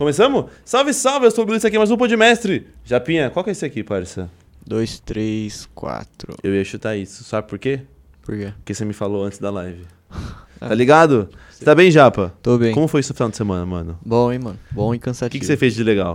Começamos? 0.00 0.46
Salve, 0.64 0.94
salve, 0.94 1.26
eu 1.26 1.30
sou 1.30 1.46
o 1.46 1.54
esse 1.54 1.66
aqui 1.66 1.76
é 1.76 1.78
mais 1.78 1.90
um 1.90 1.96
Podmestre. 1.98 2.66
Japinha, 2.82 3.28
qual 3.28 3.44
que 3.44 3.50
é 3.50 3.52
esse 3.52 3.66
aqui, 3.66 3.84
parça? 3.84 4.30
Dois, 4.66 4.98
três, 4.98 5.68
quatro. 5.74 6.34
Eu 6.42 6.54
ia 6.54 6.64
chutar 6.64 6.96
isso, 6.96 7.22
sabe 7.22 7.46
por 7.46 7.58
quê? 7.58 7.82
Por 8.22 8.34
quê? 8.34 8.50
Porque 8.56 8.72
você 8.72 8.82
me 8.86 8.94
falou 8.94 9.22
antes 9.22 9.38
da 9.38 9.50
live. 9.50 9.84
Tá 10.58 10.74
ligado? 10.74 11.28
Você 11.50 11.64
tá 11.64 11.74
bem, 11.74 11.90
Japa? 11.90 12.34
Tô 12.42 12.56
bem. 12.58 12.72
Como 12.74 12.86
foi 12.88 13.02
seu 13.02 13.14
final 13.14 13.30
de 13.30 13.36
semana, 13.36 13.64
mano? 13.64 13.98
Bom, 14.04 14.30
hein, 14.30 14.38
mano? 14.38 14.58
Bom 14.70 14.94
e 14.94 14.98
O 14.98 15.00
cansativo. 15.00 15.32
que, 15.32 15.40
que 15.40 15.46
você 15.46 15.56
fez 15.56 15.74
de 15.74 15.82
legal? 15.82 16.14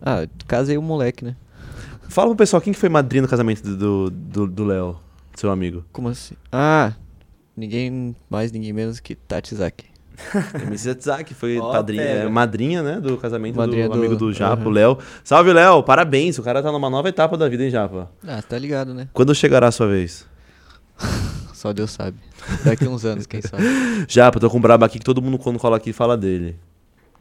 Ah, 0.00 0.26
casei 0.46 0.76
o 0.78 0.82
moleque, 0.82 1.24
né? 1.24 1.36
Fala 2.08 2.28
pro 2.28 2.36
pessoal, 2.36 2.60
quem 2.62 2.72
que 2.72 2.78
foi 2.78 2.88
madrinha 2.90 3.22
no 3.22 3.28
casamento 3.28 3.62
do 3.62 4.10
do 4.10 4.46
do 4.46 4.64
Léo, 4.64 5.00
seu 5.36 5.50
amigo? 5.50 5.84
Como 5.90 6.08
assim? 6.08 6.34
Ah, 6.52 6.92
ninguém 7.56 8.14
mais, 8.28 8.52
ninguém 8.52 8.74
menos 8.74 9.00
que 9.00 9.14
Tati 9.14 9.54
Zaki. 9.54 9.86
MC 10.66 10.94
Tzak, 10.94 11.32
foi 11.34 11.58
Ó, 11.58 11.72
padrinha, 11.72 12.02
é, 12.02 12.28
madrinha, 12.28 12.82
né, 12.82 13.00
do 13.00 13.16
casamento 13.16 13.56
Madrinha 13.56 13.88
do, 13.88 13.92
do- 13.92 13.98
amigo 13.98 14.16
do 14.16 14.32
Japa, 14.32 14.68
o 14.68 14.70
Léo. 14.70 14.98
Salve, 15.24 15.52
Léo, 15.52 15.82
parabéns, 15.82 16.38
o 16.38 16.42
cara 16.42 16.62
tá 16.62 16.70
numa 16.72 16.90
nova 16.90 17.08
etapa 17.08 17.36
da 17.36 17.48
vida, 17.48 17.64
hein, 17.64 17.70
Japa? 17.70 18.10
Ah, 18.26 18.42
tá 18.42 18.58
ligado, 18.58 18.92
né? 18.94 19.08
Quando 19.12 19.34
chegará 19.34 19.68
a 19.68 19.72
sua 19.72 19.86
vez? 19.86 20.26
Só 21.54 21.72
Deus 21.72 21.90
sabe. 21.90 22.16
Daqui 22.64 22.86
uns 22.86 23.04
anos, 23.04 23.26
quem 23.26 23.42
sabe. 23.42 23.62
Japa, 24.08 24.38
tô 24.38 24.48
com 24.48 24.58
um 24.58 24.60
brabo 24.60 24.84
aqui 24.84 24.98
que 24.98 25.04
todo 25.04 25.20
mundo 25.20 25.38
quando 25.38 25.58
cola 25.58 25.76
aqui 25.76 25.92
fala 25.92 26.16
dele. 26.16 26.56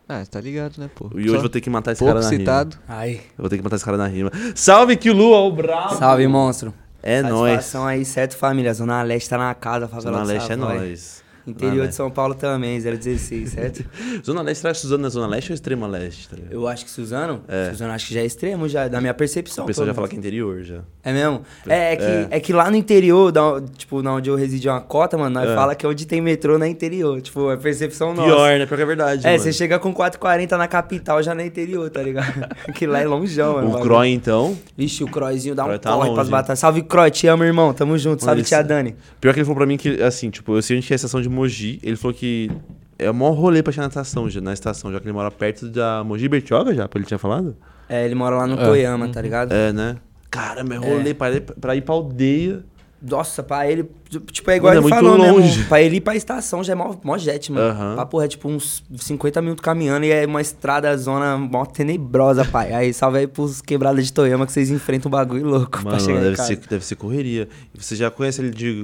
Ah, 0.07 0.23
tá 0.29 0.39
ligado, 0.39 0.77
né, 0.77 0.89
pô? 0.93 1.09
E 1.15 1.21
hoje 1.23 1.31
Só 1.31 1.39
vou 1.39 1.49
ter 1.49 1.59
que 1.59 1.69
matar 1.69 1.91
esse 1.91 1.99
pouco 1.99 2.13
cara 2.13 2.23
na 2.23 2.29
citado. 2.29 2.77
Ai, 2.87 3.09
rima. 3.09 3.21
Eu 3.37 3.41
vou 3.41 3.49
ter 3.49 3.57
que 3.57 3.63
matar 3.63 3.75
esse 3.75 3.83
cara 3.83 3.97
na 3.97 4.07
rima. 4.07 4.31
Salve, 4.55 4.95
Kilu, 4.95 5.31
ó, 5.31 5.47
o 5.47 5.51
brabo! 5.51 5.95
salve, 5.95 6.25
monstro. 6.27 6.73
É 7.03 7.21
nóis. 7.21 7.53
Satisfação 7.55 7.85
aí, 7.85 8.05
certo, 8.05 8.37
família? 8.37 8.73
Zona 8.73 9.01
Leste 9.03 9.29
tá 9.29 9.37
na 9.37 9.53
casa, 9.53 9.87
favela 9.87 10.19
Zona 10.19 10.33
Leste 10.33 10.51
é 10.51 10.55
nóis. 10.55 11.23
Interior 11.47 11.75
Zona 11.77 11.87
de 11.87 11.95
São 11.95 12.11
Paulo 12.11 12.33
também, 12.35 12.79
016, 12.79 13.49
certo? 13.51 13.85
Zona 14.25 14.41
Leste, 14.41 14.61
será 14.61 14.73
que 14.73 14.79
Suzano 14.79 15.07
é 15.07 15.09
Zona 15.09 15.27
Leste 15.27 15.51
ou 15.51 15.55
Extrema 15.55 15.87
Leste? 15.87 16.27
Tá 16.29 16.35
ligado? 16.35 16.51
Eu 16.53 16.67
acho 16.67 16.85
que 16.85 16.91
Suzano, 16.91 17.41
É. 17.47 17.69
Suzano 17.71 17.93
acho 17.93 18.07
que 18.07 18.13
já 18.13 18.21
é 18.21 18.25
extremo, 18.25 18.67
já, 18.67 18.87
da 18.87 18.99
minha 18.99 19.13
percepção. 19.13 19.63
O 19.63 19.67
pessoal 19.67 19.87
já 19.87 19.93
pelo 19.93 19.95
fala 19.95 20.07
que 20.09 20.15
é 20.15 20.19
interior 20.19 20.61
já. 20.63 20.79
É 21.03 21.13
mesmo? 21.13 21.41
É, 21.67 21.93
é 21.93 21.95
que, 21.95 22.03
É. 22.03 22.27
é. 22.31 22.39
que 22.39 22.53
lá 22.53 22.69
no 22.69 22.75
interior, 22.75 23.31
da, 23.31 23.61
tipo, 23.77 24.01
na 24.01 24.13
onde 24.13 24.29
eu 24.29 24.35
resido 24.35 24.69
uma 24.69 24.81
cota, 24.81 25.17
mano, 25.17 25.29
nós 25.39 25.49
É. 25.49 25.55
fala 25.55 25.75
que 25.75 25.85
é 25.85 25.89
onde 25.89 26.05
tem 26.05 26.19
metrô 26.21 26.57
na 26.57 26.67
interior. 26.67 27.21
Tipo, 27.21 27.51
é 27.51 27.57
percepção 27.57 28.13
nossa. 28.13 28.27
Pior, 28.27 28.59
né? 28.59 28.65
Pior 28.65 28.75
que 28.77 28.83
é 28.83 28.85
verdade. 28.85 29.25
É, 29.25 29.31
mano. 29.31 29.43
você 29.43 29.53
chega 29.53 29.79
com 29.79 29.93
4,40 29.93 30.57
na 30.57 30.67
capital, 30.67 31.21
já 31.23 31.33
na 31.33 31.45
interior, 31.45 31.89
tá 31.89 32.01
ligado? 32.01 32.47
que 32.75 32.85
lá 32.85 32.99
é 32.99 33.05
longeão, 33.05 33.53
mano. 33.55 33.77
O. 33.77 33.81
Croy, 33.81 34.09
então. 34.09 34.57
Vixe, 34.77 35.03
o 35.03 35.07
Croizinho 35.07 35.55
dá 35.55 35.63
Croy 35.63 35.75
um 35.75 35.79
tá 35.79 35.91
corre 35.91 36.03
longe. 36.03 36.13
pras 36.15 36.29
batalhas. 36.29 36.59
Salve, 36.59 36.81
Croy, 36.83 37.09
te 37.11 37.27
amo, 37.27 37.43
irmão. 37.43 37.73
Tamo 37.73 37.97
junto. 37.97 38.23
Salve, 38.23 38.41
Mas- 38.41 38.49
tia 38.49 38.61
Dani. 38.61 38.95
Pior 39.21 39.33
que 39.33 39.39
ele 39.39 39.45
falou 39.45 39.57
pra 39.57 39.65
mim 39.65 39.77
que, 39.77 40.01
assim, 40.01 40.29
tipo, 40.29 40.55
eu 40.55 40.61
sei 40.61 40.77
onde 40.77 40.91
é 40.91 40.93
a 40.93 40.95
estação 40.95 41.21
de 41.21 41.29
Mogi. 41.37 41.79
Ele 41.83 41.95
falou 41.95 42.13
que 42.15 42.51
é 42.99 43.09
o 43.09 43.13
maior 43.13 43.31
rolê 43.33 43.61
pra 43.63 43.71
chegar 43.71 43.83
na 43.83 43.89
estação, 43.89 44.29
já, 44.29 44.41
na 44.41 44.53
estação, 44.53 44.91
já 44.91 44.99
que 44.99 45.05
ele 45.05 45.13
mora 45.13 45.31
perto 45.31 45.67
da 45.69 46.03
Mogi 46.03 46.27
Bertioga, 46.27 46.73
já, 46.73 46.89
ele 46.95 47.05
tinha 47.05 47.17
falado? 47.17 47.55
É, 47.87 48.03
ele 48.05 48.15
mora 48.15 48.35
lá 48.35 48.47
no 48.47 48.59
É. 48.59 48.65
Toyama, 48.65 49.07
tá 49.09 49.21
ligado? 49.21 49.53
É, 49.53 49.71
né? 49.71 49.97
Caramba, 50.29 50.75
é 50.75 50.77
rolê 50.77 51.13
pra, 51.13 51.31
ir, 51.31 51.41
pra 51.41 51.75
ir 51.75 51.81
pra 51.81 51.93
aldeia. 51.95 52.63
Nossa, 52.99 53.43
pra 53.43 53.69
ele, 53.69 53.87
tipo, 54.31 54.49
é 54.49 54.55
igual 54.57 54.73
Mano, 54.73 54.87
é 54.87 54.89
ele 54.89 54.93
muito 54.93 54.95
falou, 54.95 55.23
né, 55.23 55.31
longe. 55.31 55.57
mano? 55.57 55.69
Pra 55.69 55.79
ele 55.81 55.97
ir 55.97 56.01
pra 56.01 56.15
estação 56.15 56.63
já 56.63 56.73
é 56.73 56.75
mó, 56.75 56.95
mó 57.03 57.15
jet, 57.15 57.51
mano. 57.51 57.67
Aham. 57.69 57.95
Papo 57.95 58.19
é 58.19 58.27
tipo 58.27 58.49
uns 58.49 58.83
50 58.97 59.39
minutos 59.39 59.63
caminhando 59.63 60.03
e 60.07 60.11
é 60.11 60.25
uma 60.25 60.41
estrada, 60.41 60.97
zona 60.97 61.37
mó 61.37 61.63
tenebrosa, 61.63 62.43
pai. 62.43 62.73
Aí 62.73 62.91
salve 62.95 63.19
aí 63.19 63.27
pros 63.27 63.61
quebradas 63.61 64.03
de 64.03 64.11
Toyama 64.11 64.47
que 64.47 64.51
vocês 64.51 64.71
enfrentam 64.71 65.09
um 65.09 65.11
bagulho 65.11 65.45
louco 65.45 65.79
pra 65.83 65.91
Mano, 65.91 65.99
chegar 65.99 66.19
em 66.19 66.23
deve 66.23 66.35
casa. 66.37 66.47
ser, 66.47 66.57
deve 66.67 66.83
ser 66.83 66.95
correria. 66.95 67.47
Você 67.77 67.95
já 67.95 68.09
conhece 68.09 68.41
ele 68.41 68.49
de 68.49 68.81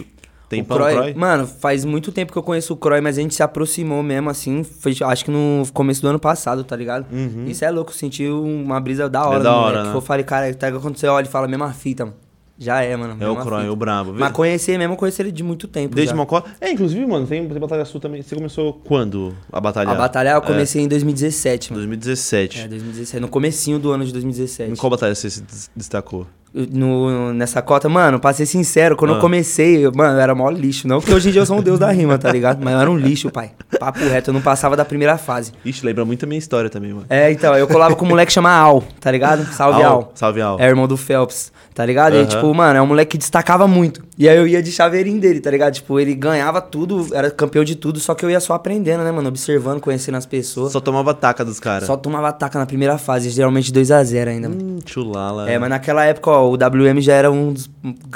O 0.54 0.58
tempão, 0.64 0.78
Croy, 0.78 0.94
Croy? 0.94 1.14
Mano, 1.14 1.46
faz 1.48 1.84
muito 1.86 2.12
tempo 2.12 2.32
que 2.32 2.38
eu 2.38 2.44
conheço 2.44 2.74
o 2.74 2.78
Croy, 2.78 3.02
mas 3.02 3.18
a 3.18 3.22
gente 3.22 3.34
se 3.36 3.44
aproximou 3.44 4.02
mesmo, 4.04 4.30
assim. 4.30 4.64
Foi, 4.64 4.96
acho 5.02 5.26
que 5.26 5.32
no 5.32 5.64
começo 5.74 6.02
do 6.02 6.08
ano 6.08 6.20
passado, 6.20 6.64
tá 6.64 6.76
ligado? 6.76 7.06
Uhum. 7.12 7.46
Isso 7.48 7.64
é 7.66 7.72
louco, 7.72 7.94
senti 7.94 8.28
uma 8.28 8.80
brisa 8.80 9.10
da 9.10 9.26
hora, 9.28 9.40
É 9.40 9.44
da 9.44 9.50
do 9.52 9.56
hora, 9.58 9.84
né? 9.86 9.96
Eu 9.96 10.02
falei, 10.02 10.24
cara, 10.24 10.54
tá 10.54 10.72
quando 10.72 10.98
você 10.98 11.08
olha 11.08 11.26
e 11.26 11.30
fala 11.30 11.46
a 11.46 11.50
mesma 11.50 11.72
fita, 11.74 12.06
mano. 12.06 12.18
Já 12.56 12.82
é, 12.84 12.96
mano. 12.96 13.18
É 13.20 13.28
o 13.28 13.36
Croy, 13.36 13.68
o 13.68 13.76
brabo. 13.76 14.14
Mas 14.14 14.32
conhecer 14.32 14.78
mesmo, 14.78 14.94
eu 14.94 14.98
conheci 14.98 15.20
ele 15.24 15.32
de 15.32 15.42
muito 15.44 15.68
tempo. 15.68 15.96
Desde 15.96 16.12
já. 16.12 16.16
Mocó. 16.16 16.44
É, 16.62 16.72
inclusive, 16.72 17.04
mano, 17.06 17.26
tem, 17.26 17.46
tem 17.50 17.60
Batalha 17.60 17.84
Sul 17.84 18.00
também. 18.00 18.22
Você 18.22 18.36
começou 18.36 18.74
quando 18.86 19.36
a 19.52 19.60
batalha? 19.60 19.90
A 19.90 19.96
batalha 19.96 20.30
eu 20.30 20.42
comecei 20.42 20.84
em 20.84 20.88
2017, 20.88 21.72
mano. 21.72 21.80
2017. 21.82 22.60
É, 22.62 22.68
2017. 22.68 23.20
No 23.20 23.28
comecinho 23.28 23.80
do 23.80 23.92
ano 23.92 24.04
de 24.06 24.12
Em 24.12 24.14
2017. 24.14 24.76
qual 24.80 24.92
batalha 24.92 25.16
você 25.16 25.32
se 25.32 25.42
des- 25.42 25.72
destacou? 25.76 26.28
No, 26.54 27.34
nessa 27.34 27.62
cota, 27.64 27.90
mano, 27.90 28.20
pra 28.20 28.32
ser 28.32 28.46
sincero, 28.46 28.96
quando 28.96 29.12
Ah. 29.12 29.16
eu 29.16 29.20
comecei, 29.22 29.86
eu- 29.86 29.92
mano, 29.94 30.14
eu 30.18 30.22
era 30.22 30.36
mó 30.36 30.50
lixo. 30.52 30.88
Não 30.88 31.00
porque 31.00 31.14
hoje 31.14 31.30
em 31.30 31.32
dia 31.32 31.42
eu 31.42 31.46
sou 31.48 31.58
um 31.58 31.62
deus 31.64 31.80
da 31.80 31.92
rima, 31.92 32.18
tá 32.18 32.32
ligado? 32.32 32.60
Mas 32.64 32.74
eu 32.76 32.80
era 32.80 32.92
um 32.92 32.98
lixo, 32.98 33.32
pai. 33.32 33.52
Papo 33.80 34.00
reto, 34.00 34.30
eu 34.30 34.34
não 34.36 34.42
passava 34.42 34.76
da 34.78 34.86
primeira 34.86 35.18
fase. 35.18 35.52
Ixi, 35.66 35.84
lembra 35.84 36.06
muito 36.06 36.26
a 36.26 36.28
minha 36.28 36.38
história 36.38 36.70
também, 36.70 36.94
mano. 36.94 37.06
É, 37.10 37.32
então, 37.32 37.56
eu 37.56 37.68
colava 37.68 37.96
com 37.96 38.06
um 38.06 38.10
moleque 38.10 38.28
que 38.28 38.34
chama 38.34 38.52
Al, 38.52 38.84
tá 39.00 39.10
ligado? 39.12 39.46
Salve 39.52 39.82
Al. 39.82 40.12
Salve 40.14 40.42
Al. 40.42 40.60
É 40.60 40.68
irmão 40.68 40.88
do 40.88 40.96
Phelps, 40.96 41.52
tá 41.74 41.84
ligado? 41.86 42.14
E, 42.14 42.20
Aham. 42.20 42.26
tipo, 42.28 42.54
mano, 42.54 42.78
é 42.78 42.82
um 42.82 42.86
moleque 42.86 43.12
que 43.14 43.18
destacava 43.18 43.68
muito. 43.68 44.04
E 44.16 44.30
aí 44.30 44.38
eu 44.38 44.46
ia 44.48 44.62
de 44.62 44.72
chaveirinho 44.72 45.20
dele, 45.20 45.40
tá 45.40 45.50
ligado? 45.50 45.74
Tipo, 45.74 46.00
ele 46.00 46.14
ganhava 46.14 46.62
tudo, 46.62 47.08
era 47.16 47.32
campeão 47.32 47.64
de 47.64 47.76
tudo, 47.76 48.00
só 48.00 48.14
que 48.14 48.24
eu 48.24 48.30
ia 48.30 48.40
só 48.40 48.54
aprendendo, 48.54 49.04
né, 49.04 49.12
mano? 49.12 49.28
Observando, 49.28 49.82
conhecendo 49.82 50.18
as 50.18 50.26
pessoas. 50.28 50.72
Só 50.72 50.80
tomava 50.80 51.16
taca 51.16 51.44
dos 51.44 51.60
caras. 51.60 51.88
Só 51.88 51.98
tomava 51.98 52.28
ataca 52.28 52.60
na 52.60 52.66
primeira 52.68 53.00
fase, 53.00 53.32
geralmente 53.32 53.72
2x0 53.74 54.28
ainda, 54.30 54.48
mano. 54.50 54.62
Hum, 54.64 54.80
chulala. 54.86 55.50
É, 55.50 55.58
mas 55.58 55.70
naquela 55.70 56.06
época, 56.06 56.30
ó, 56.30 56.43
o 56.52 56.54
WM 56.58 57.00
já 57.02 57.14
era 57.14 57.32
um 57.32 57.54
dos 57.54 57.70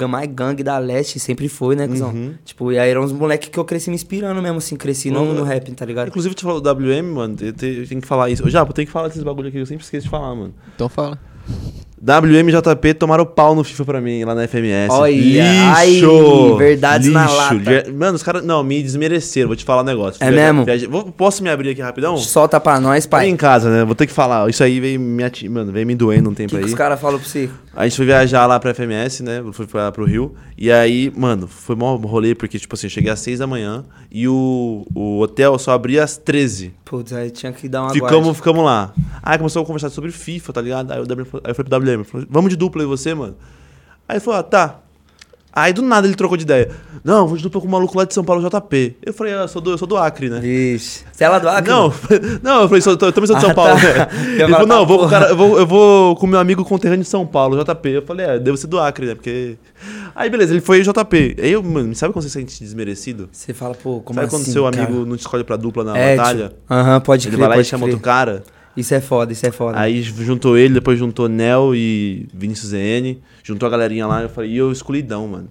mais 0.10 0.30
gangue 0.32 0.64
da 0.64 0.78
leste, 0.78 1.20
sempre 1.20 1.48
foi, 1.48 1.76
né, 1.76 1.88
cuzão? 1.88 2.10
Uhum. 2.10 2.34
Tipo, 2.46 2.72
e 2.72 2.80
aí 2.80 2.90
eram 2.90 3.04
uns 3.04 3.12
moleques 3.12 3.50
que 3.50 3.58
eu 3.58 3.66
cresci 3.66 3.90
me 3.90 3.96
inspirando 3.96 4.42
mesmo, 4.42 4.58
assim, 4.58 4.76
cresci 4.76 5.10
no, 5.12 5.34
no 5.34 5.44
rap, 5.44 5.72
tá 5.72 5.86
ligado? 5.86 6.08
Inclusive, 6.10 6.34
tu 6.36 6.44
falou 6.44 6.60
WM, 6.62 7.04
mano, 7.14 7.36
eu 7.42 7.54
te- 7.54 7.66
eu 7.82 7.88
tenho 7.88 8.02
que 8.02 8.08
falar 8.08 8.30
isso. 8.30 8.48
Já, 8.50 8.60
eu 8.62 8.66
tenho 8.68 8.86
que 8.86 8.92
falar 8.92 9.08
desses 9.08 9.24
bagulho 9.24 9.50
aqui, 9.50 9.58
eu 9.58 9.66
sempre 9.66 9.84
esqueço 9.84 10.06
de 10.06 10.10
falar, 10.10 10.34
mano. 10.36 10.54
Então 10.76 10.88
fala. 10.90 11.20
WM 12.00 12.50
e 12.50 12.52
JP 12.52 12.94
tomaram 12.94 13.26
pau 13.26 13.56
no 13.56 13.64
FIFA 13.64 13.84
pra 13.86 14.00
mim, 14.00 14.24
lá 14.24 14.36
na 14.36 14.44
FMS. 14.48 14.92
Olha, 14.92 15.12
lixo! 15.12 15.42
ai, 15.76 16.58
verdades 16.60 17.12
na 17.12 17.28
lata. 17.28 17.92
Mano, 17.92 18.16
os 18.16 18.22
caras, 18.22 18.44
não, 18.44 18.64
me 18.64 18.84
desmereceram, 18.84 19.48
vou 19.48 19.56
te 19.56 19.66
falar 19.66 19.82
um 19.82 19.86
negócio. 19.86 20.24
É 20.24 20.30
mesmo? 20.30 20.64
vou- 20.92 21.06
posso 21.12 21.42
me 21.42 21.50
abrir 21.50 21.70
aqui 21.72 21.82
rapidão? 21.82 22.16
Solta 22.18 22.60
pra 22.60 22.80
nós, 22.80 23.06
Aí 23.06 23.10
pai. 23.10 23.28
em 23.30 23.36
casa, 23.36 23.72
né? 23.72 23.84
Vou 23.84 23.96
ter 23.96 24.06
que 24.06 24.14
falar. 24.14 24.48
Isso 24.48 24.64
aí 24.64 24.80
veio 24.80 25.00
me, 25.00 25.24
ati... 25.24 25.50
Mano, 25.50 25.72
veio 25.72 25.88
me 25.88 25.96
doendo 25.96 26.30
um 26.30 26.36
tempo 26.36 26.50
que, 26.52 26.58
que 26.58 26.64
aí. 26.66 26.70
os 26.70 26.76
caras 26.76 27.00
falam 27.02 27.18
pra 27.20 27.28
você? 27.28 27.50
A 27.78 27.84
gente 27.84 27.96
foi 27.96 28.08
viajar 28.08 28.48
lá 28.48 28.60
pra 28.60 28.74
FMS, 28.74 29.22
né? 29.22 29.44
Fui 29.54 29.68
pra, 29.68 29.92
pro 29.92 30.04
Rio. 30.04 30.34
E 30.58 30.72
aí, 30.72 31.14
mano, 31.16 31.48
foi 31.48 31.76
mó 31.76 31.96
rolê, 31.96 32.34
porque, 32.34 32.58
tipo 32.58 32.74
assim, 32.74 32.88
eu 32.88 32.90
cheguei 32.90 33.12
às 33.12 33.20
6 33.20 33.38
da 33.38 33.46
manhã 33.46 33.86
e 34.12 34.28
o, 34.28 34.84
o 34.96 35.20
hotel 35.20 35.60
só 35.60 35.74
abria 35.74 36.04
às 36.04 36.18
13. 36.18 36.74
Putz, 36.84 37.14
aí 37.14 37.30
tinha 37.30 37.54
que 37.54 37.70
dar 37.70 37.84
uma 37.84 37.94
Ficamos, 37.94 38.36
ficamos 38.36 38.66
lá. 38.66 38.96
Aí 39.22 39.38
começou 39.38 39.62
a 39.62 39.66
conversar 39.66 39.92
sobre 39.92 40.12
FIFA, 40.12 40.54
tá 40.54 40.60
ligado? 40.62 40.92
Aí, 40.92 41.00
o 41.00 41.06
falou- 41.06 41.42
aí 41.44 41.52
eu 41.52 41.56
falei 41.56 41.70
pro 41.70 41.78
WM, 41.80 42.04
falou, 42.04 42.26
vamos 42.28 42.50
de 42.50 42.56
dupla 42.56 42.82
aí 42.82 42.88
você, 42.88 43.14
mano? 43.14 43.36
Aí 44.10 44.16
ele 44.16 44.22
falou, 44.22 44.40
ah, 44.40 44.44
tá. 44.44 44.80
Aí 45.58 45.74
do 45.74 45.82
nada 45.82 46.06
ele 46.06 46.16
trocou 46.16 46.38
de 46.38 46.44
ideia. 46.44 46.70
Não, 47.04 47.28
vou 47.28 47.36
de 47.36 47.42
dupla 47.42 47.60
com 47.60 47.68
o 47.68 47.72
maluco 47.72 47.98
lá 47.98 48.06
de 48.06 48.14
São 48.14 48.24
Paulo, 48.24 48.48
JP. 48.48 48.98
Eu 49.04 49.12
falei, 49.12 49.34
ah, 49.34 49.38
eu 49.42 49.48
sou 49.48 49.60
do, 49.60 49.72
eu 49.72 49.78
sou 49.78 49.88
do 49.88 49.98
Acre, 49.98 50.30
né? 50.30 50.40
Vixe. 50.40 51.04
Você 51.12 51.24
é 51.24 51.30
lá 51.30 51.40
do 51.40 51.50
Acre? 51.50 51.72
Não, 51.72 51.92
não, 52.44 52.62
eu 52.62 52.68
falei, 52.68 52.82
sou, 52.82 52.94
eu 52.94 52.98
também 53.12 53.26
sou 53.26 53.36
de 53.36 53.42
São 53.42 53.50
Ah, 53.50 53.54
Paulo, 53.56 53.72
tá. 53.74 53.82
né? 53.82 54.08
Ele 54.44 54.52
falou, 54.54 54.68
não, 54.68 54.80
eu 54.82 54.86
vou, 54.86 55.00
com 55.00 55.06
o 55.06 55.10
porra. 55.10 55.20
cara, 55.20 55.32
eu, 55.32 55.36
vou, 55.38 55.58
eu 55.58 55.66
vou 55.66 56.16
com 56.16 56.28
meu 56.28 56.40
amigo 56.40 56.64
conterrâneo 56.64 57.02
de 57.04 57.10
São 57.10 57.26
Paulo, 57.26 57.58
JP. 57.64 57.90
Eu 57.90 58.02
falei, 58.04 58.26
é, 58.28 58.40
devo 58.40 58.56
ser 58.56 58.68
do 58.68 58.80
Acre, 58.80 59.08
né? 59.08 59.16
Porque. 59.16 59.58
Aí, 60.16 60.30
beleza, 60.30 60.54
ele 60.54 60.62
foi 60.62 60.82
JP. 60.84 61.38
Aí 61.42 61.52
eu, 61.52 61.64
mano, 61.64 61.96
sabe 61.96 62.14
quando 62.14 62.24
você 62.24 62.30
se 62.30 62.34
sente 62.40 62.64
desmerecido? 62.64 63.28
Você 63.32 63.52
fala, 63.52 63.74
pô, 63.74 64.00
como 64.02 64.16
sabe 64.20 64.28
assim, 64.28 64.38
quando 64.38 64.54
seu 64.54 64.64
cara? 64.66 64.84
amigo 64.84 65.06
não 65.08 65.16
te 65.16 65.22
escolhe 65.22 65.44
pra 65.44 65.56
dupla 65.56 65.84
na 65.84 65.98
é, 65.98 66.16
batalha? 66.18 66.50
tipo, 66.50 66.62
Aham, 66.70 67.00
pode 67.00 67.28
Ele 67.28 67.36
crer, 67.36 67.48
vai 67.48 67.58
lá 67.58 67.62
e 67.62 67.66
chama 67.66 67.86
outro 67.86 68.00
cara. 68.00 68.44
Isso 68.78 68.94
é 68.94 69.02
foda, 69.02 69.34
isso 69.34 69.46
é 69.46 69.52
foda. 69.52 69.78
Aí 69.80 70.02
juntou 70.04 70.56
ele, 70.58 70.76
depois 70.76 70.98
juntou 71.00 71.28
Nel 71.28 71.74
e 71.76 72.28
Vinícius 72.34 72.70
ZN. 72.70 73.18
Juntou 73.44 73.66
a 73.68 73.70
galerinha 73.72 74.06
lá. 74.08 74.22
Eu 74.22 74.30
falei, 74.30 74.52
e 74.52 74.58
eu 74.58 74.72
excluidão, 74.72 75.28
mano. 75.28 75.50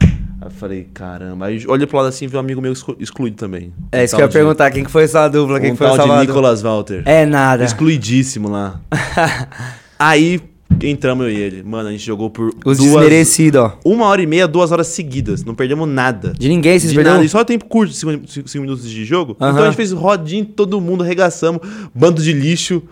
Aí 0.00 0.46
eu 0.46 0.50
falei, 0.50 0.86
caramba. 0.94 1.46
Aí 1.46 1.64
olhei 1.66 1.86
pro 1.86 1.96
lado 1.96 2.08
assim 2.08 2.26
e 2.26 2.28
vi 2.28 2.36
um 2.36 2.40
amigo 2.40 2.60
meu 2.60 2.72
exclu- 2.72 2.96
excluído 3.00 3.36
também. 3.36 3.72
é 3.90 4.04
isso 4.04 4.14
que 4.14 4.20
eu 4.22 4.26
ia 4.26 4.28
de- 4.28 4.32
perguntar, 4.34 4.70
quem 4.70 4.84
que 4.84 4.90
foi 4.90 5.02
essa 5.04 5.26
dupla? 5.26 5.58
Quem 5.58 5.70
um 5.70 5.72
que 5.72 5.78
foi 5.78 5.86
tal 5.88 5.94
o 5.94 5.98
de? 5.98 6.26
Nicolas 6.28 6.62
Walter. 6.62 7.02
É 7.06 7.24
nada. 7.26 7.64
Excluidíssimo 7.64 8.48
lá. 8.48 8.80
Aí 9.98 10.40
entramos 10.82 11.26
eu 11.26 11.32
e 11.32 11.36
ele. 11.36 11.62
Mano, 11.62 11.88
a 11.88 11.92
gente 11.92 12.04
jogou 12.04 12.30
por 12.30 12.48
Os 12.64 12.78
duas, 12.78 12.90
desmerecidos, 12.92 13.60
ó. 13.60 13.78
uma 13.84 14.06
hora 14.06 14.22
e 14.22 14.26
meia, 14.26 14.46
duas 14.46 14.70
horas 14.72 14.86
seguidas. 14.88 15.44
Não 15.44 15.54
perdemos 15.54 15.88
nada. 15.88 16.32
De 16.38 16.48
ninguém, 16.48 16.78
vocês 16.78 16.90
De 16.90 16.96
perderam? 16.96 17.16
nada. 17.16 17.26
E 17.26 17.28
só 17.28 17.42
tempo 17.44 17.64
curto, 17.66 17.92
5 17.92 18.18
minutos 18.60 18.88
de 18.88 19.04
jogo. 19.04 19.36
Aham. 19.40 19.50
Então 19.52 19.62
a 19.64 19.66
gente 19.66 19.76
fez 19.76 19.92
rodinho, 19.92 20.44
todo 20.44 20.80
mundo 20.80 21.02
arregaçamos. 21.02 21.60
Bando 21.94 22.22
de 22.22 22.32
lixo. 22.32 22.82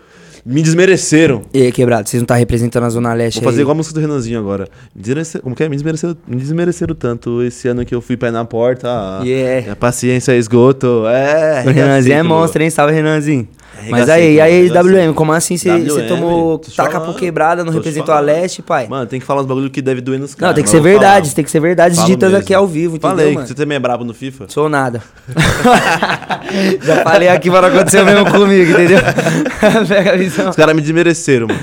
Me 0.48 0.62
desmereceram. 0.62 1.42
E 1.52 1.60
aí, 1.60 1.72
quebrado, 1.72 2.08
vocês 2.08 2.20
não 2.22 2.26
tá 2.26 2.36
representando 2.36 2.84
a 2.84 2.88
Zona 2.88 3.12
Leste 3.12 3.38
Vou 3.40 3.44
fazer 3.46 3.56
aí? 3.58 3.62
igual 3.62 3.72
a 3.74 3.76
música 3.78 3.94
do 3.96 4.00
Renanzinho 4.00 4.38
agora. 4.38 4.68
Desmerece- 4.94 5.40
Como 5.40 5.56
que 5.56 5.64
é? 5.64 5.68
Me 5.68 5.74
desmereceram, 5.74 6.16
me 6.24 6.36
desmereceram 6.36 6.94
tanto 6.94 7.42
esse 7.42 7.66
ano 7.66 7.84
que 7.84 7.92
eu 7.92 8.00
fui 8.00 8.16
pé 8.16 8.30
na 8.30 8.44
porta. 8.44 8.88
Yeah. 9.24 9.72
A 9.72 9.74
paciência 9.74 10.30
é 10.30 10.36
esgoto. 10.38 11.04
É. 11.08 11.64
O 11.66 11.70
Renanzinho 11.72 12.14
é 12.14 12.22
monstro, 12.22 12.62
hein? 12.62 12.70
Salve, 12.70 12.92
Renanzinho. 12.94 13.48
Mas 13.88 14.08
Arregacei, 14.08 14.14
aí, 14.14 14.40
aí, 14.40 14.70
arregacei. 14.70 15.06
WM, 15.06 15.14
como 15.14 15.32
assim 15.32 15.56
você 15.56 16.02
tomou 16.08 16.58
taca 16.58 16.98
por 17.00 17.14
quebrada, 17.16 17.62
não 17.62 17.72
representou 17.72 18.14
a 18.14 18.20
leste, 18.20 18.62
pai? 18.62 18.86
Mano, 18.88 19.06
tem 19.06 19.20
que 19.20 19.26
falar 19.26 19.42
uns 19.42 19.46
bagulho 19.46 19.70
que 19.70 19.82
deve 19.82 20.00
doer 20.00 20.18
nos 20.18 20.34
caras. 20.34 20.48
não, 20.48 20.54
tem 20.54 20.64
que 20.64 20.70
mas 20.70 20.82
ser 20.82 20.82
verdade, 20.82 21.34
tem 21.34 21.44
que 21.44 21.50
ser 21.50 21.60
verdade 21.60 22.04
ditas 22.06 22.32
aqui 22.34 22.54
ao 22.54 22.66
vivo, 22.66 22.96
entendeu, 22.96 23.16
Falei, 23.16 23.34
mano? 23.34 23.46
você 23.46 23.54
também 23.54 23.76
é 23.76 23.78
brabo 23.78 24.04
no 24.04 24.14
FIFA? 24.14 24.46
Sou 24.48 24.68
nada. 24.68 25.02
Já 26.82 27.02
falei 27.02 27.28
aqui 27.28 27.50
para 27.50 27.66
acontecer 27.68 28.02
o 28.02 28.04
mesmo 28.06 28.30
comigo, 28.30 28.72
entendeu? 28.72 28.98
Pega 29.86 30.12
a 30.12 30.16
visão. 30.16 30.50
Os 30.50 30.56
caras 30.56 30.74
me 30.74 30.80
desmereceram, 30.80 31.46
mano. 31.48 31.60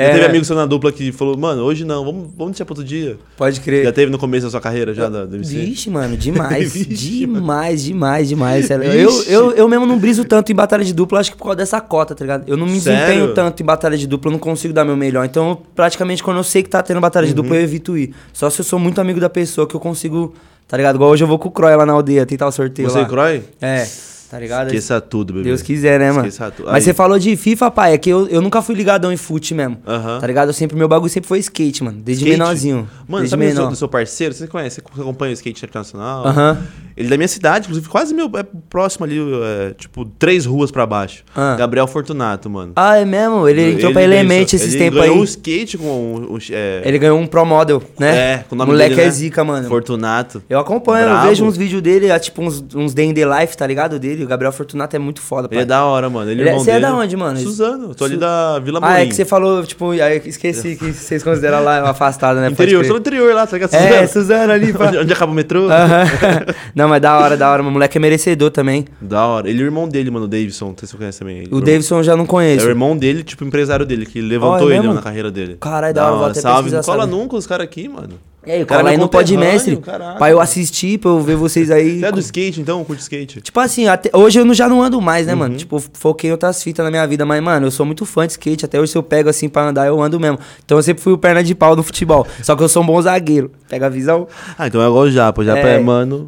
É, 0.00 0.06
Já 0.06 0.10
teve 0.12 0.20
né? 0.22 0.28
amigo 0.30 0.44
seu 0.44 0.56
na 0.56 0.66
dupla 0.66 0.90
que 0.92 1.12
falou, 1.12 1.36
mano, 1.36 1.62
hoje 1.62 1.84
não, 1.84 2.04
vamos, 2.04 2.28
vamos 2.36 2.52
deixar 2.52 2.64
pra 2.64 2.72
outro 2.72 2.84
dia. 2.84 3.18
Pode 3.36 3.60
crer. 3.60 3.84
Já 3.84 3.92
teve 3.92 4.10
no 4.10 4.18
começo 4.18 4.46
da 4.46 4.50
sua 4.50 4.60
carreira, 4.60 4.94
já, 4.94 5.08
da, 5.08 5.24
MC? 5.24 5.54
Vixe, 5.58 5.90
mano, 5.90 6.16
demais. 6.16 6.72
Vixe, 6.74 6.86
demais, 7.26 7.82
demais, 7.84 8.28
demais. 8.28 8.66
sério. 8.66 8.84
Eu, 8.84 9.22
eu, 9.24 9.50
eu 9.52 9.68
mesmo 9.68 9.84
não 9.86 9.98
briso 9.98 10.24
tanto 10.24 10.50
em 10.50 10.54
batalha 10.54 10.84
de 10.84 10.92
dupla, 10.94 11.20
acho 11.20 11.32
que 11.32 11.36
por 11.36 11.44
causa 11.44 11.56
dessa 11.56 11.80
cota, 11.80 12.14
tá 12.14 12.24
ligado? 12.24 12.44
Eu 12.46 12.56
não 12.56 12.66
me 12.66 12.80
Sério? 12.80 12.98
desempenho 13.06 13.34
tanto 13.34 13.62
em 13.62 13.66
batalha 13.66 13.96
de 13.98 14.06
dupla, 14.06 14.28
eu 14.28 14.32
não 14.32 14.38
consigo 14.38 14.72
dar 14.72 14.84
meu 14.84 14.96
melhor. 14.96 15.24
Então, 15.24 15.58
praticamente, 15.74 16.22
quando 16.22 16.38
eu 16.38 16.44
sei 16.44 16.62
que 16.62 16.68
tá 16.70 16.82
tendo 16.82 17.00
batalha 17.00 17.26
de 17.26 17.32
Uhum. 17.32 17.36
dupla, 17.42 17.56
eu 17.56 17.62
evito 17.62 17.96
ir. 17.96 18.14
Só 18.32 18.48
se 18.48 18.60
eu 18.60 18.64
sou 18.64 18.78
muito 18.78 19.00
amigo 19.00 19.20
da 19.20 19.28
pessoa 19.28 19.66
que 19.66 19.74
eu 19.74 19.80
consigo, 19.80 20.34
tá 20.66 20.76
ligado? 20.76 20.94
Igual 20.96 21.10
hoje 21.10 21.24
eu 21.24 21.28
vou 21.28 21.38
com 21.38 21.48
o 21.48 21.52
Croy 21.52 21.74
lá 21.76 21.84
na 21.84 21.92
aldeia, 21.92 22.24
tentar 22.24 22.46
o 22.46 22.52
sorteio 22.52 22.88
Você 22.88 22.98
lá. 22.98 23.04
e 23.04 23.08
Croy? 23.08 23.42
É, 23.60 23.86
tá 24.30 24.38
ligado? 24.38 24.66
Esqueça 24.68 25.00
tudo, 25.00 25.32
bebê. 25.32 25.44
Deus 25.46 25.60
quiser, 25.62 25.98
né, 25.98 26.12
mano? 26.12 26.26
Esqueça 26.28 26.50
tudo. 26.50 26.70
Mas 26.70 26.84
você 26.84 26.94
falou 26.94 27.18
de 27.18 27.36
FIFA, 27.36 27.70
pai, 27.70 27.94
é 27.94 27.98
que 27.98 28.08
eu, 28.10 28.28
eu 28.28 28.40
nunca 28.40 28.62
fui 28.62 28.74
ligadão 28.74 29.12
em 29.12 29.16
fute 29.16 29.52
mesmo. 29.54 29.78
Aham. 29.86 30.20
Tá 30.20 30.26
ligado? 30.26 30.48
Eu 30.48 30.52
sempre, 30.54 30.76
meu 30.76 30.88
bagulho 30.88 31.10
sempre 31.10 31.28
foi 31.28 31.38
skate, 31.40 31.82
mano. 31.82 31.98
Desde 32.00 32.24
Skate? 32.24 32.38
menorzinho. 32.38 32.88
Mano, 33.08 33.22
desde 33.22 33.30
sabe 33.30 33.44
do 33.44 33.48
seu, 33.52 33.56
menor. 33.58 33.70
do 33.70 33.76
seu 33.76 33.88
parceiro? 33.88 34.34
Você 34.34 34.46
conhece? 34.46 34.80
Você 34.94 35.00
acompanha 35.00 35.30
o 35.30 35.34
skate 35.34 35.64
internacional? 35.64 36.26
Aham. 36.26 36.58
Ele 36.96 37.06
é 37.06 37.10
da 37.10 37.16
minha 37.16 37.28
cidade, 37.28 37.64
inclusive, 37.66 37.88
quase 37.88 38.12
meu. 38.14 38.30
É 38.36 38.44
próximo 38.68 39.06
ali, 39.06 39.18
é, 39.18 39.72
tipo, 39.76 40.04
três 40.04 40.44
ruas 40.44 40.70
pra 40.70 40.84
baixo. 40.86 41.24
Ah. 41.34 41.56
Gabriel 41.58 41.86
Fortunato, 41.86 42.50
mano. 42.50 42.72
Ah, 42.76 42.98
é 42.98 43.04
mesmo? 43.06 43.48
Ele, 43.48 43.72
entrou 43.72 43.90
pra 43.92 44.02
ganhou- 44.02 44.14
Element 44.14 44.42
esses 44.52 44.74
ele 44.74 44.78
tempos 44.78 45.00
ganhou 45.00 45.14
aí. 45.16 45.20
um 45.20 45.24
skate 45.24 45.78
com 45.78 45.84
um. 45.86 46.34
um- 46.34 46.38
é, 46.50 46.82
Ele 46.84 46.98
ganhou 46.98 47.18
um 47.18 47.26
Pro 47.26 47.44
Model, 47.46 47.82
né? 47.98 48.16
É, 48.34 48.44
com 48.48 48.54
o 48.54 48.58
nome 48.58 48.72
Moleque 48.72 48.90
dele, 48.90 49.02
é 49.02 49.04
né? 49.06 49.10
zica, 49.10 49.42
mano. 49.42 49.66
Fortunato. 49.68 50.42
Eu 50.48 50.58
acompanho, 50.58 51.06
Brabo. 51.06 51.24
eu 51.24 51.28
vejo 51.30 51.44
uns 51.44 51.56
vídeos 51.56 51.80
dele, 51.80 52.08
é 52.08 52.18
tipo 52.18 52.42
uns, 52.42 52.62
uns 52.74 52.92
Day 52.92 53.06
in 53.06 53.14
the 53.14 53.24
Life, 53.40 53.56
tá 53.56 53.66
ligado? 53.66 53.98
Dele. 53.98 54.19
O 54.24 54.26
Gabriel 54.26 54.52
Fortunato 54.52 54.94
é 54.94 54.98
muito 54.98 55.20
foda, 55.20 55.48
pai. 55.48 55.58
Ele 55.58 55.62
é 55.62 55.66
da 55.66 55.84
hora, 55.84 56.08
mano. 56.10 56.30
Ele, 56.30 56.42
Ele 56.42 56.50
é- 56.50 56.54
você 56.54 56.70
é 56.70 56.74
dele. 56.74 56.86
da 56.86 56.94
onde, 56.94 57.16
mano? 57.16 57.38
Suzano. 57.38 57.94
Tô 57.94 58.04
ali 58.04 58.14
Su- 58.14 58.20
da 58.20 58.58
Vila 58.58 58.80
Morim. 58.80 58.92
Ah, 58.92 59.00
é 59.00 59.06
que 59.06 59.14
você 59.14 59.24
falou, 59.24 59.62
tipo, 59.64 59.92
esqueci 59.94 60.76
que 60.76 60.92
vocês 60.92 61.22
consideram 61.22 61.62
lá 61.62 61.88
afastado, 61.90 62.38
né? 62.40 62.48
Interior, 62.50 62.84
sou 62.84 62.94
do 62.94 63.00
interior 63.00 63.34
lá, 63.34 63.46
tá 63.46 63.56
ligado? 63.56 63.74
É, 63.74 64.06
Suzano 64.06 64.52
ali, 64.52 64.72
pá. 64.72 64.88
onde, 64.88 64.98
onde 64.98 65.12
acaba 65.12 65.32
o 65.32 65.34
metrô? 65.34 65.68
Aham. 65.70 66.04
Não, 66.74 66.88
mas 66.88 67.00
da 67.00 67.18
hora, 67.18 67.36
da 67.36 67.50
hora. 67.50 67.62
Meu 67.62 67.72
moleque 67.72 67.98
é 67.98 68.00
merecedor 68.00 68.50
também. 68.50 68.86
Da 69.00 69.26
hora. 69.26 69.48
Ele 69.48 69.60
é 69.60 69.64
o 69.64 69.66
irmão 69.66 69.88
dele, 69.88 70.10
mano, 70.10 70.24
o 70.26 70.28
Davidson. 70.28 70.68
Não 70.68 70.74
sei 70.78 70.86
se 70.86 70.92
você 70.92 70.98
conhece 70.98 71.18
também. 71.18 71.48
O 71.50 71.60
Davidson 71.60 71.98
eu 71.98 72.02
já 72.04 72.16
não 72.16 72.24
É 72.24 72.28
conheço. 72.28 72.66
o 72.66 72.68
irmão 72.68 72.96
dele, 72.96 73.22
tipo, 73.22 73.44
empresário 73.44 73.84
dele, 73.86 74.06
que 74.06 74.20
levantou 74.20 74.68
Ó, 74.68 74.70
é 74.70 74.76
ele 74.76 74.88
na 74.88 75.02
carreira 75.02 75.30
dele. 75.30 75.56
Caralho, 75.60 75.94
da 75.94 76.06
hora, 76.06 76.16
vou 76.16 76.26
até 76.26 76.40
Salve, 76.40 76.70
não 76.70 76.82
cola 76.82 77.02
sabe? 77.04 77.12
nunca 77.12 77.36
os 77.36 77.46
caras 77.46 77.64
aqui, 77.64 77.88
mano. 77.88 78.14
E 78.46 78.50
aí, 78.52 78.62
o 78.62 78.66
Cara, 78.66 78.80
cara 78.80 78.92
aí 78.92 78.96
não 78.96 79.06
pode 79.06 79.34
conterrâneo, 79.34 79.52
mestre. 79.52 79.76
caraca. 79.76 80.18
Pra 80.18 80.30
eu 80.30 80.40
assistir, 80.40 80.98
pra 80.98 81.10
eu 81.10 81.20
ver 81.20 81.36
vocês 81.36 81.70
aí. 81.70 82.00
Você 82.00 82.06
é 82.06 82.12
do 82.12 82.20
skate, 82.20 82.60
então? 82.62 82.82
Curte 82.84 83.02
skate? 83.02 83.40
Tipo 83.42 83.60
assim, 83.60 83.86
até- 83.86 84.10
hoje 84.16 84.38
eu 84.40 84.46
não- 84.46 84.54
já 84.54 84.66
não 84.66 84.82
ando 84.82 84.98
mais, 84.98 85.26
né, 85.26 85.34
Uhum. 85.34 85.38
mano? 85.40 85.56
Tipo, 85.56 85.78
foquei 85.92 86.30
em 86.30 86.32
outras 86.32 86.62
fitas 86.62 86.82
na 86.82 86.90
minha 86.90 87.06
vida. 87.06 87.26
Mas, 87.26 87.42
mano, 87.42 87.66
eu 87.66 87.70
sou 87.70 87.84
muito 87.84 88.06
fã 88.06 88.26
de 88.26 88.32
skate. 88.32 88.64
Até 88.64 88.80
hoje, 88.80 88.92
se 88.92 88.96
eu 88.98 89.02
pego 89.02 89.28
assim 89.28 89.46
pra 89.48 89.68
andar, 89.68 89.86
eu 89.86 90.00
ando 90.02 90.18
mesmo. 90.18 90.38
Então 90.64 90.78
eu 90.78 90.82
sempre 90.82 91.02
fui 91.02 91.12
o 91.12 91.18
perna 91.18 91.44
de 91.44 91.54
pau 91.54 91.76
do 91.76 91.82
futebol. 91.82 92.26
Só 92.42 92.56
que 92.56 92.62
eu 92.62 92.68
sou 92.68 92.82
um 92.82 92.86
bom 92.86 93.00
zagueiro. 93.02 93.50
Pega 93.68 93.86
a 93.86 93.90
visão? 93.90 94.26
Ah, 94.58 94.66
então 94.66 94.80
é 94.82 94.86
igual 94.86 95.04
o 95.04 95.10
Japa. 95.10 95.42
O 95.42 95.44
Japa 95.44 95.58
é, 95.68 95.76
É. 95.76 95.78
mano... 95.78 96.26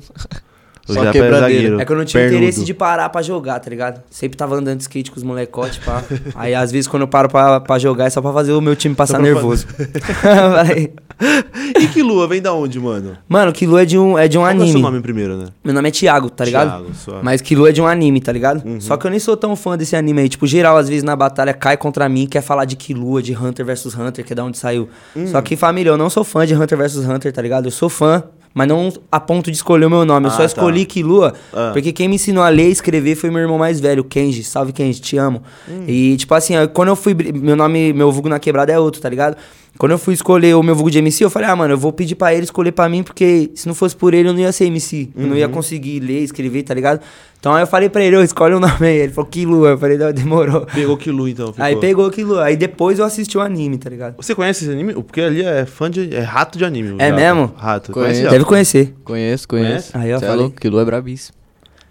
O 0.89 0.95
Só 0.95 1.05
Japa 1.05 1.19
é 1.19 1.31
zagueiro. 1.41 1.81
É 1.81 1.85
que 1.85 1.93
eu 1.93 1.97
não 1.97 2.05
tinha 2.05 2.23
pernudo. 2.25 2.39
interesse 2.43 2.65
de 2.65 2.75
parar 2.75 3.09
pra 3.09 3.23
jogar, 3.23 3.61
tá 3.61 3.71
ligado? 3.71 4.03
Sempre 4.11 4.37
tava 4.37 4.57
andando 4.57 4.79
de 4.79 4.83
skate 4.83 5.11
com 5.13 5.17
os 5.17 5.23
molecotes, 5.23 5.79
pá. 5.79 6.03
Aí, 6.35 6.55
às 6.55 6.73
vezes, 6.73 6.89
quando 6.89 7.03
eu 7.03 7.09
paro 7.09 7.29
pra, 7.29 7.61
pra 7.61 7.79
jogar, 7.79 8.07
é 8.07 8.11
só 8.11 8.21
pra 8.21 8.33
fazer 8.33 8.53
o 8.53 8.61
meu 8.61 8.75
time 8.75 8.95
passar 8.95 9.21
nervoso. 9.21 9.67
E 11.79 11.87
que 11.89 12.03
lua 12.03 12.27
vem 12.27 12.43
da 12.43 12.53
onde, 12.53 12.81
mano? 12.81 13.17
mano, 13.29 13.53
Kilo 13.53 13.79
é 13.79 13.85
de 13.85 13.97
um, 13.97 14.19
é 14.19 14.27
de 14.27 14.37
um 14.39 14.43
Qual 14.43 14.51
que 14.51 14.57
é 14.57 14.59
o 14.59 14.63
anime. 14.63 14.73
seu 14.73 14.81
nome 14.81 15.01
primeiro, 15.01 15.37
né? 15.37 15.47
Meu 15.63 15.73
nome 15.73 15.89
é 15.89 15.93
Thiago, 15.93 16.29
tá 16.29 16.45
ligado? 16.45 16.69
Thiago, 16.69 16.95
sua- 16.95 17.21
Mas 17.23 17.41
Kilo 17.41 17.67
é 17.67 17.73
de 17.73 17.81
um 17.81 17.87
anime, 17.87 18.21
tá 18.21 18.33
ligado? 18.33 18.65
Uhum. 18.67 18.81
Só 18.81 18.97
que 18.97 19.07
eu 19.07 19.11
nem 19.11 19.21
sou 19.21 19.37
tão 19.37 19.55
fã 19.55 19.77
desse 19.77 19.95
anime 19.95 20.23
aí. 20.23 20.29
Tipo, 20.29 20.47
geral, 20.47 20.77
às 20.77 20.89
vezes 20.89 21.05
na 21.05 21.15
batalha 21.15 21.55
cai 21.55 21.77
contra 21.77 22.09
mim, 22.09 22.27
quer 22.27 22.43
falar 22.43 22.65
de 22.65 22.75
Killua, 22.77 23.23
de 23.23 23.37
Hunter 23.37 23.65
vs 23.65 23.95
Hunter, 23.97 24.25
que 24.25 24.33
é 24.33 24.37
da 24.37 24.45
onde 24.45 24.59
saiu. 24.59 24.89
Hum. 25.17 25.27
Só 25.29 25.41
que, 25.43 25.55
família, 25.57 25.91
eu 25.91 25.97
não 25.97 26.11
sou 26.11 26.25
fã 26.25 26.45
de 26.47 26.55
Hunter 26.57 26.77
vs 26.77 26.97
Hunter, 26.97 27.33
tá 27.33 27.41
ligado? 27.41 27.67
Eu 27.67 27.71
sou 27.71 27.89
fã, 27.89 28.25
mas 28.55 28.69
não 28.69 28.93
a 29.11 29.19
ponto 29.21 29.51
de 29.51 29.57
escolher 29.57 29.87
o 29.87 29.91
meu 29.91 30.05
nome. 30.05 30.27
Eu 30.27 30.31
Ah, 30.31 30.33
só 30.35 30.39
tá. 30.39 30.45
escolhi 30.47 30.85
Killua 30.85 31.35
Ah. 31.53 31.71
porque 31.73 31.93
quem 31.93 32.09
me 32.09 32.17
ensinou 32.17 32.43
a 32.43 32.49
ler 32.49 32.69
e 32.69 32.73
escrever 32.73 33.15
foi 33.17 33.31
meu 33.31 33.41
irmão 33.41 33.59
mais 33.59 33.81
velho, 33.81 34.05
Kenji. 34.05 34.43
Salve, 34.45 34.73
Kenji, 34.73 35.01
te 35.01 35.17
amo. 35.17 35.43
Hum. 35.69 35.85
E, 35.87 36.17
tipo 36.17 36.35
assim, 36.35 36.55
eu- 36.55 36.69
quando 36.69 36.89
eu 36.89 36.97
fui. 36.97 37.15
Meu 37.15 37.57
nome, 37.57 37.93
meu 37.93 38.11
vulgo 38.13 38.29
na 38.29 38.39
quebrada 38.39 38.73
é 38.73 38.79
outro, 38.79 39.01
tá 39.01 39.09
ligado? 39.09 39.37
Quando 39.83 39.91
eu 39.91 39.99
fui 39.99 40.15
escolher 40.15 40.55
o 40.55 40.63
meu 40.63 40.77
vulgo 40.77 40.93
de 40.93 40.99
MC, 40.99 41.25
eu 41.25 41.29
falei, 41.29 41.49
ah, 41.49 41.57
mano, 41.57 41.75
eu 41.75 41.77
vou 41.77 41.93
pedir 41.93 42.15
pra 42.15 42.33
ele 42.33 42.45
escolher 42.45 42.71
pra 42.71 42.89
mim, 42.89 43.03
porque 43.03 43.51
se 43.53 43.67
não 43.67 43.75
fosse 43.75 43.97
por 43.97 44.15
ele, 44.15 44.29
eu 44.29 44.33
não 44.33 44.39
ia 44.39 44.53
ser 44.53 44.67
MC. 44.67 45.09
Eu 45.17 45.27
não 45.27 45.35
ia 45.37 45.47
Uhum. 45.49 45.53
conseguir 45.53 45.99
ler, 45.99 46.21
escrever, 46.21 46.63
tá 46.63 46.73
ligado? 46.73 47.01
Então 47.41 47.53
aí 47.53 47.65
eu 47.65 47.67
falei 47.67 47.89
pra 47.89 48.01
ele, 48.05 48.15
eu 48.15 48.23
escolhe 48.23 48.55
um 48.55 48.61
nome 48.61 48.77
aí. 48.87 48.99
Ele 48.99 49.13
falou, 49.13 49.29
Killua. 49.29 49.71
Eu 49.71 49.79
falei, 49.79 49.99
não, 49.99 50.13
demorou. 50.13 50.65
Pegou 50.73 50.97
que 50.97 51.11
lua, 51.11 51.29
então. 51.29 51.49
Ficou. 51.49 51.65
Aí 51.65 51.75
pegou 51.75 52.09
Killua. 52.13 52.45
Aí 52.45 52.57
depois 52.57 53.01
eu 53.01 53.05
assisti 53.05 53.37
o 53.37 53.41
anime, 53.41 53.77
tá 53.77 53.91
ligado? 53.91 54.15
Você 54.19 54.37
conhece 54.37 54.63
esse 54.65 54.73
anime? 54.73 54.95
Porque 54.95 55.21
ali 55.21 55.43
é 55.43 55.67
fã 55.67 55.91
de... 55.91 56.15
É 56.15 56.21
rato 56.21 56.57
de 56.59 56.65
anime. 56.65 56.93
o 56.93 56.97
É 57.03 57.09
Japa. 57.09 57.21
mesmo? 57.21 57.53
Rato. 57.57 57.91
Conheço. 57.91 58.31
Deve 58.31 58.45
conhecer. 58.45 58.95
Conheço, 59.03 59.49
conheço. 59.49 59.91
Aí, 59.99 60.15
ó, 60.15 60.19
Cê 60.21 60.25
é 60.25 60.29
falei. 60.29 60.43
louco, 60.45 60.61
Kilo 60.61 60.79
é 60.79 60.85
brabíssimo. 60.85 61.42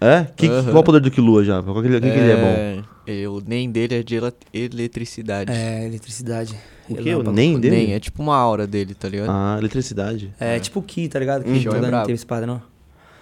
É? 0.04 0.26
Que, 0.36 0.48
Aham. 0.48 0.64
Qual 0.72 0.78
o 0.78 0.82
poder 0.84 1.00
do 1.00 1.10
Kilua, 1.10 1.44
já? 1.44 1.62
Qual 1.62 1.80
que, 1.80 1.86
ele- 1.88 2.00
que, 2.00 2.10
que 2.10 2.18
ele 2.18 2.32
é 2.32 2.36
bom? 2.36 2.82
é 3.06 3.28
O 3.28 3.40
NEM 3.46 3.70
dele 3.70 3.96
é 3.96 4.02
de 4.02 4.16
ele- 4.16 4.32
eletricidade. 4.52 5.52
É, 5.52 5.84
eletricidade. 5.86 6.54
O 6.88 6.94
que? 6.94 7.00
O 7.00 7.04
Relâmpago. 7.04 7.36
nem 7.36 7.54
O 7.56 7.58
dele? 7.58 7.76
NEM 7.76 7.92
é 7.94 8.00
tipo 8.00 8.22
uma 8.22 8.36
aura 8.36 8.66
dele, 8.66 8.94
tá 8.94 9.08
ligado? 9.08 9.28
Ah, 9.30 9.56
eletricidade. 9.58 10.32
É, 10.40 10.58
tipo 10.58 10.80
o 10.80 10.82
Ki, 10.82 11.08
tá 11.08 11.18
ligado? 11.18 11.44
Que 11.44 11.50
Uhum. 11.50 11.58
joga 11.60 11.86
É 11.86 12.00
teve 12.02 12.14
espada, 12.14 12.46
não. 12.46 12.60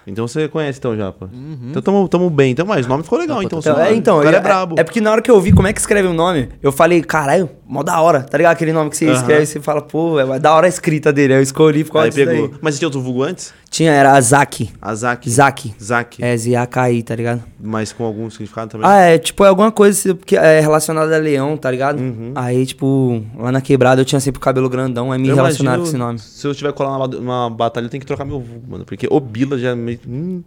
Então 0.06 0.26
você 0.26 0.48
conhece, 0.48 0.78
então, 0.78 0.96
Japa. 0.96 1.28
Uhum. 1.32 1.68
Então 1.70 1.82
tamo, 1.82 2.08
tamo 2.08 2.30
bem. 2.30 2.52
Então, 2.52 2.64
mas 2.66 2.86
o 2.86 2.88
nome 2.88 3.04
ficou 3.04 3.18
legal, 3.18 3.42
então. 3.42 3.58
Então, 3.58 3.78
é, 3.78 3.94
então, 3.94 4.18
o 4.18 4.22
cara 4.22 4.36
eu- 4.36 4.40
é 4.40 4.42
brabo. 4.42 4.74
É, 4.78 4.82
porque 4.82 5.00
na 5.00 5.12
hora 5.12 5.20
que 5.20 5.30
eu 5.30 5.38
vi 5.40 5.52
como 5.52 5.68
é 5.68 5.72
que 5.74 5.78
escreve 5.78 6.08
o 6.08 6.14
nome, 6.14 6.48
eu 6.62 6.72
falei, 6.72 7.02
caralho, 7.02 7.50
mó 7.66 7.82
da 7.82 8.00
hora, 8.00 8.22
tá 8.22 8.36
ligado? 8.38 8.54
Aquele 8.54 8.72
nome 8.72 8.88
que 8.90 8.96
você 8.96 9.06
Aham. 9.06 9.14
escreve, 9.14 9.46
você 9.46 9.60
fala, 9.60 9.82
pô, 9.82 10.18
é 10.18 10.38
da 10.38 10.54
hora 10.54 10.66
a 10.66 10.68
escrita 10.68 11.12
dele. 11.12 11.34
Aí 11.34 11.38
eu 11.38 11.42
escolhi 11.42 11.84
causa 11.84 12.06
Aí 12.08 12.12
pegou. 12.12 12.48
daí. 12.48 12.58
Mas 12.62 12.74
você 12.74 12.78
tinha 12.80 12.88
outro 12.88 13.00
vulgo 13.02 13.22
antes? 13.22 13.52
Tinha, 13.70 13.92
era 13.92 14.14
Azaki. 14.14 14.68
Azaki. 14.82 15.30
Zaki. 15.30 15.74
Zaki. 15.80 16.24
É, 16.24 16.36
Z-A-K-I, 16.36 17.04
tá 17.04 17.14
ligado? 17.14 17.44
Mas 17.58 17.92
com 17.92 18.04
algum 18.04 18.28
significado 18.28 18.72
também? 18.72 18.86
Ah, 18.86 18.98
é, 18.98 19.16
tipo, 19.16 19.44
é 19.44 19.48
alguma 19.48 19.70
coisa 19.70 20.12
que 20.14 20.36
é 20.36 20.58
relacionada 20.58 21.14
a 21.14 21.18
leão, 21.18 21.56
tá 21.56 21.70
ligado? 21.70 22.00
Uhum. 22.00 22.32
Aí, 22.34 22.66
tipo, 22.66 23.24
lá 23.38 23.52
na 23.52 23.60
quebrada 23.60 24.00
eu 24.00 24.04
tinha 24.04 24.18
sempre 24.18 24.38
o 24.38 24.40
cabelo 24.40 24.68
grandão, 24.68 25.12
aí 25.12 25.20
me 25.20 25.28
Eu 25.28 25.36
relacionaram 25.36 25.82
com 25.82 25.88
esse 25.88 25.96
nome. 25.96 26.18
Se 26.18 26.44
eu 26.44 26.52
tiver 26.52 26.72
colar 26.72 26.98
numa, 26.98 27.06
numa 27.06 27.50
batalha, 27.50 27.84
eu 27.84 27.88
tenho 27.88 28.00
que 28.00 28.06
trocar 28.06 28.24
meu 28.24 28.40
vulgo, 28.40 28.68
mano. 28.68 28.84
Porque 28.84 29.06
o 29.08 29.20
Bila 29.20 29.56
já 29.56 29.70
é 29.70 29.74
meio. 29.76 30.00
Hum, 30.06 30.42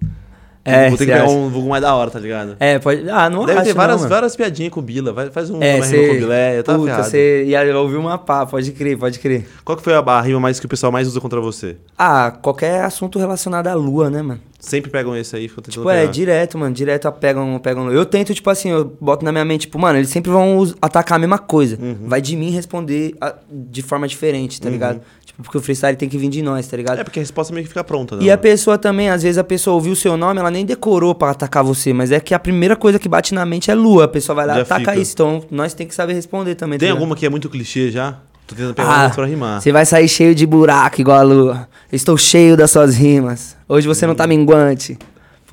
É, 0.65 0.89
vou 0.89 0.97
ter 0.97 1.05
que 1.05 1.11
cê 1.11 1.17
pegar 1.17 1.25
acha? 1.25 1.33
um 1.33 1.49
vulgo 1.49 1.69
mais 1.69 1.81
da 1.81 1.93
hora, 1.93 2.09
tá 2.09 2.19
ligado? 2.19 2.55
É, 2.59 2.79
pode. 2.79 3.09
Ah, 3.09 3.29
não 3.29 3.45
Deve 3.45 3.63
ter 3.63 3.73
várias, 3.73 4.01
não, 4.01 4.09
várias 4.09 4.35
piadinhas 4.35 4.71
com 4.71 4.79
o 4.79 4.83
Bila. 4.83 5.11
Vai, 5.11 5.29
faz 5.29 5.49
um 5.49 5.61
É, 5.61 5.75
rima 5.75 5.85
com 5.85 5.91
o 5.93 5.97
você. 5.97 6.13
Bila. 6.19 6.35
É, 6.35 6.59
eu 6.59 6.63
tava 6.63 6.79
Puta, 6.79 7.03
você 7.03 7.43
ia 7.45 7.77
ouvir 7.79 7.97
uma 7.97 8.17
pá, 8.17 8.45
pode 8.45 8.71
crer, 8.71 8.97
pode 8.97 9.19
crer. 9.19 9.45
Qual 9.65 9.77
que 9.77 9.83
foi 9.83 9.93
a, 9.93 9.99
a 9.99 10.21
rima 10.21 10.39
mais 10.39 10.59
que 10.59 10.65
o 10.65 10.69
pessoal 10.69 10.91
mais 10.91 11.07
usa 11.07 11.19
contra 11.19 11.41
você? 11.41 11.75
Ah, 11.97 12.31
qualquer 12.41 12.81
assunto 12.83 13.19
relacionado 13.19 13.67
à 13.67 13.73
lua, 13.73 14.09
né, 14.09 14.21
mano? 14.21 14.39
Sempre 14.65 14.89
pegam 14.89 15.13
esse 15.13 15.35
aí 15.35 15.49
ficam 15.49 15.61
tentando 15.61 15.81
Tipo, 15.81 15.89
é, 15.89 15.99
pegar. 16.01 16.11
direto, 16.13 16.57
mano. 16.57 16.73
Direto 16.73 17.11
pegam, 17.11 17.59
pegam. 17.59 17.91
Eu 17.91 18.05
tento, 18.05 18.33
tipo 18.33 18.49
assim, 18.49 18.69
eu 18.69 18.95
boto 19.01 19.25
na 19.25 19.31
minha 19.31 19.43
mente, 19.43 19.61
tipo, 19.61 19.77
mano, 19.77 19.99
eles 19.99 20.09
sempre 20.09 20.31
vão 20.31 20.73
atacar 20.81 21.17
a 21.17 21.19
mesma 21.19 21.37
coisa. 21.37 21.77
Uhum. 21.81 22.07
Vai 22.07 22.21
de 22.21 22.33
mim 22.37 22.49
responder 22.49 23.13
a- 23.19 23.35
de 23.51 23.81
forma 23.81 24.07
diferente, 24.07 24.61
tá 24.61 24.69
ligado? 24.69 25.01
Tipo, 25.25 25.43
porque 25.43 25.57
o 25.57 25.61
freestyle 25.61 25.97
tem 25.97 26.07
que 26.07 26.17
vir 26.17 26.29
de 26.29 26.41
nós, 26.41 26.65
tá 26.65 26.77
ligado? 26.77 26.97
É, 26.99 27.03
porque 27.03 27.19
a 27.19 27.21
resposta 27.21 27.53
meio 27.53 27.63
que 27.65 27.69
fica 27.69 27.83
pronta, 27.83 28.15
né? 28.15 28.23
E 28.23 28.29
a 28.29 28.33
mano? 28.33 28.41
pessoa 28.41 28.77
também, 28.77 29.09
às 29.09 29.21
vezes 29.23 29.37
a 29.37 29.43
pessoa 29.43 29.73
ouviu 29.73 29.91
o 29.91 29.95
seu 29.97 30.15
nome, 30.15 30.39
ela 30.39 30.49
nem 30.49 30.65
decorou 30.65 31.13
pra 31.13 31.31
atacar 31.31 31.61
você, 31.61 31.91
mas 31.91 32.09
é 32.11 32.19
que 32.21 32.33
a 32.33 32.39
primeira 32.39 32.77
coisa 32.77 32.97
que 32.97 33.09
bate 33.09 33.33
na 33.33 33.45
mente 33.45 33.69
é 33.69 33.75
lua. 33.75 34.05
A 34.05 34.07
pessoa 34.07 34.33
vai 34.33 34.45
lá 34.47 34.53
e 34.53 34.55
Já 34.57 34.61
ataca 34.61 34.79
fica. 34.91 34.95
isso. 34.95 35.11
Então 35.13 35.43
nós 35.51 35.73
tem 35.73 35.85
que 35.85 35.93
saber 35.93 36.13
responder 36.13 36.55
também. 36.55 36.79
Tem 36.79 36.87
tá 36.87 36.93
alguma 36.93 37.15
que 37.17 37.25
é 37.25 37.29
muito 37.29 37.49
clichê 37.49 37.91
já? 37.91 38.17
Tô 38.53 38.57
tentando 38.57 38.73
pegar 38.75 38.89
Ah, 38.89 39.05
uma 39.05 39.09
pra 39.09 39.25
rimar. 39.25 39.61
Você 39.61 39.71
vai 39.71 39.85
sair 39.85 40.07
cheio 40.07 40.33
de 40.35 40.45
buraco 40.45 41.01
igual 41.01 41.17
a 41.17 41.23
lua. 41.23 41.67
Estou 41.91 42.17
cheio 42.17 42.55
das 42.55 42.71
suas 42.71 42.95
rimas. 42.95 43.55
Hoje 43.67 43.87
você 43.87 44.05
não 44.07 44.15
tá 44.15 44.25
minguante. 44.27 44.97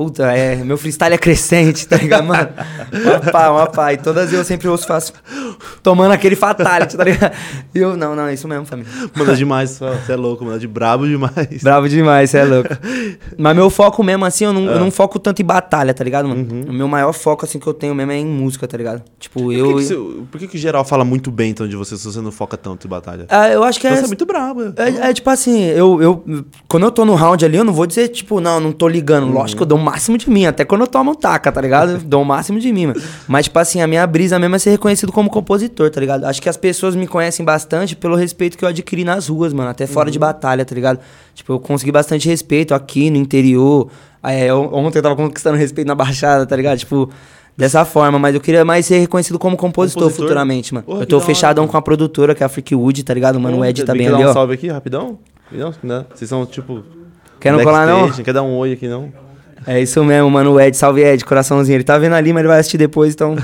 Puta, 0.01 0.33
é, 0.33 0.57
meu 0.57 0.79
freestyle 0.79 1.13
é 1.15 1.19
crescente, 1.19 1.87
tá 1.87 1.99
ligado, 1.99 2.25
mano? 2.25 2.49
Uma 3.05 3.21
pá, 3.31 3.51
uma 3.51 3.67
pá. 3.67 3.93
E 3.93 3.99
todas 3.99 4.33
eu 4.33 4.43
sempre 4.43 4.67
ouço 4.67 4.87
faço 4.87 5.13
tomando 5.83 6.13
aquele 6.13 6.35
fatality, 6.35 6.97
tá 6.97 7.05
ligado? 7.05 7.33
E 7.75 7.79
eu, 7.79 7.99
não, 7.99 8.17
não, 8.17 8.25
é 8.27 8.33
isso 8.33 8.49
mesmo, 8.49 8.65
família. 8.65 8.91
Manda 9.15 9.37
demais, 9.37 9.79
você 9.79 10.13
é 10.13 10.17
louco, 10.17 10.43
manda 10.43 10.59
de 10.59 10.67
brabo 10.67 11.07
demais. 11.07 11.63
Bravo 11.63 11.87
demais, 11.87 12.31
você 12.31 12.39
é 12.39 12.45
louco. 12.45 12.71
Mas 13.37 13.55
meu 13.55 13.69
foco 13.69 14.03
mesmo, 14.03 14.25
assim, 14.25 14.47
eu 14.47 14.55
não, 14.55 14.65
eu 14.65 14.81
não 14.81 14.91
foco 14.91 15.19
tanto 15.19 15.43
em 15.43 15.45
batalha, 15.45 15.93
tá 15.93 16.03
ligado, 16.03 16.27
mano? 16.27 16.47
O 16.71 16.73
meu 16.73 16.89
maior 16.89 17.13
foco, 17.13 17.45
assim, 17.45 17.59
que 17.59 17.67
eu 17.67 17.75
tenho 17.75 17.95
mesmo 17.95 18.11
é 18.13 18.17
em 18.17 18.25
música, 18.25 18.67
tá 18.67 18.79
ligado? 18.79 19.03
Tipo, 19.19 19.41
Por 19.43 19.53
eu. 19.53 19.67
que, 19.67 19.75
que, 19.75 19.83
você- 19.85 20.23
por 20.31 20.39
que 20.41 20.49
que 20.49 20.57
geral 20.57 20.83
fala 20.83 21.05
muito 21.05 21.31
bem 21.31 21.51
então 21.51 21.69
de 21.69 21.77
você 21.77 21.99
se 21.99 22.07
você 22.07 22.23
não 22.23 22.33
foca 22.33 22.57
tanto 22.57 22.87
em 22.87 22.91
batalha? 22.91 23.27
Ah, 23.29 23.51
eu 23.51 23.63
acho 23.63 23.79
que 23.79 23.87
é. 23.87 23.95
Você 23.97 24.05
é 24.05 24.07
muito 24.07 24.25
brabo. 24.25 24.73
É, 24.77 25.11
é 25.11 25.13
tipo 25.13 25.29
assim, 25.29 25.63
eu, 25.65 26.01
eu. 26.01 26.25
Quando 26.67 26.85
eu 26.87 26.91
tô 26.91 27.05
no 27.05 27.15
round 27.15 27.45
ali, 27.45 27.59
eu 27.59 27.65
não 27.65 27.75
vou 27.75 27.87
dizer, 27.87 28.09
tipo, 28.09 28.41
não, 28.41 28.59
não 28.59 28.73
tô 28.73 28.89
ligando. 28.89 29.31
Lógico 29.31 29.59
que 29.59 29.63
eu 29.65 29.67
dou 29.67 29.79
um 29.79 29.90
máximo 29.91 30.17
de 30.17 30.31
mim, 30.31 30.47
até 30.47 30.65
quando 30.65 30.83
eu 30.83 30.87
tomo 30.87 31.15
taca, 31.15 31.51
tá 31.51 31.61
ligado? 31.61 31.93
Eu 31.93 31.99
dou 32.05 32.23
o 32.23 32.25
máximo 32.25 32.59
de 32.59 32.73
mim, 32.73 32.87
mano. 32.87 33.03
Mas, 33.27 33.47
tipo 33.47 33.59
assim, 33.59 33.81
a 33.81 33.87
minha 33.87 34.07
brisa 34.07 34.39
mesmo 34.39 34.57
é 34.57 34.59
ser 34.59 34.71
reconhecido 34.71 35.13
como 35.13 35.29
compositor, 35.29 35.91
tá 35.91 36.01
ligado? 36.01 36.25
Acho 36.25 36.41
que 36.41 36.49
as 36.49 36.57
pessoas 36.57 36.95
me 36.95 37.07
conhecem 37.07 37.45
bastante 37.45 37.97
pelo 37.97 38.15
respeito 38.17 38.57
que 38.57 38.65
eu 38.65 38.69
adquiri 38.69 39.05
nas 39.05 39.29
ruas, 39.29 39.53
mano, 39.53 39.71
até 39.71 39.87
fora 39.87 40.11
de 40.11 40.19
batalha, 40.19 40.65
tá 40.65 40.75
ligado? 40.75 41.01
Tipo, 41.35 41.55
eu 41.55 41.61
consegui 41.61 41.93
bastante 41.93 42.29
respeito 42.29 42.75
aqui 42.75 43.11
no 43.11 43.17
interior. 43.17 43.89
É, 44.23 44.53
ontem 44.53 44.99
eu 44.99 45.03
tava 45.03 45.17
conquistando 45.17 45.57
respeito 45.57 45.89
na 45.89 45.95
Baixada, 45.95 46.47
tá 46.47 46.55
ligado? 46.55 46.79
Tipo, 46.79 47.11
dessa 47.57 47.85
forma, 47.85 48.19
mas 48.19 48.35
eu 48.35 48.41
queria 48.41 48.65
mais 48.65 48.87
ser 48.87 48.99
reconhecido 48.99 49.39
como 49.39 49.57
compositor, 49.57 50.05
Compositor? 50.05 50.27
futuramente, 50.27 50.75
mano. 50.75 50.87
Porra, 50.87 51.03
eu 51.03 51.07
tô 51.07 51.21
fechadão 51.21 51.67
com 51.67 51.77
a 51.77 51.83
produtora, 51.83 52.35
que 52.35 52.43
é 52.43 52.47
a 52.47 52.49
Freakwood, 52.49 53.03
tá 53.03 53.15
ligado? 53.15 53.41
Mano, 53.41 53.59
o 53.59 53.65
Ed 53.65 53.85
tá 53.85 53.93
bem 53.93 54.09
ali, 54.09 54.19
dar 54.19 54.27
um 54.29 54.31
ó. 54.31 54.33
salve 54.33 54.55
aqui, 54.55 54.69
rapidão? 54.69 55.19
Não, 55.51 55.75
não. 55.83 56.07
Vocês 56.15 56.29
são, 56.29 56.47
tipo... 56.47 56.83
Quer 57.41 57.53
não 57.53 57.65
colar, 57.65 57.87
não? 57.87 58.11
Quer 58.11 58.35
dar 58.35 58.43
um 58.43 58.57
oi 58.59 58.73
aqui, 58.73 58.87
não? 58.87 59.11
É 59.67 59.81
isso 59.81 60.03
mesmo, 60.05 60.31
mano. 60.31 60.53
O 60.53 60.61
Ed, 60.61 60.77
salve 60.77 61.03
Ed, 61.03 61.25
coraçãozinho. 61.25 61.77
Ele 61.77 61.85
tá 61.85 61.99
vendo 61.99 62.15
ali, 62.15 62.33
mas 62.33 62.41
ele 62.41 62.49
vai 62.49 62.61
assistir 62.61 62.79
depois, 62.79 63.13
então. 63.15 63.37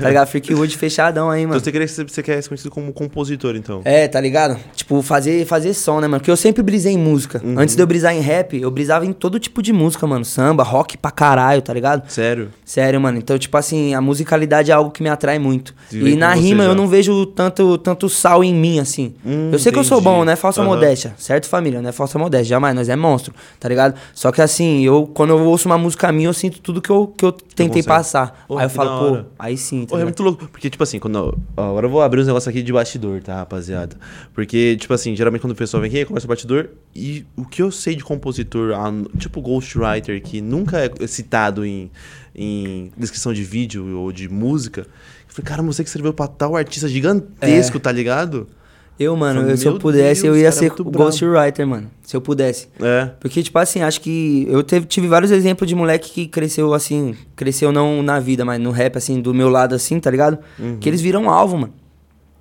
tá 0.00 0.08
ligado? 0.08 0.26
Freakwood 0.28 0.76
fechadão 0.76 1.30
aí, 1.30 1.40
Então 1.42 1.50
mano. 1.50 1.60
você, 1.60 1.70
queria, 1.70 1.86
ser- 1.86 2.08
você 2.08 2.22
quer 2.22 2.42
ser 2.42 2.48
conhecido 2.48 2.70
como 2.70 2.92
compositor, 2.92 3.54
então. 3.56 3.82
É, 3.84 4.08
tá 4.08 4.20
ligado? 4.20 4.56
Tipo, 4.74 5.02
fazer, 5.02 5.44
fazer 5.46 5.74
som, 5.74 6.00
né, 6.00 6.06
mano? 6.08 6.20
Porque 6.20 6.30
eu 6.30 6.36
sempre 6.36 6.62
brisei 6.62 6.94
em 6.94 6.98
música. 6.98 7.40
Uhum. 7.44 7.54
Antes 7.58 7.76
de 7.76 7.82
eu 7.82 7.86
brisar 7.86 8.14
em 8.14 8.20
rap, 8.20 8.58
eu 8.60 8.70
brisava 8.70 9.04
em 9.04 9.12
todo 9.12 9.38
tipo 9.38 9.60
de 9.62 9.72
música, 9.72 10.06
mano. 10.06 10.24
Samba, 10.24 10.62
rock 10.62 10.96
pra 10.96 11.10
caralho, 11.10 11.60
tá 11.60 11.72
ligado? 11.74 12.08
Sério? 12.10 12.48
Sério, 12.64 13.00
mano. 13.00 13.18
Então, 13.18 13.38
tipo 13.38 13.56
assim, 13.56 13.94
a 13.94 14.00
musicalidade 14.00 14.70
é 14.70 14.74
algo 14.74 14.90
que 14.90 15.02
me 15.02 15.08
atrai 15.08 15.38
muito. 15.38 15.74
E 15.92 16.16
na 16.16 16.34
você 16.34 16.40
rima 16.40 16.64
já. 16.64 16.70
eu 16.70 16.74
não 16.74 16.88
vejo 16.88 17.26
tanto, 17.26 17.76
tanto 17.78 18.08
sal 18.08 18.42
em 18.42 18.54
mim, 18.54 18.78
assim. 18.80 19.14
Hum, 19.24 19.50
eu 19.52 19.58
sei 19.58 19.70
que 19.70 19.78
eu 19.78 19.84
sou 19.84 19.98
entendi. 19.98 20.16
bom, 20.16 20.24
não 20.24 20.32
é 20.32 20.36
falsa 20.36 20.60
Aham. 20.62 20.70
modéstia. 20.70 21.14
Certo, 21.18 21.46
família? 21.46 21.82
Não 21.82 21.90
é 21.90 21.92
falsa 21.92 22.18
modéstia. 22.18 22.48
Jamais, 22.50 22.74
nós 22.74 22.88
é 22.88 22.96
monstro, 22.96 23.34
tá 23.60 23.68
ligado? 23.68 23.94
Só 24.14 24.32
que 24.32 24.40
assim, 24.40 24.82
eu, 24.84 25.06
quando 25.12 25.30
eu 25.30 25.57
ouço 25.58 25.68
uma 25.68 25.76
música 25.76 26.10
minha, 26.12 26.28
eu 26.28 26.32
sinto 26.32 26.60
tudo 26.60 26.80
que 26.80 26.88
eu, 26.90 27.08
que 27.08 27.24
eu 27.24 27.32
tentei 27.32 27.68
consegue. 27.68 27.86
passar. 27.86 28.44
Porra, 28.46 28.62
aí 28.62 28.66
eu 28.66 28.70
falo, 28.70 29.22
pô, 29.24 29.24
aí 29.38 29.56
sim, 29.56 29.82
tá 29.82 29.88
Porra, 29.88 30.02
é 30.02 30.04
muito 30.04 30.22
louco. 30.22 30.46
Porque, 30.48 30.70
tipo 30.70 30.82
assim, 30.82 30.98
quando. 30.98 31.18
eu- 31.18 31.38
ó, 31.56 31.70
agora 31.70 31.86
eu 31.86 31.90
vou 31.90 32.00
abrir 32.00 32.20
uns 32.20 32.26
negócios 32.26 32.48
aqui 32.48 32.62
de 32.62 32.72
bastidor, 32.72 33.22
tá, 33.22 33.36
rapaziada? 33.36 33.96
Porque, 34.32 34.76
tipo 34.76 34.94
assim, 34.94 35.14
geralmente 35.16 35.40
quando 35.42 35.52
o 35.52 35.56
pessoal 35.56 35.80
vem 35.82 35.90
aqui, 35.90 36.04
começa 36.04 36.26
o 36.26 36.28
bastidor. 36.28 36.70
E 36.94 37.26
o 37.36 37.44
que 37.44 37.60
eu 37.60 37.70
sei 37.70 37.94
de 37.94 38.04
compositor, 38.04 38.72
tipo 39.18 39.40
Ghostwriter, 39.40 40.22
que 40.22 40.40
nunca 40.40 40.78
é 40.78 41.06
citado 41.06 41.64
em, 41.66 41.90
em 42.34 42.90
descrição 42.96 43.32
de 43.32 43.42
vídeo 43.42 43.98
ou 43.98 44.12
de 44.12 44.28
música. 44.28 44.82
Eu 44.82 45.34
falei, 45.34 45.44
cara, 45.46 45.62
você 45.62 45.82
que 45.82 45.88
escreveu 45.88 46.12
pra 46.12 46.26
tal 46.26 46.56
artista 46.56 46.88
gigantesco, 46.88 47.78
tá 47.78 47.92
ligado? 47.92 48.48
Eu, 48.98 49.16
mano, 49.16 49.42
eu- 49.48 49.56
se 49.56 49.66
eu 49.66 49.78
pudesse, 49.78 50.26
eu 50.26 50.32
Deus, 50.32 50.42
ia 50.42 50.50
cara, 50.50 50.76
ser 50.76 50.82
ghostwriter, 50.82 51.66
mano. 51.66 51.88
Se 52.02 52.16
eu 52.16 52.20
pudesse. 52.20 52.68
É. 52.80 53.10
Porque, 53.20 53.42
tipo 53.42 53.56
assim, 53.58 53.80
acho 53.82 54.00
que 54.00 54.46
eu 54.50 54.62
teve- 54.62 54.86
tive 54.86 55.06
vários 55.06 55.30
exemplos 55.30 55.68
de 55.68 55.74
moleque 55.74 56.10
que 56.10 56.26
cresceu 56.26 56.74
assim, 56.74 57.14
cresceu 57.36 57.70
não 57.70 58.02
na 58.02 58.18
vida, 58.18 58.44
mas 58.44 58.60
no 58.60 58.70
rap, 58.70 58.96
assim, 58.96 59.20
do 59.20 59.32
meu 59.32 59.48
lado, 59.48 59.74
assim, 59.74 60.00
tá 60.00 60.10
ligado? 60.10 60.38
Uhum. 60.58 60.78
Que 60.80 60.88
eles 60.88 61.00
viram 61.00 61.30
alvo, 61.30 61.56
mano. 61.58 61.72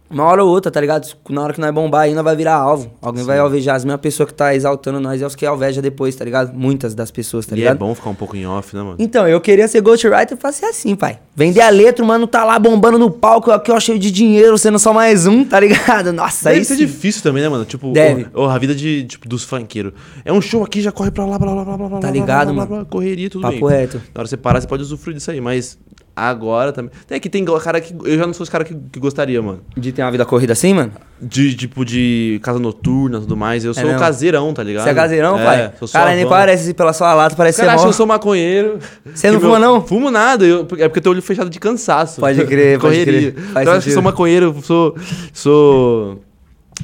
Uma 0.09 0.23
hora 0.23 0.43
ou 0.43 0.49
outra, 0.49 0.71
tá 0.71 0.79
ligado? 0.79 1.07
Na 1.29 1.41
hora 1.43 1.53
que 1.53 1.59
nós 1.59 1.71
bombar 1.73 2.09
nós 2.13 2.23
vai 2.23 2.35
virar 2.35 2.55
alvo. 2.55 2.91
Alguém 3.01 3.23
vai 3.25 3.39
alvejar. 3.39 3.75
As 3.75 3.83
mesmas 3.83 3.99
pessoas 4.01 4.29
que 4.29 4.33
tá 4.35 4.55
exaltando 4.55 4.99
nós 4.99 5.21
é 5.21 5.25
os 5.27 5.35
que 5.35 5.45
alveja 5.45 5.81
depois, 5.81 6.15
tá 6.15 6.23
ligado? 6.23 6.53
Muitas 6.53 6.95
das 6.95 7.11
pessoas, 7.11 7.45
tá 7.45 7.55
e 7.55 7.59
é 7.59 7.63
ligado? 7.63 7.77
bom 7.77 7.93
ficar 7.93 8.09
um 8.09 8.15
pouco 8.15 8.35
em 8.37 8.45
off, 8.47 8.75
né, 8.75 8.81
mano? 8.81 8.95
Então, 8.99 9.27
eu 9.27 9.41
queria 9.41 9.67
ser 9.67 9.81
ghostwriter 9.81 10.37
e 10.37 10.41
fazer 10.41 10.65
assim, 10.65 10.95
pai. 10.95 11.19
Vender 11.35 11.61
a 11.61 11.69
letra, 11.69 12.03
o 12.03 12.07
mano 12.07 12.25
tá 12.25 12.43
lá 12.45 12.57
bombando 12.57 12.97
no 12.97 13.11
palco, 13.11 13.51
aqui 13.51 13.71
ó, 13.71 13.79
cheio 13.79 13.99
de 13.99 14.09
dinheiro, 14.09 14.57
sendo 14.57 14.79
só 14.79 14.93
mais 14.93 15.27
um, 15.27 15.43
tá 15.43 15.59
ligado? 15.59 16.13
Nossa, 16.13 16.49
Deve 16.49 16.63
ser 16.63 16.75
sim. 16.75 16.85
difícil 16.85 17.21
também, 17.21 17.43
né, 17.43 17.49
mano? 17.49 17.65
Tipo, 17.65 17.91
Deve. 17.91 18.27
a 18.33 18.57
vida 18.57 18.73
de, 18.73 19.03
tipo, 19.03 19.27
dos 19.27 19.43
funkeiros. 19.43 19.91
É 20.23 20.31
um 20.31 20.41
show 20.41 20.63
aqui, 20.63 20.81
já 20.81 20.91
corre 20.91 21.11
pra 21.11 21.25
lá, 21.25 21.37
blá, 21.37 21.53
blá, 21.53 21.65
blá, 21.65 21.77
blá, 21.77 21.89
blá, 21.89 21.99
Tá 21.99 22.07
blá, 22.07 22.11
ligado, 22.11 22.53
blá, 22.53 22.53
blá, 22.53 22.65
mano? 22.65 22.75
blá, 22.83 22.85
correria, 22.85 23.29
tudo 23.29 23.41
Papo 23.41 23.67
bem. 23.67 23.77
reto. 23.77 23.97
Na 23.97 24.19
hora 24.21 24.23
que 24.23 24.29
você 24.29 24.37
parar, 24.37 24.61
você 24.61 24.67
pode 24.67 24.83
usufruir 24.83 25.15
disso 25.17 25.29
aí, 25.31 25.41
mas 25.41 25.77
agora 26.17 26.73
também... 26.73 26.91
É 27.09 27.19
que 27.19 27.29
tem 27.29 27.45
cara 27.45 27.79
que... 27.79 27.95
Eu 28.03 28.17
já 28.17 28.25
não 28.25 28.33
sou 28.33 28.43
os 28.43 28.49
caras 28.49 28.67
que, 28.67 28.75
que 28.91 28.99
gostaria, 28.99 29.41
mano. 29.41 29.61
De 29.77 29.91
ter 29.91 30.01
uma 30.01 30.11
vida 30.11 30.25
corrida 30.25 30.53
assim, 30.53 30.73
mano? 30.73 30.91
De, 31.21 31.55
tipo, 31.55 31.85
de 31.85 32.39
casa 32.41 32.57
noturna 32.57 33.17
e 33.17 33.21
tudo 33.21 33.37
mais. 33.37 33.63
Eu 33.63 33.73
sou 33.73 33.83
mesmo? 33.83 33.99
caseirão, 33.99 34.53
tá 34.53 34.63
ligado? 34.63 34.83
Você 34.83 34.89
é 34.89 34.93
caseirão, 34.93 35.39
é, 35.39 35.43
pai? 35.43 35.73
Sou 35.79 35.87
Cara, 35.87 36.15
nem 36.15 36.27
parece 36.27 36.73
pela 36.73 36.93
sua 36.93 37.13
lata, 37.13 37.35
parece 37.35 37.59
Cara, 37.59 37.71
ser 37.71 37.77
mó... 37.77 37.83
que 37.83 37.89
eu 37.89 37.93
sou 37.93 38.05
maconheiro. 38.05 38.79
Você 39.13 39.29
não 39.31 39.39
fuma, 39.39 39.59
não? 39.59 39.85
Fumo 39.85 40.11
nada. 40.11 40.45
eu- 40.45 40.61
é 40.61 40.63
porque 40.63 40.99
eu 40.99 41.01
tenho 41.01 41.13
olho 41.13 41.21
fechado 41.21 41.49
de 41.49 41.59
cansaço. 41.59 42.19
Pode 42.19 42.43
crer, 42.45 42.79
pode 42.79 43.03
crer. 43.03 43.33
Faz 43.33 43.49
Então, 43.49 43.73
eu 43.73 43.77
acho 43.77 43.87
que 43.87 43.93
sou 43.93 44.03
maconheiro, 44.03 44.55
sou... 44.63 44.95
Sou... 45.33 46.21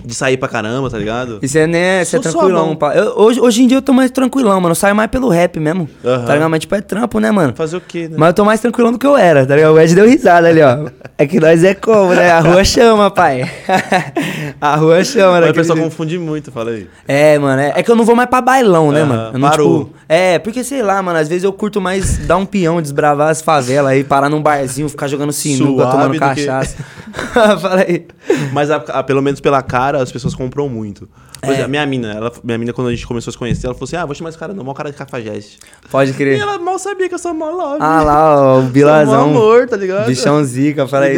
De 0.06 0.14
sair 0.14 0.38
pra 0.38 0.48
caramba, 0.50 0.90
tá 0.90 0.98
ligado? 0.98 1.40
E 1.42 1.48
você 1.48 1.66
né, 1.66 2.04
você 2.04 2.18
é 2.18 2.20
tranquilão, 2.20 2.76
pá. 2.76 2.94
Eu- 2.94 3.14
hoje, 3.18 3.40
hoje 3.40 3.64
em 3.64 3.68
dia 3.68 3.78
eu 3.78 3.82
tô 3.82 3.94
mais 3.94 4.12
tranquilão, 4.12 4.60
mano. 4.60 4.72
Eu 4.72 4.76
saio 4.76 4.96
mais 4.96 5.10
pelo 5.10 5.30
rap 5.30 5.60
mesmo. 5.60 5.88
Tá 6.02 6.34
ligado? 6.34 6.50
Mas 6.50 6.60
tipo, 6.62 6.76
é 6.76 6.82
trampo, 6.82 7.20
né, 7.20 7.32
mano? 7.32 7.54
Fazer 7.56 7.78
o 7.78 7.82
quê, 7.82 8.08
né? 8.10 8.16
Mas 8.18 8.28
eu 8.30 8.34
tô 8.34 8.46
mais 8.46 8.60
tranquilão 8.60 8.92
do 8.92 9.00
que 9.00 9.08
eu 9.08 9.16
era, 9.18 9.46
tá 9.46 9.56
ligado? 9.56 9.74
O 9.74 9.80
Ed 9.80 9.96
deu 9.96 10.06
risada 10.08 10.48
ali, 10.48 10.62
ó. 10.62 10.90
É 11.18 11.26
que 11.26 11.40
nós 11.40 11.64
é 11.64 11.74
como, 11.74 12.14
né? 12.14 12.32
A 12.32 12.40
rua 12.42 12.64
chama, 12.64 13.10
pai. 13.12 13.50
A 14.60 14.76
rua 14.76 15.04
chama, 15.04 15.34
Mas 15.34 15.46
né? 15.46 15.52
o 15.52 15.54
pessoal 15.54 15.78
confunde 15.80 16.18
muito, 16.18 16.52
fala 16.52 16.72
aí. 16.72 16.88
É, 17.08 17.38
mano, 17.38 17.62
é, 17.62 17.74
é 17.76 17.84
que 17.84 17.90
eu 17.92 17.96
não 17.96 18.04
vou 18.06 18.16
mais 18.16 18.30
pra 18.30 18.42
bailão, 18.42 18.92
né, 18.92 19.04
mano? 19.04 19.32
Eu 19.34 19.40
não, 19.40 19.50
parou. 19.50 19.84
tipo, 19.86 19.94
é, 20.08 20.40
porque 20.40 20.64
sei 20.64 20.82
lá, 20.82 21.02
mano, 21.02 21.20
às 21.20 21.28
vezes 21.28 21.44
eu 21.44 21.52
curto 21.54 21.80
mais 21.82 22.18
dar 22.20 22.38
um 22.38 22.46
peão, 22.46 22.82
desbravar 22.82 23.30
as 23.30 23.42
favelas 23.42 23.92
aí, 23.92 24.04
parar 24.04 24.30
num 24.30 24.42
barzinho, 24.42 24.88
ficar 24.90 25.08
jogando 25.08 25.32
sinuca, 25.32 25.84
Suave 25.84 25.92
tomando 25.92 26.08
do 26.10 26.14
que- 26.14 26.20
cachaça. 26.20 26.78
Fala 27.62 27.82
aí. 27.88 28.06
Mas 28.52 28.72
a- 28.72 28.84
a- 28.88 29.04
pelo 29.04 29.22
menos 29.22 29.40
pela 29.40 29.62
cara, 29.62 29.93
as 30.02 30.12
pessoas 30.12 30.36
compram 30.36 30.68
muito. 30.70 31.08
Por 31.44 31.50
É. 31.50 31.54
exemplo, 31.54 31.70
minha 31.72 31.86
mina, 31.86 32.12
ela, 32.14 32.32
minha 32.44 32.58
mina, 32.58 32.74
quando 32.74 32.88
a 32.88 32.92
gente 32.92 33.06
começou 33.06 33.30
a 33.30 33.34
se 33.34 33.38
conhecer, 33.38 33.68
ela 33.68 33.74
falou 33.76 33.86
assim: 33.86 33.96
Ah, 33.98 34.06
vou 34.06 34.16
chamar 34.16 34.30
esse 34.30 34.38
cara 34.38 34.54
não, 34.54 34.64
mó 34.64 34.74
cara 34.74 34.92
de 34.92 34.98
cafajeste. 34.98 35.60
Pode 35.92 36.12
E 36.12 36.14
crer. 36.14 36.40
ela 36.40 36.58
mal 36.58 36.80
sabia 36.80 37.08
que 37.10 37.16
eu 37.16 37.20
sou 37.20 37.34
mó 37.34 37.50
love. 37.50 37.78
Ah 37.82 38.02
lá, 38.02 38.42
ó, 38.56 38.58
o 38.60 38.62
Sou 38.64 38.70
Bilazão. 38.72 39.30
mó 39.30 39.40
amor, 39.40 39.68
tá 39.68 39.76
ligado? 39.78 40.08
Bichão 40.08 40.44
zica, 40.44 40.88
fala 40.88 41.06
aí. 41.06 41.18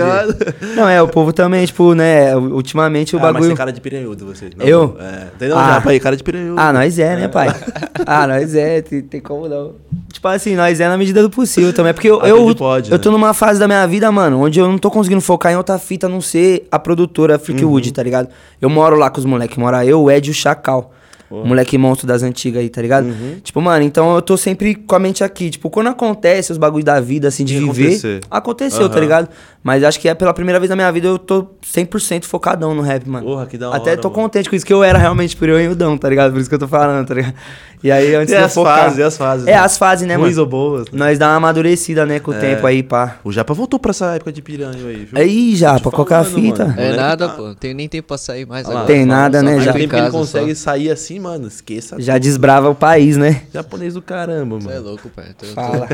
Não, 0.75 0.87
é, 0.89 1.01
o 1.01 1.07
povo 1.07 1.31
também, 1.31 1.65
tipo, 1.65 1.93
né, 1.93 2.35
ultimamente 2.35 3.15
o 3.15 3.19
Ah, 3.19 3.23
mas 3.23 3.33
bagulho... 3.33 3.49
tem 3.49 3.57
cara 3.57 3.71
de 3.71 3.79
piranhudo 3.81 4.25
você. 4.25 4.49
Não, 4.57 4.65
Eu? 4.65 4.97
É. 4.99 5.27
Entendeu? 5.35 5.57
Ah. 5.57 5.73
Já, 5.75 5.81
pai, 5.81 5.99
cara 5.99 6.17
de 6.17 6.23
piranhudo. 6.23 6.59
Ah, 6.59 6.73
nós 6.73 6.97
é, 6.99 7.15
né, 7.15 7.27
pai? 7.27 7.47
ah, 8.05 8.27
nós 8.27 8.55
é, 8.55 8.81
tem, 8.81 9.01
tem 9.01 9.21
como 9.21 9.47
não. 9.47 9.73
Tipo 10.11 10.27
assim, 10.29 10.55
nós 10.55 10.79
é 10.79 10.87
na 10.87 10.97
medida 10.97 11.21
do 11.21 11.29
possível 11.29 11.73
também. 11.73 11.93
Porque 11.93 12.09
eu, 12.09 12.19
Até 12.19 12.31
eu, 12.31 12.55
pode, 12.55 12.89
eu 12.89 12.97
né? 12.97 13.03
tô 13.03 13.11
numa 13.11 13.33
fase 13.33 13.59
da 13.59 13.67
minha 13.67 13.85
vida, 13.85 14.09
mano, 14.11 14.39
onde 14.41 14.59
eu 14.59 14.67
não 14.67 14.77
tô 14.77 14.89
conseguindo 14.89 15.21
focar 15.21 15.51
em 15.51 15.55
outra 15.57 15.77
fita, 15.77 16.07
a 16.07 16.09
não 16.09 16.21
ser 16.21 16.67
a 16.71 16.79
produtora 16.79 17.37
Freakwood, 17.37 17.89
Uhum. 17.89 17.93
tá 17.93 18.01
ligado? 18.01 18.29
Eu 18.61 18.69
moro 18.69 18.95
lá 18.95 19.09
com 19.09 19.19
os 19.19 19.25
moleques, 19.25 19.57
mora 19.57 19.85
eu, 19.85 20.01
o 20.01 20.09
Ed 20.15 20.29
o 20.29 20.33
Chacal. 20.33 20.91
Moleque 21.29 21.77
monstro 21.77 22.07
das 22.07 22.21
antigas 22.23 22.61
aí, 22.61 22.69
tá 22.69 22.81
ligado? 22.81 23.05
Uhum. 23.05 23.37
Tipo, 23.43 23.59
mano, 23.61 23.83
então 23.83 24.13
eu 24.15 24.21
tô 24.21 24.37
sempre 24.37 24.75
com 24.75 24.95
a 24.95 24.99
mente 24.99 25.23
aqui. 25.23 25.49
Tipo, 25.49 25.69
quando 25.69 25.87
acontece 25.87 26.51
os 26.51 26.57
bagulhos 26.57 26.85
da 26.85 26.99
vida, 26.99 27.27
assim, 27.27 27.43
de 27.43 27.55
Tem 27.55 27.63
que 27.67 27.71
viver, 27.73 27.87
acontecer. 27.89 28.19
aconteceu, 28.29 28.87
tá 28.87 28.95
Aham. 28.95 29.01
ligado? 29.01 29.29
Mas 29.63 29.83
acho 29.83 29.99
que 29.99 30.07
é 30.07 30.13
pela 30.13 30.31
primeira 30.33 30.59
vez 30.59 30.69
na 30.69 30.75
minha 30.75 30.91
vida 30.91 31.07
eu 31.07 31.17
tô 31.17 31.47
100% 31.63 32.25
focadão 32.25 32.75
no 32.75 32.81
rap, 32.83 33.09
mano. 33.09 33.25
Porra, 33.25 33.47
que 33.47 33.57
da 33.57 33.75
Até 33.75 33.91
hora, 33.91 34.01
tô 34.01 34.09
mano. 34.09 34.21
contente 34.21 34.47
com 34.49 34.55
isso, 34.55 34.65
que 34.65 34.71
eu 34.73 34.83
era 34.83 34.99
realmente 34.99 35.35
por 35.35 35.49
eu 35.49 35.59
e 35.59 35.67
o 35.67 35.75
Dão, 35.75 35.97
tá 35.97 36.07
ligado? 36.07 36.31
Por 36.31 36.39
isso 36.39 36.47
que 36.49 36.53
eu 36.55 36.59
tô 36.59 36.67
falando, 36.67 37.07
tá 37.07 37.15
ligado? 37.15 37.33
E 37.83 37.91
aí, 37.91 38.15
antes 38.15 38.33
E 38.33 38.37
de 38.37 38.43
as 38.43 38.53
focar... 38.53 38.79
fases, 38.83 38.97
e 38.99 39.03
as 39.03 39.17
fases. 39.17 39.47
É, 39.47 39.51
né? 39.51 39.57
as 39.57 39.77
fases, 39.77 40.07
né, 40.07 40.15
Ruins 40.15 40.31
mano? 40.37 40.41
ou 40.41 40.47
boas. 40.47 40.85
né? 40.91 40.97
Nós 40.97 41.19
dá 41.19 41.27
uma 41.29 41.35
amadurecida, 41.37 42.05
né, 42.05 42.19
com 42.19 42.31
o 42.31 42.33
É. 42.33 42.39
tempo 42.39 42.65
aí, 42.65 42.81
pá. 42.81 43.17
O 43.23 43.31
Japa 43.31 43.53
voltou 43.53 43.79
pra 43.79 43.91
essa 43.91 44.15
época 44.15 44.31
de 44.31 44.41
piranha 44.41 44.71
aí, 44.87 45.05
viu? 45.11 45.19
Aí, 45.21 45.55
já, 45.55 45.71
Tô 45.73 45.77
te 45.77 45.81
pra 45.83 45.91
qualquer 45.91 46.23
falando, 46.23 46.33
fita. 46.35 46.65
mano. 46.65 46.79
É 46.79 46.95
nada, 46.95 47.27
tá- 47.27 47.33
pô. 47.35 47.41
Não 47.47 47.53
tenho 47.55 47.75
nem 47.75 47.87
tempo 47.89 48.07
pra 48.07 48.17
sair 48.17 48.45
mais 48.47 48.65
lá. 48.65 48.71
agora. 48.73 48.87
Tem 48.87 49.05
nada, 49.05 49.43
né, 49.43 49.55
Só 49.57 49.61
já. 49.61 49.71
O 49.71 49.73
fico 49.73 49.77
em 49.77 49.81
tempo 49.89 49.93
que 49.95 49.99
ele 50.01 50.11
consegue 50.11 50.55
só. 50.55 50.63
sair 50.63 50.89
assim, 50.91 51.14
mano, 51.19 51.47
esqueça. 51.47 51.95
Já 51.99 52.17
desbrava 52.17 52.69
o 52.69 52.75
país, 52.75 53.17
né? 53.17 53.41
Japonês 53.53 53.93
do 53.93 54.01
caramba, 54.01 54.59
Você 54.59 54.69
é 54.69 54.73
mano. 54.75 54.87
louco, 54.89 55.09
pai. 55.09 55.25
Tô- 55.37 55.45
tô- 55.45 55.53
Fala. 55.53 55.87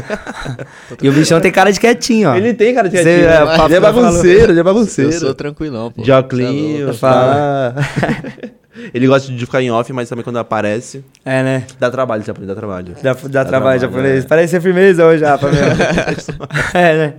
e 1.01 1.09
o 1.09 1.11
bichão 1.13 1.39
tem 1.41 1.51
cara 1.51 1.71
de 1.71 1.79
quietinho, 1.79 2.29
ó. 2.29 2.35
Ele 2.35 2.53
tem 2.53 2.73
cara 2.73 2.87
de 2.89 2.97
Cê- 2.97 3.03
quietinho. 3.03 3.25
é, 3.27 3.29
né? 3.39 3.43
o 3.43 3.47
papo 3.47 3.65
Ele 3.65 3.73
é 3.73 3.77
eu 3.77 3.81
falo. 3.81 3.95
bagunceiro, 4.01 4.51
ele 4.51 4.59
é 4.59 4.61
Eu 4.61 4.63
bagunceiro. 4.65 5.11
sou 5.13 5.33
tranquilão, 5.33 5.91
pô. 5.91 6.03
Cê 6.03 6.11
é 6.11 6.93
Fala. 6.93 7.75
Ele 8.93 9.05
gosta 9.05 9.29
de 9.29 9.45
ficar 9.45 9.61
em 9.61 9.69
off, 9.69 9.91
mas 9.91 10.07
também 10.07 10.23
quando 10.23 10.39
aparece, 10.39 11.03
É, 11.25 11.43
né? 11.43 11.65
dá 11.77 11.91
trabalho, 11.91 12.23
japonês, 12.23 12.47
dá 12.47 12.55
trabalho. 12.55 12.95
Dá, 13.03 13.11
dá 13.13 13.19
trabalho 13.19 13.47
trabalho, 13.49 13.81
japonês. 13.81 14.23
é. 14.23 14.27
Parece 14.27 14.51
ser 14.51 14.61
firmeza 14.61 15.05
hoje, 15.05 15.19
já, 15.19 15.37
pra 15.37 15.51
mim. 15.51 15.57
é, 16.73 16.97
né? 16.97 17.13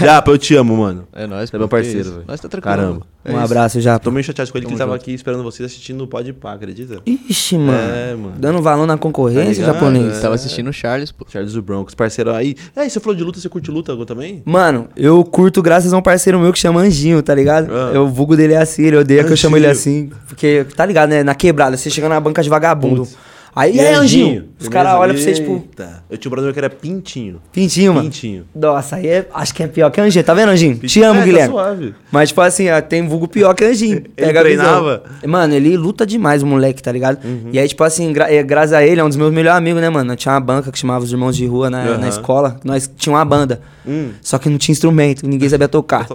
Japa, 0.00 0.30
eu 0.30 0.38
te 0.38 0.54
amo, 0.56 0.74
mano. 0.74 1.06
É 1.12 1.26
nóis, 1.26 1.50
Você 1.50 1.56
é 1.56 1.58
meu 1.58 1.68
parceiro, 1.68 2.10
velho. 2.12 2.24
Nós 2.26 2.40
tá 2.40 2.48
tranquilo. 2.48 2.76
Caramba. 2.76 3.06
É 3.26 3.32
um 3.32 3.34
isso. 3.36 3.44
abraço, 3.44 3.80
já. 3.80 3.98
Tô 3.98 4.10
meio 4.10 4.24
chateado 4.24 4.50
com 4.50 4.58
ele 4.58 4.66
que 4.66 4.72
ele 4.72 4.78
Tamo 4.78 4.90
tava 4.90 4.96
aqui 5.00 5.12
esperando 5.12 5.42
vocês 5.42 5.66
assistindo 5.70 5.98
no 5.98 6.06
Pode 6.06 6.32
Pá, 6.32 6.52
acredita? 6.52 7.00
Ixi, 7.06 7.58
mano. 7.58 7.78
É, 7.78 8.14
mano. 8.14 8.34
Dando 8.38 8.62
valor 8.62 8.86
na 8.86 8.96
concorrência, 8.96 9.44
Tá 9.64 9.72
ligado? 9.72 9.74
japonês. 9.74 10.18
É. 10.18 10.20
Tava 10.20 10.34
assistindo 10.34 10.68
o 10.68 10.72
Charles, 10.72 11.10
pô. 11.12 11.26
Charles 11.28 11.52
do 11.52 11.62
Broncos, 11.62 11.94
parceiro 11.94 12.32
aí. 12.32 12.54
É, 12.74 12.86
e 12.86 12.90
você 12.90 13.00
falou 13.00 13.16
de 13.16 13.24
luta, 13.24 13.40
você 13.40 13.48
curte 13.48 13.70
luta 13.70 13.92
agora 13.92 14.06
também? 14.06 14.42
Mano, 14.44 14.88
eu 14.96 15.22
curto 15.24 15.60
graças 15.62 15.92
a 15.92 15.96
um 15.96 16.02
parceiro 16.02 16.38
meu 16.38 16.52
que 16.52 16.58
chama 16.58 16.80
Anjinho, 16.80 17.22
tá 17.22 17.34
ligado? 17.34 17.68
Ah. 17.72 17.90
Eu, 17.94 18.04
o 18.04 18.08
vulgo 18.08 18.36
dele 18.36 18.54
é 18.54 18.58
assim, 18.58 18.82
ele 18.84 18.96
odeia 18.96 19.24
que 19.24 19.32
eu 19.32 19.36
chamo 19.36 19.56
ele 19.56 19.66
Anjinho. 19.66 20.06
assim. 20.06 20.20
Porque, 20.28 20.64
tá 20.76 20.84
ligado, 20.86 21.10
né? 21.10 21.22
Na 21.22 21.34
quebrada, 21.34 21.76
você 21.76 21.90
chega 21.90 22.08
na 22.08 22.20
banca 22.20 22.42
de 22.42 22.48
vagabundo. 22.48 23.02
Putz. 23.02 23.16
Aí, 23.56 23.78
é, 23.80 23.94
Anjinho. 23.94 24.50
Os 24.60 24.68
caras 24.68 24.92
olham 24.94 25.14
pra 25.14 25.22
você, 25.24 25.32
tipo, 25.32 25.52
Eita. 25.54 26.04
Eu 26.10 26.18
tinha 26.18 26.28
um 26.28 26.34
brother 26.34 26.52
que 26.52 26.58
era 26.58 26.68
Pintinho. 26.68 27.40
pintinho, 27.50 27.94
mano. 27.94 28.04
Pintinho. 28.04 28.44
Nossa, 28.54 28.96
aí 28.96 29.06
é, 29.08 29.26
acho 29.32 29.54
que 29.54 29.62
é 29.62 29.66
pior 29.66 29.90
que 29.90 29.98
Anjinho. 29.98 30.22
Tá 30.24 30.34
vendo, 30.34 30.50
Anjinho? 30.50 30.76
Te 30.76 31.02
amo, 31.02 31.14
É, 31.16 31.18
tá 31.20 31.24
Guilherme. 31.24 31.52
suave. 31.54 31.94
Mas, 32.12 32.28
tipo 32.28 32.40
assim, 32.42 32.68
ó, 32.70 32.80
tem 32.82 33.08
vulgo 33.08 33.26
pior 33.26 33.54
que 33.54 33.64
Anjinho. 33.64 34.02
Pega 34.14 34.40
a 34.40 34.44
visão. 34.44 34.64
treinava? 34.64 35.02
Mano, 35.26 35.54
ele 35.54 35.74
luta 35.74 36.04
demais, 36.04 36.42
o 36.42 36.46
moleque, 36.46 36.82
tá 36.82 36.92
ligado? 36.92 37.24
Uhum. 37.24 37.48
E 37.50 37.58
aí, 37.58 37.66
tipo 37.66 37.82
assim, 37.82 38.12
gra 38.12 38.30
é, 38.30 38.42
graças 38.42 38.74
a 38.74 38.84
ele, 38.84 39.00
é 39.00 39.04
um 39.04 39.08
dos 39.08 39.16
meus 39.16 39.32
melhores 39.32 39.56
amigos, 39.56 39.80
né, 39.80 39.88
mano? 39.88 40.12
Eu 40.12 40.16
tinha 40.16 40.34
uma 40.34 40.40
banca 40.40 40.70
que 40.70 40.78
chamava 40.78 41.02
os 41.02 41.10
Irmãos 41.10 41.34
de 41.34 41.46
Rua 41.46 41.70
na, 41.70 41.82
Aham. 41.82 41.98
na 41.98 42.08
escola. 42.08 42.60
Nós 42.62 42.90
tinha 42.94 43.14
uma 43.14 43.24
banda. 43.24 43.62
Hum. 43.88 44.10
Só 44.20 44.36
que 44.38 44.50
não 44.50 44.58
tinha 44.58 44.74
instrumento, 44.74 45.26
ninguém 45.26 45.48
sabia 45.48 45.66
tocar. 45.68 46.06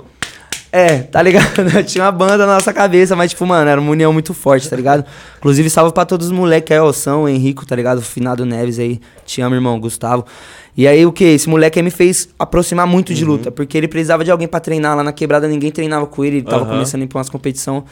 É, 0.74 1.00
tá 1.00 1.22
ligado? 1.22 1.52
tinha 1.86 2.06
uma 2.06 2.12
banda 2.14 2.38
na 2.46 2.54
nossa 2.54 2.72
cabeça, 2.72 3.14
mas, 3.16 3.32
tipo, 3.32 3.46
mano, 3.46 3.70
era 3.70 3.82
uma 3.82 3.92
união 3.92 4.14
muito 4.14 4.34
forte, 4.34 4.70
tá 4.70 4.76
ligado? 4.76 5.04
Inclusive, 5.38 5.70
salve 5.70 5.94
pra 5.94 6.06
todos 6.06 6.28
os 6.28 6.32
moleques 6.32 6.72
aí, 6.72 6.80
ó, 6.80 6.94
São, 6.94 7.28
Henrico, 7.28 7.66
tá 7.66 7.76
ligado? 7.76 7.98
O 7.98 8.02
Finado 8.02 8.46
Neves 8.46 8.80
aí. 8.80 9.02
Te 9.26 9.42
amo, 9.42 9.54
irmão, 9.54 9.78
Gustavo. 9.80 10.26
E 10.78 10.88
aí, 10.88 11.06
o 11.06 11.12
que? 11.12 11.26
Esse 11.26 11.50
moleque 11.50 11.78
aí 11.78 11.84
me 11.84 11.92
fez 11.92 12.30
aproximar 12.40 12.88
muito 12.88 13.10
Uhum. 13.10 13.16
de 13.16 13.26
luta, 13.26 13.52
porque 13.52 13.78
ele 13.78 13.88
precisava 13.90 14.24
de 14.24 14.32
alguém 14.32 14.48
pra 14.48 14.62
treinar 14.62 14.96
lá 14.96 15.04
na 15.04 15.12
quebrada, 15.12 15.46
ninguém 15.46 15.72
treinava 15.72 16.06
com 16.08 16.24
ele, 16.24 16.38
ele 16.38 16.46
tava 16.46 16.64
Aham. 16.64 16.72
começando 16.72 17.02
a 17.02 17.04
ir 17.04 17.08
pra 17.08 17.18
umas 17.18 17.30
competição. 17.30 17.84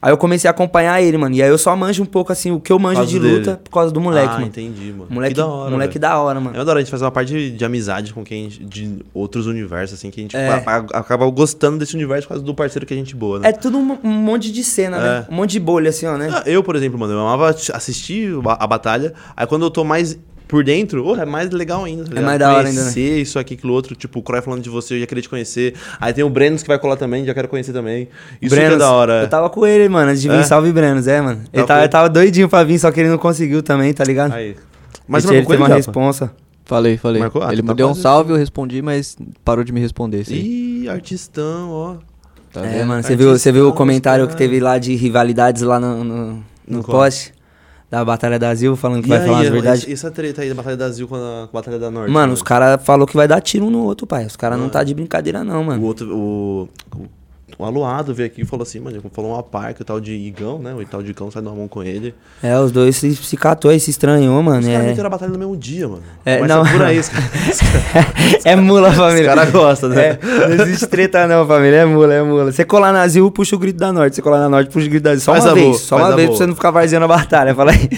Aí 0.00 0.12
eu 0.12 0.16
comecei 0.18 0.46
a 0.46 0.50
acompanhar 0.50 1.00
ele, 1.02 1.16
mano. 1.16 1.34
E 1.34 1.42
aí 1.42 1.48
eu 1.48 1.56
só 1.56 1.74
manjo 1.74 2.02
um 2.02 2.06
pouco, 2.06 2.30
assim, 2.30 2.50
o 2.50 2.60
que 2.60 2.70
eu 2.70 2.78
manjo 2.78 3.04
de 3.06 3.18
dele. 3.18 3.38
luta 3.38 3.60
por 3.64 3.70
causa 3.70 3.92
do 3.92 4.00
moleque, 4.00 4.28
ah, 4.28 4.32
mano. 4.34 4.46
entendi, 4.46 4.92
mano. 4.92 5.06
Moleque, 5.08 5.34
que 5.34 5.40
da 5.40 5.46
hora, 5.46 5.70
moleque 5.70 5.98
da 5.98 6.18
hora, 6.20 6.38
mano. 6.40 6.54
É 6.60 6.64
da 6.64 6.70
hora 6.70 6.78
a 6.80 6.82
gente 6.82 6.90
fazer 6.90 7.04
uma 7.04 7.10
parte 7.10 7.32
de, 7.32 7.50
de 7.52 7.64
amizade 7.64 8.12
com 8.12 8.22
quem 8.22 8.48
de 8.48 8.98
outros 9.14 9.46
universos, 9.46 9.98
assim, 9.98 10.10
que 10.10 10.20
a 10.20 10.22
gente 10.22 10.36
É. 10.36 10.50
acaba 10.92 11.28
gostando 11.30 11.78
desse 11.78 11.94
universo 11.94 12.24
por 12.28 12.34
causa 12.34 12.44
do 12.44 12.54
parceiro 12.54 12.84
que 12.86 12.92
a 12.92 12.96
gente 12.96 13.16
boa, 13.16 13.38
né? 13.40 13.48
É 13.48 13.52
tudo 13.52 13.78
um, 13.78 13.98
um 14.04 14.10
monte 14.10 14.52
de 14.52 14.62
cena, 14.62 14.98
né? 14.98 15.26
É. 15.28 15.32
Um 15.32 15.36
monte 15.36 15.52
de 15.52 15.60
bolha, 15.60 15.88
assim, 15.88 16.06
ó, 16.06 16.16
né? 16.16 16.28
Ah, 16.30 16.42
Eu, 16.46 16.62
por 16.62 16.76
exemplo, 16.76 16.98
mano, 16.98 17.14
eu 17.14 17.20
amava 17.20 17.48
assistir 17.50 18.34
a, 18.46 18.64
a 18.64 18.66
batalha. 18.66 19.14
Aí 19.36 19.46
quando 19.46 19.62
eu 19.64 19.70
tô 19.70 19.82
mais 19.82 20.18
por 20.48 20.62
dentro, 20.62 21.04
oh, 21.04 21.16
é 21.16 21.24
mais 21.24 21.50
legal 21.50 21.84
ainda. 21.84 22.04
tá 22.04 22.10
ligado? 22.10 22.24
mais 22.24 22.38
da 22.38 22.48
hora 22.52 22.68
ainda, 22.68 22.84
né? 22.84 22.92
Conhecer 22.92 23.20
isso 23.20 23.38
aqui, 23.38 23.54
aquilo 23.54 23.72
outro. 23.72 23.96
Tipo, 23.96 24.20
o 24.20 24.22
Croy 24.22 24.40
falando 24.40 24.62
de 24.62 24.70
você, 24.70 24.94
eu 24.94 25.00
já 25.00 25.06
queria 25.06 25.22
te 25.22 25.28
conhecer. 25.28 25.74
Aí 26.00 26.12
tem 26.12 26.22
o 26.22 26.30
Brenos 26.30 26.62
que 26.62 26.68
vai 26.68 26.78
colar 26.78 26.96
também, 26.96 27.24
já 27.24 27.34
quero 27.34 27.48
conhecer 27.48 27.72
também. 27.72 28.08
Isso 28.40 28.54
que 28.54 28.60
é 28.60 28.64
Brenos, 28.64 28.78
da 28.78 28.92
hora. 28.92 29.22
Eu 29.22 29.28
tava 29.28 29.50
com 29.50 29.66
ele, 29.66 29.88
mano, 29.88 30.10
antes 30.10 30.22
de 30.22 30.28
vir. 30.28 30.38
É? 30.38 30.42
Salve, 30.44 30.72
Brenos, 30.72 31.06
é, 31.08 31.20
mano. 31.20 31.40
Ele 31.52 31.62
Tá 31.62 31.66
tava, 31.66 31.80
ele 31.80 31.88
tava 31.88 32.08
doidinho 32.08 32.48
pra 32.48 32.62
vir, 32.62 32.78
só 32.78 32.90
que 32.92 33.00
ele 33.00 33.08
não 33.08 33.18
conseguiu 33.18 33.62
também, 33.62 33.92
tá 33.92 34.04
ligado? 34.04 34.32
Aí. 34.32 34.56
Mas 35.08 35.24
ele, 35.24 35.38
ele 35.38 35.46
teve 35.46 35.56
uma 35.58 35.68
Japa? 35.68 35.76
responsa. 35.76 36.32
Falei, 36.64 36.96
falei. 36.96 37.20
Marcou? 37.20 37.42
Ah, 37.42 37.52
ele 37.52 37.62
tá 37.62 37.72
me 37.72 37.76
deu 37.76 37.88
um 37.88 37.94
salve, 37.94 38.32
eu 38.32 38.36
respondi, 38.36 38.82
mas 38.82 39.16
parou 39.44 39.64
de 39.64 39.72
me 39.72 39.80
responder. 39.80 40.24
Sim. 40.24 40.34
Ih, 40.34 40.88
artistão, 40.88 41.70
ó. 41.70 41.96
Tá 42.52 42.64
é, 42.64 42.78
vendo? 42.78 42.86
mano, 42.88 43.02
você 43.02 43.14
viu, 43.14 43.30
você 43.30 43.52
viu 43.52 43.68
o 43.68 43.72
comentário 43.72 44.24
que 44.26 44.32
cara. 44.32 44.38
teve 44.38 44.60
lá 44.60 44.78
de 44.78 44.94
rivalidades 44.96 45.62
lá 45.62 45.78
no, 45.78 46.02
no, 46.02 46.26
no 46.32 46.44
No 46.66 46.82
post 46.82 47.35
da 47.90 48.04
Batalha 48.04 48.38
da 48.38 48.52
Zil, 48.54 48.74
falando 48.76 49.00
que 49.02 49.08
E 49.08 49.10
vai 49.10 49.18
aí, 49.20 49.26
falar 49.26 49.40
as 49.42 49.48
verdades. 49.48 49.88
Essa 49.88 50.10
treta 50.10 50.42
aí 50.42 50.48
da 50.48 50.54
Batalha 50.54 50.76
da 50.76 50.90
Zil 50.90 51.06
com 51.06 51.14
a, 51.14 51.18
com 51.18 51.56
a 51.56 51.60
Batalha 51.60 51.78
da 51.78 51.90
Norte. 51.90 52.10
Mano, 52.10 52.32
os 52.32 52.42
caras 52.42 52.82
falaram 52.84 53.06
que 53.06 53.16
vai 53.16 53.28
dar 53.28 53.40
tiro 53.40 53.66
um 53.66 53.70
no 53.70 53.84
outro, 53.84 54.06
pai. 54.06 54.26
Os 54.26 54.34
caras 54.36 54.58
não 54.58 54.66
Ah. 54.66 54.70
tá 54.70 54.84
de 54.84 54.92
brincadeira, 54.94 55.44
não, 55.44 55.62
O 55.62 55.64
mano. 55.66 55.84
outro, 55.84 56.12
o, 56.16 56.68
o, 57.58 57.62
o 57.62 57.66
Aluado 57.66 58.14
veio 58.14 58.26
aqui 58.28 58.42
e 58.42 58.44
falou 58.44 58.62
assim, 58.62 58.80
mano, 58.80 59.02
falou 59.12 59.32
uma 59.32 59.42
parca, 59.42 59.82
o 59.82 59.84
tal 59.84 60.00
de 60.00 60.12
Igão, 60.12 60.58
né? 60.58 60.74
O 60.74 60.84
tal 60.86 61.02
de 61.02 61.10
Igão 61.10 61.30
sai 61.30 61.42
na 61.42 61.50
mão 61.50 61.66
com 61.68 61.82
ele. 61.82 62.14
É, 62.42 62.58
os 62.58 62.70
dois 62.72 62.96
se, 62.96 63.14
se 63.16 63.36
catou 63.36 63.70
aí, 63.70 63.78
se 63.80 63.90
estranhou, 63.90 64.42
mano. 64.42 64.60
Os 64.60 64.66
caras 64.66 64.82
É, 64.84 64.88
meteram 64.88 65.06
a 65.06 65.10
batalha 65.10 65.32
no 65.32 65.38
mesmo 65.38 65.56
dia, 65.56 65.88
mano. 65.88 66.02
É, 66.24 66.38
Mas 66.40 66.48
não. 66.48 66.64
por 66.64 66.82
aí, 66.82 66.98
os 66.98 67.08
caras. 67.08 67.30
é 68.44 68.56
mula, 68.56 68.90
Os 68.90 68.96
família. 68.96 69.24
caras 69.26 69.50
gostam, 69.50 69.88
né? 69.90 70.10
É, 70.10 70.18
não 70.56 70.64
existe 70.64 70.86
treta 70.86 71.26
não, 71.26 71.46
família. 71.46 71.76
É 71.78 71.84
mula, 71.84 72.14
é 72.14 72.22
mula. 72.22 72.52
Você 72.52 72.64
colar 72.64 72.92
na 72.92 73.06
Zil, 73.08 73.30
puxa 73.30 73.56
o 73.56 73.58
grito 73.58 73.78
da 73.78 73.92
Norte. 73.92 74.16
Você 74.16 74.22
colar 74.22 74.38
na 74.40 74.48
Norte, 74.48 74.70
puxa 74.70 74.86
o 74.86 74.90
grito 74.90 75.02
da 75.02 75.14
Zil. 75.14 75.20
Só 75.22 75.32
Faz 75.32 75.44
uma 75.44 75.54
vez, 75.54 75.66
boa, 75.66 75.78
só 75.78 75.96
uma 75.96 76.14
vez 76.16 76.28
boa. 76.28 76.28
pra 76.28 76.36
você 76.36 76.46
não 76.46 76.54
ficar 76.54 76.70
varzeando 76.70 77.04
a 77.04 77.08
batalha. 77.08 77.54
Fala 77.54 77.72
aí. 77.72 77.88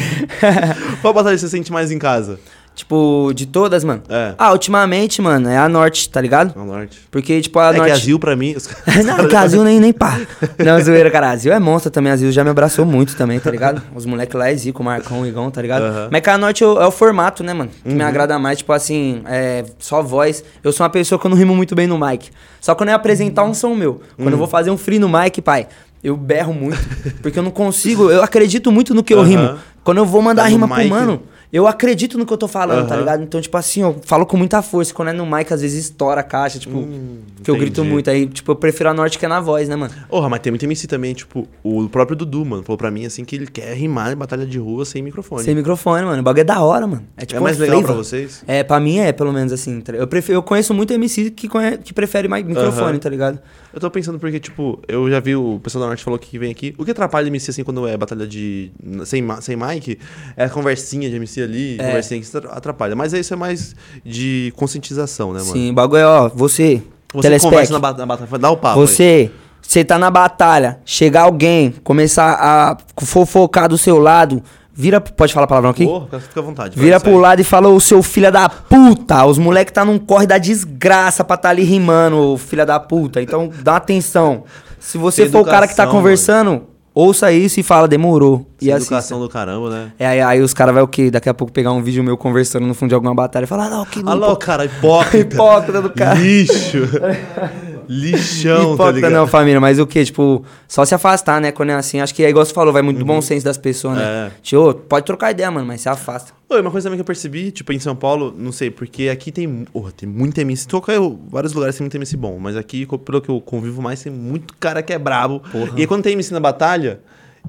Qual 1.02 1.12
batalha 1.12 1.36
você 1.36 1.48
sente 1.48 1.72
mais 1.72 1.90
em 1.90 1.98
casa? 1.98 2.38
Tipo, 2.78 3.32
de 3.34 3.44
todas, 3.44 3.82
mano. 3.82 4.02
É. 4.08 4.34
Ah, 4.38 4.52
ultimamente, 4.52 5.20
mano, 5.20 5.48
é 5.48 5.58
a 5.58 5.68
Norte, 5.68 6.08
tá 6.08 6.20
ligado? 6.20 6.54
Na 6.56 6.64
Norte. 6.64 6.96
Porque, 7.10 7.40
tipo, 7.40 7.58
a 7.58 7.70
é 7.70 7.72
que 7.72 7.78
Norte... 7.78 7.92
a 7.92 7.96
Zil, 7.96 8.18
pra 8.18 8.36
mim... 8.36 8.54
os 8.56 8.68
não, 9.04 9.26
que 9.28 9.34
a 9.36 9.46
Zil 9.48 9.64
nem, 9.64 9.80
nem 9.80 9.92
pá. 9.92 10.18
Não, 10.64 10.80
zoeira, 10.80 11.10
cara. 11.10 11.30
A 11.30 11.36
Zil 11.36 11.52
é 11.52 11.58
monstro 11.58 11.90
também. 11.90 12.12
A 12.12 12.16
Zil 12.16 12.30
já 12.32 12.44
me 12.44 12.50
abraçou 12.50 12.84
muito 12.86 13.16
também, 13.16 13.38
tá 13.40 13.50
ligado? 13.50 13.82
Os 13.94 14.06
moleques 14.06 14.34
lá 14.34 14.48
é 14.50 14.54
Zico, 14.54 14.82
Marcão, 14.84 15.26
Igão, 15.26 15.50
tá 15.50 15.60
ligado? 15.60 15.82
Aham. 15.82 16.08
Mas 16.12 16.20
que 16.22 16.30
a 16.30 16.38
Norte 16.38 16.62
é 16.62 16.66
o, 16.66 16.80
é 16.80 16.86
o 16.86 16.90
formato, 16.90 17.42
né, 17.42 17.52
mano? 17.52 17.70
Que 17.82 17.88
me 17.92 18.00
Uhum. 18.00 18.06
agrada 18.08 18.38
mais, 18.38 18.58
tipo 18.58 18.72
assim, 18.72 19.22
é 19.26 19.64
só 19.78 20.02
voz. 20.02 20.44
Eu 20.62 20.72
sou 20.72 20.84
uma 20.84 20.90
pessoa 20.90 21.18
que 21.18 21.26
eu 21.26 21.30
não 21.30 21.36
rimo 21.36 21.54
muito 21.56 21.74
bem 21.74 21.86
no 21.86 21.98
mic. 21.98 22.30
Só 22.60 22.74
quando 22.74 22.90
eu 22.90 22.94
apresentar 22.94 23.42
um 23.44 23.52
som 23.54 23.74
meu. 23.74 24.00
Quando 24.16 24.26
Uhum. 24.28 24.32
eu 24.34 24.38
vou 24.38 24.46
fazer 24.46 24.70
um 24.70 24.76
free 24.78 24.98
no 24.98 25.08
mic, 25.08 25.40
pai, 25.42 25.66
eu 26.02 26.16
berro 26.16 26.52
muito. 26.54 26.78
porque 27.22 27.38
eu 27.38 27.42
não 27.42 27.50
consigo. 27.50 28.10
Eu 28.10 28.22
acredito 28.22 28.70
muito 28.70 28.94
no 28.94 29.02
que 29.02 29.12
eu 29.14 29.22
rimo. 29.22 29.58
Quando 29.82 29.98
eu 29.98 30.04
vou 30.06 30.20
mandar 30.22 30.42
Tá 30.42 30.48
rima 30.48 30.68
pro 30.68 30.76
mic. 30.76 30.88
mano. 30.90 31.22
Eu 31.50 31.66
acredito 31.66 32.18
no 32.18 32.26
que 32.26 32.32
eu 32.32 32.36
tô 32.36 32.46
falando, 32.46 32.86
tá 32.86 32.94
Aham. 32.94 33.00
ligado? 33.00 33.22
Então, 33.22 33.40
tipo 33.40 33.56
assim, 33.56 33.80
eu 33.80 33.98
falo 34.04 34.26
com 34.26 34.36
muita 34.36 34.60
força. 34.60 34.92
Quando 34.92 35.08
é 35.08 35.12
no 35.12 35.24
mic, 35.24 35.50
às 35.52 35.62
vezes 35.62 35.84
estoura 35.86 36.20
a 36.20 36.22
caixa, 36.22 36.58
tipo, 36.58 36.76
Hum, 36.76 37.20
que 37.42 37.50
eu 37.50 37.56
grito 37.56 37.82
muito. 37.84 38.10
Aí, 38.10 38.26
tipo, 38.26 38.52
eu 38.52 38.56
prefiro 38.56 38.90
a 38.90 38.94
norte 38.94 39.18
que 39.18 39.24
é 39.24 39.28
na 39.28 39.40
voz, 39.40 39.66
né, 39.66 39.74
mano? 39.74 39.92
Porra, 40.10 40.28
mas 40.28 40.40
tem 40.40 40.52
muito 40.52 40.64
MC 40.64 40.86
também, 40.86 41.14
tipo, 41.14 41.48
o 41.62 41.88
próprio 41.88 42.14
Dudu, 42.14 42.44
mano, 42.44 42.62
falou 42.62 42.76
pra 42.76 42.90
mim, 42.90 43.06
assim, 43.06 43.24
que 43.24 43.34
ele 43.34 43.46
quer 43.46 43.72
rimar 43.74 44.12
em 44.12 44.16
batalha 44.16 44.44
de 44.44 44.58
rua 44.58 44.84
sem 44.84 45.00
microfone. 45.02 45.42
Sem 45.42 45.54
microfone, 45.54 46.04
mano. 46.04 46.20
O 46.20 46.22
bagulho 46.22 46.42
é 46.42 46.44
da 46.44 46.60
hora, 46.60 46.86
mano. 46.86 47.02
É 47.16 47.24
tipo 47.24 47.40
é 47.40 47.42
mais 47.42 47.56
legal 47.58 47.78
pra 47.78 47.86
flavor. 47.88 48.04
vocês? 48.04 48.44
É, 48.46 48.62
pra 48.62 48.78
mim 48.78 48.98
é, 48.98 49.10
pelo 49.12 49.32
menos 49.32 49.50
assim. 49.52 49.80
tá? 49.80 49.92
Eu, 49.94 50.06
prefiro, 50.06 50.36
eu 50.38 50.42
conheço 50.42 50.74
muito 50.74 50.92
MC 50.92 51.30
que, 51.30 51.48
conhe- 51.48 51.78
que 51.78 51.94
prefere 51.94 52.28
mais 52.28 52.44
microfone, 52.44 52.90
Aham. 52.90 52.98
tá 52.98 53.08
ligado? 53.08 53.38
Eu 53.72 53.80
tô 53.80 53.90
pensando 53.90 54.18
porque, 54.18 54.40
tipo, 54.40 54.80
eu 54.88 55.10
já 55.10 55.20
vi 55.20 55.36
o 55.36 55.60
pessoal 55.62 55.82
da 55.82 55.88
Norte 55.88 56.02
falou 56.02 56.18
que 56.18 56.38
vem 56.38 56.50
aqui. 56.50 56.74
O 56.78 56.84
que 56.84 56.90
atrapalha 56.90 57.26
MC, 57.28 57.50
assim, 57.50 57.62
quando 57.64 57.86
é 57.86 57.96
batalha 57.96 58.26
de... 58.26 58.70
Sem, 59.04 59.22
sem 59.40 59.56
mic, 59.56 59.98
é 60.36 60.44
a 60.44 60.48
conversinha 60.50 61.08
de 61.10 61.16
MC 61.16 61.42
ali, 61.42 61.74
É. 61.78 61.86
conversinha 61.86 62.20
que 62.20 62.36
atra- 62.36 62.50
atrapalha. 62.52 62.96
Mas 62.96 63.12
isso 63.12 63.34
é 63.34 63.36
mais 63.36 63.76
de 64.04 64.52
conscientização, 64.56 65.32
né, 65.32 65.40
mano? 65.40 65.52
Sim, 65.52 65.70
o 65.70 65.74
bagulho 65.74 66.00
é, 66.00 66.06
ó, 66.06 66.28
você, 66.28 66.82
Você 67.12 67.22
telespec, 67.22 67.50
conversa 67.50 67.72
na, 67.74 67.78
na 67.92 68.06
batalha, 68.06 68.38
dá 68.38 68.50
o 68.50 68.56
papo 68.56 68.80
aí. 68.80 68.86
você, 68.86 69.30
você 69.60 69.84
tá 69.84 69.98
na 69.98 70.10
batalha, 70.10 70.78
chegar 70.84 71.22
alguém, 71.22 71.70
começar 71.84 72.38
a 72.40 72.76
fofocar 73.04 73.68
do 73.68 73.76
seu 73.76 73.98
lado, 73.98 74.42
vira, 74.78 75.00
pode 75.00 75.34
falar 75.34 75.48
palavrão 75.48 75.70
aqui? 75.70 75.84
Porra, 75.84 76.20
fica 76.20 76.38
à 76.38 76.42
vontade. 76.42 76.78
Vira 76.78 77.00
pro 77.00 77.18
lado 77.18 77.40
e 77.40 77.44
fala, 77.44 77.68
ô 77.68 77.80
seu 77.80 78.00
filho 78.00 78.30
da 78.30 78.48
puta, 78.48 79.26
os 79.26 79.36
moleque 79.36 79.72
tá 79.72 79.84
num 79.84 79.98
corre 79.98 80.24
da 80.24 80.38
desgraça 80.38 81.24
pra 81.24 81.36
tá 81.36 81.48
ali 81.48 81.64
rimando, 81.64 82.38
filha 82.38 82.64
da 82.64 82.78
puta. 82.78 83.20
Então 83.20 83.50
dá 83.62 83.74
atenção. 83.74 84.44
Se 84.78 84.96
você 84.96 85.24
Sem 85.24 85.32
for 85.32 85.40
o 85.40 85.44
cara 85.44 85.66
que 85.66 85.74
tá 85.74 85.82
educação, 85.82 86.00
conversando, 86.00 86.62
ouça 86.94 87.32
isso 87.32 87.58
e 87.58 87.64
fala, 87.64 87.88
demorou. 87.88 88.46
E 88.60 88.70
educação 88.70 89.20
do 89.20 89.28
caramba, 89.28 89.70
né? 89.70 89.92
É, 89.98 90.06
aí, 90.06 90.20
aí 90.20 90.40
os 90.40 90.52
caras 90.52 90.74
vai 90.74 90.82
o 90.82 90.88
quê? 90.88 91.10
Daqui 91.10 91.28
a 91.28 91.34
pouco 91.34 91.52
pegar 91.52 91.72
um 91.72 91.82
vídeo 91.82 92.02
meu 92.02 92.16
conversando 92.16 92.66
no 92.66 92.74
fundo 92.74 92.88
de 92.88 92.94
alguma 92.94 93.14
batalha 93.14 93.44
e 93.44 93.46
falar, 93.46 93.66
ah, 93.66 93.70
não, 93.70 93.84
que 93.84 94.02
lá 94.02 94.32
o 94.32 94.36
cara, 94.36 94.64
hipócrita. 94.66 95.34
hipócrita 95.34 95.82
do 95.82 95.90
cara. 95.90 96.18
Lixo. 96.18 96.78
Lixão, 97.88 98.56
tá 98.56 98.74
Hipócrita 98.74 98.92
ligado? 98.92 99.12
não, 99.12 99.26
família, 99.26 99.58
mas 99.58 99.78
o 99.78 99.86
que? 99.86 100.04
Tipo, 100.04 100.44
só 100.68 100.84
se 100.84 100.94
afastar, 100.94 101.40
né? 101.40 101.50
Quando 101.50 101.70
é 101.70 101.74
assim, 101.74 102.00
acho 102.00 102.14
que 102.14 102.22
é 102.22 102.28
igual 102.28 102.44
você 102.44 102.52
falou, 102.52 102.72
vai 102.72 102.82
muito 102.82 102.98
do 102.98 103.04
bom 103.04 103.22
senso 103.22 103.44
das 103.44 103.56
pessoas, 103.56 103.96
né? 103.96 104.04
É. 104.04 104.30
Tio, 104.42 104.74
pode 104.74 105.06
trocar 105.06 105.30
ideia, 105.30 105.50
mano, 105.50 105.66
mas 105.66 105.80
se 105.80 105.88
afasta. 105.88 106.34
Oi, 106.50 106.60
uma 106.60 106.70
coisa 106.70 106.86
também 106.86 106.98
que 106.98 107.00
eu 107.00 107.06
percebi, 107.06 107.50
tipo, 107.50 107.72
em 107.72 107.78
São 107.78 107.96
Paulo, 107.96 108.34
não 108.36 108.52
sei, 108.52 108.70
porque 108.70 109.08
aqui 109.08 109.32
tem. 109.32 109.64
Oh, 109.72 109.90
tem 109.90 110.08
muito 110.08 110.38
MC. 110.38 110.68
Toca 110.68 110.92
vários 111.30 111.54
lugares 111.54 111.76
tem 111.76 111.84
muito 111.84 111.96
MC 111.96 112.16
bom, 112.16 112.38
mas 112.38 112.56
aqui, 112.56 112.86
pelo 113.04 113.22
que 113.22 113.30
eu 113.30 113.40
convivo 113.40 113.80
mais, 113.80 114.02
tem 114.02 114.12
muito 114.12 114.54
cara 114.60 114.82
que 114.82 114.92
é 114.92 114.98
brabo. 114.98 115.42
E 115.74 115.80
aí 115.80 115.86
quando 115.86 116.02
tem 116.02 116.12
MC 116.12 116.32
na 116.34 116.40
batalha, 116.40 117.00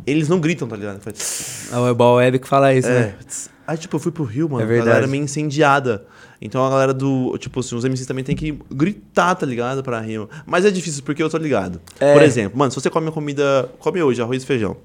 eles 0.05 0.27
não 0.29 0.39
gritam, 0.39 0.67
tá 0.67 0.75
ligado? 0.75 0.99
Faz, 1.01 1.69
É 1.71 1.77
o 1.77 1.87
Ebal 1.87 2.15
Web 2.15 2.39
que 2.39 2.47
fala 2.47 2.73
isso, 2.73 2.87
é. 2.87 2.99
né? 2.99 3.15
Aí, 3.67 3.77
tipo, 3.77 3.95
eu 3.95 3.99
fui 3.99 4.11
pro 4.11 4.23
Rio, 4.23 4.49
mano, 4.49 4.61
É 4.61 4.63
a 4.63 4.67
verdade. 4.67 4.89
galera 4.89 5.07
meio 5.07 5.23
incendiada. 5.23 6.05
Então 6.41 6.65
a 6.65 6.69
galera 6.69 6.93
do. 6.93 7.37
Tipo, 7.37 7.59
assim, 7.59 7.75
os 7.75 7.83
MCs 7.83 8.07
também 8.07 8.23
tem 8.23 8.35
que 8.35 8.57
gritar, 8.71 9.35
tá 9.35 9.45
ligado? 9.45 9.83
Pra 9.83 9.99
rima. 9.99 10.27
Mas 10.45 10.65
é 10.65 10.71
difícil, 10.71 11.03
porque 11.03 11.21
eu 11.21 11.29
tô 11.29 11.37
ligado. 11.37 11.79
É. 11.99 12.13
Por 12.13 12.21
exemplo, 12.23 12.57
mano, 12.57 12.71
se 12.71 12.79
você 12.79 12.89
come 12.89 13.09
a 13.09 13.11
comida. 13.11 13.69
Come 13.79 14.01
hoje, 14.01 14.21
arroz 14.21 14.41
e 14.41 14.45
feijão. 14.45 14.77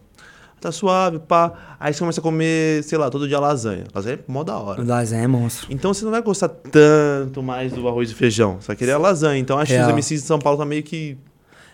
Tá 0.61 0.73
suave, 0.73 1.19
pá. 1.19 1.77
Aí 1.79 1.93
você 1.93 2.01
começa 2.01 2.21
a 2.21 2.23
comer, 2.23 2.83
sei 2.85 2.97
lá, 2.99 3.11
todo 3.11 3.29
dia 3.29 3.39
lasanha. 3.39 3.85
Lasanha 3.95 4.17
é 4.17 4.19
mó 4.27 4.43
da 4.43 4.57
hora. 4.59 4.83
Lazen 4.83 5.21
é 5.21 5.27
monstro. 5.27 5.67
Então 5.71 5.93
você 5.95 6.05
não 6.05 6.11
vai 6.13 6.23
gostar 6.23 6.49
tanto 6.49 7.43
mais 7.43 7.73
do 7.73 7.87
arroz 7.87 8.11
e 8.11 8.15
feijão. 8.15 8.59
Querer 8.77 8.93
a 8.93 8.99
lasanha. 8.99 9.39
Então 9.39 9.59
acho 9.59 9.71
que 9.73 9.77
Real. 9.77 9.89
os 9.91 9.95
MCs 9.95 10.23
de 10.23 10.27
São 10.27 10.39
Paulo 10.39 10.59
tá 10.59 10.65
meio 10.65 10.83
que. 10.83 11.17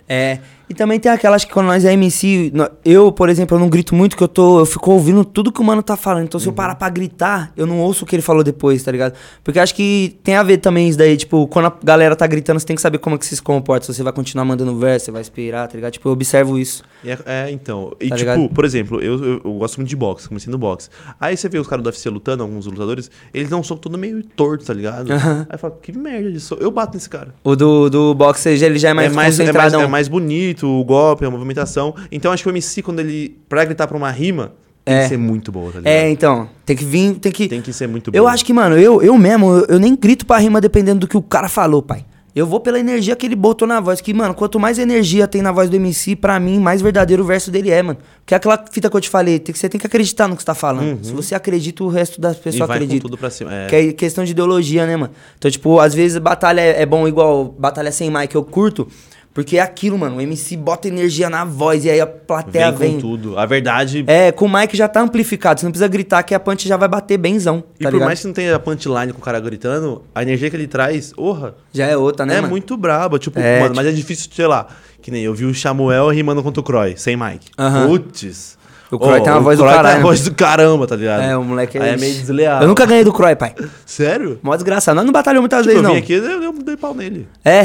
É. 0.08 0.40
E 0.70 0.74
também 0.74 1.00
tem 1.00 1.10
aquelas 1.10 1.44
que 1.44 1.52
quando 1.52 1.66
nós 1.66 1.84
é 1.84 1.92
MC, 1.94 2.52
eu, 2.84 3.10
por 3.10 3.28
exemplo, 3.28 3.56
eu 3.56 3.60
não 3.60 3.68
grito 3.68 3.92
muito, 3.92 4.16
que 4.16 4.22
eu 4.22 4.28
tô. 4.28 4.60
Eu 4.60 4.64
fico 4.66 4.92
ouvindo 4.92 5.24
tudo 5.24 5.50
que 5.50 5.60
o 5.60 5.64
mano 5.64 5.82
tá 5.82 5.96
falando. 5.96 6.22
Então, 6.24 6.38
se 6.38 6.46
Uhum. 6.46 6.52
eu 6.52 6.54
parar 6.54 6.76
pra 6.76 6.88
gritar, 6.88 7.52
eu 7.56 7.66
não 7.66 7.80
ouço 7.80 8.04
o 8.04 8.06
que 8.06 8.14
ele 8.14 8.22
falou 8.22 8.44
depois, 8.44 8.80
tá 8.84 8.92
ligado? 8.92 9.14
Porque 9.42 9.58
acho 9.58 9.74
que 9.74 10.16
tem 10.22 10.36
a 10.36 10.44
ver 10.44 10.58
também 10.58 10.88
isso 10.88 10.96
daí, 10.96 11.16
tipo, 11.16 11.48
quando 11.48 11.66
a 11.66 11.72
galera 11.82 12.14
tá 12.14 12.24
gritando, 12.24 12.60
você 12.60 12.66
tem 12.66 12.76
que 12.76 12.82
saber 12.82 12.98
como 12.98 13.16
é 13.16 13.18
que 13.18 13.26
se 13.26 13.42
comporta. 13.42 13.84
Se 13.86 13.94
você 13.94 14.04
vai 14.04 14.12
continuar 14.12 14.44
mandando 14.44 14.76
verso, 14.78 15.06
você 15.06 15.10
vai 15.10 15.22
esperar, 15.22 15.66
tá 15.66 15.74
ligado? 15.74 15.92
Tipo, 15.92 16.08
eu 16.08 16.12
observo 16.12 16.56
isso. 16.56 16.84
É, 17.04 17.18
é, 17.26 17.50
então. 17.50 17.92
E 18.00 18.08
Tá 18.08 18.14
tipo, 18.16 18.30
ligado? 18.30 18.48
por 18.54 18.64
exemplo, 18.64 19.00
eu, 19.02 19.14
eu, 19.24 19.40
eu 19.44 19.52
gosto 19.54 19.76
muito 19.78 19.88
de 19.88 19.96
boxe, 19.96 20.28
comecei 20.28 20.52
no 20.52 20.58
boxe. 20.58 20.88
Aí 21.18 21.36
você 21.36 21.48
vê 21.48 21.58
os 21.58 21.66
caras 21.66 21.82
do 21.82 21.88
UFC 21.88 22.08
lutando, 22.08 22.44
alguns 22.44 22.66
lutadores, 22.66 23.10
eles 23.34 23.50
um 23.50 23.62
soco 23.64 23.80
todo 23.80 23.98
meio 23.98 24.22
torto, 24.22 24.64
tá 24.66 24.72
ligado? 24.72 25.10
Aham. 25.12 25.46
Aí 25.48 25.54
eu 25.54 25.58
falo, 25.58 25.74
que 25.82 25.90
merda 25.90 26.30
de 26.30 26.38
soco. 26.38 26.62
Eu 26.62 26.70
bato 26.70 26.94
nesse 26.94 27.10
cara. 27.10 27.34
O 27.42 27.56
do, 27.56 27.90
do 27.90 28.14
boxe, 28.14 28.48
ele 28.50 28.78
já 28.78 28.90
é 28.90 28.94
mais, 28.94 29.10
é, 29.10 29.16
mais, 29.16 29.40
é, 29.40 29.52
mais, 29.52 29.72
é 29.74 29.86
mais 29.88 30.06
bonito 30.06 30.59
o 30.66 30.84
golpe, 30.84 31.24
a 31.24 31.30
movimentação. 31.30 31.94
Então 32.10 32.32
acho 32.32 32.42
que 32.42 32.48
o 32.48 32.52
MC, 32.52 32.82
quando 32.82 33.00
ele. 33.00 33.36
Pra 33.48 33.64
gritar 33.64 33.86
pra 33.86 33.96
uma 33.96 34.10
rima, 34.10 34.52
tem 34.84 34.94
É. 34.96 35.02
que 35.02 35.08
ser 35.08 35.16
muito 35.18 35.52
boa, 35.52 35.72
tá 35.72 35.78
ligado? 35.78 35.92
É, 35.92 36.10
então, 36.10 36.48
tem 36.64 36.76
que 36.76 36.84
vir, 36.84 37.14
tem 37.16 37.30
que... 37.32 37.48
Tem 37.48 37.60
que 37.60 37.72
ser 37.72 37.86
muito 37.86 38.10
boa. 38.10 38.18
Eu 38.18 38.26
acho 38.26 38.44
que, 38.44 38.52
mano, 38.52 38.76
eu, 38.78 39.02
eu 39.02 39.16
mesmo, 39.18 39.50
eu, 39.52 39.66
eu 39.66 39.78
nem 39.78 39.94
grito 39.94 40.24
pra 40.24 40.38
rima 40.38 40.60
dependendo 40.60 41.00
do 41.00 41.08
que 41.08 41.16
o 41.16 41.22
cara 41.22 41.48
falou, 41.48 41.82
pai. 41.82 42.04
Eu 42.34 42.46
vou 42.46 42.60
pela 42.60 42.78
energia 42.78 43.16
que 43.16 43.26
ele 43.26 43.34
botou 43.34 43.66
na 43.66 43.80
voz. 43.80 44.00
Que, 44.00 44.14
mano, 44.14 44.32
quanto 44.34 44.58
mais 44.60 44.78
energia 44.78 45.26
tem 45.26 45.42
na 45.42 45.50
voz 45.50 45.68
do 45.68 45.74
MC, 45.74 46.14
pra 46.14 46.38
mim, 46.38 46.60
mais 46.60 46.80
verdadeiro 46.80 47.24
o 47.24 47.26
verso 47.26 47.50
dele 47.50 47.70
é, 47.72 47.82
mano. 47.82 47.98
Porque 48.20 48.32
é 48.32 48.36
aquela 48.36 48.64
fita 48.70 48.88
que 48.88 48.96
eu 48.96 49.00
te 49.00 49.08
falei, 49.10 49.40
tem 49.40 49.52
que, 49.52 49.58
você 49.58 49.68
tem 49.68 49.80
que 49.80 49.86
acreditar 49.86 50.28
no 50.28 50.36
que 50.36 50.42
você 50.42 50.46
tá 50.46 50.54
falando. 50.54 51.04
Se 51.04 51.12
você 51.12 51.34
acredita, 51.34 51.82
o 51.82 51.88
resto 51.88 52.20
das 52.20 52.34
Uhum. 52.36 52.40
E 52.40 52.44
pessoas 52.44 52.66
com 52.68 52.72
acredita. 52.72 53.02
tudo 53.02 53.18
pra 53.18 53.30
cima. 53.30 53.52
É. 53.52 53.66
Que 53.66 53.76
é 53.76 53.92
questão 53.92 54.22
de 54.24 54.30
ideologia, 54.30 54.86
né, 54.86 54.96
mano? 54.96 55.12
Então, 55.36 55.50
tipo, 55.50 55.80
às 55.80 55.92
vezes 55.92 56.18
batalha 56.18 56.60
é 56.60 56.80
é 56.82 56.86
bom 56.86 57.06
igual 57.08 57.46
batalha 57.58 57.90
sem 57.90 58.08
mic, 58.08 58.32
eu 58.32 58.44
curto. 58.44 58.86
Porque 59.32 59.58
é 59.58 59.60
aquilo, 59.60 59.96
mano. 59.96 60.16
O 60.16 60.20
MC 60.20 60.56
bota 60.56 60.88
energia 60.88 61.30
na 61.30 61.44
voz 61.44 61.84
e 61.84 61.90
aí 61.90 62.00
a 62.00 62.06
plateia 62.06 62.70
Vem 62.72 62.78
vem. 62.78 62.94
com 62.96 63.00
tudo. 63.00 63.38
A 63.38 63.46
verdade. 63.46 64.04
É, 64.08 64.32
com 64.32 64.46
o 64.46 64.52
mic 64.52 64.76
já 64.76 64.88
tá 64.88 65.00
amplificado. 65.00 65.60
Você 65.60 65.66
não 65.66 65.70
precisa 65.70 65.86
gritar 65.86 66.22
que 66.24 66.34
a 66.34 66.40
punch 66.40 66.66
já 66.68 66.76
vai 66.76 66.88
bater 66.88 67.16
benzão. 67.16 67.62
e 67.78 67.84
Tá 67.84 67.90
por 67.90 67.94
ligado? 67.94 68.06
mais 68.08 68.20
que 68.20 68.26
não 68.26 68.34
tenha 68.34 68.58
punchline 68.58 69.12
com 69.12 69.18
o 69.20 69.22
cara 69.22 69.38
gritando, 69.38 70.02
a 70.12 70.22
energia 70.22 70.50
que 70.50 70.56
ele 70.56 70.66
traz, 70.66 71.12
orra, 71.16 71.54
Já 71.72 71.86
é 71.86 71.96
outra, 71.96 72.26
né, 72.26 72.34
é 72.34 72.36
mano? 72.40 72.50
muito 72.50 72.76
braba. 72.76 73.18
Tipo, 73.20 73.38
É, 73.38 73.60
mano, 73.60 73.74
mas 73.76 73.86
é 73.86 73.92
difícil, 73.92 74.28
sei 74.34 74.46
lá. 74.48 74.66
Que 75.00 75.10
nem 75.12 75.22
eu 75.22 75.32
vi 75.32 75.44
o 75.46 75.54
Samuel 75.54 76.08
rimando 76.10 76.42
contra 76.42 76.60
o 76.60 76.64
Croy, 76.64 76.94
sem 76.96 77.16
mic. 77.16 77.46
Aham. 77.56 77.86
Putz. 77.88 78.58
O 78.90 78.98
Croy 78.98 79.20
tem 79.20 79.32
uma 79.32 79.40
voz 79.40 79.56
do 79.56 79.62
Croy 79.62 79.72
Tem 79.74 79.82
caralho. 79.82 79.98
uma 79.98 80.02
voz 80.08 80.24
do 80.24 80.34
caramba, 80.34 80.86
tá 80.86 80.96
ligado? 80.96 81.22
É, 81.22 81.36
o 81.36 81.44
moleque 81.44 81.78
Aí 81.78 81.90
é 81.90 81.96
meio 81.96 82.12
desleal. 82.14 82.60
Eu 82.62 82.68
nunca 82.68 82.84
ganhei 82.86 83.04
do 83.04 83.12
Croy, 83.12 83.36
pai. 83.36 83.54
Sério? 83.86 84.38
Mó 84.42 84.54
desgraçado. 84.56 84.96
Nós 84.96 85.04
não 85.04 85.12
batalhamos 85.12 85.42
muitas 85.42 85.60
Tipo, 85.62 85.68
vezes, 85.74 85.82
eu 85.82 85.88
não. 85.88 85.94
vim 85.94 85.98
aqui, 86.00 86.12
eu, 86.14 86.42
eu 86.42 86.52
dei 86.64 86.76
pau 86.76 86.92
nele. 86.94 87.28
É? 87.44 87.62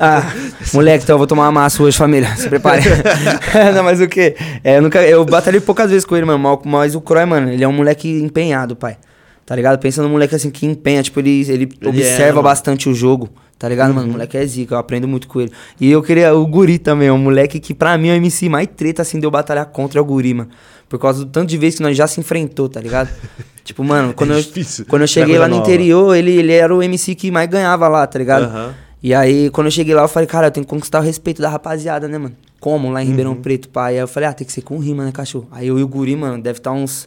Ah, 0.00 0.22
moleque, 0.74 1.04
então 1.04 1.14
eu 1.14 1.18
vou 1.18 1.26
tomar 1.26 1.44
uma 1.44 1.52
massa 1.52 1.82
hoje, 1.82 1.96
família. 1.96 2.34
Se 2.36 2.48
prepare. 2.48 2.82
não, 3.74 3.84
mas 3.84 4.00
o 4.00 4.08
quê? 4.08 4.34
É, 4.64 4.78
eu, 4.78 4.82
nunca, 4.82 5.00
eu 5.02 5.24
batalhei 5.24 5.60
poucas 5.60 5.88
vezes 5.90 6.04
com 6.04 6.16
ele, 6.16 6.26
mano. 6.26 6.60
Mas- 6.64 6.94
o 6.96 7.00
Croy, 7.00 7.24
mano, 7.26 7.50
ele 7.50 7.62
é 7.62 7.68
um 7.68 7.72
moleque 7.72 8.08
empenhado, 8.20 8.74
pai. 8.74 8.96
Tá 9.44 9.54
ligado? 9.54 9.78
Pensa 9.78 10.02
num 10.02 10.08
moleque 10.08 10.34
assim 10.34 10.50
que 10.50 10.66
empenha, 10.66 11.00
tipo, 11.04 11.20
ele, 11.20 11.42
ele, 11.48 11.68
Ele 11.80 11.88
observa 11.88 12.40
é, 12.40 12.42
bastante 12.42 12.88
o 12.88 12.94
jogo. 12.94 13.28
Tá 13.58 13.68
ligado, 13.68 13.94
mano? 13.94 14.08
O 14.08 14.12
moleque 14.12 14.36
é 14.36 14.44
zica, 14.44 14.74
eu 14.74 14.78
aprendo 14.78 15.08
muito 15.08 15.26
com 15.28 15.40
ele. 15.40 15.50
E 15.80 15.90
eu 15.90 16.02
queria. 16.02 16.34
O 16.34 16.46
Guri 16.46 16.78
também, 16.78 17.08
é 17.08 17.12
um 17.12 17.16
moleque 17.18 17.58
que 17.58 17.72
pra 17.72 17.96
mim 17.96 18.08
é 18.08 18.12
o 18.12 18.16
MC 18.16 18.48
mais 18.50 18.68
treta, 18.76 19.00
assim, 19.00 19.18
de 19.18 19.24
eu 19.26 19.30
batalhar 19.30 19.64
contra 19.66 19.98
é 19.98 20.02
o 20.02 20.04
Guri, 20.04 20.34
mano. 20.34 20.50
Por 20.88 20.98
causa 20.98 21.24
do 21.24 21.30
tanto 21.30 21.48
de 21.48 21.56
vezes 21.56 21.76
que 21.78 21.82
nós 21.82 21.96
já 21.96 22.06
se 22.06 22.20
enfrentou, 22.20 22.68
tá 22.68 22.80
ligado? 22.80 23.08
tipo, 23.64 23.82
mano, 23.82 24.12
quando, 24.14 24.34
eu, 24.34 24.40
difícil. 24.42 24.84
quando 24.86 25.02
eu 25.02 25.06
É 25.06 25.08
cheguei 25.08 25.38
lá 25.38 25.48
no 25.48 25.56
nova. 25.56 25.66
interior, 25.68 26.14
ele, 26.14 26.32
ele 26.32 26.52
era 26.52 26.72
o 26.74 26.82
MC 26.82 27.14
que 27.14 27.30
mais 27.30 27.48
ganhava 27.48 27.88
lá, 27.88 28.06
tá 28.06 28.18
ligado? 28.18 28.44
Aham. 28.44 28.74
E 29.02 29.14
aí, 29.14 29.48
quando 29.50 29.68
eu 29.68 29.70
cheguei 29.70 29.94
lá, 29.94 30.02
eu 30.02 30.08
falei, 30.08 30.26
cara, 30.26 30.48
eu 30.48 30.50
tenho 30.50 30.64
que 30.66 30.70
conquistar 30.70 31.00
o 31.00 31.02
respeito 31.02 31.40
da 31.40 31.48
rapaziada, 31.48 32.06
né, 32.08 32.18
mano? 32.18 32.34
Como 32.58 32.90
lá 32.90 33.02
em 33.02 33.06
Ribeirão 33.06 33.34
Preto, 33.34 33.68
pai? 33.68 33.94
Aí 33.94 34.00
eu 34.00 34.08
falei, 34.08 34.28
ah, 34.28 34.32
tem 34.32 34.46
que 34.46 34.52
ser 34.52 34.62
com 34.62 34.78
rima, 34.78 35.04
né, 35.04 35.12
cachorro? 35.12 35.46
Aí 35.52 35.68
eu 35.68 35.78
e 35.78 35.82
o 35.82 35.86
Guri, 35.88 36.16
mano, 36.16 36.42
deve 36.42 36.58
estar 36.58 36.72
uns 36.72 37.06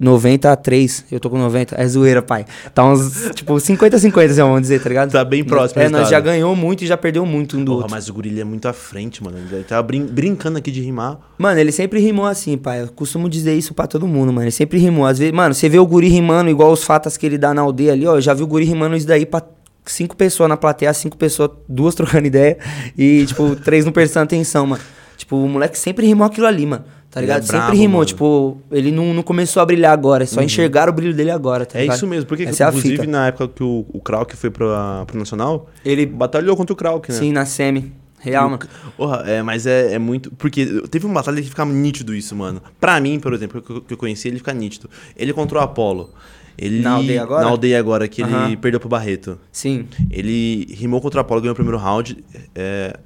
93. 0.00 1.04
Eu 1.10 1.20
tô 1.20 1.30
com 1.30 1.38
90. 1.38 1.74
É 1.80 1.86
zoeira, 1.86 2.22
pai. 2.22 2.44
Tá 2.74 2.84
uns, 2.84 3.30
tipo, 3.34 3.54
50-50, 3.54 3.94
assim, 4.30 4.40
vamos 4.42 4.62
dizer, 4.62 4.82
tá 4.82 4.88
ligado? 4.88 5.12
Tá 5.12 5.24
bem 5.24 5.44
próximo 5.44 5.82
É, 5.82 5.88
nós 5.88 6.08
já 6.08 6.18
ganhou 6.20 6.54
muito 6.56 6.82
e 6.84 6.86
já 6.86 6.96
perdeu 6.96 7.24
muito 7.24 7.56
um 7.56 7.60
do 7.64 7.66
Porra, 7.72 7.76
outro. 7.82 7.90
mas 7.94 8.08
o 8.08 8.14
Gorila 8.14 8.40
é 8.40 8.44
muito 8.44 8.66
à 8.66 8.72
frente, 8.72 9.22
mano. 9.22 9.38
Ele 9.50 9.64
tava 9.64 9.82
brin- 9.82 10.06
brincando 10.06 10.58
aqui 10.58 10.70
de 10.70 10.80
rimar. 10.80 11.18
Mano, 11.38 11.60
ele 11.60 11.72
sempre 11.72 12.00
rimou 12.00 12.26
assim, 12.26 12.56
pai. 12.56 12.82
Eu 12.82 12.88
costumo 12.88 13.28
dizer 13.28 13.54
isso 13.54 13.74
pra 13.74 13.86
todo 13.86 14.06
mundo, 14.06 14.32
mano. 14.32 14.42
Ele 14.44 14.50
sempre 14.50 14.78
rimou. 14.78 15.06
Às 15.06 15.18
vezes, 15.18 15.32
mano, 15.34 15.54
você 15.54 15.68
vê 15.68 15.78
o 15.78 15.86
guri 15.86 16.08
rimando 16.08 16.50
igual 16.50 16.72
os 16.72 16.82
fatas 16.84 17.16
que 17.16 17.26
ele 17.26 17.38
dá 17.38 17.52
na 17.54 17.62
aldeia 17.62 17.92
ali, 17.92 18.06
ó. 18.06 18.16
Eu 18.16 18.20
já 18.20 18.34
vi 18.34 18.42
o 18.42 18.46
guri 18.46 18.64
rimando 18.64 18.96
isso 18.96 19.06
daí 19.06 19.24
pra 19.26 19.42
cinco 19.84 20.16
pessoas 20.16 20.48
na 20.48 20.56
plateia, 20.56 20.92
cinco 20.94 21.16
pessoas, 21.16 21.50
duas 21.68 21.94
trocando 21.94 22.26
ideia 22.26 22.58
e, 22.96 23.26
tipo, 23.26 23.56
três 23.62 23.84
não 23.84 23.92
prestando 23.92 24.24
atenção, 24.24 24.66
mano. 24.66 24.82
Tipo, 25.16 25.36
o 25.36 25.48
moleque 25.48 25.78
sempre 25.78 26.06
rimou 26.06 26.26
aquilo 26.26 26.46
ali, 26.46 26.66
mano. 26.66 26.84
Tá 27.10 27.20
ligado? 27.20 27.40
é 27.40 27.42
sempre 27.42 27.58
brabo, 27.58 27.72
rimou. 27.76 27.98
mano. 27.98 28.06
Tipo, 28.06 28.58
ele 28.70 28.90
não, 28.90 29.12
não 29.12 29.22
começou 29.22 29.62
a 29.62 29.66
brilhar 29.66 29.92
agora. 29.92 30.24
É 30.24 30.26
só 30.26 30.40
enxergar 30.40 30.88
o 30.88 30.92
brilho 30.92 31.14
dele 31.14 31.30
agora, 31.30 31.66
tá 31.66 31.78
é 31.78 31.82
ligado? 31.82 31.96
isso 31.96 32.06
mesmo. 32.06 32.26
Porque, 32.26 32.44
Essa 32.44 32.64
é 32.64 32.68
inclusive, 32.68 32.96
fita. 32.96 33.06
na 33.06 33.26
época 33.26 33.48
que 33.48 33.62
o, 33.62 33.84
o 33.92 34.00
Krauk 34.00 34.34
foi 34.34 34.50
pra, 34.50 35.04
pro 35.06 35.18
Nacional, 35.18 35.68
Ele, 35.84 36.06
batalhou 36.06 36.56
contra 36.56 36.72
o 36.72 36.76
Krauk, 36.76 37.10
né? 37.12 37.18
sim, 37.18 37.30
na 37.30 37.44
semi. 37.44 37.92
Real, 38.18 38.48
mano. 38.48 38.62
Porra, 38.96 39.24
é, 39.26 39.42
mas 39.42 39.66
é, 39.66 39.94
é 39.94 39.98
muito. 39.98 40.30
Porque 40.36 40.64
teve 40.88 41.04
uma 41.04 41.14
batalha 41.16 41.42
que 41.42 41.48
fica 41.48 41.64
nítido 41.64 42.14
isso, 42.14 42.36
mano. 42.36 42.62
Pra 42.80 42.98
mim, 43.00 43.18
por 43.18 43.34
exemplo, 43.34 43.60
que 43.60 43.70
eu, 43.70 43.80
que 43.82 43.92
eu 43.94 43.96
conheci, 43.98 44.28
ele 44.28 44.38
fica 44.38 44.54
nítido. 44.54 44.88
Ele 45.16 45.32
contra 45.32 45.58
o 45.58 45.60
Apollo. 45.60 46.08
Ele, 46.58 46.80
Na 46.80 46.92
aldeia 46.92 47.22
agora? 47.22 47.44
Na 47.44 47.50
aldeia 47.50 47.78
agora, 47.78 48.06
que 48.08 48.22
ele 48.22 48.56
perdeu 48.58 48.78
pro 48.78 48.88
Barreto. 48.88 49.38
Sim. 49.50 49.86
Ele 50.10 50.66
rimou 50.74 51.00
contra 51.00 51.18
o 51.18 51.20
Apollo, 51.22 51.40
ganhou 51.40 51.52
o 51.52 51.56
primeiro 51.56 51.78
round. 51.78 52.22
é, 52.54 52.96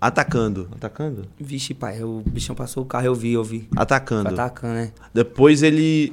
atacando. 0.00 0.68
Atacando? 0.74 1.26
Vixe, 1.38 1.74
pai, 1.74 2.02
o 2.02 2.22
bichão 2.26 2.54
passou 2.54 2.82
o 2.82 2.86
carro, 2.86 3.06
eu 3.06 3.14
vi, 3.14 3.32
eu 3.32 3.44
vi. 3.44 3.68
Atacando. 3.76 4.28
Atacando, 4.30 4.74
né? 4.74 4.92
Depois 5.12 5.62
ele 5.62 6.12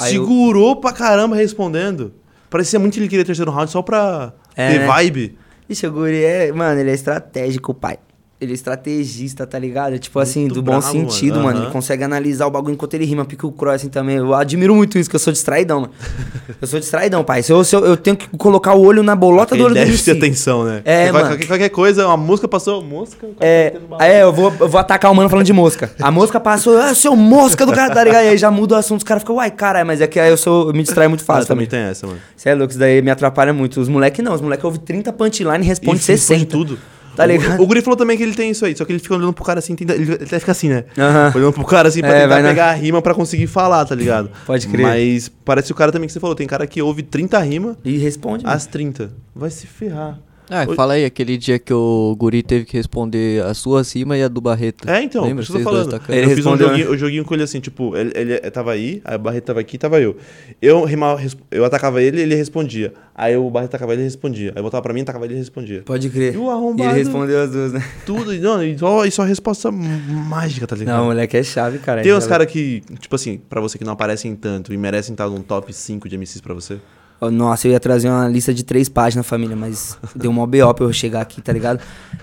Aí 0.00 0.14
eu- 0.14 0.22
segurou 0.24 0.76
pra 0.76 0.92
caramba 0.92 1.36
respondendo. 1.36 2.12
Parecia 2.50 2.78
muito 2.78 2.94
que 2.94 3.00
ele 3.00 3.08
queria 3.08 3.24
terceiro 3.24 3.50
round 3.50 3.70
só 3.70 3.82
pra 3.82 4.32
É, 4.56 4.70
ter 4.72 4.78
né? 4.80 4.86
vibe. 4.86 5.36
Ixi, 5.68 5.86
o 5.86 5.92
guri 5.92 6.22
é, 6.22 6.52
mano, 6.52 6.78
ele 6.80 6.90
é 6.90 6.94
estratégico, 6.94 7.72
pai. 7.74 7.98
Ele 8.44 8.52
é 8.52 8.54
estrategista, 8.54 9.46
tá 9.46 9.58
ligado? 9.58 9.98
Tipo 9.98 10.18
assim, 10.20 10.42
Muito 10.42 10.54
do 10.54 10.62
bom 10.62 10.78
bravo, 10.78 10.92
sentido, 10.92 11.40
mano. 11.40 11.64
Ele 11.64 11.70
consegue 11.72 12.04
analisar 12.04 12.46
o 12.46 12.50
bagulho 12.50 12.74
enquanto 12.74 12.94
ele 12.94 13.04
rima, 13.04 13.24
porque 13.24 13.44
o 13.44 13.50
Croy, 13.52 13.74
assim, 13.74 13.88
também. 13.88 14.16
Eu 14.16 14.34
admiro 14.34 14.74
muito 14.74 14.98
isso, 14.98 15.10
que 15.10 15.16
eu 15.16 15.20
sou 15.20 15.32
distraidão, 15.32 15.80
mano. 15.82 15.92
eu 16.60 16.66
sou 16.68 16.78
distraidão, 16.78 17.24
pai. 17.24 17.42
Se 17.42 17.52
eu, 17.52 17.64
se 17.64 17.74
eu, 17.74 17.84
eu 17.84 17.96
tenho 17.96 18.16
que 18.16 18.28
colocar 18.36 18.74
o 18.74 18.82
olho 18.84 19.02
na 19.02 19.16
bolota 19.16 19.54
Ele 19.54 19.62
do 19.62 19.66
olho 19.66 19.74
deve 19.74 19.90
dele. 19.90 20.02
ter 20.02 20.12
atenção, 20.12 20.64
né? 20.64 20.82
É, 20.84 21.10
Qualquer- 21.10 21.30
mano. 21.30 21.46
Qualquer, 21.46 21.68
coisa, 21.70 22.06
uma 22.06 22.16
música 22.16 22.46
passou, 22.46 22.82
mosca, 22.82 23.26
É, 23.40 23.70
tá 23.70 24.06
é, 24.06 24.22
eu 24.22 24.32
vou, 24.32 24.52
eu 24.60 24.68
vou 24.68 24.78
atacar 24.80 25.10
o 25.10 25.14
mano 25.14 25.28
falando 25.28 25.46
de 25.46 25.52
mosca. 25.52 25.90
A 26.00 26.10
mosca 26.10 26.38
passou, 26.38 26.76
ah, 26.78 26.94
seu 26.94 27.16
mosca 27.16 27.64
do 27.66 27.72
cara, 27.72 27.92
tá 27.92 28.04
ligado? 28.04 28.24
E 28.24 28.28
aí 28.28 28.38
já 28.38 28.50
muda 28.50 28.74
o 28.74 28.78
assunto, 28.78 28.98
os 28.98 29.04
caras 29.04 29.22
ficam, 29.22 29.36
uai, 29.36 29.50
caralho, 29.50 29.86
mas 29.86 30.00
é 30.00 30.06
que 30.06 30.20
aí 30.20 30.30
eu 30.30 30.36
sou, 30.36 30.68
eu 30.68 30.72
me 30.74 30.82
distraio 30.82 31.08
muito 31.10 31.24
fácil 31.24 31.46
também 31.48 31.66
também. 31.66 31.82
tem 31.84 31.90
essa, 31.90 32.06
mano. 32.06 32.18
Você 32.36 32.48
é 32.50 32.54
louco, 32.54 32.70
isso 32.70 32.78
daí 32.78 33.00
me 33.02 33.10
atrapalha 33.10 33.52
muito. 33.52 33.80
Os 33.80 33.88
moleques 33.88 34.24
não, 34.24 34.34
os 34.34 34.40
moleques 34.40 34.64
ouvem 34.64 34.80
30 34.80 35.12
punchline 35.12 35.64
e 35.64 35.66
responde 35.66 35.98
responde 35.98 36.20
60. 36.20 36.46
tudo. 36.50 36.78
Tá 37.16 37.24
ligado? 37.26 37.60
O, 37.60 37.62
o 37.64 37.66
Guri 37.66 37.80
falou 37.82 37.96
também 37.96 38.16
que 38.16 38.22
ele 38.22 38.34
tem 38.34 38.50
isso 38.50 38.64
aí, 38.64 38.76
só 38.76 38.84
que 38.84 38.92
ele 38.92 38.98
fica 38.98 39.14
olhando 39.14 39.32
pro 39.32 39.44
cara 39.44 39.58
assim, 39.58 39.74
tenta, 39.76 39.94
ele, 39.94 40.14
até 40.14 40.38
fica 40.38 40.52
assim, 40.52 40.68
né? 40.68 40.84
Aham. 40.98 41.32
Olhando 41.34 41.52
pro 41.52 41.64
cara 41.64 41.88
assim 41.88 42.00
pra 42.00 42.10
É, 42.10 42.12
tentar 42.22 42.26
vai 42.28 42.42
na- 42.42 42.48
pegar 42.48 42.70
a 42.70 42.72
rima 42.74 43.00
pra 43.00 43.14
conseguir 43.14 43.46
falar, 43.46 43.84
tá 43.84 43.94
ligado? 43.94 44.30
Pode 44.46 44.66
crer. 44.68 44.82
Mas 44.84 45.28
parece 45.44 45.70
o 45.70 45.74
cara 45.74 45.92
também 45.92 46.06
que 46.06 46.12
você 46.12 46.20
falou, 46.20 46.34
tem 46.34 46.46
cara 46.46 46.66
que 46.66 46.82
ouve 46.82 47.02
30 47.02 47.38
rimas, 47.40 47.76
E 47.84 47.96
responde. 47.98 48.44
mano. 48.44 48.56
as 48.56 48.66
30. 48.66 49.10
Vai 49.34 49.50
se 49.50 49.66
ferrar. 49.66 50.18
Ah, 50.50 50.66
Oi. 50.68 50.76
fala 50.76 50.92
aí, 50.94 51.04
aquele 51.06 51.38
dia 51.38 51.58
que 51.58 51.72
o 51.72 52.14
Guri 52.18 52.42
teve 52.42 52.66
que 52.66 52.76
responder 52.76 53.42
a 53.44 53.54
sua 53.54 53.80
acima 53.80 54.16
e 54.18 54.22
a 54.22 54.28
do 54.28 54.40
Barreto. 54.42 54.86
É, 54.88 55.02
então, 55.02 55.24
Lembra? 55.24 55.42
Vocês 55.42 55.52
dois 55.54 55.64
falando. 55.64 55.90
tacando. 55.90 56.18
Ele 56.18 56.30
eu 56.32 56.36
fiz 56.36 56.44
um 56.44 56.50
né? 56.52 56.56
joguinho, 56.58 56.92
um 56.92 56.96
joguinho 56.98 57.24
com 57.24 57.32
ele 57.34 57.42
assim, 57.44 57.60
tipo, 57.60 57.96
ele, 57.96 58.12
ele 58.14 58.38
tava 58.50 58.72
aí, 58.72 59.00
aí 59.04 59.16
o 59.16 59.18
Barreto 59.18 59.44
tava 59.44 59.60
aqui, 59.60 59.78
tava 59.78 60.00
eu. 60.00 60.16
Eu 60.60 60.84
rimava, 60.84 61.20
eu 61.50 61.64
atacava 61.64 62.02
ele, 62.02 62.20
ele 62.20 62.34
respondia. 62.34 62.92
Aí 63.14 63.34
o 63.36 63.48
Barreto 63.48 63.70
atacava 63.70 63.92
ele, 63.92 64.02
ele 64.02 64.08
respondia. 64.08 64.50
Aí 64.50 64.58
eu 64.58 64.62
voltava 64.62 64.82
pra 64.82 64.92
mim, 64.92 65.00
atacava 65.00 65.24
ele, 65.24 65.34
ele 65.34 65.40
respondia. 65.40 65.82
Pode 65.84 66.10
crer. 66.10 66.34
E 66.34 66.36
o 66.36 66.46
E 66.46 66.50
arrombado- 66.50 66.90
ele 66.90 66.98
respondeu 66.98 67.40
as 67.42 67.50
duas, 67.50 67.72
né? 67.72 67.84
Tudo, 68.04 68.34
e 68.34 68.38
não, 68.38 68.62
e 68.62 68.78
só, 68.78 69.04
e 69.06 69.10
só 69.10 69.22
resposta 69.22 69.70
mágica, 69.72 70.66
tá 70.66 70.76
ligado? 70.76 70.96
Não, 70.98 71.04
o 71.04 71.06
moleque 71.06 71.36
é 71.36 71.42
chave, 71.42 71.78
cara. 71.78 72.02
Tem 72.02 72.12
uns 72.12 72.24
Já- 72.24 72.30
caras 72.30 72.46
que, 72.46 72.82
tipo 73.00 73.14
assim, 73.14 73.40
pra 73.48 73.60
você 73.60 73.78
que 73.78 73.84
não 73.84 73.92
aparecem 73.94 74.34
tanto 74.36 74.72
e 74.74 74.76
merecem 74.76 75.14
estar 75.14 75.28
num 75.28 75.40
top 75.40 75.72
5 75.72 76.08
de 76.08 76.16
MCs 76.16 76.40
pra 76.40 76.52
você. 76.54 76.78
Nossa, 77.20 77.66
eu 77.68 77.72
ia 77.72 77.80
trazer 77.80 78.08
uma 78.08 78.28
lista 78.28 78.52
de 78.52 78.62
três 78.62 78.88
páginas, 78.88 79.26
família, 79.26 79.56
mas 79.56 79.96
deu 80.14 80.30
uma 80.30 80.46
BO 80.46 80.74
pra 80.74 80.84
eu 80.84 80.92
chegar 80.92 81.22
aqui, 81.22 81.40
tá 81.40 81.52
ligado? 81.52 81.80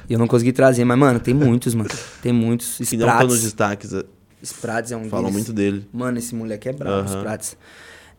E 0.08 0.14
eu 0.14 0.20
não 0.20 0.28
consegui 0.28 0.52
trazer, 0.52 0.86
mas, 0.86 0.98
mano, 0.98 1.20
tem 1.20 1.34
muitos, 1.34 1.74
mano. 1.74 1.90
Tem 2.22 2.32
muitos. 2.32 2.78
Que 2.78 2.98
não 2.98 3.08
estão 3.10 3.28
nos 3.28 3.42
destaques, 3.42 3.94
eh, 3.94 4.04
Sprats 4.44 4.92
é 4.92 4.98
um 4.98 5.06
falam 5.10 5.26
deles. 5.26 5.34
muito 5.36 5.54
dele. 5.54 5.88
Mano, 5.94 6.18
esse 6.18 6.36
moleque 6.36 6.70
é 6.70 6.74
brabo. 6.74 7.08
Sprats. 7.08 7.58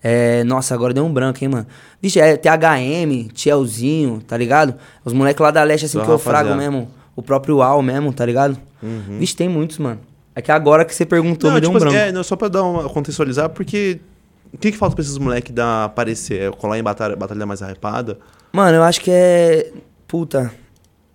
É, 0.02 0.42
nossa, 0.44 0.74
agora 0.74 0.92
deu 0.92 1.04
um 1.04 1.12
branco, 1.12 1.38
hein, 1.42 1.48
mano. 1.48 1.66
Vixe, 2.00 2.18
é 2.18 2.36
THM, 2.36 3.28
Tielzinho, 3.32 4.20
tá 4.26 4.36
ligado? 4.36 4.74
Os 5.04 5.12
moleques 5.12 5.40
lá 5.40 5.50
da 5.52 5.62
leste, 5.62 5.84
assim, 5.86 5.98
Só 5.98 6.04
que 6.04 6.10
eu 6.10 6.18
frago 6.18 6.54
mesmo. 6.56 6.90
O 7.14 7.22
próprio 7.22 7.62
Al 7.62 7.80
mesmo, 7.82 8.12
tá 8.12 8.26
ligado? 8.26 8.58
Vixe, 9.18 9.36
tem 9.36 9.48
muitos, 9.48 9.78
mano. 9.78 10.00
É 10.34 10.40
que 10.42 10.50
agora 10.50 10.84
que 10.84 10.94
você 10.94 11.04
perguntou, 11.06 11.50
Não, 11.50 11.54
me 11.54 11.60
deu 11.60 11.70
tipo 11.70 11.74
um 11.74 11.86
assim, 11.86 11.94
branco. 11.94 12.08
é, 12.08 12.12
não, 12.12 12.24
só 12.24 12.34
pra 12.34 12.48
dar 12.48 12.62
uma 12.64 12.88
contextualizar, 12.88 13.50
porque. 13.50 14.00
O 14.52 14.58
que, 14.58 14.70
que 14.70 14.76
falta 14.76 14.94
pra 14.94 15.02
esses 15.02 15.16
moleques 15.18 15.52
dar 15.54 15.84
aparecer? 15.84 16.42
É 16.42 16.50
colar 16.50 16.78
em 16.78 16.82
batalha, 16.82 17.16
batalha 17.16 17.46
mais 17.46 17.62
arrepada? 17.62 18.18
Mano, 18.52 18.76
eu 18.76 18.82
acho 18.82 19.00
que 19.00 19.10
é. 19.10 19.70
Puta. 20.06 20.52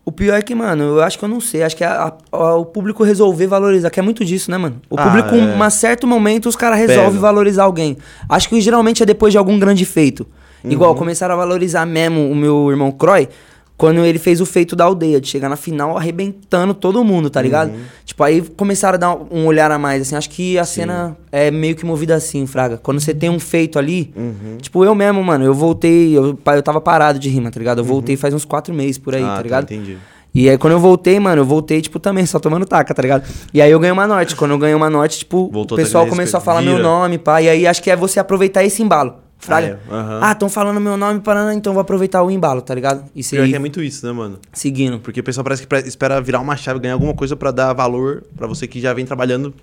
O 0.03 0.11
pior 0.11 0.35
é 0.37 0.41
que, 0.41 0.55
mano, 0.55 0.83
eu 0.83 1.01
acho 1.01 1.19
que 1.19 1.25
eu 1.25 1.29
não 1.29 1.41
sei. 1.41 1.61
Acho 1.63 1.75
que 1.75 1.83
é 1.83 1.87
a- 1.87 2.13
a- 2.31 2.55
o 2.55 2.65
público 2.65 3.03
resolver 3.03 3.45
valorizar, 3.45 3.89
que 3.89 3.99
é 3.99 4.03
muito 4.03 4.23
disso, 4.23 4.49
né, 4.49 4.57
mano? 4.57 4.81
O 4.89 4.95
Ah, 4.97 5.03
público, 5.03 5.35
é. 5.35 5.55
um 5.65 5.69
certo 5.69 6.07
momento, 6.07 6.47
os 6.47 6.55
caras 6.55 6.79
resolvem 6.79 7.19
valorizar 7.19 7.63
alguém. 7.63 7.97
Acho 8.29 8.47
que 8.49 8.59
geralmente 8.61 9.03
é 9.03 9.05
depois 9.05 9.33
de 9.33 9.37
algum 9.37 9.59
grande 9.59 9.83
feito. 9.85 10.25
Igual, 10.63 10.91
Uhum. 10.91 10.97
começaram 10.97 11.35
a 11.35 11.37
valorizar 11.37 11.85
mesmo 11.85 12.31
o 12.31 12.35
meu 12.35 12.71
irmão 12.71 12.89
Croy 12.91 13.27
quando 13.77 14.03
ele 14.03 14.17
fez 14.17 14.41
o 14.41 14.45
feito 14.45 14.75
da 14.75 14.85
aldeia, 14.85 15.21
de 15.21 15.27
chegar 15.27 15.47
na 15.47 15.55
final 15.55 15.95
arrebentando 15.95 16.73
todo 16.73 17.03
mundo, 17.03 17.29
tá 17.29 17.39
ligado? 17.39 17.69
Uhum. 17.69 17.81
Tipo, 18.03 18.23
aí 18.23 18.41
começaram 18.41 18.95
a 18.95 18.97
dar 18.97 19.15
um 19.31 19.45
olhar 19.45 19.71
a 19.71 19.77
mais, 19.77 20.01
assim. 20.01 20.15
Acho 20.15 20.29
que 20.31 20.57
a 20.57 20.65
cena 20.65 21.15
é 21.31 21.51
meio 21.51 21.75
que 21.75 21.85
movida 21.85 22.15
assim, 22.15 22.47
Fraga. 22.47 22.77
Quando 22.77 22.99
você 22.99 23.13
tem 23.13 23.29
um 23.29 23.39
feito 23.39 23.77
ali, 23.77 24.11
Uhum. 24.15 24.57
Tipo, 24.59 24.83
eu 24.83 24.95
mesmo, 24.95 25.23
mano, 25.23 25.45
eu 25.45 25.53
voltei, 25.53 26.17
eu, 26.17 26.37
eu 26.45 26.63
tava 26.63 26.81
parado 26.81 27.19
de 27.19 27.29
rima, 27.29 27.51
tá 27.51 27.59
ligado? 27.59 27.79
Eu 27.79 27.83
voltei 27.83 28.17
faz 28.17 28.33
uns 28.33 28.45
quatro 28.45 28.73
meses 28.73 28.97
por 28.97 29.13
aí, 29.13 29.23
ah, 29.23 29.35
tá 29.35 29.41
ligado? 29.41 29.63
entendi. 29.65 29.97
E 30.33 30.49
aí 30.49 30.57
quando 30.57 30.73
eu 30.73 30.79
voltei, 30.79 31.19
mano, 31.19 31.41
eu 31.41 31.45
voltei, 31.45 31.81
tipo, 31.81 31.99
também, 31.99 32.25
só 32.25 32.39
tomando 32.39 32.65
taca, 32.65 32.93
tá 32.93 33.01
ligado? 33.01 33.27
E 33.53 33.61
aí 33.61 33.71
eu 33.71 33.79
ganhei 33.79 33.91
uma 33.91 34.07
norte. 34.07 34.35
Quando 34.35 34.51
eu 34.51 34.57
ganhei 34.57 34.75
uma 34.75 34.89
norte, 34.89 35.19
tipo, 35.19 35.49
Voltou 35.51 35.77
o 35.77 35.81
pessoal 35.81 36.07
começou 36.07 36.37
a 36.37 36.41
falar 36.41 36.61
meu 36.61 36.77
Vira. 36.77 36.83
nome, 36.83 37.17
pá. 37.17 37.41
E 37.41 37.49
aí 37.49 37.67
acho 37.67 37.81
que 37.81 37.89
é 37.89 37.95
você 37.95 38.19
aproveitar 38.19 38.63
esse 38.63 38.81
embalo. 38.81 39.26
Fraga. 39.39 39.79
Ah, 39.89 39.93
é. 39.95 39.99
Aham. 39.99 40.19
Ah, 40.23 40.31
estão 40.31 40.49
falando 40.49 40.79
meu 40.81 40.97
nome, 40.97 41.19
Paraná, 41.19 41.53
então 41.53 41.73
vou 41.73 41.81
aproveitar 41.81 42.23
o 42.23 42.31
embalo, 42.31 42.61
tá 42.61 42.73
ligado? 42.73 43.03
E 43.15 43.21
Pior 43.21 43.23
seguir 43.23 43.49
que 43.49 43.55
é 43.55 43.59
muito 43.59 43.81
isso, 43.81 44.05
né, 44.05 44.11
mano? 44.11 44.39
seguindo. 44.51 44.99
Porque 44.99 45.19
o 45.19 45.23
pessoal 45.23 45.43
parece 45.43 45.65
que 45.65 45.75
espera 45.87 46.19
virar 46.21 46.39
uma 46.39 46.55
chave, 46.57 46.79
ganhar 46.79 46.93
alguma 46.95 47.13
coisa 47.13 47.35
pra 47.35 47.51
dar 47.51 47.71
valor 47.73 48.23
pra 48.35 48.47
você 48.47 48.67
que 48.67 48.79
já 48.81 48.93
vem 48.93 49.05
trabalhando 49.05 49.53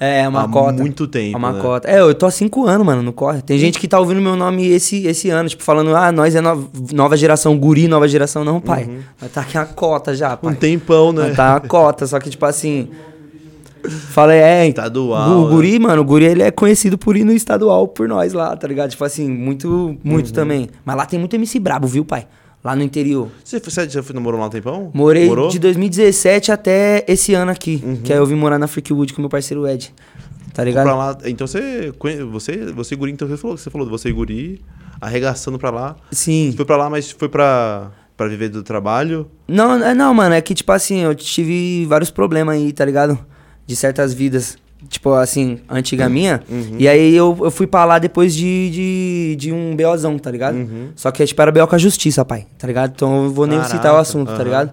É, 0.00 0.20
é 0.22 0.28
uma 0.28 0.44
há 0.44 0.48
cota. 0.48 0.72
muito 0.80 1.06
tempo. 1.06 1.36
É 1.36 1.38
uma 1.38 1.52
né? 1.52 1.60
cota. 1.60 1.88
É, 1.90 2.00
eu 2.00 2.14
tô 2.14 2.24
há 2.24 2.30
cinco 2.30 2.66
anos, 2.66 2.86
mano, 2.86 3.02
no 3.02 3.12
corre. 3.12 3.42
Tem 3.42 3.58
gente 3.58 3.78
que 3.78 3.86
tá 3.86 3.98
ouvindo 4.00 4.20
meu 4.20 4.34
nome 4.36 4.66
esse, 4.66 5.06
esse 5.06 5.28
ano, 5.28 5.48
tipo, 5.48 5.62
falando, 5.62 5.94
ah, 5.94 6.10
nós 6.12 6.34
é 6.34 6.40
no- 6.40 6.70
nova 6.92 7.16
geração, 7.16 7.58
guri, 7.58 7.86
nova 7.88 8.06
geração. 8.08 8.44
Não, 8.44 8.60
pai. 8.60 8.84
Uhum. 8.84 9.00
Nós 9.20 9.30
tá 9.32 9.40
aqui 9.42 9.58
a 9.58 9.66
cota 9.66 10.14
já, 10.14 10.36
pai. 10.36 10.52
Um 10.52 10.54
tempão, 10.56 11.12
né? 11.12 11.26
Nós 11.28 11.36
tá 11.36 11.56
a 11.56 11.60
cota, 11.66 12.06
só 12.06 12.18
que, 12.18 12.30
tipo 12.30 12.46
assim. 12.46 12.88
Falei, 14.10 14.38
é. 14.38 14.68
Estadual, 14.68 15.30
O 15.40 15.44
né? 15.48 15.50
guri, 15.54 15.78
mano, 15.78 16.02
o 16.02 16.04
guri 16.04 16.24
ele 16.24 16.42
é 16.42 16.50
conhecido 16.50 16.96
por 16.98 17.16
ir 17.16 17.24
no 17.24 17.32
estadual 17.32 17.86
por 17.88 18.08
nós 18.08 18.32
lá, 18.32 18.56
tá 18.56 18.66
ligado? 18.66 18.90
Tipo 18.90 19.04
assim, 19.04 19.28
muito, 19.28 19.68
Uhum. 19.68 19.98
muito 20.04 20.32
também. 20.32 20.68
Mas 20.84 20.96
lá 20.96 21.06
tem 21.06 21.18
muito 21.18 21.34
MC 21.34 21.58
brabo, 21.58 21.86
viu, 21.86 22.04
pai? 22.04 22.26
Lá 22.64 22.74
no 22.74 22.82
interior. 22.82 23.28
Você, 23.44 23.60
você 23.60 23.88
já 23.88 24.02
foi, 24.02 24.14
namorou 24.14 24.40
lá 24.40 24.46
um 24.46 24.50
tempão? 24.50 24.90
Morei 24.92 25.26
Morou? 25.26 25.48
de 25.48 25.58
2017 25.60 26.50
até 26.50 27.04
esse 27.06 27.32
ano 27.34 27.50
aqui. 27.52 27.80
Uhum. 27.84 27.96
Que 28.02 28.12
aí 28.12 28.18
eu 28.18 28.26
vim 28.26 28.34
morar 28.34 28.58
na 28.58 28.66
Freakwood 28.66 29.14
com 29.14 29.20
meu 29.22 29.28
parceiro 29.30 29.66
Ed. 29.66 29.94
Tá 30.52 30.64
ligado? 30.64 30.84
pra 30.86 30.96
lá. 30.96 31.16
Então 31.24 31.46
você, 31.46 31.92
você, 32.32 32.72
você 32.72 32.96
Guri, 32.96 33.12
então 33.12 33.28
você 33.28 33.36
falou, 33.36 33.56
você 33.56 33.70
falou, 33.70 33.88
você 33.88 34.08
e 34.08 34.12
Guri, 34.12 34.60
arregaçando 35.00 35.56
pra 35.56 35.70
lá. 35.70 35.94
Sim. 36.10 36.50
Você 36.50 36.56
foi 36.56 36.66
pra 36.66 36.76
lá, 36.76 36.90
mas 36.90 37.12
foi 37.12 37.28
pra, 37.28 37.92
pra 38.16 38.26
viver 38.26 38.48
do 38.48 38.64
trabalho. 38.64 39.28
Não, 39.46 39.74
é- 39.84 39.94
não, 39.94 40.12
mano, 40.12 40.34
é 40.34 40.40
que, 40.40 40.52
tipo 40.52 40.72
assim, 40.72 40.98
eu 41.02 41.14
tive 41.14 41.86
vários 41.86 42.10
problemas 42.10 42.56
aí, 42.56 42.72
tá 42.72 42.84
ligado? 42.84 43.16
De 43.68 43.76
certas 43.76 44.12
vidas. 44.12 44.56
Tipo, 44.88 45.12
assim, 45.12 45.58
antiga 45.68 46.08
minha. 46.08 46.40
Uhum. 46.48 46.76
E 46.78 46.88
aí 46.88 47.14
eu, 47.14 47.36
eu 47.42 47.50
fui 47.50 47.66
pra 47.66 47.84
lá 47.84 47.98
depois 47.98 48.34
de, 48.34 48.70
de, 48.70 49.36
de 49.36 49.52
um 49.52 49.76
BOzão, 49.76 50.16
tá 50.18 50.30
ligado? 50.30 50.54
Uhum. 50.56 50.88
Só 50.96 51.10
que, 51.10 51.24
tipo, 51.26 51.42
era 51.42 51.52
BO 51.52 51.66
com 51.66 51.74
a 51.74 51.78
justiça, 51.78 52.24
pai, 52.24 52.46
tá 52.56 52.66
ligado? 52.66 52.92
Então 52.94 53.24
eu 53.24 53.30
vou 53.30 53.46
nem 53.46 53.58
Caraca, 53.58 53.76
citar 53.76 53.92
o 53.92 53.96
assunto, 53.98 54.34
tá 54.34 54.42
ligado? 54.42 54.72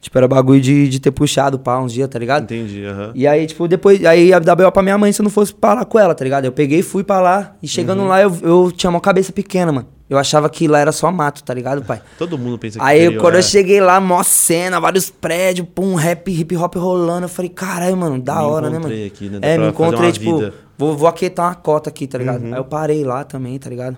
Tipo, 0.00 0.18
era 0.18 0.28
bagulho 0.28 0.60
de, 0.60 0.88
de 0.88 1.00
ter 1.00 1.10
puxado 1.10 1.58
pá 1.58 1.80
uns 1.80 1.92
dias, 1.92 2.06
tá 2.08 2.18
ligado? 2.18 2.44
Entendi, 2.44 2.84
aham. 2.84 3.10
E 3.14 3.26
aí, 3.26 3.46
tipo, 3.46 3.66
depois. 3.66 4.04
Aí 4.04 4.28
ia 4.28 4.38
dar 4.38 4.54
BO 4.54 4.70
pra 4.70 4.82
minha 4.82 4.96
mãe 4.98 5.10
se 5.10 5.20
eu 5.20 5.24
não 5.24 5.30
fosse 5.30 5.52
pra 5.54 5.72
lá 5.74 5.84
com 5.84 5.98
ela, 5.98 6.14
tá 6.14 6.22
ligado? 6.22 6.44
Eu 6.44 6.52
peguei, 6.52 6.82
fui 6.82 7.02
pra 7.02 7.18
lá. 7.20 7.56
E 7.62 7.66
chegando 7.66 8.02
Uhum. 8.02 8.08
lá, 8.08 8.20
eu, 8.22 8.32
eu 8.42 8.70
tinha 8.70 8.90
uma 8.90 9.00
cabeça 9.00 9.32
pequena, 9.32 9.72
mano. 9.72 9.88
Eu 10.08 10.18
achava 10.18 10.48
que 10.48 10.68
lá 10.68 10.78
era 10.78 10.92
só 10.92 11.10
mato, 11.10 11.42
tá 11.42 11.52
ligado, 11.52 11.82
pai? 11.82 12.00
Todo 12.16 12.38
mundo 12.38 12.58
pensa 12.58 12.78
que 12.78 12.84
Aí 12.84 13.04
interior 13.06 13.20
quando 13.20 13.34
é. 13.34 13.38
eu 13.38 13.42
cheguei 13.42 13.80
lá, 13.80 14.00
mó 14.00 14.22
cena, 14.22 14.78
vários 14.80 15.10
prédios, 15.10 15.66
pum, 15.74 15.94
rap, 15.94 16.30
hip 16.30 16.56
hop 16.56 16.76
rolando. 16.76 17.24
Eu 17.24 17.28
falei, 17.28 17.48
caralho, 17.48 17.96
mano, 17.96 18.20
da 18.20 18.36
Me 18.36 18.42
hora, 18.42 18.70
né, 18.70 18.76
encontrei 18.78 18.98
mano? 18.98 19.06
aqui, 19.12 19.28
né? 19.28 19.40
Dá 19.40 19.48
É, 19.48 19.58
me 19.58 19.68
encontrei, 19.68 20.12
tipo, 20.12 20.38
vida. 20.38 20.54
vou, 20.78 20.96
vou 20.96 21.08
aquietar 21.08 21.46
uma 21.46 21.54
cota 21.56 21.90
aqui, 21.90 22.06
tá 22.06 22.18
ligado? 22.18 22.44
Uhum. 22.44 22.54
Aí 22.54 22.60
eu 22.60 22.64
parei 22.64 23.04
lá 23.04 23.24
também, 23.24 23.58
tá 23.58 23.68
ligado? 23.68 23.96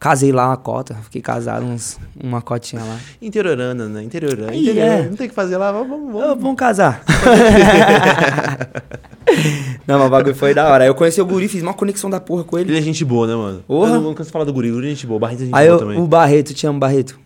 Casei 0.00 0.32
lá 0.32 0.48
uma 0.48 0.56
cota, 0.56 0.94
fiquei 1.04 1.20
casado 1.20 1.62
uns, 1.66 1.98
uma 2.18 2.40
cotinha 2.40 2.82
lá. 2.82 2.98
Interiorana, 3.20 3.86
né? 3.86 4.02
Interiorana. 4.02 4.54
Ih, 4.54 4.62
Interior. 4.62 4.82
é. 4.82 5.02
Não 5.02 5.14
tem 5.14 5.26
o 5.26 5.28
que 5.28 5.34
fazer 5.34 5.58
lá, 5.58 5.70
vamos, 5.70 5.88
vamos. 5.90 6.12
Vamos. 6.14 6.42
vamos 6.42 6.56
casar. 6.56 7.04
Não, 9.86 9.98
mas 9.98 10.06
o 10.08 10.10
bagulho 10.10 10.34
foi 10.34 10.54
da 10.54 10.68
hora. 10.68 10.84
Aí 10.84 10.90
eu 10.90 10.94
conheci 10.94 11.20
o 11.20 11.26
Guri, 11.26 11.48
fiz 11.48 11.62
uma 11.62 11.74
conexão 11.74 12.08
da 12.08 12.18
porra 12.18 12.44
com 12.44 12.58
ele. 12.58 12.70
Ele 12.70 12.78
é 12.78 12.82
gente 12.82 13.04
boa, 13.04 13.26
né, 13.26 13.34
mano? 13.34 13.62
Porra. 13.66 13.94
Eu 13.96 14.00
não 14.00 14.14
canso 14.14 14.30
falar 14.30 14.44
do 14.44 14.52
Guri. 14.52 14.70
Guri 14.70 14.86
é 14.86 14.90
gente 14.90 15.06
boa. 15.06 15.20
Barreto 15.20 15.42
é 15.42 15.44
gente 15.44 15.54
Aí 15.54 15.66
boa 15.68 15.76
eu, 15.76 15.78
também. 15.78 15.98
o 16.00 16.06
Barreto, 16.06 16.54
te 16.54 16.66
amo, 16.66 16.78
Barreto. 16.78 17.18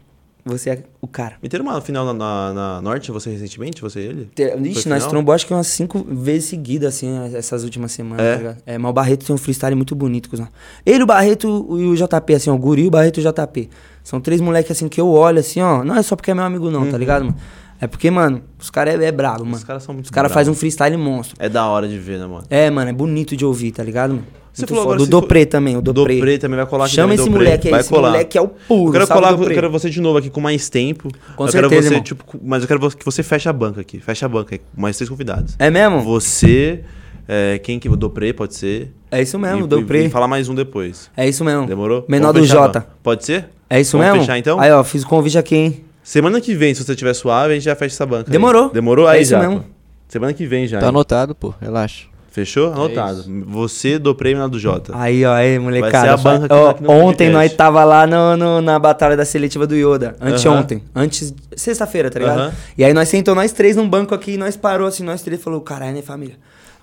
Você 0.47 0.71
é 0.71 0.83
o 1.01 1.07
cara. 1.09 1.37
Meteram 1.43 1.65
uma 1.65 1.81
final 1.81 2.05
na, 2.05 2.13
na, 2.13 2.53
na 2.53 2.83
Norte, 2.83 3.11
você 3.11 3.31
recentemente? 3.31 3.81
Você 3.81 4.01
e 4.01 4.05
ele? 4.05 4.31
Te- 4.35 4.55
Ixi, 4.69 4.89
nós 4.91 5.07
trombou 5.07 5.35
acho 5.35 5.47
que 5.47 5.55
umas 5.55 5.67
cinco 5.69 6.05
vezes 6.07 6.51
seguidas, 6.51 6.95
assim, 6.95 7.09
essas 7.35 7.65
últimas 7.65 7.93
semanas, 7.93 8.21
É? 8.27 8.37
tá? 8.39 8.57
É, 8.67 8.77
mas 8.77 8.91
o 8.91 8.93
Barreto 8.93 9.25
tem 9.25 9.35
um 9.35 9.39
freestyle 9.39 9.75
muito 9.75 9.95
bonito, 9.95 10.29
cuzão. 10.29 10.47
Ele, 10.85 11.03
o 11.03 11.07
Barreto 11.07 11.47
e 11.79 11.87
o 11.87 11.95
JP, 11.97 12.35
assim, 12.35 12.51
ó, 12.51 12.55
o 12.55 12.59
Guri, 12.59 12.87
o 12.87 12.91
Barreto 12.91 13.21
e 13.21 13.27
o 13.27 13.33
JP. 13.33 13.71
São 14.03 14.21
três 14.21 14.39
moleques, 14.41 14.71
assim, 14.71 14.87
que 14.87 15.01
eu 15.01 15.09
olho, 15.09 15.39
assim, 15.39 15.63
ó. 15.63 15.83
Não 15.83 15.97
é 15.97 16.03
só 16.03 16.15
porque 16.15 16.31
é 16.31 16.35
meu 16.35 16.45
amigo, 16.45 16.71
não, 16.71 16.91
tá 16.91 16.99
ligado, 16.99 17.25
mano? 17.25 17.37
É 17.81 17.87
porque, 17.87 18.11
mano, 18.11 18.43
os 18.59 18.71
caras 18.71 18.99
é, 19.01 19.05
é 19.07 19.13
brabo, 19.13 19.45
mano. 19.45 19.57
Os 19.57 19.65
caras 19.65 19.83
são 19.83 19.93
muito 19.95 20.07
Os 20.07 20.11
caras 20.11 20.33
fazem 20.33 20.51
um 20.53 20.57
freestyle 20.57 20.97
monstro. 20.97 21.37
É 21.39 21.49
da 21.49 21.67
hora 21.67 21.87
de 21.89 21.99
ver, 21.99 22.19
né, 22.19 22.27
mano? 22.27 22.45
É, 22.49 22.71
mano, 22.71 22.89
é 22.91 22.93
bonito 22.93 23.37
de 23.37 23.45
ouvir, 23.45 23.73
tá 23.73 23.83
ligado, 23.83 24.11
mano? 24.15 24.27
Você 24.53 24.63
Muito 24.63 24.69
falou 24.69 24.85
foda. 24.85 24.95
agora 24.95 24.99
Do 24.99 25.05
se 25.07 25.11
for- 25.11 25.21
Dopré 25.21 25.45
também, 25.45 25.77
o 25.77 25.83
Dopré. 25.83 26.15
Dopré 26.15 26.39
também 26.39 26.57
vai 26.57 26.67
colar 26.67 26.85
aqui 26.85 26.95
Chama 26.95 27.13
esse 27.15 27.25
Dopré. 27.25 27.39
moleque 27.45 27.69
aí, 27.75 27.81
esse 27.81 27.89
colar. 27.89 28.11
moleque 28.11 28.39
é 28.39 28.41
o 28.41 28.47
puro, 28.47 28.87
Eu 28.89 28.93
quero, 28.93 29.07
colar, 29.09 29.31
eu 29.33 29.37
Dopré. 29.37 29.55
quero 29.55 29.69
você 29.71 29.91
de 29.91 30.01
novo 30.01 30.19
aqui 30.19 30.31
com 30.31 30.41
mais 30.41 30.69
tempo. 30.71 31.09
Com 31.35 31.45
eu 31.45 31.49
certeza, 31.49 31.69
quero 31.71 31.83
você, 31.83 31.89
irmão. 31.89 32.03
tipo, 32.05 32.25
mas 32.41 32.63
eu 32.63 32.69
quero 32.69 32.91
que 32.93 33.05
você 33.05 33.25
feche 33.25 33.49
a 33.49 33.53
banca 33.53 33.81
aqui. 33.81 33.99
Fecha 33.99 34.27
a 34.27 34.29
banca 34.29 34.55
aí, 34.55 34.61
com 34.61 34.81
mais 34.81 34.97
três 34.97 35.09
convidados. 35.11 35.57
É 35.59 35.69
mesmo? 35.71 36.03
Você, 36.03 36.85
é, 37.27 37.59
quem 37.59 37.81
que... 37.81 37.89
O 37.89 37.97
Dopré, 37.97 38.33
pode 38.33 38.55
ser. 38.55 38.93
É 39.11 39.21
isso 39.21 39.37
mesmo, 39.41 39.59
e, 39.59 39.63
o 39.65 39.67
Dopré. 39.67 40.05
E 40.05 40.09
falar 40.09 40.29
mais 40.29 40.49
um 40.49 40.55
depois. 40.55 41.11
É 41.17 41.29
isso 41.29 41.45
mesmo. 41.45 41.67
Demorou? 41.67 42.05
Menor 42.09 42.33
Vamos 42.33 42.49
do 42.49 42.55
Jota. 42.55 42.87
Pode 43.03 43.25
ser? 43.25 43.47
É 43.69 43.81
isso 43.81 43.99
Vamos 43.99 44.13
mesmo? 44.13 44.21
fechar, 44.25 44.39
então? 44.39 44.61
Aí, 44.61 44.71
ó, 44.71 44.85
fiz 44.85 45.03
o 45.03 45.09
convite 45.09 45.37
aqui, 45.37 45.57
hein? 45.57 45.85
Semana 46.05 46.41
que 46.41 46.55
vem, 46.55 46.75
se 46.75 46.85
você 46.85 46.95
tiver 46.95 47.15
suave, 47.15 47.53
a 47.53 47.55
gente 47.55 47.65
já 47.65 47.75
fecha 47.75 47.95
essa 47.95 48.07
banca. 48.07 48.29
aí. 48.29 48.33
Demorou. 48.33 48.69
Demorou? 48.71 49.09
É 49.09 49.15
Aí 49.15 49.23
isso 49.23 49.31
já. 49.33 49.41
mesmo. 49.41 49.61
pô. 49.61 49.67
Semana 50.07 50.33
que 50.35 50.47
vem 50.47 50.67
já. 50.69 50.79
Tá 50.79 50.85
hein? 50.87 50.91
anotado, 50.91 51.35
pô, 51.35 51.53
relaxa. 51.61 52.05
Fechou? 52.31 52.73
Anotado. 52.73 53.25
você, 53.47 53.97
Dopré 53.99 54.31
e 54.31 54.35
Menor 54.35 54.49
do 54.49 54.59
Jota. 54.59 54.93
Aí, 54.97 55.25
ó, 55.25 55.33
aí, 55.33 55.57
molecada. 55.59 55.93
Vai 55.93 56.03
ser 56.03 56.09
a 56.09 56.17
banca 56.17 56.45
aqui 56.47 56.55
Ó, 56.55 56.93
ontem 56.93 57.31
podcast. 57.31 57.33
nós 57.33 57.53
tava 57.55 57.85
lá 57.85 58.07
no, 58.09 58.37
no- 58.37 58.61
na 58.61 58.77
batalha 58.79 59.17
da 59.17 59.25
seletiva 59.25 59.67
do 59.69 59.75
Yoda. 59.77 60.17
Anteontem. 60.21 60.83
Antes. 60.95 61.33
Sexta-feira, 61.57 62.11
tá 62.11 62.19
ligado? 62.19 62.39
Aham. 62.41 62.53
E 62.77 62.85
aí 62.85 62.93
nós 62.93 63.09
sentou 63.09 63.37
nós 63.37 63.53
três 63.53 63.77
num 63.77 63.89
banco 63.89 64.15
aqui 64.17 64.33
e 64.33 64.37
nós 64.37 64.57
parou 64.57 64.89
assim, 64.89 65.05
nós 65.05 65.23
três 65.23 65.41
e 65.41 65.43
falou, 65.45 65.61
caralho, 65.61 65.95
né, 65.95 66.03
família? 66.03 66.35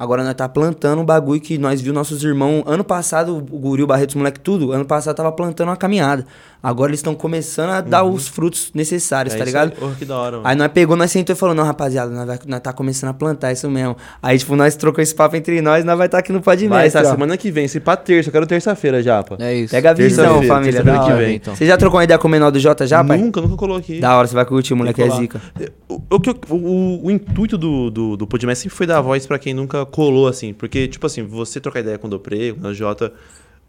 Agora 0.01 0.23
nós 0.23 0.33
tá 0.33 0.49
plantando 0.49 0.99
um 0.99 1.05
bagulho 1.05 1.39
que 1.39 1.59
nós 1.59 1.79
viu 1.79 1.93
nossos 1.93 2.23
irmãos. 2.23 2.63
Ano 2.65 2.83
passado, 2.83 3.37
o 3.37 3.39
Guri, 3.39 3.83
o 3.83 3.85
Barreto, 3.85 4.09
os 4.09 4.15
moleque, 4.15 4.39
tudo. 4.39 4.71
Ano 4.71 4.83
passado 4.83 5.15
tava 5.15 5.31
plantando 5.31 5.67
uma 5.67 5.77
caminhada. 5.77 6.25
Agora 6.63 6.89
eles 6.89 6.99
estão 6.99 7.13
começando 7.13 7.69
a 7.69 7.81
dar 7.81 8.03
os 8.03 8.27
frutos 8.27 8.71
necessários, 8.73 9.35
É 9.35 9.37
tá 9.37 9.45
ligado? 9.45 9.71
aí. 9.73 9.79
Porra, 9.79 9.93
que 9.95 10.03
da 10.05 10.17
hora, 10.17 10.37
mano. 10.37 10.47
Aí 10.47 10.55
nós 10.55 10.71
pegou, 10.71 10.95
nós 10.95 11.11
sentou 11.11 11.35
e 11.35 11.37
falou, 11.37 11.53
não, 11.53 11.63
rapaziada, 11.63 12.11
nós, 12.11 12.25
vai, 12.25 12.39
nós 12.47 12.59
tá 12.61 12.73
começando 12.73 13.11
a 13.11 13.13
plantar 13.13 13.51
isso 13.51 13.69
mesmo. 13.69 13.95
Aí, 14.23 14.39
tipo, 14.39 14.55
nós 14.55 14.75
trocou 14.75 15.03
esse 15.03 15.13
papo 15.13 15.35
entre 15.35 15.61
nós, 15.61 15.85
nós 15.85 15.95
vai 15.97 16.07
estar 16.07 16.17
aqui 16.17 16.31
no 16.31 16.41
Pod 16.41 16.67
Vai 16.67 16.87
ó. 16.87 17.03
semana 17.03 17.37
que 17.37 17.51
vem. 17.51 17.67
Se 17.67 17.79
pá 17.79 17.95
terça, 17.95 18.29
eu 18.29 18.31
quero 18.31 18.47
terça-feira 18.47 19.03
já, 19.03 19.21
pá. 19.23 19.37
É 19.39 19.53
isso. 19.55 19.71
Pega 19.71 19.91
a 19.91 19.93
visão, 19.93 20.41
família. 20.43 20.83
da 20.83 20.99
que 21.05 21.13
vem. 21.13 21.35
então. 21.35 21.55
Você 21.55 21.65
já 21.65 21.77
trocou 21.77 21.99
uma 21.99 22.03
ideia 22.03 22.17
com 22.17 22.27
o 22.27 22.31
menor 22.31 22.49
do 22.51 22.59
Jota 22.59 22.85
já, 22.87 23.03
pai? 23.03 23.17
Nunca, 23.17 23.41
nunca 23.41 23.55
coloquei. 23.55 23.99
Da 23.99 24.15
hora, 24.17 24.27
você 24.27 24.33
vai 24.35 24.45
curtir, 24.45 24.73
o 24.73 24.77
moleque 24.77 25.01
é 25.01 25.09
zica. 25.11 25.41
O, 25.87 25.95
o, 25.95 26.55
o, 26.55 27.05
o 27.07 27.11
intuito 27.11 27.57
do, 27.57 27.89
do, 27.89 28.17
do 28.17 28.27
Podmess 28.27 28.59
sempre 28.59 28.75
foi 28.77 28.87
dar 28.87 29.01
voz 29.01 29.25
pra 29.25 29.37
quem 29.39 29.53
nunca 29.53 29.83
colou, 29.91 30.27
assim. 30.27 30.53
Porque, 30.53 30.87
tipo 30.87 31.05
assim, 31.05 31.23
você 31.23 31.59
trocar 31.59 31.81
ideia 31.81 31.97
com 31.97 32.07
o 32.07 32.09
Dopré, 32.09 32.53
com 32.53 32.67
o 32.67 32.73
Jota, 32.73 33.13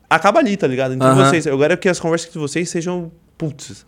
acaba 0.09 0.39
ali, 0.39 0.57
tá 0.57 0.67
ligado? 0.67 0.95
Entre 0.95 1.07
Aham. 1.07 1.25
vocês. 1.29 1.45
Eu 1.47 1.59
quero 1.59 1.77
que 1.77 1.89
as 1.89 1.99
conversas 2.01 2.33
de 2.33 2.39
vocês 2.39 2.69
sejam, 2.71 3.11
putz, 3.37 3.85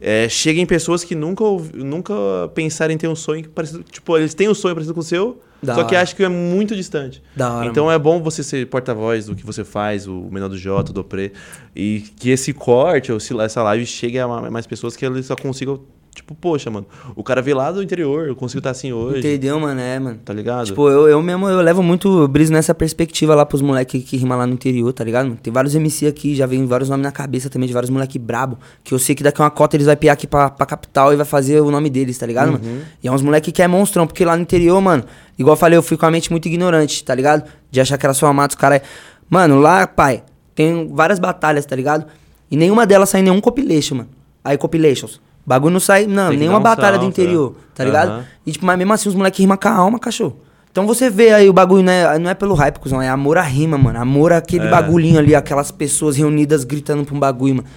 é, 0.00 0.28
cheguem 0.28 0.64
pessoas 0.66 1.04
que 1.04 1.14
nunca, 1.14 1.44
nunca 1.74 2.14
pensaram 2.54 2.92
em 2.92 2.96
ter 2.98 3.08
um 3.08 3.14
sonho 3.16 3.48
parecido. 3.50 3.82
Tipo, 3.84 4.16
eles 4.16 4.32
têm 4.34 4.48
um 4.48 4.54
sonho 4.54 4.74
parecido 4.74 4.94
com 4.94 5.00
o 5.00 5.02
seu, 5.04 5.40
Da 5.62 5.74
só 5.74 5.84
que 5.84 5.94
hora. 5.94 6.02
acham 6.02 6.16
que 6.16 6.24
é 6.24 6.28
muito 6.28 6.74
distante. 6.74 7.22
Da 7.36 7.52
hora, 7.52 7.66
Então 7.66 7.90
é 7.92 7.98
bom 7.98 8.22
você 8.22 8.42
ser 8.42 8.66
porta-voz 8.66 9.26
do 9.26 9.34
que 9.36 9.44
você 9.44 9.62
faz, 9.62 10.06
o 10.06 10.28
menor 10.30 10.48
do 10.48 10.56
Jota, 10.56 10.90
o 10.90 10.94
Dopré, 10.94 11.32
e 11.76 12.00
que 12.18 12.30
esse 12.30 12.54
corte, 12.54 13.12
ou 13.12 13.18
esse- 13.18 13.38
essa 13.38 13.62
live 13.62 13.84
chegue 13.84 14.18
a 14.18 14.26
ma- 14.26 14.50
mais 14.50 14.66
pessoas 14.66 14.96
que 14.96 15.04
eles 15.04 15.26
só 15.26 15.36
consigam. 15.36 15.82
Tipo, 16.20 16.34
poxa, 16.34 16.70
mano, 16.70 16.86
o 17.16 17.24
cara 17.24 17.40
veio 17.40 17.56
lá 17.56 17.72
do 17.72 17.82
interior, 17.82 18.28
eu 18.28 18.36
consigo 18.36 18.58
estar 18.58 18.70
assim 18.70 18.92
hoje. 18.92 19.20
Entendeu, 19.20 19.58
mano? 19.58 19.80
É, 19.80 19.98
mano. 19.98 20.18
Tá 20.22 20.34
ligado? 20.34 20.66
Tipo, 20.66 20.90
eu, 20.90 21.08
eu 21.08 21.22
mesmo, 21.22 21.48
eu 21.48 21.62
levo 21.62 21.82
muito 21.82 22.28
briso 22.28 22.52
nessa 22.52 22.74
perspectiva 22.74 23.34
lá 23.34 23.46
pros 23.46 23.62
moleques 23.62 24.04
que 24.04 24.18
rimam 24.18 24.36
lá 24.36 24.46
no 24.46 24.52
interior, 24.52 24.92
tá 24.92 25.02
ligado? 25.02 25.34
Tem 25.36 25.50
vários 25.50 25.74
MC 25.74 26.06
aqui, 26.06 26.34
já 26.34 26.44
vem 26.44 26.66
vários 26.66 26.90
nomes 26.90 27.04
na 27.04 27.10
cabeça 27.10 27.48
também, 27.48 27.66
de 27.66 27.72
vários 27.72 27.88
moleque 27.88 28.18
brabo, 28.18 28.58
que 28.84 28.92
eu 28.92 28.98
sei 28.98 29.14
que 29.14 29.22
daqui 29.22 29.40
a 29.40 29.44
uma 29.44 29.50
cota 29.50 29.76
eles 29.76 29.86
vai 29.86 29.96
piar 29.96 30.12
aqui 30.12 30.26
pra, 30.26 30.50
pra 30.50 30.66
capital 30.66 31.10
e 31.10 31.16
vai 31.16 31.24
fazer 31.24 31.62
o 31.62 31.70
nome 31.70 31.88
deles, 31.88 32.18
tá 32.18 32.26
ligado, 32.26 32.52
mano? 32.52 32.64
E 33.02 33.08
é 33.08 33.10
uns 33.10 33.22
moleque 33.22 33.50
que 33.50 33.62
é 33.62 33.66
monstrão, 33.66 34.06
porque 34.06 34.22
lá 34.22 34.36
no 34.36 34.42
interior, 34.42 34.78
mano, 34.78 35.04
igual 35.38 35.54
eu 35.54 35.58
falei, 35.58 35.78
eu 35.78 35.82
fui 35.82 35.96
com 35.96 36.04
a 36.04 36.10
mente 36.10 36.30
muito 36.30 36.46
ignorante, 36.46 37.02
tá 37.02 37.14
ligado? 37.14 37.44
De 37.70 37.80
achar 37.80 37.96
que 37.96 38.04
era 38.04 38.12
só 38.12 38.26
amato, 38.26 38.50
os 38.50 38.56
caras... 38.56 38.82
Mano, 39.30 39.58
lá, 39.58 39.86
pai, 39.86 40.22
tem 40.54 40.92
várias 40.92 41.18
batalhas, 41.18 41.64
tá 41.64 41.74
ligado? 41.74 42.04
E 42.50 42.56
nenhuma 42.56 42.86
delas 42.86 43.08
sai 43.08 43.22
nenhum 43.22 43.40
compilation, 43.40 43.94
mano. 43.94 44.10
Aí, 44.44 44.58
compilations. 44.58 45.20
Bagulho 45.44 45.72
não 45.72 45.80
sai, 45.80 46.06
não, 46.06 46.30
nenhuma 46.32 46.58
um 46.58 46.62
batalha 46.62 46.98
do 46.98 47.02
salto, 47.02 47.08
interior, 47.20 47.54
é. 47.56 47.76
tá 47.76 47.84
ligado? 47.84 48.10
Aham. 48.10 48.24
E, 48.46 48.52
tipo, 48.52 48.64
mas 48.66 48.78
mesmo 48.78 48.92
assim, 48.92 49.08
os 49.08 49.14
moleques 49.14 49.40
rimam 49.40 49.56
com 49.56 49.68
a 49.68 49.72
alma, 49.72 49.98
cachorro. 49.98 50.36
Então 50.70 50.86
você 50.86 51.10
vê 51.10 51.32
aí 51.32 51.48
o 51.48 51.52
bagulho, 51.52 51.82
não 51.82 51.92
é, 51.92 52.18
não 52.18 52.30
é 52.30 52.34
pelo 52.34 52.54
hype, 52.54 52.78
cuzão, 52.78 53.02
é 53.02 53.08
amor 53.08 53.36
à 53.38 53.42
rima, 53.42 53.76
mano. 53.76 53.98
Amor 54.00 54.32
àquele 54.32 54.66
É. 54.66 54.70
bagulhinho 54.70 55.18
ali, 55.18 55.34
aquelas 55.34 55.70
pessoas 55.72 56.16
reunidas 56.16 56.62
gritando 56.62 57.04
pra 57.04 57.14
um 57.14 57.18
bagulho, 57.18 57.56
mano. 57.56 57.68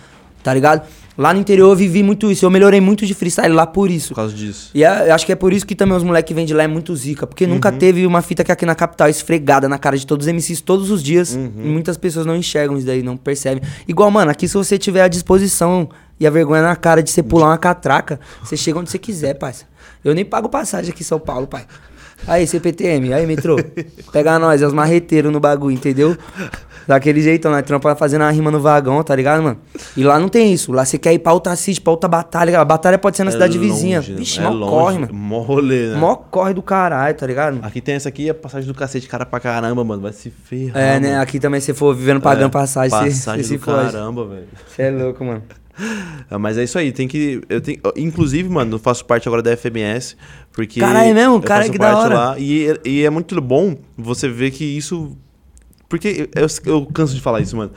Tá 0.44 0.54
ligado? 0.54 0.84
Lá 1.18 1.32
no 1.34 1.40
interior 1.40 1.70
eu 1.70 1.76
vivi 1.76 2.02
muito 2.02 2.32
isso, 2.32 2.44
eu 2.44 2.50
melhorei 2.50 2.82
muito 2.82 3.06
de 3.06 3.14
freestyle 3.14 3.54
lá 3.54 3.68
por 3.68 3.92
isso. 3.92 4.10
Por 4.10 4.16
causa 4.16 4.34
disso. 4.34 4.72
E 4.74 4.84
é- 4.84 5.12
acho 5.12 5.26
que 5.26 5.32
é 5.32 5.36
por 5.36 5.54
isso 5.54 5.66
que 5.66 5.76
também 5.76 5.96
os 5.96 6.04
moleques 6.04 6.28
que 6.28 6.34
vêm 6.34 6.46
de 6.46 6.54
lá 6.54 6.64
é 6.64 6.68
muito 6.68 6.96
zica. 6.96 7.28
Porque 7.28 7.46
nunca 7.46 7.70
Uhum. 7.72 7.78
teve 7.78 8.06
uma 8.08 8.22
fita 8.24 8.44
que 8.44 8.52
aqui 8.52 8.66
na 8.66 8.74
capital 8.74 9.08
esfregada 9.10 9.70
na 9.70 9.78
cara 9.78 9.96
de 9.96 10.08
todos 10.08 10.26
os 10.26 10.34
MCs 10.34 10.60
todos 10.62 10.90
os 10.90 11.04
dias. 11.04 11.36
Uhum. 11.36 11.52
E 11.58 11.68
muitas 11.68 11.98
pessoas 11.98 12.26
não 12.26 12.36
enxergam 12.36 12.78
isso 12.78 12.88
daí, 12.88 13.04
não 13.04 13.16
percebem. 13.16 13.62
Igual, 13.88 14.10
mano, 14.10 14.32
aqui 14.32 14.48
se 14.48 14.56
você 14.56 14.78
tiver 14.78 15.04
a 15.04 15.08
disposição 15.08 15.88
e 16.20 16.26
a 16.26 16.30
vergonha 16.32 16.64
na 16.64 16.76
cara 16.76 17.04
de 17.04 17.12
você 17.12 17.22
pular 17.22 17.48
uma 17.48 17.58
catraca, 17.60 18.20
você 18.44 18.58
chega 18.58 18.80
onde 18.80 18.90
você 18.90 18.98
quiser, 18.98 19.36
parça. 19.36 19.66
Eu 20.04 20.16
nem 20.16 20.26
pago 20.26 20.50
passagem 20.50 20.92
aqui 20.92 21.04
em 21.04 21.06
São 21.06 21.20
Paulo, 21.20 21.46
pai. 21.46 21.66
Aí, 22.26 22.48
CPTM, 22.48 23.14
aí, 23.14 23.28
metrô. 23.28 23.58
Pega 24.12 24.40
nós, 24.40 24.62
é 24.62 24.66
os 24.68 24.74
marreteiros 24.74 25.32
no 25.32 25.40
bagulho, 25.42 25.74
entendeu? 25.76 26.18
Daquele 26.88 27.22
jeitão, 27.22 27.52
nós 27.52 27.64
trampa 27.64 27.96
fazendo 27.96 28.24
a 28.24 28.30
rima 28.32 28.52
no 28.52 28.60
vagão, 28.60 29.02
tá 29.04 29.16
ligado, 29.16 29.42
mano? 29.42 29.58
E 29.96 30.04
lá 30.04 30.20
não 30.20 30.28
tem 30.30 30.52
isso. 30.54 30.72
Lá 30.72 30.84
você 30.86 30.98
quer 30.98 31.14
ir 31.14 31.20
pra 31.20 31.34
outra 31.34 31.56
city, 31.56 31.80
pra 31.80 31.92
outra 31.92 32.10
batalha. 32.10 32.60
A 32.60 32.66
batalha 32.66 32.98
pode 32.98 33.16
ser 33.18 33.24
na 33.24 33.32
cidade 33.32 33.58
vizinha. 33.58 33.98
longe, 34.00 34.12
né? 34.12 34.18
Vixe, 34.18 34.40
é 34.40 34.44
mó 34.44 34.50
longe, 34.50 34.72
corre, 34.72 35.00
mano. 35.00 35.14
Mó 35.14 35.40
rolê, 35.42 35.88
né? 35.90 35.96
Mó 35.96 36.16
corre 36.16 36.54
do 36.54 36.62
caralho, 36.62 37.16
tá 37.16 37.26
ligado? 37.26 37.60
Aqui 37.62 37.80
tem 37.82 37.96
essa 37.96 38.10
aqui, 38.10 38.30
a 38.30 38.34
passagem 38.34 38.68
do 38.68 38.74
cacete, 38.74 39.08
cara 39.08 39.26
pra 39.26 39.40
caramba, 39.40 39.84
mano. 39.84 40.02
Vai 40.02 40.14
se 40.14 40.30
ferrar. 40.30 40.78
É, 40.82 41.00
né? 41.00 41.10
mano. 41.12 41.22
Aqui 41.22 41.40
também, 41.40 41.62
se 41.62 41.74
for 41.74 41.96
vivendo 41.96 42.20
pagando 42.22 42.48
É, 42.48 42.50
passagem, 42.50 42.90
Passagem 42.92 43.44
você 43.44 43.48
se 43.50 43.58
do 43.58 43.64
foge. 43.64 43.92
caramba, 43.92 44.26
velho. 44.28 44.48
Você 44.68 44.82
é 44.84 44.92
louco, 44.92 45.24
mano. 45.24 45.44
É, 46.30 46.38
Mas 46.38 46.58
é 46.58 46.64
isso 46.64 46.78
aí, 46.78 46.92
tem 46.92 47.08
que. 47.08 47.42
Eu 47.50 47.62
tenho, 47.62 47.80
inclusive, 47.96 48.48
mano, 48.50 48.76
eu 48.76 48.80
faço 48.80 49.04
parte 49.06 49.28
agora 49.28 49.42
da 49.42 49.56
FMS, 49.56 50.16
porque. 50.52 50.80
Caralho, 50.80 51.10
é 51.10 51.14
mesmo? 51.14 51.42
Cara, 51.42 51.68
que 51.70 51.78
da 51.78 51.98
hora. 51.98 52.14
Lá, 52.16 52.36
e, 52.40 52.80
e 52.86 53.04
é 53.04 53.10
muito 53.10 53.40
bom 53.42 53.76
você 53.98 54.28
ver 54.28 54.52
que 54.52 54.64
isso. 54.64 55.18
Porque 55.94 56.28
eu, 56.34 56.48
eu 56.66 56.86
canso 56.88 57.14
de 57.14 57.22
falar 57.22 57.40
isso, 57.40 57.56
mano. 57.56 57.72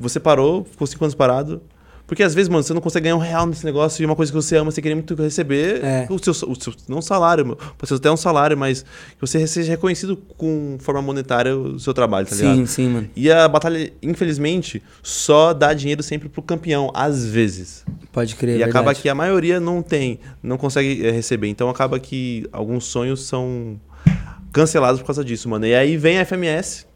Você 0.00 0.18
parou, 0.18 0.64
ficou 0.64 0.86
cinco 0.86 1.04
anos 1.04 1.14
parado. 1.14 1.60
Porque 2.06 2.22
às 2.22 2.34
vezes, 2.34 2.48
mano, 2.48 2.62
você 2.62 2.72
não 2.72 2.80
consegue 2.80 3.04
ganhar 3.04 3.16
um 3.16 3.20
real 3.20 3.46
nesse 3.46 3.64
negócio 3.66 4.02
e 4.02 4.06
uma 4.06 4.16
coisa 4.16 4.32
que 4.32 4.36
você 4.36 4.56
ama, 4.56 4.70
você 4.70 4.80
queria 4.80 4.96
muito 4.96 5.14
receber 5.14 5.84
É. 5.84 6.06
o, 6.10 6.18
seu, 6.18 6.32
o 6.50 6.60
seu. 6.60 6.72
Não 6.88 7.02
salário, 7.02 7.54
pode 7.76 7.86
ser 7.88 7.94
até 7.96 8.10
um 8.10 8.16
salário, 8.16 8.56
mas 8.56 8.82
que 8.82 9.20
você 9.20 9.46
seja 9.46 9.70
reconhecido 9.72 10.16
com 10.38 10.76
forma 10.80 11.02
monetária 11.02 11.54
o 11.56 11.78
seu 11.78 11.92
trabalho, 11.94 12.26
tá 12.26 12.34
ligado? 12.34 12.56
sim, 12.56 12.66
sim, 12.66 12.88
mano. 12.88 13.10
E 13.14 13.30
a 13.30 13.46
batalha, 13.46 13.92
infelizmente, 14.02 14.82
só 15.02 15.52
dá 15.52 15.72
dinheiro 15.74 16.02
sempre 16.02 16.28
pro 16.30 16.40
campeão, 16.42 16.90
às 16.94 17.24
vezes. 17.26 17.84
Pode 18.10 18.34
crer, 18.36 18.58
e 18.58 18.62
é 18.62 18.64
acaba 18.64 18.86
verdade. 18.86 19.02
que 19.02 19.08
a 19.10 19.14
maioria 19.14 19.60
não 19.60 19.82
tem, 19.82 20.18
não 20.42 20.56
consegue 20.56 21.06
eh, 21.06 21.10
receber. 21.12 21.46
Então 21.48 21.68
acaba 21.68 22.00
que 22.00 22.48
alguns 22.52 22.86
sonhos 22.86 23.22
são 23.26 23.78
cancelados 24.52 25.00
por 25.00 25.06
causa 25.06 25.22
disso, 25.24 25.48
mano. 25.48 25.64
E 25.66 25.74
aí 25.74 25.96
vem 25.96 26.18
a 26.18 26.24
FMS 26.24 26.86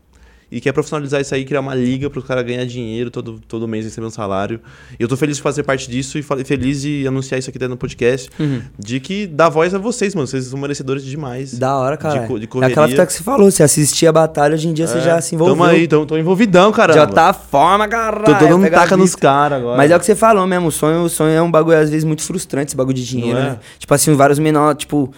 e 0.51 0.61
quer 0.61 0.73
profissionalizar 0.73 1.21
isso 1.21 1.35
aí, 1.35 1.45
criar 1.45 1.61
uma 1.61 1.75
liga 1.75 2.09
para 2.09 2.19
os 2.19 2.25
caras 2.25 2.45
ganhar 2.45 2.65
dinheiro 2.65 3.11
todo, 3.11 3.41
todo 3.49 3.67
mês 3.67 3.85
recebendo 3.85 4.09
um 4.09 4.13
salário. 4.13 4.61
E 4.99 5.03
eu 5.03 5.09
tô 5.09 5.17
feliz 5.17 5.37
de 5.37 5.43
fazer 5.43 5.63
parte 5.63 5.91
disso 5.91 6.19
e 6.19 6.23
feliz 6.23 6.83
de 6.83 7.07
anunciar 7.07 7.39
isso 7.39 7.51
aqui 7.51 7.59
dentro 7.59 7.75
do 7.75 7.79
podcast, 7.79 8.31
Uhum. 8.39 8.63
de 8.79 9.01
que 9.01 9.27
dá 9.27 9.49
voz 9.49 9.75
a 9.75 9.79
vocês, 9.79 10.15
mano. 10.15 10.27
Vocês 10.27 10.45
são 10.47 10.59
merecedores 10.59 11.05
demais. 11.05 11.59
Da 11.59 11.77
hora, 11.77 11.97
cara. 11.97 12.21
De 12.21 12.27
de 12.27 12.45
é 12.45 12.47
aquela 12.47 12.69
correria. 12.69 12.89
fita 12.89 13.07
que 13.07 13.13
você 13.13 13.23
falou, 13.23 13.51
você 13.51 13.63
assistia 13.63 14.11
a 14.11 14.13
batalha, 14.13 14.55
hoje 14.55 14.69
em 14.69 14.73
dia 14.73 14.87
você 14.87 15.01
já 15.01 15.21
se 15.21 15.35
envolveu. 15.35 15.55
É, 15.55 15.59
Tamo 15.59 15.71
aí, 15.71 15.89
tamo, 15.89 16.07
tô 16.07 16.17
envolvidão, 16.17 16.73
caramba. 16.73 17.01
Já 17.01 17.07
tá 17.07 17.33
forma, 17.33 17.87
caralho. 17.89 18.25
Tô, 18.25 18.35
tô 18.35 18.47
dando 18.47 18.63
pegar 18.63 18.83
taca 18.83 18.97
nos 18.97 19.15
caras 19.15 19.59
agora. 19.59 19.77
Mas 19.77 19.91
é 19.91 19.97
o 19.97 20.01
que 20.01 20.07
você 20.07 20.15
falou 20.15 20.47
mesmo, 20.47 20.69
o 20.69 20.73
sonho, 20.73 21.03
o 21.03 21.09
sonho 21.09 21.31
é 21.33 21.43
um 21.43 21.51
bagulho 21.51 21.79
às 21.79 21.91
vezes 21.91 22.05
muito 22.05 22.23
frustrante, 22.23 22.69
esse 22.69 22.77
bagulho 22.77 22.97
de 22.97 23.05
dinheiro, 23.05 23.39
é? 23.39 23.43
né? 23.43 23.59
Tipo 23.79 23.95
assim, 23.95 24.15
vários 24.15 24.39
menores, 24.39 24.79
tipo, 24.79 25.13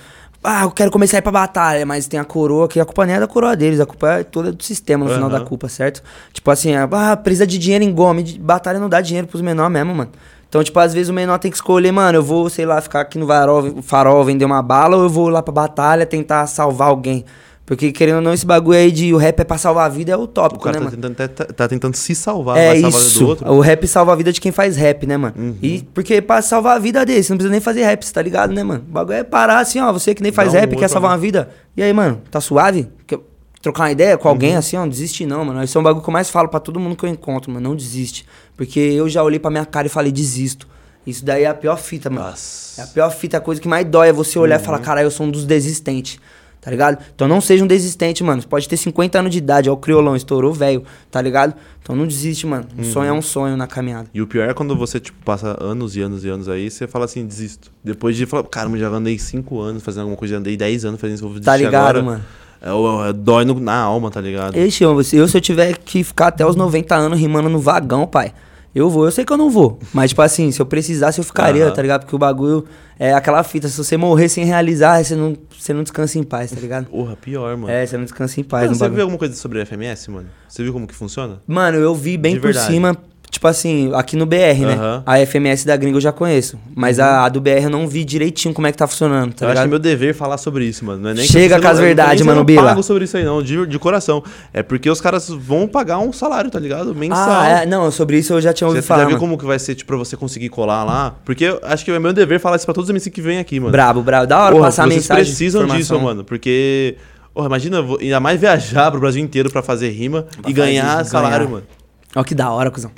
ah, 0.47 0.63
eu 0.63 0.71
quero 0.71 0.91
começar 0.91 1.17
a 1.17 1.19
ir 1.19 1.23
pra 1.23 1.33
batalha, 1.33 1.85
mas 1.85 2.07
tem 2.07 2.21
a 2.21 2.25
coroa, 2.25 2.69
que 2.69 2.79
a 2.79 2.85
culpa 2.85 3.05
nem 3.05 3.17
é 3.17 3.21
da 3.21 3.27
coroa 3.27 3.57
deles, 3.57 3.81
a 3.81 3.87
culpa 3.87 4.21
é 4.21 4.25
toda 4.25 4.53
do 4.53 4.63
sistema 4.63 5.05
no 5.05 5.11
final 5.11 5.29
Aham. 5.29 5.41
da 5.41 5.45
culpa, 5.45 5.69
certo? 5.69 6.03
Tipo 6.33 6.51
assim, 6.51 6.75
ah, 6.75 7.17
precisa 7.17 7.47
de 7.47 7.59
dinheiro 7.59 7.85
em 7.85 7.93
gome, 7.93 8.39
batalha 8.39 8.79
não 8.79 8.89
dá 8.89 9.01
dinheiro 9.01 9.27
pros 9.27 9.43
menores 9.43 9.73
mesmo, 9.73 9.95
mano. 9.95 10.11
Então, 10.49 10.63
tipo, 10.63 10.79
às 10.79 10.95
vezes 10.95 11.09
o 11.09 11.13
menor 11.13 11.39
tem 11.39 11.51
que 11.51 11.57
escolher, 11.57 11.91
mano, 11.91 12.19
eu 12.19 12.23
vou, 12.23 12.49
sei 12.49 12.65
lá, 12.65 12.81
ficar 12.81 13.01
aqui 13.01 13.19
no 13.19 13.27
farol, 13.27 13.83
farol 13.83 14.25
vender 14.25 14.45
uma 14.45 14.63
bala 14.63 14.97
ou 14.97 15.03
eu 15.03 15.11
vou 15.11 15.29
lá 15.29 15.43
pra 15.43 15.53
batalha 15.53 16.07
tentar 16.07 16.47
salvar 16.47 16.89
alguém. 16.89 17.25
Porque, 17.67 17.91
querendo 17.91 18.17
ou 18.17 18.23
não, 18.23 18.33
esse 18.33 18.47
bagulho 18.47 18.79
aí 18.79 18.93
de 18.93 19.13
o 19.13 19.17
rap 19.17 19.41
é 19.41 19.45
pra 19.45 19.59
salvar 19.59 19.87
a 19.87 19.89
vida 19.89 20.13
é 20.13 20.17
O 20.17 20.21
utópico, 20.21 20.63
cara 20.63 20.79
né, 20.79 20.85
tá 20.87 20.91
mano? 20.97 21.03
tentando, 21.15 21.29
tá, 21.31 21.45
tá 21.47 21.67
tentando 21.69 21.97
se 21.97 22.15
salvar, 22.15 22.57
É 22.57 22.69
vai 22.69 22.79
isso. 22.89 23.19
do 23.19 23.27
outro. 23.27 23.53
O 23.53 23.59
rap 23.61 23.89
salva 23.89 24.13
a 24.13 24.15
vida 24.17 24.33
de 24.33 24.41
quem 24.41 24.53
faz 24.53 24.77
rap, 24.77 25.05
né, 25.05 25.17
mano? 25.17 25.35
Uhum. 25.37 25.57
E 25.61 25.83
porque 25.93 26.23
pra 26.23 26.41
salvar 26.43 26.77
a 26.77 26.79
vida 26.79 27.05
dele, 27.05 27.25
você 27.25 27.33
não 27.33 27.39
precisa 27.39 27.51
nem 27.51 27.61
fazer 27.61 27.83
rap, 27.83 28.05
você 28.05 28.13
tá 28.13 28.23
ligado, 28.23 28.53
né, 28.55 28.63
mano? 28.63 28.85
O 28.89 28.93
bagulho 28.93 29.17
é 29.19 29.25
parar 29.25 29.59
assim, 29.59 29.81
ó. 29.81 29.93
Você 29.93 30.15
que 30.15 30.23
nem 30.23 30.31
faz 30.31 30.53
Dá 30.53 30.59
um 30.59 30.61
rap 30.61 30.71
oi 30.71 30.77
quer 30.79 30.89
salvar 30.89 31.11
mim. 31.11 31.15
uma 31.17 31.21
vida. 31.21 31.51
E 31.77 31.83
aí, 31.83 31.93
mano, 31.93 32.23
tá 32.31 32.41
suave? 32.41 32.89
Quer 33.05 33.19
trocar 33.61 33.83
uma 33.83 33.91
ideia 33.91 34.17
com 34.17 34.29
alguém 34.29 34.53
Uhum. 34.53 34.59
assim, 34.59 34.77
ó? 34.77 34.81
Não 34.83 34.89
desiste 34.89 35.27
não, 35.27 35.45
mano. 35.45 35.65
Isso 35.65 35.77
é 35.77 35.81
um 35.81 35.85
bagulho 35.85 36.05
que 36.05 36.09
eu 36.09 36.13
mais 36.13 36.31
falo 36.31 36.49
pra 36.49 36.61
todo 36.61 36.79
mundo 36.79 36.95
que 36.95 37.05
eu 37.05 37.09
encontro, 37.09 37.51
mano. 37.51 37.69
Não 37.69 37.75
desiste. 37.75 38.25
Porque 38.57 38.79
eu 38.79 39.09
já 39.09 39.25
olhei 39.25 39.41
pra 39.41 39.51
minha 39.51 39.67
cara 39.67 39.89
e 39.89 39.91
falei, 39.91 40.13
desisto. 40.13 40.69
Isso 41.05 41.25
daí 41.25 41.43
é 41.43 41.47
a 41.49 41.55
pior 41.55 41.77
fita, 41.79 42.09
mano. 42.09 42.29
Nossa. 42.29 42.81
É 42.81 42.85
a 42.85 42.87
pior 42.87 43.11
fita, 43.11 43.39
a 43.39 43.41
coisa 43.41 43.61
que 43.61 43.67
mais 43.67 43.85
dói 43.87 44.11
é 44.11 44.13
você 44.13 44.39
olhar 44.39 44.61
e 44.61 44.63
falar, 44.63 44.79
caralho, 44.79 45.07
eu 45.07 45.11
sou 45.11 45.27
um 45.27 45.31
dos 45.33 45.45
desistentes. 45.45 46.21
Tá 46.67 46.71
ligado? 46.73 46.99
Então 47.15 47.29
não 47.29 47.41
seja 47.41 47.63
um 47.63 47.67
desistente, 47.69 48.25
mano. 48.25 48.43
Você 48.43 48.49
pode 48.49 48.69
ter 48.69 48.77
50 48.77 49.21
anos 49.21 49.31
de 49.31 49.39
idade, 49.39 49.71
ó, 49.71 49.73
o 49.73 49.77
criolão, 49.77 50.17
estourou 50.17 50.53
velho, 50.53 50.83
tá 51.13 51.23
ligado? 51.23 51.55
Então 51.81 51.95
não 51.95 52.05
desiste, 52.05 52.45
mano. 52.45 52.67
Um 52.77 52.83
sonho 52.83 53.09
é 53.09 53.13
um 53.13 53.23
sonho 53.23 53.57
na 53.57 53.69
caminhada. 53.69 54.09
E 54.13 54.21
o 54.21 54.27
pior 54.27 54.49
é 54.49 54.53
quando 54.53 54.75
você, 54.75 54.99
tipo, 54.99 55.17
passa 55.25 55.57
anos 55.63 55.95
e 55.95 56.01
anos 56.03 56.25
e 56.25 56.29
anos 56.29 56.49
aí, 56.49 56.69
você 56.69 56.89
fala 56.89 57.05
assim, 57.05 57.25
desisto. 57.25 57.71
Depois 57.85 58.17
de 58.17 58.27
falar, 58.27 58.43
cara, 58.49 58.69
mas 58.69 58.81
já 58.81 58.89
andei 58.89 59.17
5 59.17 59.61
anos 59.61 59.81
fazendo 59.81 60.01
alguma 60.01 60.17
coisa, 60.17 60.35
já 60.35 60.41
andei 60.41 60.57
10 60.57 60.85
anos 60.85 61.01
fazendo 61.01 61.15
isso, 61.19 61.29
vou 61.29 61.35
Tá 61.41 61.53
desistir 61.53 61.67
ligado, 61.67 61.99
agora. 62.01 62.03
mano? 62.03 62.25
É, 62.61 63.11
é, 63.11 63.13
dói 63.13 63.45
no- 63.45 63.61
na 63.61 63.77
alma, 63.77 64.11
tá 64.11 64.21
ligado? 64.21 64.57
Ixi, 64.59 64.83
eu, 64.83 64.91
eu, 65.13 65.29
se 65.29 65.37
eu 65.37 65.41
tiver 65.41 65.79
que 65.79 66.03
ficar 66.03 66.27
até 66.27 66.45
os 66.45 66.57
90 66.57 66.97
anos 66.97 67.17
rimando 67.21 67.49
no 67.49 67.61
vagão, 67.61 68.09
pai, 68.09 68.33
eu 68.79 68.91
vou. 68.91 69.05
Eu 69.07 69.11
sei 69.11 69.25
que 69.25 69.33
eu 69.33 69.37
não 69.37 69.49
vou. 69.51 69.79
Mas, 69.93 70.11
tipo 70.11 70.23
assim, 70.23 70.51
se 70.51 70.61
eu 70.61 70.67
precisasse, 70.67 71.19
eu 71.19 71.25
ficaria, 71.25 71.65
Aham. 71.67 71.75
tá 71.75 71.83
ligado? 71.83 72.01
Porque 72.03 72.15
o 72.15 72.19
bagulho 72.19 72.65
é 72.99 73.13
aquela 73.15 73.43
fita. 73.43 73.69
Se 73.69 73.77
você 73.77 73.97
morrer 73.97 74.29
sem 74.29 74.45
realizar, 74.45 75.03
você 75.05 75.15
não, 75.17 75.37
você 75.59 75.73
não 75.73 75.83
descansa 75.83 76.19
em 76.19 76.23
paz, 76.23 76.51
tá 76.51 76.61
ligado? 76.61 76.87
Porra, 76.87 77.17
pior, 77.17 77.57
mano. 77.57 77.71
É, 77.73 77.85
você 77.87 77.97
não 77.97 78.05
descansa 78.05 78.41
em 78.41 78.45
paz. 78.45 78.63
Mano, 78.65 78.71
no 78.73 78.77
você 78.77 78.81
bagulho. 78.85 78.95
viu 78.97 79.03
alguma 79.05 79.19
coisa 79.19 79.35
sobre 79.35 79.61
a 79.61 79.67
FMS, 79.67 80.11
mano? 80.11 80.29
Você 80.49 80.63
viu 80.63 80.73
como 80.73 80.87
que 80.87 80.95
funciona? 80.95 81.41
Mano, 81.47 81.79
eu 81.79 81.95
vi 81.95 82.17
bem 82.17 82.35
De 82.35 82.41
por 82.41 82.47
verdade. 82.53 82.73
cima, 82.73 82.97
tipo 83.37 83.47
assim, 83.49 83.91
aqui 83.95 84.17
no 84.17 84.25
BR, 84.25 84.37
né? 84.61 84.75
Uhum. 84.77 85.03
A 85.05 85.19
FMS 85.27 85.67
da 85.67 85.77
gringa 85.77 85.97
eu 85.99 86.01
já 86.01 86.11
conheço. 86.11 86.59
Mas 86.75 86.99
a, 86.99 87.25
a 87.25 87.29
do 87.29 87.41
BR 87.41 87.63
eu 87.65 87.71
não 87.71 87.87
vi 87.87 88.03
direitinho 88.05 88.55
como 88.55 88.67
é 88.67 88.73
que 88.73 88.79
tá 88.79 88.87
funcionando, 88.87 89.35
tá 89.35 89.45
eu 89.45 89.49
acho 89.49 89.55
que 89.55 89.61
é 89.61 89.65
ligado? 89.65 89.69
meu 89.69 89.79
dever 89.79 90.15
falar 90.15 90.39
sobre 90.39 90.65
isso, 90.65 90.85
mano. 90.85 91.03
Não 91.03 91.11
é 91.11 91.15
nem 91.15 91.25
Chega 91.27 91.61
com 91.61 91.69
as 91.69 91.79
eu 91.79 91.85
verdades, 91.85 92.21
eu 92.21 92.27
mano, 92.27 92.41
Eu 92.41 92.45
Bila. 92.45 92.63
não 92.63 92.69
pago 92.71 92.83
sobre 92.83 93.05
isso 93.05 93.17
aí, 93.17 93.25
não, 93.25 93.43
de, 93.43 93.67
de 93.67 93.79
coração. 93.79 94.23
É 94.55 94.63
porque 94.63 94.89
os 94.89 95.01
caras 95.01 95.29
vão 95.29 95.69
pagar 95.69 95.99
um 95.99 96.13
salário, 96.13 96.51
tá 96.51 96.59
ligado? 96.59 96.95
Mensal. 96.95 97.29
Ah, 97.31 97.49
é, 97.63 97.67
não, 97.67 97.91
sobre 97.91 98.19
isso 98.19 98.33
eu 98.33 98.41
já 98.41 98.53
tinha 98.53 98.67
ouvido 98.67 98.83
Você 98.83 98.89
falar. 98.89 99.01
viu 99.03 99.11
mano. 99.11 99.21
como 99.21 99.37
que 99.37 99.45
vai 99.45 99.59
ser, 99.59 99.75
tipo, 99.75 99.89
pra 99.89 99.97
você 99.99 100.17
conseguir 100.17 100.49
colar 100.49 100.83
lá? 100.85 101.15
Porque 101.25 101.45
eu 101.45 101.61
acho 101.63 101.85
que 101.85 101.91
é 101.91 101.99
meu 101.99 102.13
dever 102.13 102.41
falar 102.41 102.57
isso 102.57 102.65
pra 102.65 102.75
todos 102.75 102.89
os 102.89 102.95
MCs 102.95 103.13
que 103.13 103.21
vêm 103.21 103.39
aqui, 103.39 103.61
mano. 103.61 103.71
Brabo, 103.73 104.03
brabo. 104.03 104.27
Da 104.27 104.41
hora 104.41 104.53
Porra, 104.55 104.65
passar 104.69 104.85
a 104.85 104.87
vocês 104.87 104.97
mensagem. 105.03 105.25
precisam 105.25 105.61
informação. 105.65 105.97
disso, 105.97 106.01
mano. 106.01 106.25
Porque, 106.25 106.97
porra, 107.35 107.47
imagina, 107.49 107.83
vou- 107.83 107.99
ainda 108.01 108.19
mais 108.19 108.41
viajar 108.41 108.91
pro 108.91 108.99
Brasil 109.01 109.23
inteiro 109.23 109.51
pra 109.51 109.63
fazer 109.63 109.91
rima 109.91 110.27
Pra 110.41 110.51
e 110.51 110.53
ganhar 110.55 111.05
salário, 111.05 111.39
ganhar. 111.47 111.51
mano. 111.51 111.67
Ó 112.15 112.23
que 112.25 112.35
da 112.35 112.51
hora, 112.51 112.71
cuzão. 112.71 112.91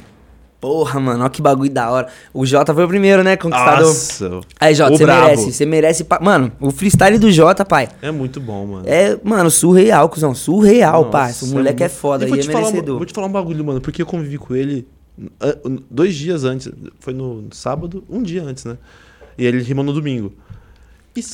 Porra, 0.61 0.99
mano, 0.99 1.25
ó 1.25 1.29
que 1.29 1.41
bagulho 1.41 1.71
da 1.71 1.89
hora. 1.91 2.09
O 2.35 2.45
Jota 2.45 2.75
foi 2.75 2.85
o 2.85 2.89
primeiro, 2.89 3.23
né, 3.23 3.37
conquistador. 3.37 3.87
Nossa. 3.87 4.41
Aí, 4.59 4.75
Jota, 4.75 4.97
você 4.97 5.07
merece. 5.07 5.53
Você 5.53 5.67
merece. 5.67 6.05
pa- 6.05 6.19
Mano, 6.21 6.51
o 6.61 6.71
freestyle 6.73 7.17
do 7.17 7.31
Jota, 7.31 7.65
pai. 7.65 7.89
É 8.03 8.11
muito 8.11 8.41
bom, 8.41 8.67
mano. 8.67 8.83
É, 8.89 9.17
mano, 9.23 9.51
surreal, 9.51 10.09
cuzão. 10.09 10.35
Surreal, 10.35 11.05
Nossa, 11.05 11.11
pai. 11.11 11.33
O 11.43 11.47
moleque 11.55 11.83
é, 11.85 11.87
muito- 11.87 11.97
foda 11.99 12.29
E 12.29 12.33
e, 12.33 12.41
é 12.41 12.43
falar 12.43 12.59
merecedor. 12.67 12.97
Vou 12.97 13.07
te 13.07 13.13
falar 13.15 13.29
um 13.29 13.33
bagulho, 13.33 13.65
mano, 13.65 13.81
porque 13.81 14.03
eu 14.03 14.07
convivi 14.07 14.37
com 14.37 14.55
ele 14.57 14.87
ah, 15.41 15.57
dois 15.89 16.15
dias 16.17 16.43
antes. 16.45 16.69
Foi 16.99 17.15
no 17.15 17.45
sábado, 17.53 18.03
um 18.11 18.21
dia 18.21 18.43
antes, 18.43 18.65
né? 18.65 18.77
E 19.37 19.47
ele 19.47 19.63
rimou 19.63 19.85
no 19.85 19.93
domingo. 19.93 20.33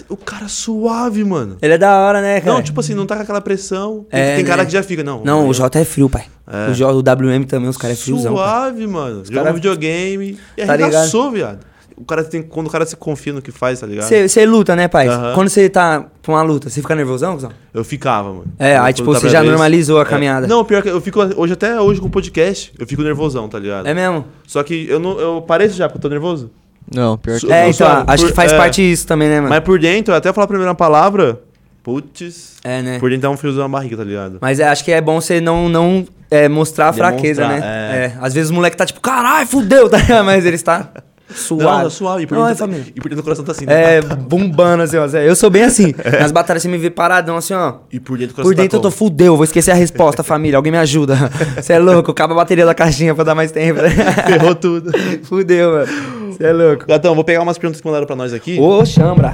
O 0.08 0.16
cara 0.16 0.48
suave, 0.48 1.22
mano. 1.24 1.56
Ele 1.62 1.74
é 1.74 1.78
da 1.78 1.96
hora, 1.98 2.20
né, 2.20 2.40
cara? 2.40 2.54
Não, 2.54 2.62
tipo 2.62 2.78
assim, 2.80 2.94
não 2.94 3.06
tá 3.06 3.16
com 3.16 3.22
aquela 3.22 3.40
pressão. 3.40 4.06
Tem, 4.10 4.20
É, 4.20 4.36
tem 4.36 4.44
cara 4.44 4.62
né? 4.62 4.66
que 4.66 4.72
já 4.72 4.82
fica, 4.82 5.02
não. 5.04 5.22
Não, 5.24 5.48
o 5.48 5.54
Jota 5.54 5.78
é 5.78 5.84
frio, 5.84 6.08
pai. 6.10 6.24
É. 6.46 6.70
O, 6.70 6.74
J, 6.74 6.92
o 6.92 6.98
WM 7.00 7.44
também, 7.46 7.68
os 7.68 7.76
caras 7.76 7.98
é 7.98 8.02
friozão. 8.02 8.34
pai. 8.34 8.44
Suave, 8.44 8.86
mano. 8.86 9.24
Jogou 9.24 9.42
cara- 9.42 9.52
videogame 9.54 10.38
e 10.56 10.64
Tá 10.66 10.72
arregaçou, 10.74 11.30
viado. 11.30 11.60
O 11.96 12.04
cara 12.04 12.24
tem, 12.24 12.42
quando 12.42 12.66
o 12.66 12.70
cara 12.70 12.84
se 12.84 12.96
confia 12.96 13.32
no 13.32 13.40
que 13.40 13.52
faz, 13.52 13.78
tá 13.78 13.86
ligado? 13.86 14.08
Você 14.08 14.44
luta, 14.44 14.74
né, 14.74 14.88
pai? 14.88 15.06
Aham. 15.06 15.32
Quando 15.32 15.48
você 15.48 15.68
tá 15.68 16.04
pra 16.20 16.32
uma 16.32 16.42
luta, 16.42 16.68
você 16.68 16.80
fica 16.80 16.92
nervosão, 16.92 17.34
cuzão? 17.34 17.52
Eu 17.72 17.84
ficava, 17.84 18.30
mano. 18.30 18.46
É, 18.58 18.76
aí, 18.76 18.92
tipo, 18.92 19.12
tá 19.12 19.20
você 19.20 19.28
já 19.28 19.38
vez- 19.38 19.52
normalizou 19.52 19.98
a 20.00 20.02
É. 20.02 20.04
caminhada. 20.04 20.48
Não, 20.48 20.64
pior 20.64 20.82
que 20.82 20.88
eu 20.88 21.00
fico 21.00 21.20
hoje 21.36 21.52
até 21.52 21.80
hoje 21.80 22.00
com 22.00 22.08
o 22.08 22.10
podcast, 22.10 22.72
eu 22.80 22.84
fico 22.84 23.00
nervosão, 23.02 23.48
tá 23.48 23.60
ligado? 23.60 23.86
É 23.86 23.94
mesmo? 23.94 24.24
Só 24.44 24.60
que 24.64 24.88
eu 24.88 24.98
não 24.98 25.20
eu 25.20 25.40
pareço 25.42 25.76
já 25.76 25.86
porque 25.88 25.98
eu 25.98 26.02
tô 26.02 26.08
nervoso. 26.08 26.50
Não, 26.92 27.16
pior 27.16 27.38
que 27.40 27.46
É, 27.52 27.62
não, 27.64 27.70
então, 27.70 27.86
sabe, 27.86 28.12
acho 28.12 28.22
por- 28.24 28.28
que 28.30 28.36
faz 28.36 28.52
é. 28.52 28.56
parte 28.56 28.82
isso 28.92 29.06
também, 29.06 29.28
né, 29.28 29.36
mano? 29.36 29.48
Mas 29.50 29.60
por 29.60 29.78
dentro, 29.78 30.14
até 30.14 30.32
falar 30.32 30.44
a 30.44 30.48
primeira 30.48 30.74
palavra, 30.74 31.40
putz, 31.82 32.56
É, 32.64 32.82
né? 32.82 32.98
por 32.98 33.10
dentro 33.10 33.22
dá 33.22 33.30
um 33.30 33.36
friozinho 33.36 33.62
na 33.62 33.68
barriga, 33.68 33.96
tá 33.96 34.04
ligado? 34.04 34.38
Mas 34.40 34.60
é, 34.60 34.68
acho 34.68 34.84
que 34.84 34.92
é 34.92 35.00
bom 35.00 35.20
você 35.20 35.40
não, 35.40 35.68
não 35.68 36.06
é, 36.30 36.48
mostrar 36.48 36.88
a 36.88 36.92
fraqueza, 36.92 37.42
Demonstrar, 37.42 37.70
né? 37.70 37.96
é. 38.06 38.12
Às 38.20 38.34
vezes 38.34 38.50
o 38.50 38.54
moleque 38.54 38.76
tá 38.76 38.84
tipo, 38.86 39.00
caralho, 39.00 39.46
fudeu, 39.46 39.88
tá 39.90 39.98
ligado? 39.98 40.24
Mas 40.24 40.44
ele 40.44 40.56
está 40.56 40.88
suave. 41.32 41.64
Não, 41.64 41.82
tá 41.84 41.90
suave. 41.90 42.22
E 42.22 42.26
por, 42.26 42.34
Não, 42.36 42.44
é 42.44 42.48
dentro, 42.48 42.64
família. 42.66 42.86
e 42.94 43.00
por 43.00 43.08
dentro 43.08 43.20
o 43.20 43.24
coração 43.24 43.44
tá 43.44 43.52
assim. 43.52 43.66
né? 43.66 43.96
É, 43.96 44.02
bombando 44.02 44.82
assim, 44.82 44.96
ó. 44.96 45.06
Eu 45.06 45.34
sou 45.36 45.50
bem 45.50 45.62
assim. 45.64 45.94
Nas 46.20 46.32
batalhas 46.32 46.62
você 46.62 46.68
me 46.68 46.78
vê 46.78 46.90
paradão 46.90 47.36
assim, 47.36 47.54
ó. 47.54 47.76
E 47.92 47.98
por 48.00 48.18
dentro 48.18 48.32
o 48.32 48.36
coração 48.36 48.50
Por 48.52 48.56
dentro 48.56 48.76
eu 48.78 48.82
tá 48.82 48.88
tô 48.88 48.90
fudeu, 48.90 49.36
vou 49.36 49.44
esquecer 49.44 49.70
a 49.70 49.74
resposta, 49.74 50.22
família. 50.24 50.56
Alguém 50.56 50.72
me 50.72 50.78
ajuda. 50.78 51.16
Você 51.56 51.72
é 51.74 51.78
louco, 51.78 52.10
acaba 52.10 52.32
a 52.34 52.36
bateria 52.36 52.66
da 52.66 52.74
caixinha 52.74 53.14
pra 53.14 53.24
dar 53.24 53.34
mais 53.34 53.50
tempo. 53.52 53.80
Ferrou 54.26 54.54
tudo. 54.54 54.90
fudeu, 55.24 55.72
mano. 55.72 55.86
Você 56.32 56.44
é 56.44 56.52
louco. 56.52 56.86
Gatão, 56.86 57.14
vou 57.14 57.24
pegar 57.24 57.42
umas 57.42 57.56
perguntas 57.58 57.80
que 57.80 57.86
mandaram 57.86 58.06
pra 58.06 58.16
nós 58.16 58.32
aqui. 58.32 58.58
Ô, 58.60 58.84
chambra. 58.84 59.32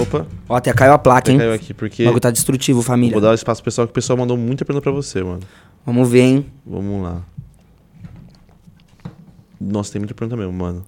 Opa, 0.00 0.26
Ó, 0.48 0.56
até 0.56 0.72
caiu 0.72 0.94
a 0.94 0.98
placa, 0.98 1.30
hein? 1.30 1.36
caiu 1.36 1.52
aqui, 1.52 1.74
porque 1.74 2.02
O 2.02 2.06
bagulho 2.06 2.20
tá 2.20 2.30
destrutivo, 2.30 2.80
família. 2.80 3.12
vou 3.12 3.20
dar 3.20 3.30
o 3.30 3.34
espaço 3.34 3.60
pro 3.62 3.66
pessoal, 3.70 3.86
que 3.86 3.90
o 3.90 3.94
pessoal 3.94 4.16
mandou 4.16 4.38
muita 4.38 4.64
pergunta 4.64 4.82
pra 4.82 4.90
você, 4.92 5.22
mano. 5.22 5.40
Vamos 5.84 6.08
ver, 6.10 6.20
hein? 6.22 6.46
Vamos 6.64 7.02
lá. 7.02 7.20
Nossa, 9.60 9.92
tem 9.92 10.00
muita 10.00 10.14
pergunta 10.14 10.34
mesmo, 10.36 10.52
mano. 10.52 10.82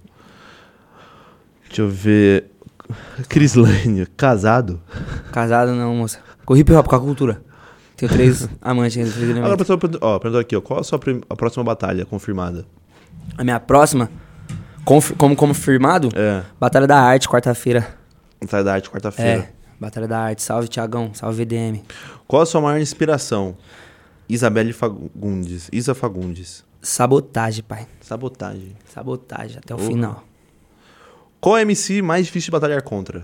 Deixa 1.75 1.81
eu 1.81 1.89
ver. 1.89 2.51
Crislane, 3.27 4.05
casado. 4.15 4.81
Casado 5.31 5.73
não, 5.73 5.93
moça. 5.93 6.19
Com 6.45 6.55
hip 6.55 6.71
hop, 6.71 6.87
com 6.87 6.95
a 6.95 6.99
cultura. 7.01 7.41
Tenho 7.97 8.09
três 8.09 8.47
amantes 8.61 9.13
três 9.13 9.37
Agora, 9.37 9.57
pessoal, 9.57 9.77
ó, 9.99 10.17
perguntou 10.19 10.39
aqui, 10.39 10.55
ó. 10.55 10.61
Qual 10.61 10.79
a 10.79 10.83
sua 10.85 10.97
a 11.29 11.35
próxima 11.35 11.65
batalha 11.65 12.05
confirmada? 12.05 12.65
A 13.37 13.43
minha 13.43 13.59
próxima, 13.59 14.09
confi- 14.85 15.15
como 15.15 15.35
confirmado, 15.35 16.09
É, 16.15 16.43
Batalha 16.57 16.87
da 16.87 16.97
Arte, 16.97 17.27
quarta-feira. 17.27 17.85
Batalha 18.39 18.63
da 18.63 18.73
Arte, 18.73 18.89
quarta-feira. 18.89 19.31
É, 19.41 19.49
Batalha 19.77 20.07
da 20.07 20.19
Arte. 20.19 20.43
Salve, 20.43 20.69
Tiagão. 20.69 21.13
Salve, 21.13 21.43
VDM. 21.43 21.83
Qual 22.25 22.41
a 22.41 22.45
sua 22.45 22.61
maior 22.61 22.79
inspiração? 22.79 23.57
Isabelle 24.29 24.71
Fagundes. 24.71 25.69
Isa 25.73 25.93
Fagundes. 25.93 26.63
Sabotagem, 26.81 27.63
pai. 27.67 27.85
Sabotagem. 27.99 28.77
Sabotagem, 28.93 29.57
até 29.57 29.73
o 29.73 29.77
Porra. 29.77 29.89
final. 29.89 30.23
Qual 31.45 31.55
é 31.59 31.61
MC 31.61 32.01
mais 32.01 32.25
difícil 32.25 32.47
de 32.47 32.51
batalhar 32.53 32.81
contra? 32.81 33.23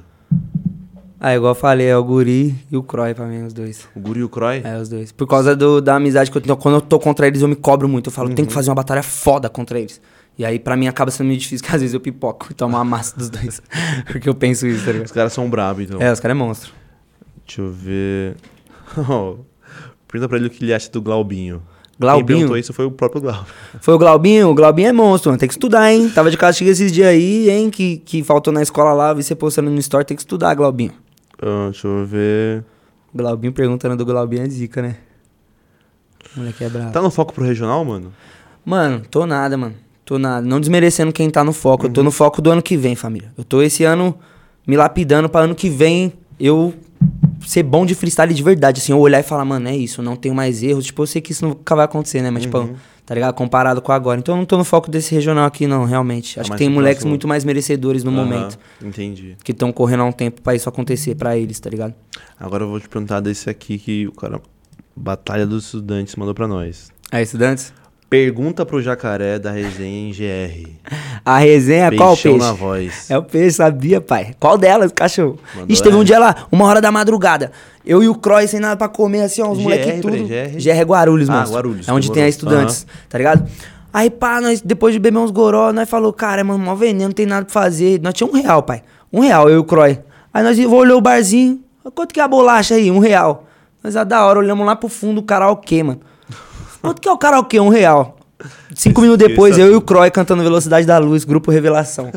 Ah, 1.19 1.33
igual 1.35 1.51
eu 1.51 1.55
falei, 1.55 1.87
é 1.87 1.97
o 1.97 2.03
Guri 2.03 2.55
e 2.71 2.77
o 2.77 2.83
Croy 2.83 3.15
pra 3.15 3.25
mim, 3.25 3.41
os 3.45 3.51
dois. 3.51 3.87
O 3.95 3.99
Guri 3.99 4.19
e 4.19 4.23
o 4.23 4.29
Croy? 4.29 4.61
É, 4.63 4.77
os 4.77 4.87
dois. 4.89 5.11
Por 5.11 5.25
causa 5.25 5.55
do- 5.55 5.81
da 5.81 5.95
amizade 5.95 6.29
que 6.29 6.37
eu 6.37 6.41
tenho. 6.41 6.55
Quando 6.55 6.75
eu 6.75 6.81
tô 6.81 6.99
contra 6.99 7.25
eles, 7.25 7.41
eu 7.41 7.47
me 7.47 7.55
cobro 7.55 7.89
muito. 7.89 8.09
Eu 8.09 8.11
falo, 8.11 8.29
Uhum. 8.29 8.35
tem 8.35 8.45
que 8.45 8.53
fazer 8.53 8.69
uma 8.69 8.75
batalha 8.75 9.01
foda 9.01 9.49
contra 9.49 9.79
eles. 9.79 9.99
E 10.37 10.45
aí, 10.45 10.59
pra 10.59 10.77
mim, 10.77 10.85
acaba 10.85 11.09
sendo 11.09 11.25
meio 11.29 11.39
difícil, 11.39 11.65
que 11.67 11.73
às 11.75 11.81
vezes 11.81 11.95
eu 11.95 11.99
pipoco 11.99 12.45
e 12.51 12.53
tomo 12.53 12.75
uma 12.75 12.85
massa 12.85 13.17
dos 13.17 13.27
dois. 13.27 13.59
Porque 14.05 14.29
eu 14.29 14.35
penso 14.35 14.67
isso, 14.67 14.85
tá 14.85 14.91
Os 14.91 14.97
ligado? 14.97 15.13
caras 15.13 15.33
são 15.33 15.49
brabos, 15.49 15.83
então. 15.85 15.99
É, 15.99 16.11
os 16.11 16.19
caras 16.19 16.37
é 16.37 16.39
monstro. 16.39 16.71
Deixa 17.47 17.61
eu 17.63 17.71
ver. 17.71 18.35
Oh, 19.09 19.37
Pergunta 20.07 20.29
pra 20.29 20.37
ele 20.37 20.45
o 20.45 20.49
que 20.51 20.63
ele 20.63 20.75
acha 20.75 20.91
do 20.91 21.01
Glaubinho. 21.01 21.63
Quem 22.01 22.09
Glaubinho? 22.09 22.25
perguntou 22.39 22.57
isso 22.57 22.73
foi 22.73 22.85
o 22.85 22.91
próprio 22.91 23.21
Glauber. 23.21 23.45
Foi 23.79 23.93
o 23.93 23.97
Glaubinho? 23.97 24.49
O 24.49 24.55
Glaubinho 24.55 24.89
é 24.89 24.91
monstro, 24.91 25.29
mano. 25.29 25.39
Tem 25.39 25.47
que 25.47 25.53
estudar, 25.53 25.91
hein? 25.91 26.09
Tava 26.09 26.31
de 26.31 26.37
castigo 26.37 26.69
esses 26.69 26.91
dias 26.91 27.07
aí, 27.07 27.47
hein? 27.49 27.69
Que, 27.69 27.97
que 27.97 28.23
faltou 28.23 28.51
na 28.51 28.61
escola 28.61 28.91
lá, 28.91 29.13
vi 29.13 29.21
você 29.21 29.35
postando 29.35 29.69
no 29.69 29.79
store. 29.79 30.03
Tem 30.03 30.17
que 30.17 30.23
estudar, 30.23 30.55
Glaubinho. 30.55 30.91
Ah, 31.39 31.69
deixa 31.71 31.87
eu 31.87 32.03
ver. 32.05 32.63
Glaubinho 33.13 33.53
perguntando 33.53 33.95
do 33.95 34.03
Glaubinho 34.03 34.43
é 34.43 34.49
zica, 34.49 34.81
né? 34.81 34.95
O 36.35 36.39
moleque 36.39 36.63
é 36.63 36.69
bravo. 36.69 36.91
Tá 36.91 37.01
no 37.01 37.11
foco 37.11 37.33
pro 37.33 37.43
regional, 37.43 37.85
mano? 37.85 38.11
Mano, 38.65 39.03
tô 39.09 39.27
nada, 39.27 39.55
mano. 39.55 39.75
Tô 40.03 40.17
nada. 40.17 40.45
Não 40.45 40.59
desmerecendo 40.59 41.11
quem 41.11 41.29
tá 41.29 41.43
no 41.43 41.53
foco. 41.53 41.83
Uhum. 41.83 41.89
Eu 41.89 41.93
tô 41.93 42.03
no 42.03 42.11
foco 42.11 42.41
do 42.41 42.49
ano 42.49 42.61
que 42.63 42.75
vem, 42.75 42.95
família. 42.95 43.31
Eu 43.37 43.43
tô 43.43 43.61
esse 43.61 43.83
ano 43.83 44.17
me 44.65 44.75
lapidando 44.75 45.29
pra 45.29 45.41
ano 45.41 45.53
que 45.53 45.69
vem 45.69 46.13
eu 46.39 46.73
ser 47.45 47.63
bom 47.63 47.85
de 47.85 47.95
freestyle 47.95 48.33
de 48.33 48.43
verdade. 48.43 48.79
Assim, 48.81 48.91
eu 48.91 48.99
olhar 48.99 49.19
e 49.19 49.23
falar, 49.23 49.45
mano, 49.45 49.67
é 49.67 49.75
isso, 49.75 50.01
não 50.01 50.15
tenho 50.15 50.33
mais 50.35 50.61
erros. 50.63 50.85
Tipo, 50.85 51.03
eu 51.03 51.07
sei 51.07 51.21
que 51.21 51.31
isso 51.31 51.45
nunca 51.47 51.75
vai 51.75 51.85
acontecer, 51.85 52.21
né? 52.21 52.29
Mas, 52.31 52.45
Uhum. 52.45 52.51
tipo, 52.67 52.79
tá 53.05 53.13
ligado? 53.15 53.33
Comparado 53.33 53.81
com 53.81 53.91
agora. 53.91 54.19
Então 54.19 54.35
eu 54.35 54.39
não 54.39 54.45
tô 54.45 54.57
no 54.57 54.63
foco 54.63 54.89
desse 54.89 55.13
regional 55.13 55.45
aqui, 55.45 55.67
não, 55.67 55.83
realmente. 55.85 56.35
Tá 56.35 56.41
Acho 56.41 56.51
que 56.51 56.57
tem 56.57 56.69
moleques 56.69 56.97
próximo. 56.97 57.09
muito 57.09 57.27
mais 57.27 57.43
merecedores 57.43 58.03
no 58.03 58.11
Aham, 58.11 58.23
momento. 58.25 58.59
Entendi. 58.83 59.35
Que 59.43 59.51
estão 59.51 59.71
correndo 59.71 60.01
há 60.01 60.05
um 60.05 60.11
tempo 60.11 60.41
pra 60.41 60.55
isso 60.55 60.67
acontecer 60.69 61.15
pra 61.15 61.37
eles, 61.37 61.59
tá 61.59 61.69
ligado? 61.69 61.93
Agora 62.39 62.63
eu 62.63 62.69
vou 62.69 62.79
te 62.79 62.87
perguntar 62.89 63.19
desse 63.19 63.49
aqui 63.49 63.77
que 63.77 64.07
o 64.07 64.11
cara. 64.11 64.41
Batalha 64.95 65.47
dos 65.47 65.65
Estudantes 65.65 66.15
mandou 66.17 66.33
pra 66.35 66.47
nós. 66.47 66.91
Aí, 67.11 67.23
estudantes? 67.23 67.73
Pergunta 68.11 68.65
pro 68.65 68.81
jacaré 68.81 69.39
da 69.39 69.51
resenha 69.51 70.09
em 70.09 70.11
GR. 70.11 70.67
A 71.23 71.37
resenha, 71.37 71.85
É, 71.85 71.91
qual 71.95 72.09
Peixão 72.09 72.33
peixe? 72.33 72.45
na 72.45 72.51
voz. 72.51 73.09
É 73.09 73.17
o 73.17 73.23
peixe, 73.23 73.51
sabia, 73.55 74.01
pai? 74.01 74.35
Qual 74.37 74.57
delas, 74.57 74.91
cachorro? 74.91 75.39
Mandou 75.55 75.69
Ixi, 75.71 75.81
teve 75.81 75.95
um 75.95 76.03
dia 76.03 76.19
lá, 76.19 76.35
uma 76.51 76.65
hora 76.65 76.81
da 76.81 76.91
madrugada. 76.91 77.53
Eu 77.85 78.03
e 78.03 78.09
o 78.09 78.15
Croy 78.15 78.45
sem 78.49 78.59
nada 78.59 78.75
pra 78.75 78.89
comer, 78.89 79.21
assim, 79.21 79.41
ó, 79.41 79.49
os 79.49 79.59
moleques 79.59 80.01
tudo. 80.01 80.11
GR? 80.27 80.57
GR 80.61 80.69
é 80.71 80.83
Guarulhos, 80.83 81.29
Ah, 81.29 81.33
mano. 81.35 81.51
Guarulhos, 81.53 81.87
É 81.87 81.93
onde 81.93 82.11
tem 82.11 82.23
a 82.23 82.27
estudantes, 82.27 82.85
tá 83.07 83.17
ligado? 83.17 83.49
Aí, 83.93 84.09
pá, 84.09 84.41
nós, 84.41 84.59
depois 84.59 84.91
de 84.93 84.99
beber 84.99 85.17
uns 85.17 85.31
goró, 85.31 85.71
nós 85.71 85.89
falou, 85.89 86.11
cara, 86.11 86.43
mano, 86.43 86.59
mó 86.59 86.75
veneno, 86.75 87.05
não 87.05 87.11
tem 87.13 87.25
nada 87.25 87.45
pra 87.45 87.53
fazer. 87.53 88.01
Nós 88.01 88.13
tinha 88.13 88.29
um 88.29 88.33
real, 88.33 88.61
pai. 88.61 88.83
Um 89.13 89.21
real, 89.21 89.47
eu 89.47 89.55
e 89.55 89.59
o 89.59 89.63
Croy. 89.63 89.97
Aí 90.33 90.43
nós 90.43 90.59
olhou 90.59 90.97
o 90.97 91.01
barzinho, 91.01 91.61
quanto 91.95 92.13
que 92.13 92.19
é 92.19 92.23
a 92.23 92.27
bolacha 92.27 92.75
aí? 92.75 92.91
Um 92.91 92.99
real. 92.99 93.45
Nós, 93.81 93.95
ah, 93.95 94.03
da 94.03 94.25
hora, 94.25 94.39
olhamos 94.39 94.65
lá 94.65 94.75
pro 94.75 94.89
fundo, 94.89 95.19
o 95.19 95.23
karaokê, 95.23 95.81
mano. 95.81 96.01
Quanto 96.81 97.01
que 97.01 97.07
é 97.07 97.11
o 97.11 97.17
karaokê? 97.17 97.59
Um 97.59 97.69
real. 97.69 98.17
Cinco 98.75 99.01
minutos 99.01 99.27
depois, 99.27 99.51
Esqueça 99.51 99.67
eu 99.69 99.73
e 99.73 99.75
o 99.77 99.81
Croy 99.81 100.09
cantando 100.09 100.41
Velocidade 100.41 100.85
da 100.87 100.97
Luz, 100.97 101.23
grupo 101.23 101.51
Revelação. 101.51 102.11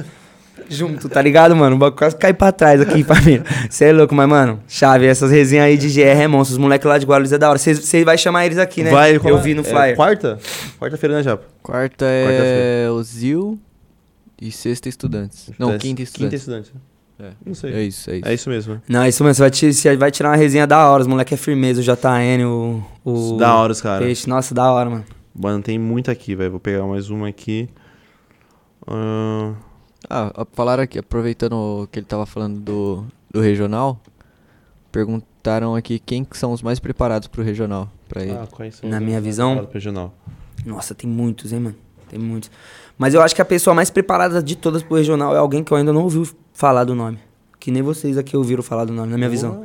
Junto, 0.71 1.11
tá 1.11 1.21
ligado, 1.21 1.55
mano? 1.55 1.77
O 1.77 1.79
bagulho 1.79 1.99
quase 1.99 2.17
cai 2.17 2.33
pra 2.33 2.51
trás 2.51 2.81
aqui, 2.81 3.05
família. 3.05 3.45
Você 3.69 3.87
é 3.87 3.93
louco, 3.93 4.15
mas, 4.15 4.27
mano, 4.27 4.61
chave, 4.67 5.05
essas 5.07 5.31
resenhas 5.31 5.67
aí 5.67 5.77
de 5.77 5.89
GR 5.93 6.01
é 6.23 6.27
monstro. 6.27 6.55
Os 6.55 6.59
moleques 6.59 6.87
lá 6.89 6.97
de 6.97 7.05
Guarulhos 7.05 7.33
é 7.33 7.37
da 7.37 7.51
hora. 7.51 7.59
Você 7.59 8.03
vai 8.05 8.17
chamar 8.17 8.47
eles 8.47 8.57
aqui, 8.57 8.83
né? 8.83 8.91
Vai, 8.91 9.17
Eu 9.17 9.21
qual- 9.21 9.39
vi 9.43 9.53
no 9.53 9.61
é 9.61 9.65
flyer. 9.65 9.97
quarta? 9.97 10.39
Quarta-feira, 10.81 11.17
né, 11.17 11.23
Japa? 11.23 11.45
Quarta 11.63 12.07
é 12.07 12.25
Quarta-feira. 12.25 12.93
o 12.95 13.03
Zil 13.03 13.59
e 14.41 14.51
sexta 14.51 14.89
estudantes. 14.89 15.51
Não, 15.59 15.69
É, 15.69 15.73
quinta 15.73 15.83
Quinta 15.89 16.03
estudantes. 16.03 16.39
estudante. 16.41 16.73
É. 17.19 17.31
Não 17.47 17.55
sei. 17.55 17.73
É 17.73 17.83
isso, 17.83 18.11
é 18.11 18.17
isso. 18.17 18.29
É 18.29 18.35
isso 18.35 18.51
mesmo. 18.51 18.83
Não, 18.89 19.07
isso 19.07 19.23
mesmo, 19.23 19.35
você 19.35 19.41
vai, 19.43 19.51
ti- 19.51 19.73
você 19.73 19.97
vai 19.97 20.11
tirar 20.11 20.31
uma 20.31 20.37
resenha 20.37 20.67
da 20.67 20.89
hora. 20.91 21.03
Os 21.03 21.07
moleques 21.07 21.33
é 21.33 21.37
firmeza, 21.37 21.81
o 21.81 21.85
JN, 21.85 22.45
o. 22.45 22.83
o 23.05 23.37
Da 23.37 23.55
hora 23.57 23.73
os 23.73 23.81
caras. 23.81 24.05
Peixe. 24.07 24.29
Nossa, 24.29 24.55
da 24.55 24.71
hora, 24.73 24.91
mano. 24.91 25.05
Mano, 25.35 25.63
tem 25.63 25.79
muito 25.79 26.11
aqui, 26.11 26.35
velho. 26.35 26.51
Vou 26.53 26.61
pegar 26.61 26.85
mais 26.87 27.11
uma 27.11 27.29
aqui. 27.29 27.69
Ah, 28.87 29.53
Ah, 30.11 30.33
a- 30.43 30.47
falaram 30.53 30.83
aqui, 30.83 30.99
aproveitando 30.99 31.89
que 31.91 31.99
ele 31.99 32.07
tava 32.07 32.27
falando 32.27 32.61
do, 32.61 33.05
do 33.33 33.41
regional, 33.41 33.99
perguntaram 34.93 35.75
aqui 35.75 35.99
quem 35.99 36.23
que 36.25 36.37
são 36.37 36.53
os 36.53 36.63
mais 36.63 36.79
preparados 36.79 37.27
pro 37.29 37.43
regional. 37.43 37.89
Pra 38.09 38.23
ele. 38.23 38.33
ah, 38.33 38.47
quais 38.51 38.77
são 38.77 38.89
Na 38.91 38.99
os 38.99 39.03
minha 39.03 39.15
mais 39.17 39.25
visão? 39.25 39.69
regional? 39.73 40.15
Nossa, 40.67 40.95
tem 40.95 41.09
muitos, 41.09 41.53
hein, 41.53 41.61
mano? 41.61 41.77
Tem 42.09 42.19
muitos. 42.19 42.51
Mas 42.99 43.15
eu 43.15 43.23
acho 43.23 43.35
que 43.35 43.41
a 43.41 43.45
pessoa 43.47 43.73
mais 43.75 43.89
preparada 43.91 44.43
de 44.43 44.55
todas 44.57 44.83
pro 44.83 44.97
regional 44.97 45.35
é 45.35 45.39
alguém 45.39 45.65
que 45.65 45.73
eu 45.73 45.77
ainda 45.77 45.93
não 45.93 46.03
ouvi 46.03 46.19
falar 46.55 46.85
do 46.85 46.95
nome. 46.95 47.19
Que 47.61 47.71
nem 47.71 47.83
vocês 47.83 48.17
aqui 48.17 48.37
ouviram 48.37 48.63
falar 48.63 48.87
do 48.87 48.93
nome, 48.95 49.11
na 49.11 49.17
minha 49.19 49.29
visão. 49.29 49.65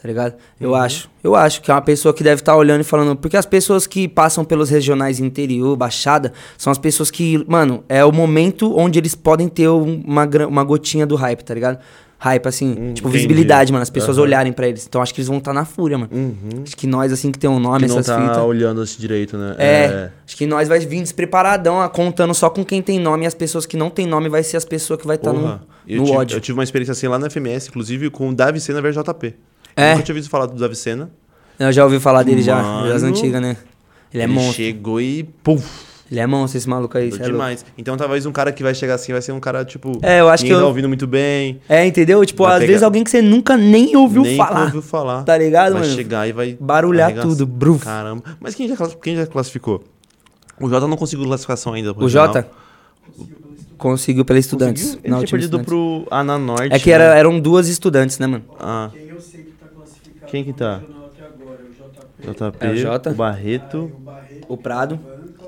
Tá 0.00 0.08
ligado? 0.08 0.34
Eu 0.58 0.74
acho. 0.74 1.10
Eu 1.22 1.34
acho 1.36 1.60
que 1.60 1.70
é 1.70 1.74
uma 1.74 1.82
pessoa 1.82 2.14
que 2.14 2.24
deve 2.24 2.40
estar 2.40 2.56
olhando 2.56 2.80
e 2.80 2.84
falando. 2.84 3.14
Porque 3.18 3.36
as 3.36 3.44
pessoas 3.44 3.86
que 3.86 4.08
passam 4.08 4.42
pelos 4.46 4.70
regionais 4.70 5.20
interior, 5.20 5.76
Baixada, 5.76 6.32
são 6.56 6.70
as 6.70 6.78
pessoas 6.78 7.10
que, 7.10 7.44
mano, 7.46 7.84
é 7.86 8.02
o 8.02 8.10
momento 8.10 8.74
onde 8.74 8.98
eles 8.98 9.14
podem 9.14 9.46
ter 9.46 9.68
um- 9.68 10.00
uma, 10.06 10.24
uma 10.48 10.64
gotinha 10.64 11.06
do 11.06 11.16
hype, 11.16 11.42
tá 11.42 11.52
ligado? 11.52 11.78
Hype, 12.22 12.46
assim, 12.46 12.76
Hum, 12.78 12.92
tipo, 12.92 13.08
visibilidade, 13.08 13.72
mano. 13.72 13.82
As 13.82 13.88
pessoas 13.88 14.18
Aham. 14.18 14.26
olharem 14.26 14.52
pra 14.52 14.68
eles. 14.68 14.84
Então 14.86 15.00
acho 15.00 15.14
que 15.14 15.20
eles 15.22 15.28
vão 15.28 15.38
estar 15.38 15.54
na 15.54 15.64
fúria, 15.64 15.96
mano. 15.96 16.10
Uhum. 16.12 16.62
Acho 16.66 16.76
que 16.76 16.86
nós, 16.86 17.10
assim, 17.12 17.32
que 17.32 17.38
tem 17.38 17.48
um 17.48 17.58
nome, 17.58 17.78
Que 17.84 17.86
não 17.88 17.98
essas 17.98 18.14
tá 18.14 18.20
fitas. 18.20 18.44
olhando 18.44 18.82
esse 18.82 19.00
direito, 19.00 19.38
né? 19.38 19.54
É, 19.58 20.10
acho 20.26 20.36
que 20.36 20.44
nós 20.46 20.68
vai 20.68 20.78
vir 20.80 21.00
despreparadão, 21.00 21.80
ah, 21.80 21.88
contando 21.88 22.34
só 22.34 22.50
com 22.50 22.62
quem 22.62 22.82
tem 22.82 23.00
nome, 23.00 23.24
e 23.24 23.26
as 23.26 23.32
pessoas 23.32 23.64
que 23.64 23.74
não 23.74 23.88
tem 23.88 24.06
nome 24.06 24.28
vai 24.28 24.42
ser 24.42 24.58
as 24.58 24.66
pessoas 24.66 25.00
que 25.00 25.06
vai 25.06 25.16
estar 25.16 25.30
Porra. 25.32 25.42
no, 25.42 25.60
eu, 25.88 25.96
no 26.00 26.04
tive, 26.04 26.16
ódio. 26.18 26.36
eu 26.36 26.40
tive 26.42 26.58
uma 26.58 26.64
experiência 26.64 26.92
assim 26.92 27.08
lá 27.08 27.18
na 27.18 27.30
FMS, 27.30 27.68
inclusive 27.70 28.10
com 28.10 28.28
o 28.28 28.34
Davi 28.34 28.60
Sena 28.60 28.82
versus 28.82 29.02
JP. 29.02 29.34
É? 29.74 29.86
Eu 29.86 29.90
nunca 29.92 30.02
tinha 30.04 30.14
visto 30.14 30.28
falar 30.28 30.44
do 30.44 30.56
Davi 30.56 30.76
Sena. 30.76 31.10
Eu 31.58 31.72
já 31.72 31.84
ouvi 31.84 31.98
falar 32.00 32.22
dele 32.22 32.42
já, 32.42 32.60
Mano, 32.62 32.88
das 32.88 33.02
antigas, 33.02 33.40
né? 33.40 33.56
Ele 34.12 34.22
é 34.24 34.26
monstro. 34.26 34.54
chegou 34.56 35.00
e 35.00 35.22
puf, 35.22 35.64
Ele 36.10 36.18
é 36.18 36.26
monstro 36.26 36.58
esse 36.58 36.68
maluco 36.68 36.98
aí, 36.98 37.06
é 37.06 37.10
louco. 37.10 37.24
demais. 37.24 37.64
Então 37.78 37.96
talvez 37.96 38.26
um 38.26 38.32
cara 38.32 38.50
que 38.50 38.62
vai 38.64 38.74
chegar 38.74 38.94
assim 38.94 39.12
vai 39.12 39.22
ser 39.22 39.30
um 39.32 39.38
cara, 39.38 39.64
tipo... 39.64 39.92
É, 40.02 40.20
eu 40.20 40.28
acho 40.28 40.44
que 40.44 40.50
tá 40.50 40.56
eu- 40.58 40.66
ouvindo 40.66 40.88
muito 40.88 41.06
bem. 41.06 41.60
É, 41.68 41.86
entendeu? 41.86 42.24
Tipo, 42.26 42.42
Vai 42.42 42.54
às 42.54 42.58
pegar- 42.58 42.66
vezes 42.68 42.82
alguém 42.82 43.04
que 43.04 43.10
você 43.10 43.22
nunca 43.22 43.56
nem 43.56 43.94
ouviu 43.96 44.22
nem 44.22 44.36
falar. 44.36 44.64
ouviu 44.64 44.82
falar. 44.82 45.22
Tá 45.22 45.38
ligado, 45.38 45.72
vai 45.74 45.82
mano? 45.82 45.94
chegar 45.94 46.26
e 46.28 46.32
vai... 46.32 46.56
Barulhar 46.60 47.06
arregaçar. 47.06 47.30
tudo, 47.30 47.46
bruf. 47.46 47.84
Caramba. 47.84 48.24
Mas 48.40 48.54
quem 48.56 48.66
já, 48.68 48.74
quem 49.00 49.14
já 49.16 49.26
classificou? 49.26 49.84
O 50.60 50.68
Jota 50.68 50.88
não 50.88 50.96
conseguiu 50.96 51.24
classificação 51.26 51.72
ainda. 51.74 51.92
O. 51.96 52.08
Jota 52.08 52.46
conseguiu 53.78 54.24
pela 54.24 54.38
Estudantes. 54.38 54.82
Conseguiu? 54.82 55.00
Ele 55.04 55.10
Não, 55.12 55.18
tinha 55.20 55.30
perdido 55.30 55.58
Estudantes. 55.60 55.66
pro 55.66 56.06
Ana 56.10 56.38
Norte. 56.38 56.74
É 56.74 56.78
que 56.78 56.90
era, 56.90 57.14
né? 57.14 57.18
eram 57.20 57.40
duas 57.40 57.68
estudantes, 57.68 58.18
né, 58.18 58.26
mano? 58.26 58.44
Ah, 58.58 58.90
Quem 58.92 59.08
eu 59.08 59.20
sei 59.20 59.42
que 59.42 59.50
tá 59.52 59.66
classificado 59.74 60.30
Quem 60.30 60.44
que 60.44 60.52
tá? 60.52 60.80
JP, 62.20 62.56
É 62.66 62.70
o 62.72 62.76
Jota. 62.76 63.10
o 63.10 63.14
Barreto, 63.14 63.78
o 63.94 64.00
Barreto, 64.00 64.46
O 64.48 64.56
Prado, 64.56 65.00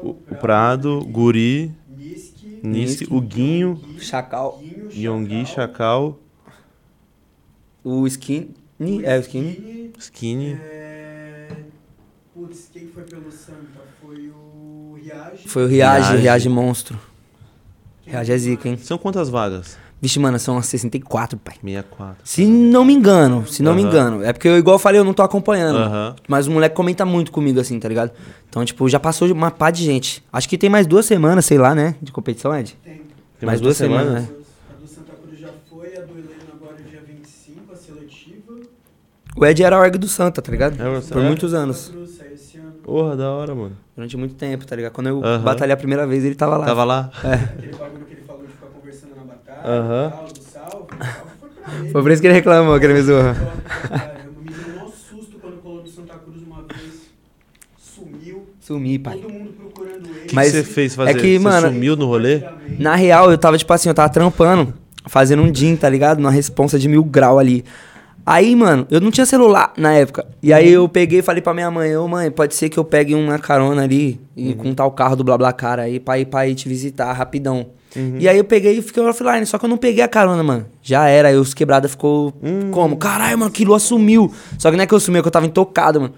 o, 0.02 0.10
o 0.10 0.34
Prado, 0.40 0.98
o 0.98 1.04
Guri, 1.04 1.72
Niski, 2.62 3.06
o 3.10 3.20
Guinho, 3.20 3.80
Chacal, 3.98 4.60
Yongui, 4.92 5.46
Chacal, 5.46 6.18
o 7.84 8.06
Skinny. 8.06 8.54
É, 9.04 9.16
o 9.16 9.20
Skinny. 9.20 9.92
Skinny, 9.98 10.58
é... 10.60 11.48
Putz, 12.34 12.68
quem 12.72 12.88
foi 12.88 13.04
pelo 13.04 13.30
Santa? 13.30 13.80
Foi 14.00 14.30
o 14.30 14.98
Riage. 15.00 15.48
Foi 15.48 15.64
o 15.64 15.66
Riage, 15.66 16.08
Riage. 16.08 16.22
Riage 16.22 16.48
monstro. 16.48 16.98
Riage 18.04 18.32
é 18.32 18.38
zica, 18.38 18.68
hein? 18.68 18.76
São 18.78 18.98
quantas 18.98 19.28
vagas? 19.28 19.78
Vixe, 20.02 20.18
mano, 20.18 20.36
são 20.36 20.56
umas 20.56 20.66
64, 20.66 21.38
pai. 21.38 21.54
64. 21.62 22.16
Se 22.24 22.44
não 22.44 22.84
me 22.84 22.92
engano, 22.92 23.46
se 23.46 23.62
não 23.62 23.72
me 23.72 23.82
Aham. 23.82 23.88
engano. 23.88 24.24
É 24.24 24.32
porque, 24.32 24.48
eu, 24.48 24.58
igual 24.58 24.74
eu 24.74 24.78
falei, 24.80 24.98
eu 25.00 25.04
não 25.04 25.14
tô 25.14 25.22
acompanhando. 25.22 25.78
Aham. 25.78 26.16
Mas 26.26 26.48
o 26.48 26.50
moleque 26.50 26.74
comenta 26.74 27.06
muito 27.06 27.30
comigo, 27.30 27.60
assim, 27.60 27.78
tá 27.78 27.88
ligado? 27.88 28.10
Então, 28.50 28.64
tipo, 28.64 28.88
já 28.88 28.98
passou 28.98 29.30
uma 29.32 29.52
pá 29.52 29.70
de 29.70 29.84
gente. 29.84 30.24
Acho 30.32 30.48
que 30.48 30.58
tem 30.58 30.68
mais 30.68 30.88
duas 30.88 31.06
semanas, 31.06 31.44
sei 31.46 31.56
lá, 31.56 31.72
né? 31.72 31.94
De 32.02 32.10
competição, 32.10 32.52
Ed? 32.52 32.76
Tem. 32.84 33.00
Tem 33.38 33.46
mais 33.46 33.60
duas 33.60 33.76
semanas, 33.76 34.12
né? 34.12 34.28
A 34.68 34.74
do 34.74 34.88
Santa 34.88 35.12
Cruz 35.22 35.38
já 35.40 35.50
foi, 35.70 35.96
a 35.96 36.00
do 36.00 36.18
Helena 36.18 36.50
agora 36.52 36.76
é 36.84 36.90
dia 36.90 37.00
25, 37.06 37.72
a 37.72 37.76
seletiva. 37.76 38.54
O 39.36 39.46
Ed 39.46 39.62
era 39.62 39.76
a 39.76 39.78
org 39.78 39.96
do 39.98 40.08
Santa, 40.08 40.42
tá 40.42 40.50
ligado? 40.50 40.82
É, 40.82 41.00
Por 41.12 41.22
é? 41.22 41.24
muitos 41.24 41.54
anos. 41.54 41.76
Santa 41.76 41.96
Cruz 41.96 42.10
sai 42.18 42.26
esse 42.34 42.58
ano. 42.58 42.66
Porra, 42.82 43.16
da 43.16 43.30
hora, 43.30 43.54
mano. 43.54 43.76
Durante 43.94 44.16
muito 44.16 44.34
tempo, 44.34 44.66
tá 44.66 44.74
ligado? 44.74 44.92
Quando 44.92 45.06
eu 45.06 45.24
Aham. 45.24 45.44
batalhei 45.44 45.72
a 45.72 45.76
primeira 45.76 46.04
vez, 46.08 46.24
ele 46.24 46.34
tava 46.34 46.56
lá. 46.56 46.66
Tava 46.66 46.82
lá? 46.82 47.10
É. 47.22 47.34
Aquele 47.34 47.76
bagulho 47.78 48.04
que 48.04 48.14
ele 48.14 48.22
falou 48.26 48.44
de 48.44 48.52
ficar 48.52 48.66
conversando 48.66 49.14
na 49.16 49.22
batalha, 49.24 49.51
Aham. 49.64 50.08
do 50.10 50.40
salve, 50.42 50.86
salve 50.98 51.92
foi 51.92 52.02
por 52.02 52.10
isso 52.10 52.20
que 52.20 52.26
ele 52.28 52.34
reclamou, 52.34 52.78
que 52.78 52.84
ele 52.86 52.94
me 52.94 53.02
zoou. 53.02 53.22
Caramba, 53.22 53.40
me 54.40 54.50
deu 54.50 54.82
um 54.84 54.88
susto 54.90 55.38
quando 55.40 55.62
colou 55.62 55.82
no 55.82 55.88
Santa 55.88 56.14
Cruz 56.14 56.42
uma 56.42 56.62
vez. 56.62 57.02
Sumiu. 57.78 58.46
Sumi, 58.60 58.98
pai. 58.98 59.18
Todo 59.18 59.32
mundo 59.32 59.52
procurando 59.52 60.06
ele. 60.08 60.24
O 60.24 60.26
que 60.26 60.34
Mas 60.34 60.52
você 60.52 60.64
fez 60.64 60.94
fazer? 60.94 61.10
é 61.10 61.14
que, 61.14 61.38
você 61.38 61.44
mano, 61.44 61.68
sumiu 61.68 61.96
no 61.96 62.06
rolê? 62.06 62.42
Na 62.78 62.94
real, 62.94 63.30
eu 63.30 63.38
tava, 63.38 63.56
tipo 63.56 63.72
assim, 63.72 63.88
eu 63.88 63.94
tava 63.94 64.08
trampando, 64.08 64.74
fazendo 65.06 65.42
um 65.42 65.50
DIN, 65.50 65.76
tá 65.76 65.88
ligado? 65.88 66.18
Numa 66.18 66.30
responsa 66.30 66.78
de 66.78 66.88
mil 66.88 67.04
grau 67.04 67.38
ali. 67.38 67.64
Aí, 68.24 68.54
mano, 68.54 68.86
eu 68.90 69.00
não 69.00 69.10
tinha 69.10 69.26
celular 69.26 69.72
na 69.76 69.92
época. 69.94 70.24
E 70.42 70.52
aí 70.52 70.70
eu 70.72 70.88
peguei 70.88 71.18
e 71.18 71.22
falei 71.22 71.42
pra 71.42 71.52
minha 71.52 71.70
mãe, 71.70 71.96
ô 71.96 72.06
mãe, 72.06 72.30
pode 72.30 72.54
ser 72.54 72.68
que 72.68 72.78
eu 72.78 72.84
pegue 72.84 73.14
uma 73.14 73.36
carona 73.38 73.82
ali 73.82 74.20
e 74.36 74.54
com 74.54 74.72
tal 74.74 74.90
carro 74.92 75.16
do 75.16 75.24
BlaBlaCar 75.24 75.80
aí 75.80 75.98
pra 75.98 76.18
ir, 76.18 76.26
pra 76.26 76.46
ir 76.46 76.54
te 76.54 76.68
visitar 76.68 77.12
rapidão. 77.12 77.66
E 77.96 78.28
aí 78.28 78.38
eu 78.38 78.44
peguei 78.44 78.78
e 78.78 78.82
fiquei 78.82 79.02
offline, 79.02 79.44
só 79.46 79.58
que 79.58 79.64
eu 79.64 79.68
não 79.68 79.76
peguei 79.76 80.02
a 80.02 80.08
carona, 80.08 80.42
mano. 80.42 80.66
Já 80.82 81.08
era, 81.08 81.28
aí 81.28 81.36
os 81.36 81.52
quebrada 81.54 81.88
ficou 81.88 82.32
como? 82.70 82.96
Caralho, 82.96 83.38
mano, 83.38 83.50
que 83.50 83.64
lua 83.64 83.78
sumiu. 83.78 84.32
Só 84.58 84.70
que 84.70 84.76
não 84.76 84.84
é 84.84 84.86
que 84.86 84.94
eu 84.94 85.00
sumi, 85.00 85.18
é 85.18 85.22
que 85.22 85.28
eu 85.28 85.32
tava 85.32 85.46
intocado, 85.46 86.00
mano. 86.00 86.14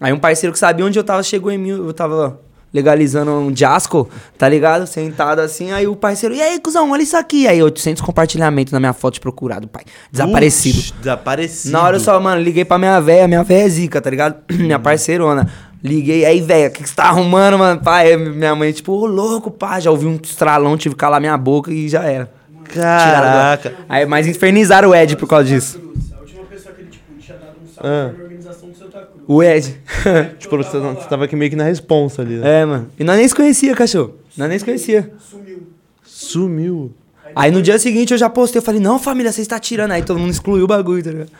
Aí 0.00 0.12
um 0.12 0.18
parceiro 0.18 0.52
que 0.52 0.58
sabia 0.58 0.84
onde 0.84 0.98
eu 0.98 1.04
tava 1.04 1.22
chegou 1.22 1.50
em 1.50 1.58
mim, 1.58 1.70
eu 1.70 1.92
tava 1.92 2.38
legalizando 2.72 3.30
um 3.30 3.56
Jasco, 3.56 4.08
tá 4.36 4.46
ligado? 4.48 4.86
Sentado 4.86 5.40
assim, 5.40 5.72
aí 5.72 5.86
o 5.86 5.96
parceiro, 5.96 6.34
e 6.34 6.42
aí, 6.42 6.60
cuzão, 6.60 6.90
olha 6.90 7.02
isso 7.02 7.16
aqui. 7.16 7.48
Aí 7.48 7.62
800 7.62 8.02
compartilhamentos 8.02 8.72
na 8.72 8.78
minha 8.78 8.92
foto 8.92 9.14
de 9.14 9.20
procurado, 9.20 9.66
pai. 9.66 9.84
Desaparecido. 10.12 10.76
Puxa, 10.76 10.94
desaparecido. 10.98 11.72
Na 11.72 11.82
hora 11.82 11.96
eu 11.96 12.00
só, 12.00 12.20
mano, 12.20 12.42
liguei 12.42 12.64
pra 12.64 12.78
minha 12.78 13.00
véia, 13.00 13.26
minha 13.26 13.42
véia 13.42 13.64
é 13.64 13.68
zica, 13.68 14.00
tá 14.00 14.10
ligado? 14.10 14.36
minha 14.52 14.78
parceirona. 14.78 15.50
Liguei, 15.82 16.24
aí, 16.24 16.40
véia, 16.40 16.68
o 16.68 16.70
que, 16.72 16.82
que 16.82 16.88
você 16.88 16.94
tá 16.94 17.04
arrumando, 17.04 17.58
mano? 17.58 17.80
Pai, 17.80 18.16
minha 18.16 18.54
mãe, 18.54 18.72
tipo, 18.72 18.92
ô 18.92 19.06
louco, 19.06 19.50
pá, 19.50 19.78
já 19.78 19.90
ouvi 19.90 20.06
um 20.06 20.18
estralão, 20.22 20.76
tive 20.76 20.94
que 20.94 20.98
calar 20.98 21.20
minha 21.20 21.36
boca 21.36 21.70
e 21.72 21.88
já 21.88 22.02
era. 22.04 22.30
Caraca. 22.64 23.74
Aí, 23.88 24.04
mas 24.06 24.26
infernizaram 24.26 24.90
o 24.90 24.94
Ed 24.94 25.16
por 25.16 25.28
causa 25.28 25.44
disso. 25.44 25.80
A 26.16 26.20
última 26.20 26.44
pessoa 26.44 26.74
que 26.74 26.80
ele 26.82 26.90
tipo, 26.90 27.04
tinha 27.20 27.38
dado 27.38 27.52
um 27.62 27.68
salve 27.68 27.88
Ah. 27.88 28.22
organização 28.22 28.68
do 28.68 28.76
Santa 28.76 29.00
Cruz. 29.00 29.22
O 29.28 29.42
Ed. 29.42 29.76
Tipo, 30.38 30.56
você, 30.58 30.78
você 30.78 31.08
tava 31.08 31.24
aqui 31.26 31.36
meio 31.36 31.50
que 31.50 31.56
na 31.56 31.64
responsa 31.64 32.22
ali, 32.22 32.36
né? 32.36 32.62
é, 32.62 32.64
mano. 32.64 32.90
E 32.98 33.04
nós 33.04 33.16
nem 33.16 33.28
se 33.28 33.34
conhecia, 33.34 33.74
cachorro. 33.74 34.14
Nós 34.36 34.48
nem 34.48 34.58
se 34.58 34.64
conhecia. 34.64 35.12
Sumiu. 35.30 35.62
Sumiu. 36.04 36.92
Aí 37.34 37.50
no 37.50 37.60
dia 37.60 37.78
seguinte 37.78 38.12
eu 38.12 38.18
já 38.18 38.30
postei, 38.30 38.58
eu 38.58 38.62
falei, 38.64 38.80
não, 38.80 38.98
família, 38.98 39.30
você 39.30 39.42
está 39.42 39.58
tirando. 39.58 39.92
Aí 39.92 40.02
todo 40.02 40.18
mundo 40.18 40.30
excluiu 40.30 40.64
o 40.64 40.66
bagulho, 40.66 41.04
tá 41.04 41.10
ligado? 41.10 41.30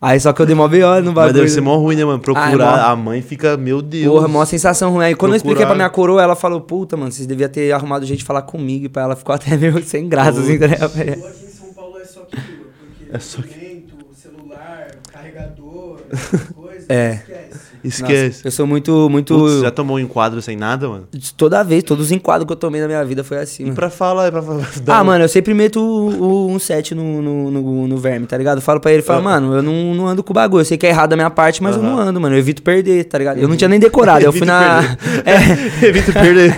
Aí 0.00 0.20
só 0.20 0.32
que 0.32 0.42
eu 0.42 0.46
dei 0.46 0.54
mó 0.54 0.68
B.O. 0.68 0.96
no 1.00 1.06
Mas 1.06 1.14
bagulho. 1.14 1.34
deve 1.34 1.48
ser 1.48 1.60
mó 1.62 1.76
ruim, 1.78 1.96
né, 1.96 2.04
mano? 2.04 2.18
Procurar. 2.20 2.48
Ah, 2.48 2.52
é 2.52 2.56
mó- 2.56 2.92
A 2.92 2.96
mãe 2.96 3.22
fica, 3.22 3.56
meu 3.56 3.80
Deus. 3.80 4.12
Porra, 4.12 4.28
mó 4.28 4.44
sensação 4.44 4.92
ruim. 4.92 5.04
Aí 5.06 5.14
quando 5.14 5.32
eu 5.32 5.36
expliquei 5.36 5.64
Procurar. 5.64 5.74
pra 5.74 5.76
minha 5.76 5.90
coroa, 5.90 6.22
ela 6.22 6.36
falou, 6.36 6.60
puta, 6.60 6.96
mano, 6.96 7.10
vocês 7.10 7.26
deviam 7.26 7.48
ter 7.48 7.72
arrumado 7.72 8.04
de 8.04 8.22
falar 8.24 8.42
comigo. 8.42 8.84
E 8.84 8.88
pra 8.88 9.02
ela 9.02 9.16
ficou 9.16 9.34
até 9.34 9.56
meio 9.56 9.80
sem 9.84 10.06
graça, 10.08 10.40
assim, 10.40 10.58
tá 10.58 10.66
ligado? 10.66 10.84
Aqui 11.00 11.10
em 11.10 11.48
São 11.50 11.72
Paulo 11.74 11.98
é 11.98 12.04
só 12.04 12.20
lua, 12.20 12.28
porque 12.30 13.16
É 13.16 13.18
só 13.18 13.40
que- 13.42 13.86
celular, 14.14 14.86
carregador, 15.12 16.00
essas 16.12 16.40
coisas, 16.50 16.90
É. 16.90 17.14
esquece. 17.14 17.65
Esquece. 17.84 18.36
Nossa, 18.38 18.48
eu 18.48 18.50
sou 18.50 18.66
muito, 18.66 19.08
muito... 19.10 19.36
Putz, 19.38 19.60
já 19.60 19.70
tomou 19.70 19.96
um 19.96 20.00
enquadro 20.00 20.42
sem 20.42 20.56
nada, 20.56 20.88
mano? 20.88 21.08
Toda 21.36 21.62
vez, 21.62 21.82
todos 21.84 22.06
os 22.06 22.12
enquadros 22.12 22.46
que 22.46 22.52
eu 22.52 22.56
tomei 22.56 22.80
na 22.80 22.86
minha 22.86 23.04
vida 23.04 23.22
foi 23.22 23.38
assim, 23.38 23.62
E 23.62 23.66
mano. 23.66 23.76
pra 23.76 23.90
falar, 23.90 24.30
pra 24.32 24.42
falar. 24.42 24.68
Ah, 24.86 25.04
mano, 25.04 25.24
eu 25.24 25.28
sempre 25.28 25.54
meto 25.54 25.80
o, 25.80 26.22
o- 26.22 26.50
um 26.50 26.58
set 26.58 26.94
no, 26.94 27.22
no, 27.22 27.50
no, 27.50 27.86
no 27.88 27.96
verme, 27.98 28.26
tá 28.26 28.36
ligado? 28.36 28.58
Eu 28.58 28.62
falo 28.62 28.80
pra 28.80 28.92
ele, 28.92 29.02
falo, 29.02 29.20
Ah. 29.20 29.22
mano, 29.22 29.54
eu 29.54 29.62
não, 29.62 29.94
não 29.94 30.06
ando 30.06 30.22
com 30.22 30.32
o 30.32 30.34
bagulho. 30.34 30.60
Eu 30.62 30.64
sei 30.64 30.76
que 30.76 30.86
é 30.86 30.90
errado 30.90 31.10
da 31.10 31.16
minha 31.16 31.30
parte, 31.30 31.62
mas 31.62 31.76
eu 31.76 31.82
não 31.82 31.98
ando, 31.98 32.20
mano. 32.20 32.34
Eu 32.34 32.38
evito 32.40 32.62
perder, 32.62 33.04
tá 33.04 33.18
ligado? 33.18 33.38
Eu 33.38 33.48
não 33.48 33.56
tinha 33.56 33.68
nem 33.68 33.78
decorado. 33.78 34.24
eu 34.24 34.32
fui 34.32 34.42
Evito 34.42 34.46
na. 34.46 34.96
É, 35.24 35.86
Evita 35.86 36.12
perder. 36.12 36.54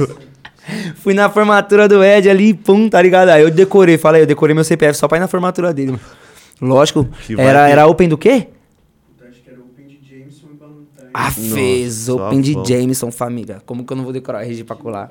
fui 0.97 1.15
na 1.15 1.29
formatura 1.31 1.89
do 1.89 2.03
Ed 2.05 2.29
ali, 2.29 2.55
pum, 2.55 2.89
tá 2.89 3.01
ligado? 3.01 3.29
Aí 3.31 3.43
eu 3.43 3.51
decorei, 3.51 3.97
falei, 3.99 4.23
eu 4.23 4.27
decorei 4.27 4.55
meu 4.55 4.65
CPF 4.65 4.99
só 4.99 5.09
pra 5.09 5.19
ir 5.19 5.21
na 5.21 5.29
formatura 5.29 5.73
dele, 5.73 5.93
mano. 5.93 6.01
Lógico. 6.61 7.07
Que 7.27 7.41
Era, 7.41 7.69
era 7.69 7.87
Open 7.87 8.09
do 8.09 8.19
quê? 8.19 8.49
Puta, 9.17 9.31
Acho 9.31 9.41
que 9.43 9.49
era 9.51 9.61
Open 9.61 9.87
de 9.87 10.01
Jameson 10.09 10.47
e 10.53 10.59
Valentine. 10.59 11.08
Ah, 11.21 11.31
fez 11.33 11.95
só 11.95 12.29
Open 12.29 12.41
de 12.41 12.55
bom. 12.55 12.65
Jameson, 12.65 13.11
família. 13.11 13.61
Como 13.67 13.85
que 13.85 13.93
eu 13.93 13.97
não 13.97 14.05
vou 14.05 14.13
decorar 14.13 14.45
RG 14.45 14.63
pra 14.65 14.77
colar? 14.77 15.11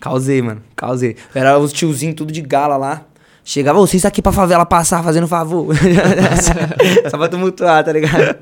Causei, 0.00 0.40
mano. 0.42 0.62
Causei. 0.74 1.16
Era 1.34 1.58
os 1.58 1.72
tiozinhos 1.72 2.14
tudo 2.16 2.32
de 2.32 2.40
gala 2.40 2.76
lá. 2.76 3.02
Chegava, 3.44 3.78
"Ô, 3.78 3.86
vocês 3.86 4.04
aqui 4.04 4.22
pra 4.22 4.30
favela 4.32 4.64
passar, 4.64 5.02
fazendo 5.02 5.26
favor. 5.28 5.74
Só 7.10 7.18
pra 7.18 7.28
tumultuar, 7.28 7.84
tá 7.84 7.92
ligado? 7.92 8.36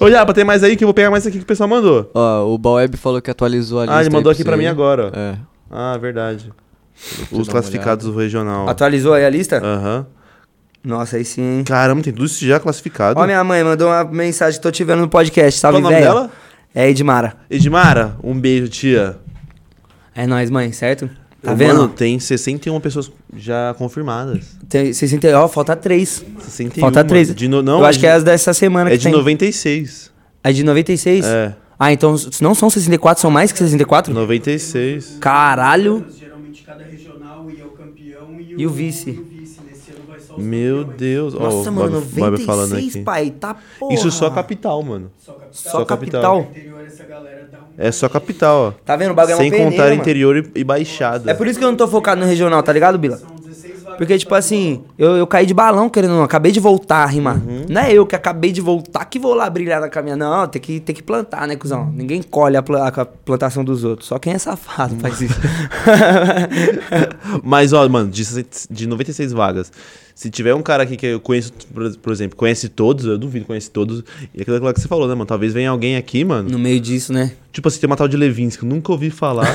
Ô, 0.00 0.10
Japa, 0.10 0.32
tem 0.32 0.42
mais 0.44 0.62
aí 0.62 0.74
que 0.76 0.84
eu 0.84 0.88
vou 0.88 0.94
pegar 0.94 1.10
mais 1.10 1.26
aqui 1.26 1.36
que 1.38 1.44
o 1.44 1.46
pessoal 1.46 1.68
mandou. 1.68 2.10
Ó, 2.14 2.46
o 2.52 2.58
Baweb 2.58 2.96
falou 2.96 3.20
que 3.22 3.30
atualizou 3.30 3.80
a 3.80 3.82
lista. 3.82 3.96
Ah, 3.96 4.00
ele 4.00 4.08
aí 4.08 4.12
mandou 4.12 4.32
aqui 4.32 4.42
pra 4.42 4.56
você. 4.56 4.62
mim 4.62 4.66
agora, 4.66 5.12
ó. 5.14 5.18
É. 5.18 5.38
Ah, 5.70 5.96
verdade. 5.98 6.52
Os 7.30 7.48
classificados 7.48 8.06
do 8.06 8.16
regional. 8.16 8.68
Atualizou 8.68 9.12
aí 9.12 9.24
a 9.24 9.30
lista? 9.30 9.58
Aham. 9.62 10.06
Nossa, 10.84 11.16
aí 11.16 11.24
sim, 11.24 11.40
hein? 11.42 11.64
Caramba, 11.64 12.02
tem 12.02 12.12
tudo 12.12 12.26
isso 12.26 12.44
já 12.46 12.60
classificado. 12.60 13.18
Ó, 13.18 13.24
minha 13.24 13.42
mãe 13.42 13.64
mandou 13.64 13.88
uma 13.88 14.04
mensagem, 14.04 14.60
tô 14.60 14.70
te 14.70 14.84
vendo 14.84 15.00
no 15.00 15.08
podcast, 15.08 15.58
salve, 15.58 15.76
Qual 15.80 15.80
o 15.80 15.90
nome 15.90 15.94
velho. 16.02 16.06
dela? 16.14 16.30
É 16.74 16.88
Edmara. 16.90 17.34
Edmara, 17.48 18.16
um 18.22 18.38
beijo, 18.38 18.68
tia. 18.68 19.16
É 20.14 20.26
nóis, 20.26 20.50
mãe, 20.50 20.70
certo? 20.72 21.08
Tá 21.42 21.52
Ô, 21.52 21.56
vendo? 21.56 21.74
Mano, 21.76 21.88
tem 21.88 22.18
61 22.18 22.78
pessoas 22.80 23.10
já 23.36 23.74
confirmadas. 23.78 24.56
Tem 24.68 24.92
60, 24.92 25.38
ó, 25.38 25.48
falta 25.48 25.74
três. 25.76 26.24
61. 26.40 26.80
Falta 26.80 27.04
três. 27.04 27.34
De 27.34 27.48
no, 27.48 27.62
não, 27.62 27.78
Eu 27.80 27.86
é 27.86 27.88
acho 27.88 27.98
que 27.98 28.06
é 28.06 28.12
as 28.12 28.22
dessa 28.24 28.52
semana 28.54 28.90
É 28.90 28.92
que 28.92 28.98
de 28.98 29.04
tem. 29.04 29.12
96. 29.12 30.10
É 30.42 30.52
de 30.52 30.62
96? 30.64 31.24
É, 31.24 31.54
Ah, 31.78 31.92
então 31.92 32.14
não 32.40 32.54
são 32.54 32.68
64, 32.70 33.20
são 33.22 33.30
mais 33.30 33.52
que 33.52 33.58
64? 33.58 34.12
96. 34.12 35.18
Caralho! 35.20 36.04
Geralmente 36.18 36.62
cada 36.62 36.82
regional 36.84 37.50
ia 37.50 37.64
o 37.66 37.70
campeão 37.70 38.38
e, 38.40 38.54
E 38.62 38.66
o 38.66 38.70
vice. 38.70 39.10
E 39.10 39.12
o 39.18 39.24
vice. 39.24 39.33
Meu. 40.36 40.84
Deus. 40.84 41.34
Ó, 41.34 41.38
Nossa, 41.40 41.70
o 41.70 41.72
mano, 41.72 42.00
Bob- 42.00 42.20
Bob 42.20 42.30
96, 42.32 42.46
falando 42.46 42.76
aqui. 42.76 43.02
pai, 43.02 43.30
tá 43.30 43.56
porra. 43.78 43.94
Isso 43.94 44.10
só 44.10 44.30
capital, 44.30 44.82
mano. 44.82 45.10
Só 45.52 45.84
capital. 45.84 46.48
Só, 46.52 47.64
É 47.76 47.92
só 47.92 48.08
capital, 48.08 48.56
ó. 48.56 48.72
Tá 48.84 48.96
vendo? 48.96 49.12
O 49.12 49.14
bagulho 49.14 49.34
é 49.34 49.36
Sem 49.36 49.46
uma 49.46 49.50
peneira, 49.58 49.70
contar 49.84 49.94
interior 49.94 50.36
e, 50.36 50.50
e 50.60 50.64
baixada. 50.64 51.30
É 51.30 51.34
por 51.34 51.46
isso 51.46 51.58
que 51.58 51.64
eu 51.64 51.68
não 51.68 51.76
tô 51.76 51.86
focado 51.88 52.20
no 52.20 52.26
regional, 52.26 52.62
tá 52.62 52.72
ligado, 52.72 52.98
Bila? 52.98 53.16
São 53.16 53.28
16 53.36 53.82
vagas 53.82 53.98
Porque, 53.98 54.18
tipo 54.18 54.34
assim, 54.34 54.82
eu, 54.98 55.16
eu 55.16 55.26
caí 55.26 55.44
de 55.46 55.54
balão 55.54 55.88
querendo 55.88 56.10
ou 56.12 56.16
não, 56.18 56.24
acabei 56.24 56.50
de 56.52 56.60
voltar 56.60 57.02
a 57.04 57.06
rimar. 57.06 57.36
Uhum. 57.36 57.66
Não 57.68 57.80
é 57.80 57.92
eu 57.92 58.06
que 58.06 58.14
acabei 58.16 58.50
de 58.52 58.60
voltar 58.60 59.04
que 59.06 59.18
vou 59.18 59.34
lá 59.34 59.48
brilhar 59.50 59.80
na 59.80 59.88
caminhada. 59.88 60.24
Não, 60.24 60.46
tem 60.48 60.60
que, 60.62 60.80
tem 60.80 60.94
que 60.94 61.02
plantar, 61.02 61.46
né, 61.48 61.56
cuzão? 61.56 61.90
Ninguém 61.92 62.22
colhe 62.22 62.56
a, 62.56 62.62
pla- 62.62 62.88
a 62.88 63.04
plantação 63.04 63.64
dos 63.64 63.82
outros. 63.84 64.08
Só 64.08 64.18
quem 64.18 64.32
é 64.34 64.38
safado 64.38 64.94
faz 64.96 65.20
isso. 65.20 65.34
Mas, 67.42 67.72
ó, 67.72 67.88
mano, 67.88 68.10
de, 68.10 68.24
de 68.70 68.86
96 68.86 69.32
vagas, 69.32 69.72
se 70.14 70.30
tiver 70.30 70.54
um 70.54 70.62
cara 70.62 70.84
aqui 70.84 70.96
que 70.96 71.06
eu 71.06 71.20
conheço, 71.20 71.52
por, 72.00 72.12
exemplo, 72.12 72.36
conhece 72.36 72.68
todos, 72.68 73.04
eu 73.04 73.18
duvido, 73.18 73.46
conhece 73.46 73.68
todos, 73.68 74.04
e 74.32 74.42
aquilo 74.42 74.72
que 74.72 74.80
você 74.80 74.86
falou, 74.86 75.08
né, 75.08 75.14
mano? 75.14 75.26
Talvez 75.26 75.52
venha 75.52 75.70
alguém 75.70 75.96
aqui, 75.96 76.24
mano. 76.24 76.48
no 76.48 76.58
meio 76.58 76.80
disso, 76.80 77.12
né? 77.12 77.32
Tipo 77.52 77.66
assim, 77.66 77.80
tem 77.80 77.88
uma 77.88 77.96
tal 77.96 78.06
de 78.06 78.16
Levinsky, 78.16 78.62
eu 78.62 78.68
nunca 78.68 78.92
ouvi 78.92 79.10
falar. 79.10 79.46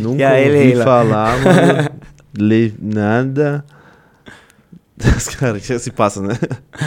nunca 0.00 0.30
aí, 0.30 0.46
ouvi 0.46 0.58
Leila? 0.58 0.84
falar, 0.84 1.38
mano. 1.44 1.90
Le... 2.38 2.74
Nada. 2.80 3.64
Os 5.16 5.28
caras 5.28 5.62
se 5.62 5.90
passa, 5.90 6.22
né? 6.22 6.38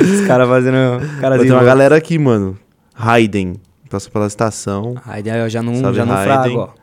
Os 0.02 0.26
caras 0.26 0.48
fazendo. 0.48 0.76
Cara 1.22 1.38
Tem 1.38 1.52
uma 1.52 1.64
galera 1.64 1.96
aqui, 1.96 2.18
mano. 2.18 2.58
Raiden. 2.94 3.56
Passa 3.88 4.10
pela 4.10 4.28
estação. 4.28 4.96
Daí 5.06 5.40
eu 5.40 5.50
já 5.50 5.62
não, 5.62 5.94
já 5.94 6.06
não 6.06 6.16
Raiden. 6.16 6.34
frago, 6.34 6.58
ó. 6.58 6.79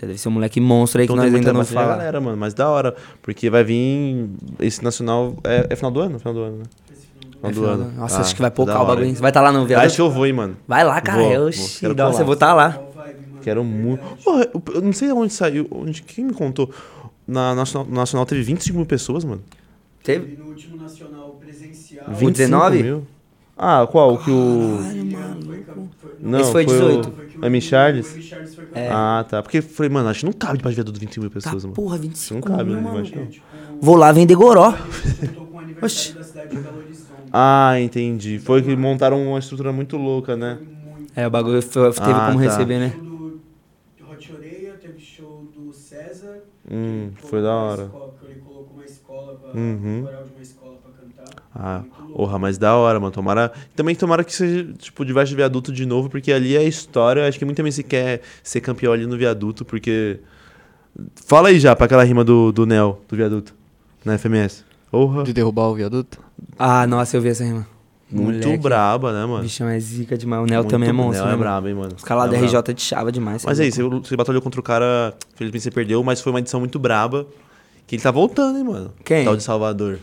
Já 0.00 0.06
deve 0.08 0.18
ser 0.18 0.28
um 0.28 0.32
moleque 0.32 0.60
monstro 0.60 1.00
aí 1.00 1.06
que 1.06 1.12
Então 1.12 1.24
nós 1.24 1.34
ainda 1.34 1.52
não 1.52 1.58
mas 1.60 1.68
tem 1.68 1.78
a 1.78 1.80
fala. 1.80 1.96
galera, 1.96 2.20
mano. 2.20 2.36
Mas 2.36 2.52
da 2.54 2.68
hora. 2.68 2.94
Porque 3.22 3.48
vai 3.48 3.62
vir. 3.64 4.28
Esse 4.60 4.82
nacional. 4.82 5.36
É, 5.44 5.66
é 5.70 5.76
final 5.76 5.90
do 5.90 6.00
ano? 6.00 6.18
Final 6.18 6.34
do 6.34 6.40
ano, 6.40 6.56
né? 6.58 6.64
É 6.90 6.94
Final 7.36 7.52
do 7.52 7.60
foda. 7.60 7.72
ano. 7.84 7.92
Nossa, 7.98 8.16
Ah, 8.18 8.20
acho 8.20 8.34
que 8.34 8.40
vai 8.42 8.50
poucar 8.50 8.82
o 8.82 8.86
bagulho. 8.86 9.14
Você 9.14 9.20
vai 9.22 9.30
estar 9.30 9.40
lá 9.40 9.52
no 9.52 9.64
viado? 9.66 9.84
Acho 9.84 9.96
que 9.96 10.00
eu 10.02 10.10
vou, 10.10 10.26
hein, 10.26 10.32
mano. 10.32 10.56
Vai 10.66 10.82
lá, 10.84 11.00
cara. 11.00 11.22
Vou, 11.22 11.30
eu, 11.32 11.50
vou. 11.50 11.94
nossa, 11.94 12.22
eu 12.22 12.24
vou 12.26 12.34
estar 12.34 12.54
lá. 12.54 12.68
Vibe, 12.68 13.18
mano? 13.30 13.40
Quero 13.42 13.62
muito. 13.64 14.02
Porra, 14.24 14.48
eu, 14.74 14.80
não 14.80 14.92
sei 14.92 15.12
onde 15.12 15.32
saiu. 15.32 15.68
Onde, 15.70 16.02
quem 16.02 16.24
me 16.24 16.32
contou? 16.32 16.70
Na 17.26 17.54
Nacional, 17.54 17.88
no 17.88 17.94
Nacional 17.94 18.26
teve 18.26 18.42
25 18.42 18.76
mil 18.76 18.86
pessoas, 18.86 19.24
mano. 19.24 19.42
Teve? 20.02 20.34
E 20.34 20.36
no 20.36 20.46
último 20.46 20.76
nacional 20.76 21.38
presencial. 21.40 22.04
25 22.08 22.30
19? 22.32 22.82
mil? 22.82 23.06
Ah, 23.56 23.86
qual? 23.90 24.18
Que 24.18 24.30
o. 24.30 24.78
Foi, 24.82 25.64
cam- 25.74 25.88
foi, 25.92 26.10
Não, 26.20 26.40
Esse 26.40 26.52
foi 26.52 26.64
18. 26.64 27.02
foi 27.10 27.12
que 27.12 27.18
O 27.42 27.46
M. 27.46 27.60
Charles? 27.60 28.14
O 28.14 28.16
M. 28.18 28.20
Charles 28.20 28.52
foi 28.72 28.82
É. 28.82 28.88
Ah, 28.92 29.24
tá. 29.28 29.42
Porque 29.42 29.62
falei, 29.62 29.90
mano, 29.90 30.08
acho 30.08 30.20
que 30.20 30.26
não 30.26 30.32
cabe 30.32 30.58
pra 30.60 30.70
viaduto 30.70 30.98
25 30.98 31.20
mil 31.22 31.30
Tá, 31.30 31.34
pessoas, 31.40 31.64
mano. 31.64 31.74
porra, 31.74 31.96
Não 31.96 32.02
25 32.02 32.48
cabe, 32.48 32.64
mil, 32.70 32.80
mano. 32.80 32.96
Imagina. 32.98 33.26
Tipo, 33.26 33.36
Vou 33.80 33.96
lá 33.96 34.10
vender 34.12 34.34
goró. 34.34 34.72
Oxi. 35.80 36.16
de. 36.50 36.58
Ah, 37.32 37.74
entendi. 37.80 38.38
Foi 38.38 38.62
que 38.62 38.74
montaram 38.76 39.20
uma 39.28 39.38
estrutura 39.38 39.72
muito 39.72 39.96
louca, 39.96 40.36
né? 40.36 40.58
Foi. 41.14 41.22
É, 41.22 41.26
o 41.26 41.30
bagulho 41.30 41.60
foi- 41.62 41.92
teve 41.92 42.10
Ah, 42.12 42.26
como 42.26 42.38
tá. 42.38 42.44
receber, 42.44 42.78
né? 42.78 42.90
Show 43.98 44.06
do 44.06 44.12
Hot 44.12 44.32
Oreia, 44.32 44.72
teve 44.80 44.98
show 45.00 45.48
do 45.54 45.72
César. 45.72 46.42
Hum, 46.70 47.10
que 47.16 47.22
foi 47.22 47.42
da 47.42 47.54
hora. 47.54 47.82
escola- 47.84 48.14
que 48.20 48.26
Ele 48.26 48.40
colocou 48.40 48.74
uma 48.76 48.84
escola 48.84 49.34
pra. 49.36 49.60
Uhum. 49.60 49.98
Um 50.00 50.04
coral 50.06 50.24
de 50.24 50.30
uma 50.32 50.42
escola 50.42 50.76
pra 50.82 50.92
cantar. 50.92 51.43
Ah, 51.54 51.82
porra, 52.12 52.38
mas 52.38 52.58
da 52.58 52.74
hora, 52.74 52.98
mano. 52.98 53.12
Tomara. 53.12 53.52
Também 53.76 53.94
tomara 53.94 54.24
que 54.24 54.34
seja, 54.34 54.64
tipo, 54.78 55.04
diverso 55.04 55.36
viaduto 55.36 55.72
de 55.72 55.86
novo, 55.86 56.08
porque 56.10 56.32
ali 56.32 56.56
é 56.56 56.58
a 56.58 56.64
história. 56.64 57.28
Acho 57.28 57.38
que 57.38 57.44
muita 57.44 57.62
gente 57.62 57.82
quer 57.84 58.22
ser 58.42 58.60
campeão 58.60 58.92
ali 58.92 59.06
no 59.06 59.16
viaduto, 59.16 59.64
porque. 59.64 60.18
Fala 61.26 61.48
aí 61.48 61.58
já 61.58 61.74
pra 61.74 61.86
aquela 61.86 62.04
rima 62.04 62.24
do, 62.24 62.52
do 62.52 62.66
Nel, 62.66 63.00
do 63.08 63.16
viaduto. 63.16 63.54
na 64.04 64.16
FMS. 64.18 64.64
Porra. 64.90 65.24
De 65.24 65.32
derrubar 65.32 65.68
o 65.68 65.74
viaduto? 65.74 66.18
Ah, 66.58 66.86
nossa, 66.86 67.16
eu 67.16 67.20
vi 67.20 67.28
essa 67.28 67.44
rima. 67.44 67.66
Muito 68.10 68.44
Moleque. 68.46 68.62
braba, 68.62 69.12
né, 69.12 69.26
mano? 69.26 69.42
Bichão 69.42 69.68
é 69.68 69.78
zica 69.80 70.16
demais. 70.16 70.42
O 70.42 70.46
Nel 70.46 70.60
Muito- 70.60 70.70
também 70.70 70.88
é 70.88 70.92
monstro, 70.92 71.24
Nel 71.24 71.26
né, 71.26 71.32
é 71.32 71.36
mano? 71.36 71.42
brabo, 71.50 71.68
hein, 71.68 71.74
mano. 71.74 71.92
Os 71.96 72.04
caras 72.04 72.22
lá 72.24 72.26
da 72.26 72.32
Nel 72.32 72.44
é 72.44 72.48
brabo. 72.50 72.62
RJ 72.64 72.74
te 72.74 72.82
chava 72.82 73.10
demais. 73.10 73.44
Mas 73.44 73.56
cê 73.58 73.64
é 73.64 73.66
isso, 73.66 73.88
você, 73.90 74.08
você 74.08 74.16
batalhou 74.16 74.40
contra 74.40 74.60
o 74.60 74.62
cara, 74.62 75.14
felizmente 75.34 75.64
você 75.64 75.70
perdeu, 75.70 76.02
mas 76.04 76.20
foi 76.20 76.32
uma 76.32 76.38
edição 76.38 76.60
muito 76.60 76.78
braba. 76.78 77.26
Que 77.86 77.96
ele 77.96 78.02
tá 78.02 78.10
voltando, 78.12 78.56
hein, 78.58 78.64
mano. 78.64 78.92
Quem? 79.04 79.24
Tal 79.24 79.36
de 79.36 79.42
Salvador. 79.42 79.98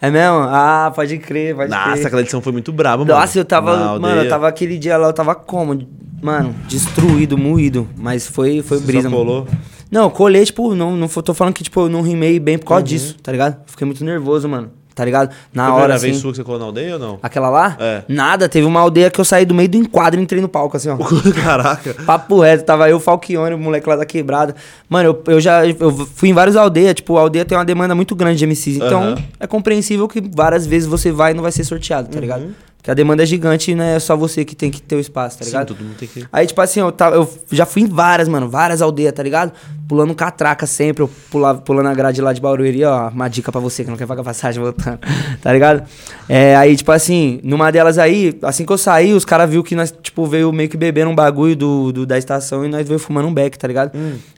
É 0.00 0.10
mesmo? 0.10 0.38
Ah, 0.40 0.92
pode 0.94 1.16
crer, 1.18 1.54
pode 1.56 1.70
Nossa, 1.70 1.92
crer. 1.92 2.06
aquela 2.06 2.20
edição 2.22 2.40
foi 2.42 2.52
muito 2.52 2.72
braba, 2.72 3.04
mano. 3.04 3.18
Nossa, 3.18 3.38
eu 3.38 3.44
tava. 3.44 3.72
Na 3.76 3.84
Mano, 3.92 4.06
aldeia. 4.08 4.24
eu 4.24 4.28
tava 4.28 4.46
aquele 4.48 4.78
dia 4.78 4.96
lá, 4.96 5.08
eu 5.08 5.12
tava 5.12 5.34
como? 5.34 5.86
Mano, 6.22 6.54
destruído, 6.68 7.36
moído. 7.38 7.88
Mas 7.96 8.26
foi, 8.26 8.62
foi 8.62 8.78
Você 8.78 8.84
brisa, 8.86 9.08
só 9.08 9.10
mano. 9.16 9.24
colou? 9.24 9.48
Não, 9.90 10.04
eu 10.04 10.10
colei, 10.10 10.44
tipo, 10.44 10.74
não, 10.74 10.96
não 10.96 11.08
tô 11.08 11.32
falando 11.32 11.54
que, 11.54 11.62
tipo, 11.62 11.80
eu 11.80 11.88
não 11.88 12.02
rimei 12.02 12.38
bem 12.40 12.58
por 12.58 12.66
causa 12.66 12.80
Uhum. 12.82 12.88
disso, 12.88 13.16
tá 13.22 13.30
ligado? 13.32 13.56
Fiquei 13.66 13.86
muito 13.86 14.04
nervoso, 14.04 14.48
mano. 14.48 14.70
Tá 14.96 15.04
ligado? 15.04 15.28
Na 15.52 15.64
Foi 15.64 15.72
a 15.72 15.74
hora, 15.74 15.74
primeira 15.74 15.94
assim. 15.96 16.06
vez 16.06 16.16
sua 16.16 16.30
que 16.30 16.38
você 16.38 16.42
colou 16.42 16.58
na 16.58 16.64
aldeia 16.64 16.94
ou 16.94 16.98
não? 16.98 17.18
Aquela 17.22 17.50
lá? 17.50 17.76
É. 17.78 18.02
Nada, 18.08 18.48
teve 18.48 18.66
uma 18.66 18.80
aldeia 18.80 19.10
que 19.10 19.20
eu 19.20 19.26
saí 19.26 19.44
do 19.44 19.54
meio 19.54 19.68
do 19.68 19.76
enquadro 19.76 20.18
e 20.18 20.22
entrei 20.22 20.40
no 20.40 20.48
palco, 20.48 20.74
assim, 20.74 20.88
ó. 20.88 20.96
Caraca. 21.44 21.92
Papo 22.06 22.40
reto, 22.40 22.64
tava 22.64 22.88
eu, 22.88 22.96
o 22.96 23.00
Falquione, 23.00 23.54
o 23.54 23.58
moleque 23.58 23.86
lá 23.86 23.96
da 23.96 24.06
quebrada. 24.06 24.56
Mano, 24.88 25.10
eu, 25.10 25.34
eu 25.34 25.38
já 25.38 25.66
eu 25.66 25.92
fui 25.92 26.30
em 26.30 26.32
várias 26.32 26.56
aldeias, 26.56 26.94
tipo, 26.94 27.14
a 27.18 27.20
aldeia 27.20 27.44
tem 27.44 27.58
uma 27.58 27.64
demanda 27.64 27.94
muito 27.94 28.16
grande 28.16 28.38
de 28.38 28.46
MCs. 28.46 28.76
Então, 28.78 29.02
Aham. 29.02 29.18
é 29.38 29.46
compreensível 29.46 30.08
que 30.08 30.18
várias 30.34 30.66
vezes 30.66 30.88
você 30.88 31.12
vai 31.12 31.32
e 31.32 31.34
não 31.34 31.42
vai 31.42 31.52
ser 31.52 31.64
sorteado, 31.64 32.08
tá 32.08 32.18
ligado? 32.18 32.46
Porque 32.86 32.92
a 32.92 32.94
demanda 32.94 33.24
é 33.24 33.26
gigante 33.26 33.72
e 33.72 33.74
não 33.74 33.82
é 33.82 33.98
só 33.98 34.16
você 34.16 34.44
que 34.44 34.54
tem 34.54 34.70
que 34.70 34.80
ter 34.80 34.94
o 34.94 35.00
espaço, 35.00 35.38
tá 35.38 35.44
Sim, 35.44 35.50
ligado? 35.50 35.66
todo 35.74 35.82
mundo 35.82 35.96
tem 35.96 36.06
que... 36.06 36.24
Aí, 36.32 36.46
tipo 36.46 36.60
assim, 36.60 36.78
eu, 36.78 36.92
tava, 36.92 37.16
eu 37.16 37.28
já 37.50 37.66
fui 37.66 37.82
em 37.82 37.86
várias, 37.88 38.28
mano, 38.28 38.48
várias 38.48 38.80
aldeias, 38.80 39.12
tá 39.12 39.24
ligado? 39.24 39.50
Pulando 39.88 40.14
catraca 40.14 40.66
sempre, 40.66 41.02
eu 41.02 41.10
pulava, 41.28 41.60
pulando 41.60 41.88
a 41.88 41.94
grade 41.94 42.20
lá 42.22 42.32
de 42.32 42.40
Barueri, 42.40 42.84
ó, 42.84 43.08
uma 43.08 43.26
dica 43.26 43.50
pra 43.50 43.60
você 43.60 43.82
que 43.82 43.90
não 43.90 43.96
quer 43.96 44.06
pagar 44.06 44.22
passagem 44.22 44.62
voltando, 44.62 45.00
tá 45.42 45.52
ligado? 45.52 45.82
É, 46.28 46.54
aí, 46.54 46.76
tipo 46.76 46.92
assim, 46.92 47.40
numa 47.42 47.72
delas 47.72 47.98
aí, 47.98 48.38
assim 48.42 48.64
que 48.64 48.72
eu 48.72 48.78
saí, 48.78 49.12
os 49.12 49.24
caras 49.24 49.50
viu 49.50 49.64
que 49.64 49.74
nós, 49.74 49.92
tipo, 50.00 50.24
veio 50.24 50.52
meio 50.52 50.68
que 50.68 50.76
bebendo 50.76 51.10
um 51.10 51.14
bagulho 51.16 51.56
do, 51.56 51.90
do- 51.90 52.06
da 52.06 52.16
estação 52.16 52.64
e 52.64 52.68
nós 52.68 52.86
veio 52.86 53.00
fumando 53.00 53.26
um 53.26 53.34
beck, 53.34 53.58
tá 53.58 53.66
ligado? 53.66 53.90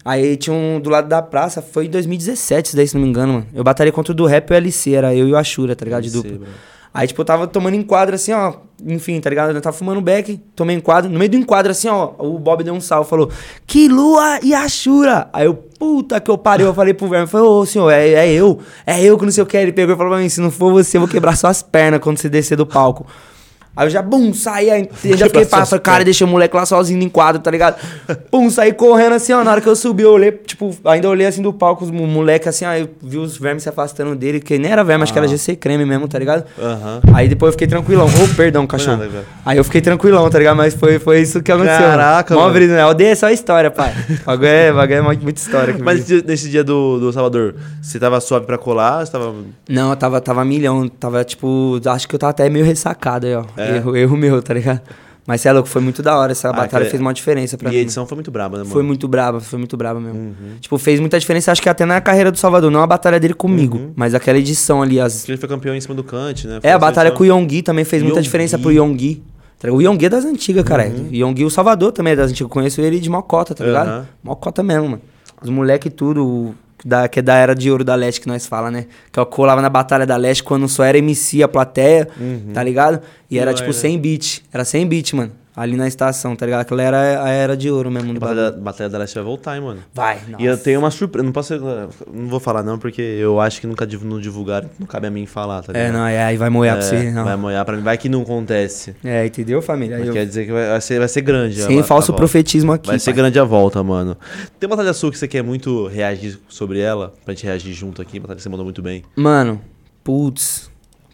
Aí 0.03 0.39
tinha 0.39 0.57
um 0.57 0.81
do 0.81 0.89
lado 0.89 1.07
da 1.07 1.21
praça, 1.21 1.61
foi 1.61 1.85
em 1.85 1.91
2017, 1.91 2.69
isso 2.69 2.77
daí, 2.77 2.89
se 2.89 2.95
não 2.95 3.03
me 3.03 3.09
engano, 3.11 3.35
mano. 3.35 3.47
Eu 3.53 3.63
batalhei 3.63 3.93
contra 3.93 4.13
o 4.13 4.17
do 4.17 4.25
rap 4.25 4.49
e 4.49 4.55
o 4.55 4.57
LC, 4.57 4.95
era 4.95 5.15
eu 5.15 5.29
e 5.29 5.33
o 5.33 5.37
Ashura, 5.37 5.77
tá 5.77 5.85
ligado? 5.85 6.03
De 6.05 6.11
dupla. 6.11 6.47
Aí, 6.93 7.07
tipo, 7.07 7.21
eu 7.21 7.25
tava 7.25 7.47
tomando 7.47 7.75
enquadro 7.75 8.15
assim, 8.15 8.33
ó. 8.33 8.55
Enfim, 8.85 9.21
tá 9.21 9.29
ligado? 9.29 9.55
Eu 9.55 9.61
tava 9.61 9.77
fumando 9.77 10.01
beck, 10.01 10.37
tomei 10.55 10.77
enquadro. 10.77 11.11
No 11.11 11.19
meio 11.19 11.31
do 11.31 11.37
enquadro, 11.37 11.71
assim, 11.71 11.89
ó, 11.89 12.13
o 12.19 12.39
Bob 12.39 12.63
deu 12.63 12.73
um 12.73 12.81
salve, 12.81 13.11
falou: 13.11 13.31
Que 13.67 13.89
lua 13.89 14.39
e 14.43 14.55
Ashura! 14.55 15.29
Aí 15.33 15.47
eu, 15.47 15.55
puta 15.55 16.21
que 16.21 16.31
eu 16.31 16.39
parei, 16.39 16.65
eu 16.65 16.73
falei 16.73 16.95
pro 16.95 17.09
verme, 17.09 17.27
falei, 17.27 17.47
ô 17.47 17.67
senhor, 17.67 17.91
é, 17.91 18.09
é 18.09 18.33
eu, 18.33 18.61
é 18.87 19.03
eu 19.03 19.19
que 19.19 19.25
não 19.25 19.33
sei 19.33 19.43
o 19.43 19.47
que. 19.47 19.57
Ele 19.57 19.73
pegou 19.73 19.95
e 19.95 19.97
falou 19.97 20.13
pra 20.13 20.21
mim: 20.21 20.29
se 20.29 20.41
não 20.41 20.51
for 20.51 20.73
você, 20.73 20.97
eu 20.97 21.01
vou 21.01 21.09
quebrar 21.09 21.37
suas 21.37 21.63
pernas 21.63 22.01
quando 22.01 22.19
você 22.19 22.29
descer 22.29 22.57
do 22.57 22.67
palco. 22.67 23.07
Aí 23.79 23.87
eu 23.87 23.91
já, 23.91 24.03
bum, 24.03 24.35
saí, 24.35 24.71
aí 24.73 24.89
eu 25.05 25.17
já 25.17 25.27
fiquei 25.31 25.47
pá, 25.47 25.65
falei, 25.65 25.81
cara, 25.81 26.03
deixei 26.05 26.27
o 26.27 26.29
moleque 26.29 26.57
lá 26.57 26.67
sozinho 26.67 26.99
no 26.99 27.05
enquadro, 27.05 27.41
tá 27.41 27.49
ligado? 27.49 27.77
Pum, 28.29 28.51
saí 28.51 28.73
correndo 28.73 29.13
assim, 29.15 29.33
ó, 29.33 29.45
na 29.45 29.53
hora 29.53 29.61
que 29.61 29.69
eu 29.69 29.77
subi, 29.77 30.03
eu 30.03 30.11
olhei, 30.13 30.33
tipo, 30.33 30.77
ainda 30.85 31.09
olhei 31.09 31.29
assim 31.29 31.41
do 31.41 31.53
palco, 31.53 31.85
os 31.85 31.91
mo- 31.93 32.05
moleque 32.07 32.49
assim, 32.49 32.65
aí 32.65 32.81
eu 32.83 32.89
vi 33.01 33.19
os 33.19 33.39
vermes 33.39 33.63
se 33.63 33.69
afastando 33.69 34.17
dele, 34.17 34.41
que 34.41 34.59
nem 34.59 34.73
era 34.73 34.83
verme, 34.83 35.05
acho 35.05 35.13
que 35.13 35.19
era 35.19 35.29
GC 35.29 35.55
creme 35.55 35.85
mesmo, 35.85 36.09
tá 36.09 36.19
ligado? 36.19 36.45
Aham. 36.61 37.01
Aí 37.15 37.29
depois 37.29 37.51
eu 37.51 37.53
fiquei 37.53 37.69
tranquilão. 37.69 38.07
Ô, 38.07 38.35
perdão, 38.35 38.67
cachorro. 38.67 38.97
nada. 38.97 39.25
Aí 39.47 39.57
eu 39.57 39.63
fiquei 39.63 39.81
tranquilão, 39.81 40.29
tá 40.29 40.39
ligado? 40.39 40.57
Mas 40.57 40.75
foi, 40.75 40.99
foi 40.99 41.21
isso 41.21 41.41
que 41.41 41.53
aconteceu. 41.53 41.79
Caraca, 41.87 42.35
Mó 42.35 42.41
mano. 42.43 42.55
brisa, 42.55 42.75
né? 42.75 42.81
Aldeia 42.83 43.11
é 43.13 43.15
só 43.15 43.31
história, 43.31 43.71
pai. 43.71 43.95
Bagulho 44.27 44.49
é, 44.49 44.73
bagulho 44.73 44.97
é 44.99 45.01
mu- 45.03 45.23
muita 45.23 45.41
história. 45.41 45.73
que 45.75 45.83
Mas 45.83 46.05
dia- 46.05 46.23
nesse 46.27 46.49
dia 46.51 46.65
do, 46.65 46.99
do 46.99 47.13
Salvador, 47.13 47.55
você 47.81 47.99
tava 48.01 48.21
suave 48.21 48.45
pra 48.45 48.59
colar? 48.59 49.07
Você 49.07 49.13
tava... 49.13 49.33
Não, 49.69 49.91
eu 49.91 49.97
tava, 49.97 50.21
tava 50.21 50.45
milhão. 50.45 50.89
Tava, 50.89 51.23
tipo, 51.25 51.81
acho 51.87 52.09
que 52.09 52.15
eu 52.15 52.19
tava 52.19 52.31
até 52.33 52.49
meio 52.51 52.65
ressacado 52.65 53.27
aí, 53.27 53.35
ó. 53.37 53.45
É. 53.57 53.68
Erro, 53.77 53.97
erro 53.97 54.17
meu, 54.17 54.43
tá 54.43 54.55
ligado? 54.55 54.81
Mas 55.27 55.43
você 55.43 55.49
é 55.49 55.53
louco, 55.53 55.69
foi 55.69 55.83
muito 55.83 56.03
da 56.03 56.17
hora. 56.19 56.33
Essa 56.33 56.49
Ah, 56.49 56.53
batalha 56.55 56.85
que- 56.87 56.91
fez 56.91 57.01
uma 57.03 57.13
diferença 57.13 57.59
pra 57.59 57.69
E 57.69 57.73
mim. 57.73 57.79
a 57.79 57.83
edição 57.83 58.07
foi 58.07 58.17
muito 58.17 58.31
braba, 58.31 58.57
né, 58.57 58.63
mano? 58.65 58.73
Foi 58.73 58.83
muito 58.83 59.07
braba, 59.07 59.41
foi 59.41 59.59
muito 59.59 59.77
braba 59.77 60.01
mesmo. 60.01 60.19
Uhum. 60.19 60.35
Tipo, 60.59 60.79
fez 60.79 60.99
muita 61.01 61.21
diferença, 61.21 61.53
acho 61.53 61.61
que 61.61 61.69
até 61.69 61.85
na 61.85 62.01
carreira 62.01 62.33
do 62.33 62.39
Salvador. 62.39 62.71
Não 62.71 62.81
a 62.83 62.87
batalha 62.87 63.21
dele 63.21 63.35
comigo, 63.35 63.77
Uhum. 63.77 63.93
mas 63.95 64.15
aquela 64.15 64.39
edição 64.39 64.81
ali, 64.81 64.99
as, 64.99 65.19
Porque 65.19 65.33
ele 65.33 65.39
foi 65.39 65.49
campeão 65.49 65.75
em 65.75 65.81
cima 65.83 65.95
do 65.95 66.03
Kant, 66.03 66.47
né? 66.47 66.61
É, 66.63 66.73
a 66.73 66.79
batalha 66.79 67.11
com 67.11 67.23
o 67.25 67.27
Yonggi 67.27 67.61
também 67.61 67.85
fez 67.85 68.03
muita 68.03 68.23
diferença 68.23 68.59
pro 68.59 68.73
Yonggi. 68.73 69.23
Tá? 69.59 69.71
O 69.71 69.83
Yonggi 69.83 70.07
é 70.07 70.09
das 70.09 70.25
antigas, 70.25 70.65
cara. 70.65 70.87
Uhum. 70.87 71.09
O 71.11 71.15
Yonggi, 71.15 71.45
o 71.45 71.51
Salvador 71.51 71.93
também 71.93 72.15
é 72.15 72.17
das 72.17 72.27
antigas. 72.31 72.43
Eu 72.43 72.49
conheço 72.49 72.81
ele 72.81 72.99
de 72.99 73.11
Mocota, 73.11 73.55
tá 73.55 73.65
ligado? 73.67 74.07
Mocota 74.25 74.63
mesmo, 74.63 74.85
mano. 74.89 75.03
Os 75.43 75.51
moleque 75.51 75.89
e 75.89 75.91
tudo, 75.91 76.55
da, 76.85 77.09
que 77.09 77.19
é 77.19 77.23
da 77.23 77.35
era 77.35 77.55
de 77.55 77.71
ouro 77.71 77.85
da 77.85 77.95
Leste 77.95 78.21
que 78.21 78.29
nós 78.29 78.47
fala, 78.47 78.71
né? 78.71 78.87
Que 79.13 79.19
eu 79.19 79.27
colava 79.27 79.61
na 79.61 79.69
Batalha 79.69 80.07
da 80.07 80.17
Leste 80.17 80.43
quando 80.43 80.69
só 80.69 80.85
era 80.85 80.99
MC 80.99 81.43
a 81.43 81.49
plateia, 81.49 82.09
tá 82.55 82.63
ligado? 82.63 83.01
E 83.31 83.39
era 83.39 83.53
tipo 83.53 83.71
era. 83.71 83.73
100 83.73 83.99
beat. 83.99 84.43
Era 84.53 84.65
100 84.65 84.87
beat, 84.87 85.13
mano. 85.15 85.33
Ali 85.61 85.77
na 85.77 85.89
estação, 85.89 86.37
tá 86.37 86.47
ligado? 86.47 86.61
Aquela 86.61 86.83
era 86.83 87.23
a 87.25 87.29
era 87.31 87.57
de 87.57 87.71
ouro 87.71 87.91
mesmo 87.91 88.11
A 88.11 88.15
do 88.15 88.21
batalha, 88.21 88.43
bagulho. 88.45 88.63
batalha 88.63 88.89
da 88.91 88.99
Leste 88.99 89.15
vai 89.15 89.25
voltar, 89.25 89.57
hein, 89.57 89.63
mano. 89.63 89.81
Vai, 89.93 90.19
E 90.39 90.45
eu 90.45 90.53
nossa. 90.53 90.63
tenho 90.63 90.79
uma 90.79 90.91
surpresa. 90.91 91.25
Não 91.25 91.33
posso. 91.33 91.55
Não 92.13 92.29
vou 92.29 92.39
falar, 92.39 92.63
não, 92.63 92.79
porque 92.79 93.03
eu 93.03 93.41
acho 93.41 93.61
que 93.61 93.67
nunca 93.67 93.87
div- 93.87 94.05
não 94.05 94.21
divulgaram. 94.21 94.71
Não 94.79 94.87
cabe 94.87 95.07
a 95.07 95.11
mim 95.11 95.27
falar, 95.27 95.63
tá 95.63 95.73
É, 95.73 95.87
ligado? 95.87 95.93
não, 95.99 96.07
é, 96.07 96.23
aí 96.25 96.37
vai 96.37 96.49
moer 96.49 96.73
pra 96.73 96.81
É, 96.81 96.83
você. 96.83 97.11
Não. 97.11 97.25
Vai 97.25 97.37
moiar 97.37 97.65
pra 97.65 97.77
mim. 97.77 97.83
Vai 97.83 97.99
que 97.99 98.09
não 98.09 98.23
acontece. 98.23 98.95
É, 99.05 99.27
entendeu, 99.27 99.61
família? 99.61 99.97
Eu- 99.97 100.13
quer 100.13 100.25
dizer 100.27 100.47
que 100.47 100.53
vai 100.53 100.69
vai 100.69 100.81
ser, 100.81 100.99
vai 100.99 101.09
ser 101.09 101.21
grande. 101.23 101.61
a- 101.63 101.67
Sem 101.67 101.81
a 101.81 101.83
falso 101.85 102.09
volta. 102.13 102.21
profetismo 102.21 102.73
aqui. 102.73 102.87
Vai 102.87 102.99
ser 102.99 103.11
pai. 103.13 103.15
grande 103.23 103.39
a 103.39 103.45
volta, 103.45 103.83
mano. 103.83 104.17
Tem 104.61 104.69
uma 104.69 104.77
batalha 104.77 104.93
sua 104.95 105.11
que 105.11 105.19
você 105.19 105.27
quer 105.27 105.43
muito 105.43 105.87
reagir 105.89 106.39
sobre 106.49 106.79
ela? 106.79 107.13
Pra 107.25 107.35
gente 107.35 107.45
reagir 107.45 107.73
junto 107.73 108.01
aqui. 108.01 108.21
Batalha 108.21 108.37
que 108.37 108.43
você 108.43 108.49
mandou 108.49 108.65
muito 108.65 108.81
bem. 108.83 109.03
Mano, 109.17 109.61
putz. 110.05 110.71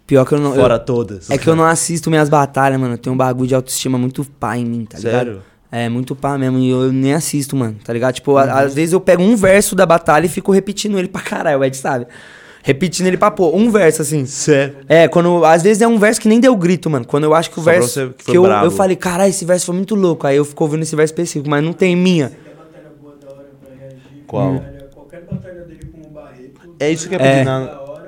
Pior 0.07 0.25
que 0.27 0.35
eu 0.35 0.39
não. 0.41 0.55
eu- 0.55 0.61
Fora 0.61 0.79
todas. 0.79 1.31
É 1.31 1.39
que 1.39 1.49
eu 1.49 1.57
não 1.57 1.65
assisto 1.65 2.11
minhas 2.11 2.29
batalhas, 2.29 2.79
mano. 2.79 2.95
Eu 2.95 2.99
tenho 2.99 3.15
um 3.15 3.17
bagulho 3.17 3.49
de 3.49 3.55
autoestima 3.55 3.97
muito 3.99 4.25
pá 4.39 4.57
em 4.57 4.65
mim, 4.65 4.85
tá 4.85 4.99
ligado? 4.99 5.13
Sério? 5.15 5.43
É, 5.73 5.89
muito 5.89 6.15
pá 6.15 6.37
mesmo. 6.39 6.59
E 6.59 6.69
eu 6.71 6.93
nem 6.93 7.15
assisto, 7.15 7.57
mano, 7.57 7.77
tá 7.85 7.93
ligado? 7.93 8.15
Tipo, 8.15 8.33
Uhum. 8.33 8.39
a- 8.39 8.61
às 8.61 8.75
vezes 8.75 8.93
eu 8.93 9.01
pego 9.01 9.23
um 9.23 9.35
verso 9.35 9.75
da 9.75 9.85
batalha 9.87 10.27
e 10.27 10.29
fico 10.29 10.53
repetindo 10.53 10.99
ele 10.99 11.09
pra 11.09 11.21
caralho, 11.23 11.59
o 11.61 11.65
Ed 11.65 11.77
sabe? 11.77 12.07
Repetindo 12.63 13.07
ele 13.09 13.17
pra 13.17 13.31
pô, 13.31 13.55
um 13.55 13.71
verso 13.71 14.01
assim. 14.03 14.25
Sério. 14.27 14.77
É, 14.89 15.09
quando. 15.09 15.45
Às 15.45 15.63
vezes 15.63 15.83
é 15.83 15.89
um 15.89 15.99
verso 15.99 16.21
que 16.21 16.29
nem 16.29 16.39
deu 16.41 16.55
grito, 16.57 16.89
mano. 16.89 17.05
Quando 17.07 17.25
eu 17.25 17.35
acho 17.35 17.51
que 17.51 17.59
o 17.59 17.63
Só 17.63 17.71
pra 17.71 17.73
verso. 17.81 17.89
você 17.89 18.09
que 18.17 18.25
Que, 18.33 18.37
eu, 18.39 18.43
brabo. 18.43 18.67
eu 18.67 18.71
falei, 18.71 18.97
caralho, 18.97 19.29
esse 19.31 19.45
verso 19.45 19.67
foi 19.67 19.75
muito 19.75 19.95
louco. 19.95 20.27
Aí 20.27 20.37
eu 20.37 20.45
fico 20.45 20.65
ouvindo 20.65 20.83
esse 20.83 20.95
verso 20.97 21.13
específico, 21.13 21.49
mas 21.51 21.63
não 21.65 21.73
tem 21.73 21.95
minha. 21.97 22.31
Qual? 24.27 24.61
Qualquer 24.95 25.23
batalha 25.31 25.63
dele 25.65 25.81
com 25.93 26.09
o 26.09 26.11
Barreto. 26.13 26.61
É 26.81 26.91
isso 26.91 27.09
que 27.09 27.15
eu 27.15 27.21
É. 27.21 27.33
pedir 27.33 27.45
Da 27.45 27.61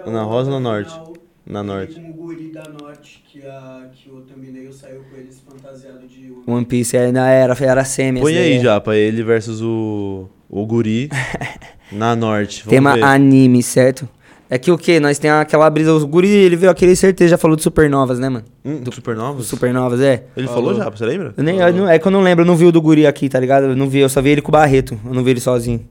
na, 0.06 0.12
na 0.12 0.22
Rosa 0.22 0.50
ou 0.50 0.60
na 0.60 0.60
no 0.60 0.76
Norte? 0.76 1.00
Na 1.48 1.62
Norte. 1.62 2.00
O 2.00 2.12
guri 2.12 2.50
da 2.50 2.64
Norte, 2.64 3.22
que, 3.28 3.40
a, 3.46 3.88
que 3.94 4.10
o 4.10 4.22
thumbnail 4.22 4.72
saiu 4.72 5.02
com 5.08 5.16
eles 5.16 5.40
fantasiado 5.48 6.04
de 6.08 6.32
One 6.32 6.42
One 6.44 6.66
Piece 6.66 6.96
ainda 6.96 7.28
era, 7.28 7.56
era 7.60 7.84
semi. 7.84 8.20
Põe 8.20 8.36
aí, 8.36 8.54
é. 8.54 8.60
Japa, 8.60 8.96
ele 8.96 9.22
versus 9.22 9.62
o, 9.62 10.28
o 10.50 10.66
Guri 10.66 11.08
na 11.92 12.16
Norte. 12.16 12.64
Vamos 12.64 12.74
Tema 12.74 12.94
ver. 12.94 13.04
anime, 13.04 13.62
certo? 13.62 14.08
É 14.50 14.58
que 14.58 14.72
o 14.72 14.78
que? 14.78 14.98
Nós 14.98 15.20
tem 15.20 15.30
aquela 15.30 15.70
brisa. 15.70 15.92
O 15.92 16.06
Guri, 16.06 16.28
ele 16.28 16.56
veio 16.56 16.70
aquele 16.70 16.96
certeza, 16.96 17.30
já 17.30 17.38
falou 17.38 17.56
de 17.56 17.62
supernovas, 17.62 18.18
né, 18.18 18.28
mano? 18.28 18.44
Hum, 18.64 18.80
do 18.80 18.92
Supernovas? 18.92 19.46
Supernovas, 19.46 20.00
é. 20.00 20.24
Ele 20.36 20.48
falou, 20.48 20.74
já, 20.74 20.88
você 20.88 21.04
lembra? 21.06 21.32
Eu 21.36 21.44
nem, 21.44 21.58
eu 21.58 21.88
é 21.88 21.98
que 21.98 22.06
eu 22.06 22.12
não 22.12 22.22
lembro, 22.22 22.42
eu 22.42 22.46
não 22.46 22.56
vi 22.56 22.66
o 22.66 22.72
do 22.72 22.80
Guri 22.82 23.06
aqui, 23.06 23.28
tá 23.28 23.38
ligado? 23.38 23.66
Eu 23.66 23.76
não 23.76 23.88
vi, 23.88 24.00
eu 24.00 24.08
só 24.08 24.20
vi 24.20 24.30
ele 24.30 24.42
com 24.42 24.48
o 24.48 24.52
Barreto. 24.52 24.98
Eu 25.04 25.14
não 25.14 25.22
vi 25.22 25.30
ele 25.30 25.40
sozinho. 25.40 25.86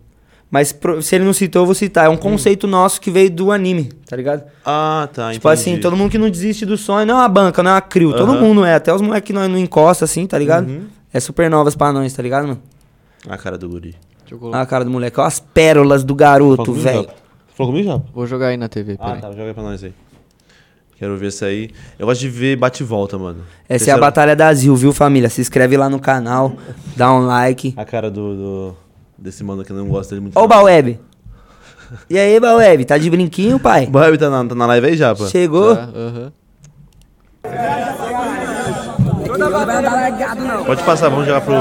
Mas 0.50 0.72
pro- 0.72 1.02
se 1.02 1.16
ele 1.16 1.26
não 1.26 1.34
citou, 1.34 1.64
eu 1.64 1.66
vou 1.66 1.76
citar. 1.76 2.06
É 2.06 2.10
um 2.10 2.16
conceito 2.18 2.66
nosso 2.68 3.02
que 3.02 3.10
veio 3.12 3.30
do 3.32 3.52
anime, 3.52 3.91
tá 4.08 4.16
ligado? 4.16 4.43
Ah, 4.66 5.10
tá, 5.14 5.34
tipo 5.34 5.48
assim, 5.50 5.72
entendi. 5.72 5.82
todo 5.82 5.98
mundo 5.98 6.12
que 6.12 6.18
não 6.18 6.30
desiste 6.30 6.66
do 6.66 6.78
sonho 6.78 7.06
não 7.06 7.16
é 7.16 7.18
uma 7.22 7.28
banca, 7.30 7.62
não 7.64 7.72
é 7.72 7.74
uma 7.74 7.82
crio. 7.82 8.14
Todo 8.14 8.34
mundo 8.34 8.64
é, 8.64 8.76
até 8.76 8.93
os 8.93 9.02
moleques 9.02 9.28
que 9.28 9.34
nós 9.34 9.50
não 9.50 9.58
encosta 9.58 10.06
assim, 10.06 10.26
tá 10.28 10.38
ligado? 10.38 10.68
Uhum. 10.70 10.86
É 11.14 11.20
supernovas 11.20 11.76
pra 11.76 11.91
nós, 11.91 12.14
tá 12.14 12.22
ligado, 12.22 12.48
mano? 12.48 12.62
A 13.28 13.38
cara 13.38 13.58
do 13.58 13.68
Guri. 13.68 13.96
Olha 14.30 14.39
colocar. 14.39 14.62
a 14.62 14.66
cara 14.66 14.86
do 14.86 14.91
moleque, 14.91 15.20
ó 15.20 15.24
as 15.24 15.39
pérolas 15.39 16.04
do 16.04 16.14
garoto, 16.16 16.74
velho. 16.74 17.08
Falou 17.56 17.72
comigo, 17.74 17.89
Japa? 17.89 18.06
Vou 18.14 18.26
jogar 18.28 18.48
aí 18.48 18.58
na 18.58 18.68
TV, 18.68 18.98
Ah, 19.00 19.06
peraí. 19.08 19.22
tá, 19.22 19.32
joga 19.32 19.43
aí 19.46 19.54
pra 19.54 19.64
nós 19.64 19.84
aí. 19.84 19.93
Quero 20.98 21.18
ver 21.18 21.28
isso 21.28 21.43
aí. 21.43 21.70
Eu 22.00 22.06
gosto 22.08 22.22
de 22.22 22.30
ver 22.30 22.56
bate 22.56 22.82
e 22.82 22.86
volta, 22.86 23.18
mano. 23.18 23.39
Essa 23.39 23.74
é 23.74 23.76
a 23.76 23.78
Terceiro- 23.80 24.00
Batalha 24.02 24.36
da 24.36 24.54
Zil, 24.54 24.76
viu, 24.76 24.93
família? 24.93 25.30
Se 25.30 25.41
inscreve 25.41 25.76
lá 25.76 25.89
no 25.89 26.00
canal, 26.00 26.54
dá 26.96 27.12
um 27.14 27.26
like. 27.26 27.74
A 27.76 27.84
cara 27.84 28.10
do, 28.10 28.36
do- 28.36 28.76
desse 29.26 29.43
mano 29.43 29.63
que 29.65 29.71
eu 29.71 29.76
não 29.76 29.88
gosto 29.88 30.11
dele 30.11 30.21
muito. 30.21 30.38
Ô, 30.38 30.41
não. 30.41 30.47
Baweb. 30.47 30.99
E 32.09 32.17
aí, 32.17 32.39
Baweb, 32.39 32.86
tá 32.86 32.97
de 32.97 33.09
brinquinho, 33.09 33.59
pai? 33.59 33.86
O 33.89 33.91
Bob 33.91 34.17
tá 34.17 34.30
na, 34.30 34.45
tá 34.45 34.55
na 34.55 34.65
live 34.67 34.88
aí, 34.88 34.95
Japa? 34.97 35.28
Chegou? 35.28 35.76
Tá, 35.76 35.89
aham. 35.95 36.32
Pode 40.65 40.84
passar, 40.84 41.09
vamos 41.09 41.26
jogar 41.26 41.41
pro. 41.41 41.53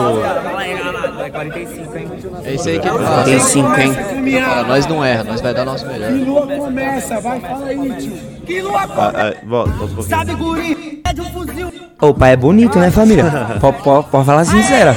É 2.44 2.54
isso 2.54 2.68
aí 2.68 2.78
que 2.78 2.88
ele 2.88 2.98
fala. 2.98 3.24
Tem 3.24 3.40
cinco, 3.40 3.80
hein? 3.80 3.92
Ele 4.26 4.40
fala, 4.40 4.62
nós 4.64 4.86
não 4.86 5.04
erra, 5.04 5.24
nós 5.24 5.40
vai 5.40 5.52
dar 5.54 5.64
nosso 5.64 5.86
melhor. 5.86 6.12
Lua 6.12 6.46
começa, 6.46 7.20
vai, 7.20 7.40
fala 7.40 7.66
aí, 7.66 7.92
tio. 7.96 8.12
Que 8.46 8.60
lua 8.62 8.80
Ah, 8.82 9.12
ah, 9.14 9.34
volta, 9.46 9.70
volta 9.72 9.84
um 9.92 9.94
pouquinho. 9.96 10.04
sabe, 10.18 10.34
guri? 10.34 11.02
É 11.04 11.12
de 11.12 11.20
um 11.20 11.24
fuzil. 11.24 11.72
Ô, 12.00 12.08
o 12.08 12.14
pai 12.14 12.32
é 12.32 12.36
bonito, 12.36 12.78
né, 12.78 12.90
família? 12.90 13.24
Pode 13.60 14.24
falar 14.24 14.44
sincera. 14.44 14.94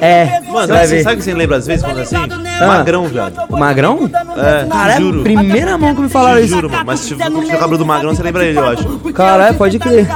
É, 0.00 0.40
Mano, 0.46 0.66
você 0.66 0.66
vai 0.72 0.84
sabe, 0.86 0.86
ver. 0.96 1.02
sabe 1.02 1.16
que 1.16 1.22
você 1.24 1.34
lembra 1.34 1.56
às 1.58 1.66
vezes 1.66 1.84
quando 1.84 1.98
é 1.98 2.02
assim? 2.02 2.16
Ah. 2.60 2.66
Magrão, 2.66 3.04
viado. 3.06 3.34
O 3.48 3.56
Magrão? 3.58 4.10
É, 4.36 4.66
Caralho, 4.66 5.04
juro. 5.06 5.22
primeira 5.22 5.76
mão 5.78 5.94
que 5.94 6.00
me 6.02 6.08
falaram 6.08 6.38
Te 6.38 6.44
isso. 6.46 6.54
juro, 6.54 6.70
mano. 6.70 6.84
Mas 6.86 7.00
se 7.00 7.08
tiver 7.08 7.28
o 7.28 7.58
cabelo 7.58 7.78
do 7.78 7.86
Magrão, 7.86 8.14
você 8.14 8.22
lembra 8.22 8.44
ele, 8.44 8.58
eu 8.58 8.68
acho. 8.68 8.88
Caralho, 9.12 9.54
pode 9.56 9.78
crer. 9.78 10.06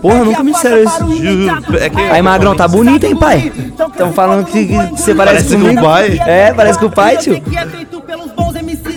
Porra, 0.00 0.24
nunca 0.24 0.42
me 0.42 0.52
disseram 0.52 0.82
isso. 0.82 1.16
Juro. 1.16 1.76
É 1.78 1.90
que... 1.90 2.00
Aí, 2.00 2.22
Magrão, 2.22 2.54
tá 2.54 2.66
bonito, 2.66 3.04
hein, 3.04 3.16
pai? 3.16 3.52
Estão 3.90 4.12
falando 4.12 4.44
que, 4.46 4.66
que 4.66 4.74
você 4.90 5.14
parece, 5.14 5.36
Parece 5.44 5.48
com 5.48 5.56
o 5.56 5.60
comigo. 5.60 5.82
pai. 5.82 6.20
É, 6.26 6.52
parece 6.52 6.78
com 6.78 6.86
o 6.86 6.90
pai, 6.90 7.16
tio. 7.18 7.42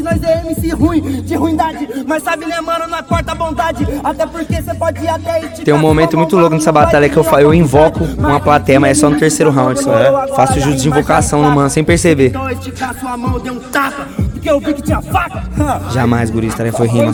Nós 0.03 0.21
é 0.23 0.41
MC 0.45 0.69
ruim, 0.73 1.21
de 1.21 1.35
ruindade. 1.35 1.87
Mas 2.07 2.23
sabe, 2.23 2.45
né, 2.45 2.59
mano, 2.61 2.87
nós 2.87 3.01
porta 3.05 3.33
bondade. 3.33 3.87
Até 4.03 4.25
porque 4.25 4.61
você 4.61 4.73
pode 4.75 5.07
até 5.07 5.39
esticar 5.39 5.65
Tem 5.65 5.73
um 5.73 5.79
momento 5.79 6.17
muito 6.17 6.37
louco 6.37 6.55
nessa 6.55 6.71
batalha 6.71 7.09
que 7.09 7.17
eu, 7.17 7.23
fa- 7.23 7.41
eu 7.41 7.53
invoco 7.53 8.03
uma 8.03 8.39
plateia, 8.39 8.79
mas 8.79 8.97
é 8.97 9.01
só 9.01 9.09
no 9.09 9.17
terceiro 9.17 9.51
round 9.51 9.81
só. 9.81 10.27
Faço 10.35 10.59
jus 10.59 10.81
de 10.81 10.87
invocação 10.89 11.41
no 11.41 11.51
mano, 11.51 11.69
sem 11.69 11.83
perceber. 11.83 12.27
Então 12.27 12.49
eu 12.49 12.57
esticar 12.57 12.93
sua 12.99 13.15
mão, 13.17 13.33
eu 13.35 13.39
dei 13.39 13.51
um 13.51 13.59
tapa, 13.59 14.07
porque 14.31 14.49
eu 14.49 14.59
vi 14.59 14.73
que 14.73 14.81
tinha 14.81 15.01
faca. 15.01 15.43
Jamais, 15.91 16.29
guri, 16.29 16.47
tarefa 16.49 16.77
foi 16.77 16.87
rima. 16.87 17.11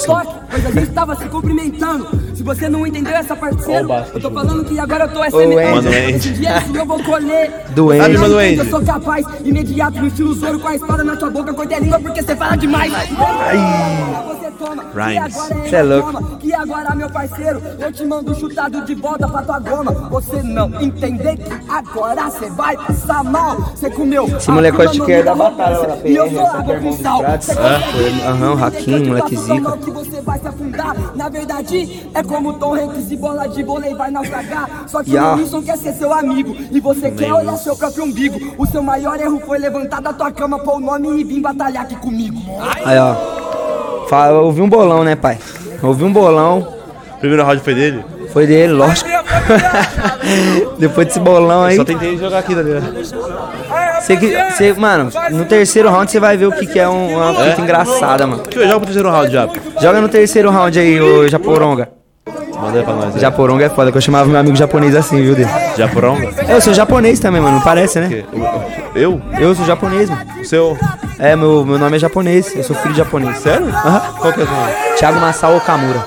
Mas 0.51 0.65
a 0.65 0.71
gente 0.71 0.91
tava 0.91 1.15
se 1.15 1.25
cumprimentando. 1.25 2.07
Se 2.39 2.43
você 2.43 2.69
não 2.69 2.87
entendeu 2.87 3.11
essa 3.11 3.35
parceiro, 3.35 3.89
eu 4.13 4.21
tô 4.21 4.31
falando 4.31 4.63
que 4.63 4.79
agora 4.79 5.03
eu 5.03 5.09
tô 5.09 5.19
Ô, 5.19 5.23
SM. 5.25 5.59
Andy. 5.59 6.15
Esse 6.15 6.29
dia 6.35 6.63
eu 6.73 6.85
vou 6.85 7.03
colher. 7.03 7.65
Doente. 7.71 8.01
Sabe, 8.01 8.17
mano, 8.17 8.39
Eu 8.39 8.65
sou 8.69 8.81
capaz, 8.81 9.25
imediato, 9.43 9.99
no 9.99 10.07
estilo 10.07 10.33
Zoro 10.35 10.57
com 10.57 10.69
a 10.69 10.75
espada 10.75 11.03
na 11.03 11.17
tua 11.17 11.29
boca, 11.29 11.53
cortei 11.53 11.75
a 11.75 11.79
língua 11.81 11.99
porque 11.99 12.23
você 12.23 12.37
fala 12.37 12.55
demais. 12.55 12.93
Você 12.93 14.51
toma, 14.57 14.85
que 14.85 14.97
Rhymes. 14.97 15.35
agora 15.37 15.69
Cê 15.69 15.75
é 15.75 15.83
louco. 15.83 16.37
Que 16.37 16.53
agora, 16.53 16.95
meu 16.95 17.09
parceiro, 17.09 17.61
eu 17.77 17.91
te 17.91 18.05
mando 18.05 18.33
chutado 18.33 18.85
de 18.85 18.95
volta 18.95 19.27
pra 19.27 19.41
tua 19.41 19.59
goma. 19.59 19.91
Você 20.09 20.41
não 20.41 20.81
entender 20.81 21.35
que 21.35 21.51
agora 21.67 22.29
você 22.29 22.49
vai 22.51 22.77
passar 22.77 23.21
mal. 23.21 23.57
Você 23.75 23.89
comeu. 23.89 24.25
Esse 24.37 24.49
molecote 24.49 25.01
que 25.01 25.11
é 25.11 25.23
da 25.23 25.35
batalha 25.35 25.87
na 25.87 26.07
E 26.07 26.15
eu 26.15 26.25
PR, 26.25 26.31
sou 26.35 26.41
essa 26.41 26.51
que 26.51 26.55
é 26.55 26.59
água 26.61 26.73
irmão 26.75 26.91
dos 26.91 27.01
pratos. 27.01 27.47
Você 27.47 27.59
Ah, 27.59 28.29
aham, 28.29 28.53
o 28.55 28.63
Hakim, 28.63 29.07
moleque 29.09 29.35
zica. 29.35 29.77
que 29.77 29.91
você 29.91 30.21
vai 30.21 30.39
se 30.39 30.47
afundar. 30.47 30.95
Na 31.15 31.27
verdade, 31.27 32.09
é 32.13 32.23
como 32.29 32.53
Tom 32.53 32.75
Hanks 32.75 33.11
e 33.11 33.17
bola 33.17 33.47
de 33.47 33.63
vôlei 33.63 33.93
vai 33.95 34.11
naufragar. 34.11 34.69
Só 34.87 35.03
que 35.03 35.11
Ya. 35.13 35.33
o 35.33 35.37
Wilson 35.37 35.61
quer 35.63 35.77
ser 35.77 35.93
seu 35.93 36.13
amigo 36.13 36.55
e 36.71 36.79
você 36.79 37.11
quer 37.11 37.33
olhar 37.33 37.57
seu 37.57 37.75
próprio 37.75 38.03
umbigo. 38.05 38.53
O 38.57 38.65
seu 38.65 38.81
maior 38.81 39.19
erro 39.19 39.41
foi 39.45 39.57
levantar 39.57 40.01
da 40.01 40.13
tua 40.13 40.31
cama, 40.31 40.59
pôr 40.59 40.75
o 40.75 40.79
nome 40.79 41.19
e 41.19 41.23
vir 41.23 41.41
batalhar 41.41 41.83
aqui 41.83 41.95
comigo. 41.95 42.37
Aí, 42.85 42.97
ó. 42.97 44.07
Fala, 44.07 44.31
eu 44.37 44.43
ouvi 44.45 44.61
um 44.61 44.69
bolão, 44.69 45.03
né, 45.03 45.15
pai? 45.15 45.37
Ouvi 45.83 46.03
um 46.03 46.13
bolão. 46.13 46.67
Primeiro 47.19 47.43
round 47.43 47.61
foi 47.61 47.75
dele? 47.75 48.05
Foi 48.31 48.47
dele, 48.47 48.73
lógico. 48.73 49.09
Depois 50.77 51.07
desse 51.07 51.19
bolão 51.19 51.63
aí. 51.63 51.75
Só 51.75 51.83
tentei 51.83 52.17
jogar 52.17 52.39
aqui, 52.39 52.55
tá 52.55 52.61
ligado? 52.61 52.93
Você 54.01 54.15
que, 54.17 54.27
você, 54.51 54.73
mano, 54.73 55.11
no 55.31 55.45
terceiro 55.45 55.89
round 55.89 56.09
você 56.09 56.19
vai 56.19 56.37
ver 56.37 56.47
o 56.47 56.51
que, 56.51 56.65
que 56.65 56.79
é 56.79 56.87
um- 56.87 57.15
uma 57.17 57.33
fita 57.33 57.61
engraçada, 57.61 58.25
mano. 58.25 58.43
Deixa 58.43 58.59
eu 58.59 58.63
jogar 58.63 58.77
pro 58.79 58.85
terceiro 58.85 59.09
round 59.11 59.31
já. 59.33 59.49
Joga 59.81 60.01
no 60.01 60.09
terceiro 60.09 60.49
round 60.49 60.79
aí, 60.79 60.99
ô 61.01 61.27
Japoronga. 61.27 61.89
Manda 62.61 62.83
pra 62.83 62.93
nós. 62.93 63.15
aí. 63.15 63.21
Japoronga 63.21 63.65
é 63.65 63.69
foda, 63.69 63.91
que 63.91 63.97
eu 63.97 64.01
chamava 64.01 64.29
meu 64.29 64.39
amigo 64.39 64.55
japonês 64.55 64.95
assim, 64.95 65.21
viu, 65.21 65.35
dele? 65.35 65.49
Japoronga? 65.77 66.29
Eu 66.47 66.59
sou 66.61 66.73
japonês 66.73 67.19
também, 67.19 67.41
mano, 67.41 67.57
não 67.57 67.63
parece, 67.63 67.99
né? 67.99 68.23
Eu? 68.95 69.21
Eu 69.39 69.55
sou 69.55 69.65
japonês, 69.65 70.09
mano. 70.09 70.25
O 70.41 70.45
seu? 70.45 70.77
É, 71.17 71.35
meu, 71.35 71.65
meu 71.65 71.77
nome 71.77 71.95
é 71.95 71.99
japonês, 71.99 72.55
eu 72.55 72.63
sou 72.63 72.75
filho 72.75 72.93
de 72.93 72.97
japonês. 72.99 73.37
Sério? 73.39 73.67
Aham. 73.67 73.99
Qual 74.19 74.33
que 74.33 74.41
é 74.41 74.43
o 74.43 74.47
seu 74.47 74.55
nome? 74.55 74.71
Thiago 74.97 75.19
Masao 75.19 75.57
Okamura. 75.57 75.99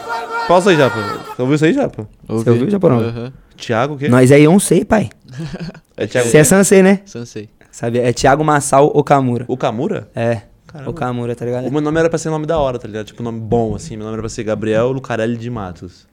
Pausa 0.49 0.71
aí, 0.71 0.77
Japa. 0.77 0.97
Você 1.35 1.43
ouviu 1.43 1.55
isso 1.55 1.65
aí, 1.65 1.73
Japa? 1.73 2.07
Você 2.29 2.51
ouviu, 2.51 2.69
Japoronga? 2.71 3.07
Aham. 3.07 3.33
Thiago 3.57 3.95
o 3.95 3.97
quê? 3.99 4.09
Nós 4.09 4.31
é 4.31 4.39
Yonsei, 4.41 4.85
pai. 4.85 5.11
É 5.95 6.07
Thiago 6.07 6.27
Você 6.29 6.39
é 6.39 6.45
Sansei, 6.45 6.83
né? 6.83 7.01
Sansei. 7.05 7.51
Sabe? 7.71 7.99
É 7.99 8.13
Thiago 8.15 8.43
Masao 8.43 8.91
Okamura. 8.95 9.45
O 9.47 9.57
Kamura? 9.59 10.09
É, 10.17 10.41
Caramba. 10.67 10.91
Okamura, 10.91 11.37
tá 11.37 11.45
ligado? 11.45 11.67
O 11.69 11.71
meu 11.71 11.83
nome 11.83 12.01
era 12.01 12.09
pra 12.09 12.19
ser 12.19 12.31
nome 12.31 12.47
da 12.47 12.59
hora, 12.59 12.79
tá 12.79 12.89
ligado? 12.89 13.07
Tipo, 13.07 13.23
nome 13.23 13.39
bom, 13.39 13.75
assim. 13.75 13.95
Meu 13.95 14.05
nome 14.05 14.15
era 14.15 14.23
pra 14.23 14.29
ser 14.31 14.43
Gabriel 14.43 14.91
Lucarelli 14.91 15.37
de 15.37 15.51
Matos. 15.51 16.07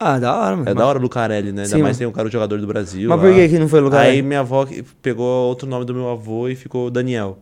Ah, 0.00 0.18
da 0.18 0.34
hora, 0.34 0.56
mano. 0.56 0.68
É 0.70 0.74
da 0.74 0.86
hora 0.86 0.98
Lucarelli, 0.98 1.52
né? 1.52 1.62
Ainda 1.62 1.76
Sim, 1.76 1.82
mais 1.82 1.96
mano. 1.96 1.98
tem 1.98 2.06
um 2.06 2.12
cara, 2.12 2.28
o 2.28 2.30
jogador 2.30 2.60
do 2.60 2.66
Brasil. 2.66 3.08
Mas 3.08 3.18
lá. 3.18 3.24
por 3.24 3.34
que 3.34 3.48
que 3.48 3.58
não 3.58 3.68
foi 3.68 3.80
Lucarelli? 3.80 4.16
Aí 4.16 4.22
minha 4.22 4.40
avó 4.40 4.66
pegou 5.02 5.26
outro 5.48 5.68
nome 5.68 5.84
do 5.84 5.94
meu 5.94 6.08
avô 6.08 6.48
e 6.48 6.54
ficou 6.54 6.90
Daniel. 6.90 7.38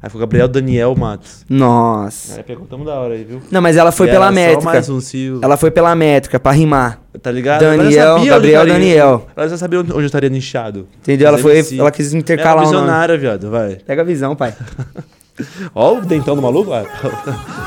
Aí 0.00 0.08
ficou 0.08 0.20
Gabriel 0.20 0.46
Daniel 0.46 0.94
Matos. 0.94 1.44
Nossa. 1.48 2.36
Aí 2.36 2.42
pegou 2.44 2.64
tamo 2.66 2.84
da 2.84 2.94
hora 2.94 3.14
aí, 3.14 3.24
viu? 3.24 3.40
Não, 3.50 3.60
mas 3.60 3.76
ela 3.76 3.90
foi 3.90 4.06
E 4.06 4.10
pela 4.10 4.30
métrica. 4.30 4.64
mais 4.64 4.88
um. 4.88 5.00
Ela 5.42 5.56
foi 5.56 5.70
pela 5.72 5.94
métrica, 5.96 6.38
pra 6.38 6.52
rimar. 6.52 7.00
Tá 7.20 7.32
ligado? 7.32 7.60
Daniel, 7.62 8.14
Gabriel, 8.24 8.62
estaria- 8.62 8.72
Daniel. 8.72 9.26
Ela 9.34 9.48
já 9.48 9.56
sabia 9.56 9.80
onde 9.80 9.90
eu 9.90 10.00
estaria 10.00 10.28
nichado. 10.28 10.86
Entendeu? 11.02 11.26
Ela 11.26 11.38
foi- 11.38 11.54
MC. 11.56 11.80
ela 11.80 11.90
quis 11.90 12.14
intercalar 12.14 12.52
Ela 12.52 12.62
é 12.62 12.66
o 12.66 12.70
visionária, 12.70 13.18
viado, 13.18 13.50
vai. 13.50 13.76
Pega 13.84 14.02
a 14.02 14.04
visão, 14.04 14.36
pai. 14.36 14.54
Ó 15.74 15.94
o 15.98 16.00
dentão 16.00 16.34
do 16.36 16.40
maluco, 16.42 16.70
ó. 16.70 16.82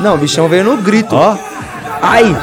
Não, 0.02 0.16
o 0.16 0.18
bichão 0.18 0.48
veio 0.48 0.64
no 0.64 0.78
grito. 0.78 1.16
Ó. 1.16 1.38
Ai! 2.10 2.36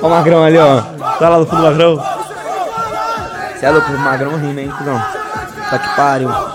Ó 0.00 0.06
o 0.06 0.10
magrão 0.10 0.44
ali, 0.44 0.58
ó. 0.58 0.80
Tá 1.18 1.28
lá 1.28 1.38
no 1.38 1.46
fundo 1.46 1.62
do 1.62 1.68
magrão. 1.68 2.02
Você 3.54 3.66
é 3.66 3.70
louco, 3.70 3.92
o 3.92 3.98
magrão 3.98 4.36
rima, 4.36 4.60
hein, 4.60 4.72
cuzão. 4.76 5.00
Tá 5.70 5.78
que 5.78 5.96
pariu. 5.96 6.28
BO. 6.28 6.52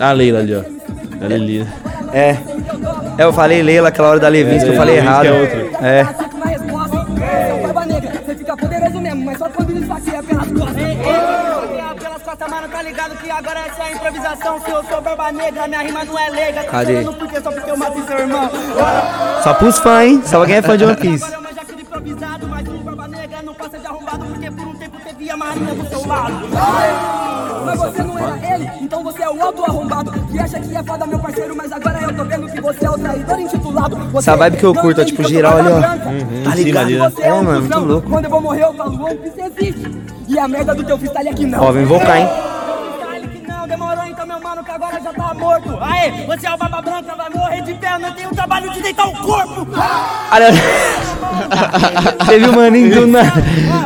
Ah, 0.00 0.08
a 0.10 0.12
Leila 0.12 0.40
ali, 0.40 0.54
ó. 0.54 1.24
A 1.24 1.28
Lili. 1.28 1.68
É. 2.12 2.36
É, 3.18 3.24
eu 3.24 3.32
falei 3.32 3.62
Leila 3.62 3.88
aquela 3.88 4.08
hora 4.08 4.20
da 4.20 4.28
Levinsky, 4.28 4.68
eu 4.70 4.76
falei 4.76 4.96
Levinsky 4.96 5.26
errado. 5.26 5.26
é 5.26 5.40
outra. 5.40 5.86
É. 5.86 6.21
tá 12.82 12.88
ligado 12.88 13.16
que 13.16 13.30
agora 13.30 13.60
essa 13.60 13.82
é 13.84 13.92
improvisação. 13.92 14.60
Se 14.60 14.70
eu 14.70 14.84
sou 14.84 15.00
barba 15.00 15.30
negra, 15.30 15.68
minha 15.68 15.82
rima 15.82 16.04
não 16.04 16.18
é 16.18 16.30
leiga. 16.30 16.64
Cadê? 16.64 16.96
chorando 17.02 17.16
por 17.16 17.28
quê? 17.28 17.40
Só 17.40 17.52
porque 17.52 17.70
eu 17.70 17.76
matei 17.76 18.02
seu 18.02 18.18
irmão. 18.18 18.50
Só 19.44 19.54
pros 19.54 19.78
fãs, 19.78 20.02
hein? 20.04 20.22
Só 20.26 20.38
pra 20.38 20.46
quem 20.46 20.56
é 20.56 20.62
fã 20.62 20.76
de 20.76 20.84
One 20.84 20.96
Piece. 20.96 21.24
Improvisado, 21.80 22.48
mas 22.48 22.66
o 22.66 22.72
barba 22.78 23.08
negra 23.08 23.42
não 23.42 23.54
passa 23.54 23.78
de 23.78 23.86
arrombado, 23.86 24.24
porque 24.24 24.50
por 24.50 24.66
um 24.66 24.74
tempo 24.74 24.96
teve 25.04 25.30
a 25.30 25.36
marinha 25.36 25.74
do 25.74 25.88
seu 25.88 26.06
lado. 26.06 26.34
Mas 27.64 27.78
você 27.78 28.02
não 28.02 28.18
era 28.18 28.54
ele, 28.54 28.70
então 28.80 29.04
você 29.04 29.22
é 29.22 29.30
o 29.30 29.42
alto 29.42 29.64
arrombado. 29.64 30.10
Que 30.10 30.38
acha 30.40 30.58
que 30.58 30.74
é 30.76 30.82
foda, 30.82 31.06
meu 31.06 31.18
parceiro, 31.20 31.54
mas 31.54 31.70
agora 31.70 32.00
eu 32.02 32.16
tô 32.16 32.24
vendo 32.24 32.50
que 32.50 32.60
você 32.60 32.84
é 32.86 32.90
o 32.90 32.98
traidor 32.98 33.40
intitulado. 33.40 33.96
Você 33.96 34.30
Essa 34.30 34.36
vibe 34.36 34.56
que 34.56 34.64
eu 34.64 34.74
curto, 34.74 35.00
é 35.02 35.04
tipo, 35.04 35.22
que 35.22 35.28
girar 35.28 35.56
ali, 35.56 35.68
ó. 35.68 36.08
Uhum, 36.08 36.42
Tá 36.44 36.54
ligado? 36.56 36.84
ali, 36.86 36.98
né? 36.98 37.12
É, 37.20 37.28
É, 37.28 37.30
mano, 37.30 37.60
muito 37.60 37.78
louco. 37.78 38.10
Quando 38.10 38.24
eu 38.24 38.30
vou 38.30 38.40
morrer, 38.40 38.64
eu 38.64 38.74
falo, 38.74 39.04
One 39.04 39.16
Piece 39.16 39.40
existe. 39.40 40.02
E 40.28 40.38
a 40.38 40.48
merda 40.48 40.74
do 40.74 40.82
teu 40.82 40.98
freestyle 40.98 41.28
aqui 41.28 41.46
não. 41.46 41.62
Ó, 41.62 41.72
vem 41.72 41.82
invocar, 41.82 42.16
hein? 42.16 42.28
Demorou 43.92 44.10
então, 44.10 44.26
meu 44.26 44.40
mano, 44.40 44.64
que 44.64 44.70
agora 44.70 44.98
já 45.02 45.12
tá 45.12 45.34
morto. 45.34 45.78
Aê, 45.78 46.24
você 46.26 46.46
é 46.46 46.54
o 46.54 46.56
Barba 46.56 46.80
Branca, 46.80 47.14
vai 47.14 47.28
morrer 47.28 47.60
de 47.60 47.74
pé, 47.74 47.98
não 47.98 48.10
tenho 48.12 48.30
trabalho 48.30 48.70
de 48.70 48.80
deitar 48.80 49.06
o 49.06 49.12
corpo. 49.12 49.66
Olha. 50.32 50.48
Você 52.24 52.38
viu, 52.38 52.52
maninho? 52.52 52.94
Do, 52.94 53.06
na... 53.06 53.22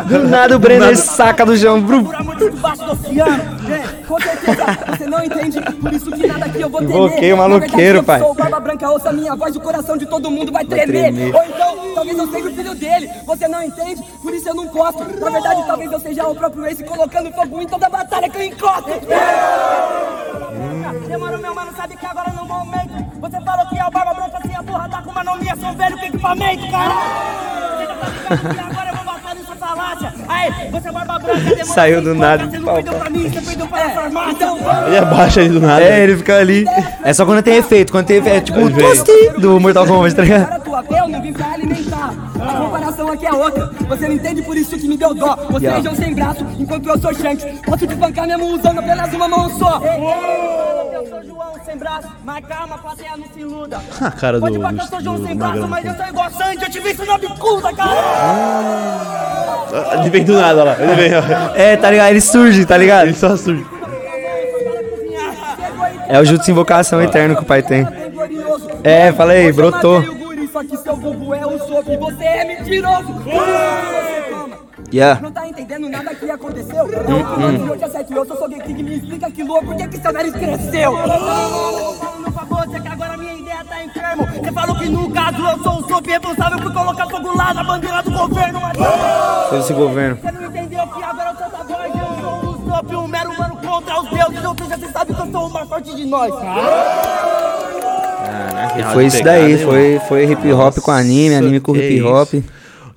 do 0.04 0.28
nada 0.28 0.56
o 0.56 0.58
Brenner 0.60 0.96
saca 0.96 1.44
do. 1.44 1.80
Brum. 1.80 2.04
Por 2.04 2.14
amor 2.14 2.50
baixo 2.52 2.84
do 2.84 2.92
oceano. 2.92 3.42
É, 3.68 3.95
com 4.06 4.20
certeza, 4.20 4.64
você 4.88 5.06
não 5.06 5.24
entende, 5.24 5.60
por 5.60 5.92
isso 5.92 6.10
que 6.12 6.26
nada 6.26 6.44
aqui 6.46 6.60
eu 6.60 6.68
vou 6.68 6.80
temer. 6.80 6.96
Invoquei 6.96 7.32
o 7.32 7.36
maluqueiro, 7.36 8.02
pai. 8.02 8.20
sou 8.20 8.34
Barba 8.34 8.60
Branca, 8.60 8.90
ouça 8.90 9.12
minha 9.12 9.34
voz, 9.34 9.56
o 9.56 9.60
coração 9.60 9.96
de 9.96 10.06
todo 10.06 10.30
mundo 10.30 10.52
vai 10.52 10.64
tremer. 10.64 11.12
tremer. 11.12 11.34
Ou 11.34 11.44
então, 11.44 11.94
talvez 11.94 12.18
eu 12.18 12.30
seja 12.30 12.48
o 12.48 12.54
filho 12.54 12.74
dele, 12.74 13.10
você 13.26 13.48
não 13.48 13.62
entende, 13.62 14.02
por 14.22 14.32
isso 14.32 14.48
eu 14.48 14.54
não 14.54 14.68
posso. 14.68 14.98
Na 14.98 15.30
verdade, 15.30 15.64
talvez 15.66 15.92
eu 15.92 16.00
seja 16.00 16.26
o 16.26 16.34
próprio 16.34 16.66
Ace 16.66 16.84
colocando 16.84 17.32
fogo 17.32 17.60
em 17.60 17.66
toda 17.66 17.88
batalha 17.88 18.28
que 18.28 18.38
eu 18.38 18.42
encosto. 18.44 18.90
Demorou, 21.08 21.38
meu 21.38 21.54
mano, 21.54 21.72
sabe 21.76 21.96
que 21.96 22.06
agora 22.06 22.30
no 22.30 22.44
momento 22.46 23.20
Você 23.20 23.40
falou 23.42 23.66
que 23.66 23.78
é 23.78 23.86
o 23.86 23.90
Barba 23.90 24.14
Branca, 24.14 24.38
assim 24.38 24.54
a 24.54 24.62
porra 24.62 24.88
tá 24.88 25.02
com 25.02 25.10
uma 25.10 25.24
nomia 25.24 25.56
Sou 25.56 25.72
velho 25.74 25.98
com 25.98 26.04
equipamento, 26.06 26.70
caralho 26.70 27.76
Você 27.76 27.86
já 27.86 27.94
tá 27.96 28.08
ligado 28.08 28.54
que 28.54 28.60
agora 28.60 28.95
falácia 29.96 30.12
Aí, 30.28 30.70
você 30.70 30.88
é 30.88 30.92
Barba 30.92 31.18
Branca, 31.18 31.40
demorou 31.40 31.66
Saiu 31.66 32.02
do 32.02 32.14
nada, 32.14 32.46
Você 32.46 32.58
não 32.58 32.74
perdeu 32.74 32.94
pra 32.94 33.10
mim, 33.10 33.30
você 33.30 33.40
perdeu 33.40 33.66
pra 33.66 33.90
farmácia 33.90 34.32
Então, 34.32 34.58
Ele 34.86 34.98
abaixa 34.98 35.40
aí 35.40 35.48
do 35.48 35.60
nada. 35.60 35.82
É, 35.82 36.02
ele 36.02 36.16
fica 36.16 36.36
ali. 36.36 36.64
É 37.02 37.12
só 37.12 37.24
quando 37.24 37.42
tem 37.42 37.56
efeito. 37.56 37.92
Quando 37.92 38.06
tem 38.06 38.18
efeito. 38.18 38.36
É 38.36 38.40
tipo 38.40 38.60
o 38.60 39.40
do 39.40 39.60
Mortal 39.60 39.86
Kombat, 39.86 40.14
tá 40.14 40.22
ligado? 40.22 40.64
Tua 40.64 40.82
não 41.08 41.22
vim 41.22 41.32
pra 41.32 41.52
alimentar 41.52 42.12
A 42.40 42.54
comparação 42.54 43.12
aqui 43.12 43.26
é 43.26 43.32
outra 43.32 43.70
Você 43.88 44.08
não 44.08 44.14
entende, 44.14 44.42
por 44.42 44.56
isso 44.56 44.76
que 44.76 44.88
me 44.88 44.96
deu 44.96 45.14
dó 45.14 45.36
Você 45.50 45.66
é 45.66 45.82
João 45.82 45.94
sem 45.94 46.14
braço, 46.14 46.46
enquanto 46.58 46.88
eu 46.88 46.98
sou 46.98 47.14
Shanks 47.14 47.46
Posso 47.64 47.86
te 47.86 47.94
bancar 47.94 48.26
mesmo 48.26 48.46
usando 48.46 48.80
apenas 48.80 49.12
uma 49.12 49.28
mão 49.28 49.50
só 49.58 49.80
sem 51.66 51.76
braço 51.76 52.08
Mas 52.24 52.46
calma, 52.46 52.78
plateia, 52.78 53.16
não 53.16 53.26
se 53.26 53.40
iluda 53.40 53.80
A 54.00 54.10
cara 54.10 54.38
do, 54.38 54.40
Pode 54.40 54.58
do, 54.58 54.82
eu 54.82 54.86
sou 54.86 55.00
João 55.02 55.16
do 55.16 55.26
sem 55.26 55.36
braço, 55.36 55.68
mas 55.68 55.84
eu 55.84 55.94
sou 55.94 56.06
igual 56.06 56.30
Sandy, 56.30 56.62
eu 56.62 56.70
te 56.70 56.80
vi 56.80 56.90
isso 56.92 57.04
na 57.04 57.18
bicuda, 57.18 57.72
cara! 57.74 57.90
Ah, 59.72 59.98
Ele 59.98 60.10
vem 60.10 60.24
do 60.24 60.38
nada, 60.38 60.64
lá. 60.64 60.76
Ele 60.78 60.94
vem, 60.94 61.10
ó. 61.14 61.54
É, 61.54 61.76
tá 61.76 61.90
ligado? 61.90 62.10
Ele 62.10 62.20
surge, 62.20 62.64
tá 62.64 62.76
ligado? 62.76 63.08
Ele 63.08 63.14
só 63.14 63.36
surge. 63.36 63.66
É 66.08 66.20
o 66.20 66.24
jutsu 66.24 66.50
invocação 66.50 67.02
eterno 67.02 67.36
que 67.36 67.42
o 67.42 67.46
pai 67.46 67.62
tem. 67.62 67.86
É, 68.84 69.12
falei, 69.12 69.52
brotou. 69.52 70.02
Só 70.52 70.62
que 70.62 70.76
seu 70.76 70.96
vulgo 70.96 71.34
é 71.34 71.44
o 71.44 71.58
soco 71.58 71.92
e 71.92 71.96
você 71.96 72.24
é 72.24 72.44
mentiroso. 72.44 73.12
Yeah. 74.92 75.20
Não 75.20 75.32
tá 75.32 75.46
entendendo 75.48 75.88
nada 75.88 76.14
que 76.14 76.30
aconteceu? 76.30 76.86
Não, 77.08 77.18
hum, 77.48 77.66
eu 77.66 77.76
te 77.76 77.84
acerto, 77.84 78.12
eu 78.14 78.24
sou 78.24 78.36
Sogeking, 78.38 78.82
me 78.82 78.96
explica 78.96 79.30
que 79.30 79.42
louco, 79.42 79.66
por 79.66 79.76
que 79.76 79.88
que 79.88 79.98
seu 79.98 80.12
nariz 80.12 80.32
cresceu? 80.32 80.96
Falando 80.96 82.32
pra 82.32 82.44
você 82.44 82.80
que 82.80 82.88
agora 82.88 83.16
minha 83.16 83.34
ideia 83.34 83.64
tá 83.64 83.84
enfermo. 83.84 84.26
Você 84.26 84.52
falou 84.52 84.76
que 84.76 84.88
no 84.88 85.10
caso 85.10 85.38
eu 85.38 85.62
sou 85.62 85.80
o 85.80 85.88
sob 85.88 86.10
responsável 86.10 86.58
por 86.58 86.72
colocar 86.72 87.06
fogo 87.08 87.36
lá 87.36 87.52
na 87.52 87.64
bandeira 87.64 88.02
do 88.02 88.10
governo, 88.12 88.60
mas 88.60 88.76
esse 89.60 89.72
governo. 89.72 90.18
você 90.22 90.32
não 90.32 90.44
entendeu 90.46 90.86
que 90.86 91.02
agora 91.02 91.30
eu 91.30 91.36
sou 91.36 91.50
da 91.50 91.64
voz, 91.64 91.92
eu 91.94 92.20
sou 92.20 92.50
o 92.50 92.56
Sop, 92.68 92.94
um 92.94 93.08
mero 93.08 93.30
humano 93.30 93.56
contra 93.56 94.00
os 94.00 94.08
deuses, 94.10 94.44
ou 94.44 94.56
seja, 94.56 94.76
você 94.76 94.92
sabe 94.92 95.14
que 95.14 95.20
eu 95.20 95.30
sou 95.32 95.46
o 95.46 95.52
mais 95.52 95.68
forte 95.68 95.94
de 95.94 96.04
nós. 96.04 96.32
Caraca, 98.26 98.80
E 98.80 98.84
foi 98.92 99.02
de 99.04 99.08
isso 99.08 99.18
pegada, 99.18 99.38
daí, 99.40 99.64
foi, 99.64 100.00
foi 100.08 100.24
hip 100.30 100.52
hop 100.52 100.78
com 100.78 100.90
anime, 100.90 101.34
anime 101.34 101.60
com 101.60 101.72
que 101.72 101.80
hip 101.80 102.02
hop. 102.02 102.34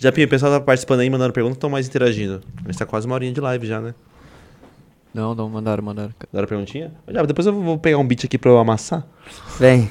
Japinha, 0.01 0.25
o 0.25 0.29
pessoal 0.29 0.53
tá 0.53 0.61
participando 0.61 1.01
aí, 1.01 1.09
mandando 1.09 1.33
perguntas, 1.33 1.57
estão 1.57 1.69
mais 1.69 1.85
interagindo. 1.85 2.41
A 2.63 2.71
gente 2.71 2.79
tá 2.79 2.85
quase 2.85 3.05
uma 3.05 3.15
horinha 3.15 3.33
de 3.33 3.41
live 3.41 3.67
já, 3.67 3.81
né? 3.81 3.93
Não, 5.13 5.35
não, 5.35 5.49
mandaram, 5.49 5.83
mandaram. 5.83 6.13
Daram 6.31 6.47
perguntinha? 6.47 6.93
Já, 7.09 7.23
depois 7.23 7.45
eu 7.45 7.51
vou 7.51 7.77
pegar 7.77 7.97
um 7.97 8.07
beat 8.07 8.23
aqui 8.23 8.37
pra 8.37 8.49
eu 8.49 8.57
amassar. 8.57 9.05
Vem. 9.59 9.89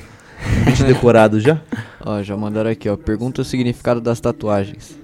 Beat 0.64 0.82
decorado 0.84 1.38
já. 1.38 1.60
Ó, 2.00 2.22
já 2.22 2.34
mandaram 2.38 2.70
aqui, 2.70 2.88
ó. 2.88 2.96
Pergunta 2.96 3.42
o 3.42 3.44
significado 3.44 4.00
das 4.00 4.18
tatuagens. 4.18 4.96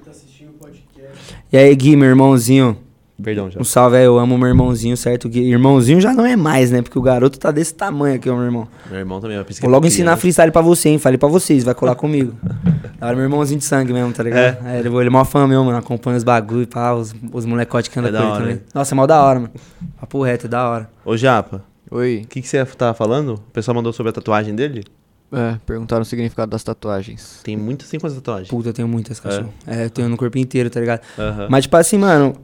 E 1.53 1.57
aí, 1.59 1.75
Gui, 1.77 1.97
meu 1.97 2.09
irmãozinho. 2.09 2.79
Perdão, 3.25 3.51
já. 3.51 3.59
Um 3.61 3.65
salve 3.65 3.97
aí, 3.97 4.05
eu 4.05 4.19
amo 4.19 4.37
meu 4.39 4.47
irmãozinho, 4.49 4.97
certo? 4.97 5.29
Gui? 5.29 5.41
Irmãozinho 5.51 6.01
já 6.01 6.13
não 6.13 6.27
é 6.27 6.37
mais, 6.37 6.71
né? 6.71 6.83
Porque 6.83 6.99
o 6.99 7.03
garoto 7.03 7.39
tá 7.39 7.51
desse 7.51 7.75
tamanho 7.75 8.17
aqui, 8.17 8.29
ó, 8.29 8.35
meu 8.37 8.45
irmão. 8.45 8.69
Meu 8.91 8.99
irmão 9.01 9.21
também, 9.21 9.37
eu 9.37 9.45
pensei 9.45 9.57
que 9.57 9.63
Vou 9.63 9.71
era 9.71 9.77
logo 9.77 9.87
ensinar 9.87 10.17
freestyle 10.17 10.53
pra 10.53 10.61
você, 10.63 10.91
hein? 10.91 10.99
Falei 10.99 11.17
pra 11.19 11.29
vocês, 11.29 11.65
vai 11.65 11.75
colar 11.75 11.95
comigo. 11.95 12.35
Hora, 13.01 13.17
meu 13.17 13.25
irmãozinho 13.25 13.59
de 13.59 13.65
sangue 13.65 13.93
mesmo, 13.93 14.13
tá 14.13 14.23
ligado? 14.23 14.65
É. 14.67 14.79
ele, 14.79 14.89
ele 14.89 15.07
é 15.07 15.11
mó 15.11 15.25
fã 15.25 15.47
meu, 15.47 15.65
mano. 15.65 15.77
Acompanha 15.79 16.17
os 16.17 16.25
bagulho 16.25 16.63
e 16.63 16.67
pá, 16.67 16.93
os, 16.93 17.15
os 17.33 17.45
molecotes 17.45 17.89
que 17.91 17.99
andam 17.99 18.11
É 18.11 18.13
com 18.15 18.19
ele 18.23 18.27
hora, 18.31 18.41
também. 18.41 18.55
hein? 18.57 18.63
Nossa, 18.75 18.95
é 18.95 18.97
mó 18.97 19.07
da 19.07 19.23
hora, 19.23 19.41
mano. 19.41 19.53
Papo 20.01 20.23
reto, 20.23 20.47
é 20.47 20.49
da 20.49 20.69
hora. 20.69 20.91
Ô, 21.05 21.17
Japa, 21.17 21.63
Oi. 21.91 22.23
o 22.25 22.29
que, 22.29 22.41
que 22.43 22.49
você 22.49 22.65
tava 22.65 22.95
falando? 22.95 23.35
O 23.35 23.51
pessoal 23.53 23.75
mandou 23.75 23.93
sobre 23.93 24.11
a 24.11 24.13
tatuagem 24.13 24.55
dele? 24.55 24.85
É, 25.33 25.57
perguntaram 25.67 26.03
o 26.03 26.05
significado 26.05 26.51
das 26.51 26.63
tatuagens. 26.63 27.41
Tem 27.43 27.57
muitas, 27.57 27.89
tem 27.89 27.99
quantas 27.99 28.17
tatuagens? 28.17 28.49
Puta, 28.49 28.69
eu 28.69 28.73
tenho 28.73 28.87
muitas, 28.87 29.19
cachorro. 29.19 29.53
É, 29.67 29.87
eu 29.87 29.91
tenho 29.91 30.09
no 30.09 30.17
corpo 30.17 30.39
inteiro, 30.39 30.71
tá 30.71 30.79
ligado? 30.79 31.01
Aham. 31.19 31.49
Mas, 31.51 31.65
tipo 31.65 31.77
assim, 31.77 31.99
mano, 31.99 32.37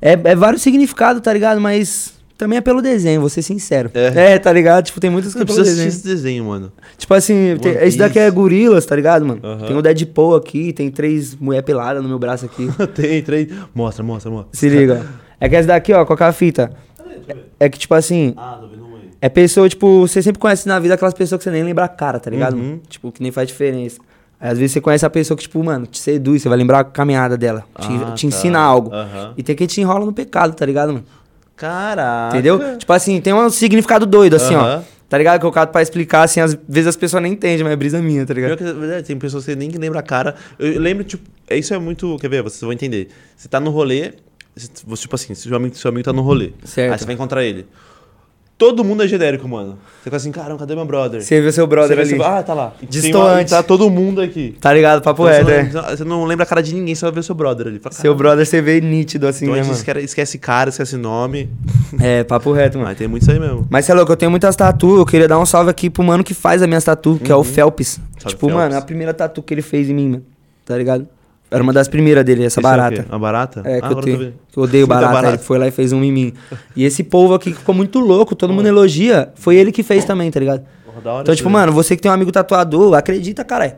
é, 0.00 0.12
é 0.12 0.34
vários 0.34 0.62
significados, 0.62 1.20
tá 1.22 1.32
ligado? 1.32 1.60
Mas 1.60 2.12
também 2.36 2.58
é 2.58 2.60
pelo 2.60 2.80
desenho, 2.80 3.20
vou 3.20 3.28
ser 3.28 3.42
sincero. 3.42 3.90
É. 3.94 4.34
É, 4.34 4.38
tá 4.38 4.52
ligado? 4.52 4.84
Tipo, 4.84 5.00
tem 5.00 5.10
muitas 5.10 5.32
coisas 5.32 5.44
precisa 5.46 5.62
assistir 5.62 5.84
desenho. 5.84 5.98
esse 5.98 6.06
desenho, 6.06 6.44
mano. 6.44 6.72
Tipo 6.96 7.14
assim, 7.14 7.56
tem- 7.60 7.72
esse 7.82 7.98
daqui 7.98 8.18
é 8.18 8.30
gorilas, 8.30 8.86
tá 8.86 8.94
ligado, 8.94 9.26
mano? 9.26 9.40
Aham. 9.42 9.66
Tem 9.66 9.76
o 9.76 9.82
Deadpool 9.82 10.36
aqui, 10.36 10.72
tem 10.72 10.90
três 10.90 11.34
mulher 11.34 11.62
pelada 11.62 12.00
no 12.00 12.08
meu 12.08 12.18
braço 12.18 12.44
aqui. 12.46 12.68
tem, 12.94 13.22
três. 13.22 13.48
Mostra, 13.74 14.04
mostra, 14.04 14.30
mostra. 14.30 14.50
Se 14.52 14.68
liga. 14.68 15.04
É 15.40 15.48
que 15.48 15.54
essa 15.54 15.68
daqui, 15.68 15.92
ó, 15.92 16.04
qual 16.04 16.16
que 16.16 16.22
é 16.24 16.26
a 16.26 16.32
fita? 16.32 16.72
É, 17.28 17.66
é 17.66 17.68
que, 17.68 17.78
tipo 17.78 17.94
assim, 17.94 18.34
Ah, 18.36 18.58
tô 18.60 18.66
vendo 18.66 18.88
é 19.20 19.28
pessoa, 19.28 19.68
tipo, 19.68 20.06
você 20.06 20.22
sempre 20.22 20.38
conhece 20.38 20.68
na 20.68 20.78
vida 20.78 20.94
aquelas 20.94 21.14
pessoas 21.14 21.38
que 21.40 21.44
você 21.44 21.50
nem 21.50 21.64
lembra 21.64 21.84
a 21.84 21.88
cara, 21.88 22.20
tá 22.20 22.30
ligado? 22.30 22.56
Uhum. 22.56 22.80
Tipo, 22.88 23.10
que 23.10 23.20
nem 23.22 23.32
faz 23.32 23.48
diferença. 23.48 23.98
Aí, 24.40 24.50
às 24.50 24.58
vezes 24.58 24.72
você 24.72 24.80
conhece 24.80 25.04
a 25.04 25.10
pessoa 25.10 25.36
que, 25.36 25.42
tipo, 25.42 25.62
mano, 25.64 25.86
te 25.86 25.98
seduz, 25.98 26.42
você 26.42 26.48
vai 26.48 26.56
lembrar 26.58 26.80
a 26.80 26.84
caminhada 26.84 27.36
dela, 27.36 27.64
te, 27.80 27.86
Ah, 27.92 28.12
te 28.12 28.22
tá. 28.22 28.26
ensina 28.28 28.58
algo. 28.60 28.92
Aham. 28.94 29.34
E 29.36 29.42
tem 29.42 29.56
que 29.56 29.66
te 29.66 29.80
enrola 29.80 30.06
no 30.06 30.12
pecado, 30.12 30.54
tá 30.54 30.64
ligado, 30.64 30.92
mano? 30.92 31.04
Caraca. 31.56 32.36
Entendeu? 32.36 32.78
Tipo 32.78 32.92
assim, 32.92 33.20
tem 33.20 33.32
um 33.34 33.50
significado 33.50 34.06
doido, 34.06 34.36
assim, 34.36 34.54
Aham. 34.54 34.84
ó. 34.84 34.98
Tá 35.08 35.16
ligado? 35.16 35.40
Que 35.40 35.46
o 35.46 35.50
cara 35.50 35.66
pra 35.66 35.80
explicar, 35.80 36.22
assim, 36.22 36.38
às 36.40 36.56
vezes 36.68 36.86
as 36.88 36.96
pessoas 36.96 37.22
nem 37.22 37.32
entendem, 37.32 37.64
mas 37.64 37.72
é 37.72 37.76
brisa 37.76 38.00
minha, 38.00 38.26
tá 38.26 38.34
ligado? 38.34 38.58
que 38.58 38.64
é 38.64 39.02
tem 39.02 39.18
pessoas 39.18 39.44
que 39.46 39.56
nem 39.56 39.70
lembram 39.70 39.98
a 39.98 40.02
cara. 40.02 40.34
Eu, 40.58 40.74
eu 40.74 40.80
lembro, 40.80 41.02
tipo, 41.02 41.24
é- 41.48 41.56
isso 41.56 41.72
é 41.72 41.78
muito. 41.78 42.16
Quer 42.18 42.28
ver? 42.28 42.42
Vocês 42.42 42.60
vão 42.60 42.72
entender. 42.72 43.08
Você 43.34 43.48
tá 43.48 43.58
no 43.58 43.70
rolê, 43.70 44.12
você, 44.54 44.68
tipo 44.96 45.14
assim, 45.14 45.34
seu 45.34 45.56
amigo, 45.56 45.74
seu 45.76 45.88
amigo 45.88 46.04
tá 46.04 46.12
no 46.12 46.20
rolê. 46.20 46.52
Certo. 46.62 46.92
Aí 46.92 46.98
você 46.98 47.06
vai 47.06 47.14
encontrar 47.14 47.42
ele. 47.42 47.66
Todo 48.58 48.82
mundo 48.82 49.04
é 49.04 49.06
genérico, 49.06 49.46
mano. 49.48 49.78
Você 49.98 50.04
fica 50.04 50.16
assim, 50.16 50.32
caramba, 50.32 50.58
cadê 50.58 50.74
meu 50.74 50.84
brother? 50.84 51.22
Você 51.22 51.40
vê 51.40 51.52
seu 51.52 51.64
brother 51.64 51.96
Você 51.96 52.02
ali. 52.02 52.10
vê 52.10 52.16
seu- 52.16 52.24
Ah, 52.26 52.42
tá 52.42 52.52
lá. 52.54 52.72
E 52.82 52.86
tem 52.86 52.88
Distoante. 52.88 53.52
uma- 53.54 53.62
tá 53.62 53.62
todo 53.62 53.88
mundo 53.88 54.20
aqui. 54.20 54.56
Tá 54.60 54.74
ligado? 54.74 55.00
Papo 55.00 55.28
Então, 55.28 55.48
é. 55.48 55.62
não, 55.62 55.82
você 55.84 56.02
não 56.04 56.24
lembra 56.24 56.42
a 56.42 56.46
cara 56.46 56.60
de 56.60 56.74
ninguém, 56.74 56.92
você 56.92 57.04
vai 57.04 57.12
ver 57.12 57.22
seu 57.22 57.36
brother 57.36 57.68
ali. 57.68 57.78
Fala, 57.78 57.94
Seu 57.94 58.12
brother 58.16 58.44
você 58.44 58.60
vê 58.60 58.80
nítido, 58.80 59.28
assim, 59.28 59.44
Então 59.44 59.54
a 59.54 59.58
né, 59.58 59.62
mano? 59.62 59.74
esquece, 59.74 60.04
esquece 60.04 60.38
cara, 60.38 60.70
esquece 60.70 60.96
nome. 60.96 61.48
É, 62.00 62.24
papo 62.24 62.50
reto, 62.50 62.78
mano. 62.78 62.88
Mas 62.88 62.98
tem 62.98 63.06
muito 63.06 63.22
isso 63.22 63.30
aí 63.30 63.38
mesmo. 63.38 63.64
Mas 63.70 63.84
você 63.84 63.92
é 63.92 63.94
louco, 63.94 64.10
eu 64.10 64.16
tenho 64.16 64.30
muitas 64.30 64.56
tatu, 64.56 64.96
eu 64.98 65.06
queria 65.06 65.28
dar 65.28 65.38
um 65.38 65.46
salve 65.46 65.70
aqui 65.70 65.88
pro 65.88 66.02
mano 66.02 66.24
que 66.24 66.34
faz 66.34 66.60
as 66.60 66.66
minhas 66.66 66.82
tatu, 66.82 67.16
que 67.22 67.30
é 67.30 67.36
o 67.36 67.44
Phelps. 67.44 67.98
Uhum. 67.98 68.02
Salve, 68.18 68.28
tipo, 68.34 68.46
Phelps. 68.48 68.54
mano, 68.64 68.76
a 68.76 68.82
primeira 68.82 69.14
tatu 69.14 69.40
que 69.40 69.54
ele 69.54 69.62
fez 69.62 69.88
em 69.88 69.94
mim, 69.94 70.08
mano. 70.08 70.24
Tá 70.64 70.76
ligado? 70.76 71.06
Era 71.50 71.62
uma 71.62 71.72
das 71.72 71.88
primeiras 71.88 72.24
dele, 72.24 72.44
essa 72.44 72.60
Isso 72.60 72.68
é 72.68 72.70
barata. 72.70 73.02
quê? 73.02 73.08
Uma 73.08 73.18
barata? 73.18 73.62
É, 73.64 73.78
Ah, 73.78 73.80
que, 73.80 73.84
eu 73.84 73.90
agora 73.90 74.04
tenho, 74.04 74.18
que 74.52 74.58
eu 74.58 74.62
odeio 74.62 74.86
barata, 74.86 75.12
barata. 75.12 75.34
Ele 75.34 75.42
foi 75.42 75.58
lá 75.58 75.66
e 75.66 75.70
fez 75.70 75.92
um 75.92 76.04
em 76.04 76.12
mim. 76.12 76.32
E 76.76 76.84
esse 76.84 77.02
povo 77.02 77.32
aqui 77.34 77.52
que 77.52 77.58
ficou 77.58 77.74
muito 77.74 77.98
louco, 78.00 78.34
todo 78.34 78.52
mundo 78.52 78.66
elogia. 78.66 79.30
Foi 79.34 79.56
ele 79.56 79.72
que 79.72 79.82
fez 79.82 80.04
também, 80.04 80.30
tá 80.30 80.38
ligado? 80.40 80.62
Então, 81.22 81.34
tipo, 81.34 81.48
mano, 81.48 81.72
você 81.72 81.94
que 81.96 82.02
tem 82.02 82.10
um 82.10 82.14
amigo 82.14 82.30
tatuador, 82.32 82.94
acredita, 82.94 83.44
caralho. 83.44 83.74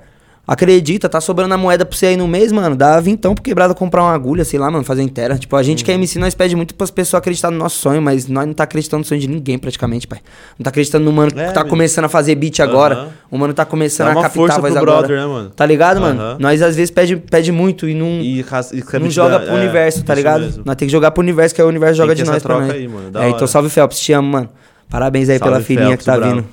Acredita, 0.53 1.09
tá 1.09 1.21
sobrando 1.21 1.55
a 1.55 1.57
moeda 1.57 1.85
pra 1.87 1.97
você 1.97 2.07
aí 2.07 2.17
no 2.17 2.27
mês, 2.27 2.51
mano. 2.51 2.75
Dá 2.75 2.99
vintão 2.99 3.37
pro 3.37 3.43
quebrado 3.45 3.73
comprar 3.73 4.03
uma 4.03 4.13
agulha, 4.13 4.45
sei 4.45 4.59
lá, 4.59 4.69
mano, 4.69 4.83
fazer 4.83 5.01
inteira. 5.03 5.39
Tipo, 5.39 5.55
a 5.55 5.63
gente 5.63 5.85
que 5.85 5.93
é 5.93 5.95
MC, 5.95 6.19
nós 6.19 6.35
pede 6.35 6.57
muito 6.57 6.75
pras 6.75 6.91
pessoas 6.91 7.21
acreditar 7.21 7.53
no 7.53 7.57
nosso 7.57 7.79
sonho, 7.79 8.03
mas 8.03 8.27
nós 8.27 8.47
não 8.49 8.53
tá 8.53 8.65
acreditando 8.65 8.99
no 8.99 9.05
sonho 9.05 9.21
de 9.21 9.29
ninguém, 9.29 9.57
praticamente, 9.61 10.09
pai. 10.09 10.19
Não 10.59 10.65
tá 10.65 10.71
acreditando 10.71 11.05
no 11.05 11.13
mano 11.13 11.31
que 11.31 11.39
É, 11.39 11.53
tá 11.53 11.61
mesmo. 11.61 11.71
começando 11.71 12.07
a 12.07 12.09
fazer 12.09 12.35
beat 12.35 12.59
agora. 12.59 12.97
Aham. 12.97 13.09
O 13.31 13.39
mano 13.39 13.55
tá 13.55 13.65
começando 13.65 14.09
a 14.09 14.15
captar 14.23 14.51
a 14.51 14.59
voz 14.61 14.77
agora. 14.77 14.99
brother, 15.03 15.21
né, 15.21 15.27
mano? 15.27 15.51
Tá 15.51 15.65
ligado, 15.65 16.01
mano? 16.01 16.21
Aham. 16.21 16.37
Nós 16.41 16.61
às 16.63 16.75
vezes 16.75 16.91
pede, 16.91 17.17
pede 17.17 17.53
muito 17.53 17.89
e 17.89 17.95
não, 17.95 18.09
E, 18.21 18.41
e 18.41 18.99
não 18.99 19.09
joga 19.09 19.39
pro 19.39 19.55
universo, 19.55 20.03
tá 20.03 20.17
ligado? 20.17 20.63
Nós 20.65 20.75
tem 20.75 20.89
que 20.89 20.93
jogar 20.93 21.13
pro 21.13 21.21
universo, 21.23 21.55
que 21.55 21.61
é 21.61 21.65
o 21.65 21.69
universo 21.69 21.95
joga 21.95 22.13
de 22.13 22.25
nós 22.25 22.43
também. 22.43 22.73
aí, 22.73 22.89
mano, 22.89 23.11
É, 23.15 23.19
hora. 23.19 23.29
então 23.31 23.47
salve 23.47 23.69
Phelps, 23.71 24.01
te 24.01 24.13
amo, 24.13 24.29
mano. 24.29 24.49
Parabéns 24.89 25.29
aí 25.29 25.39
pela 25.39 25.53
Salve, 25.53 25.65
filhinha 25.67 25.87
Phelps, 25.91 26.05
que 26.05 26.11
tá 26.11 26.17
bravo. 26.17 26.35
vindo. 26.35 26.47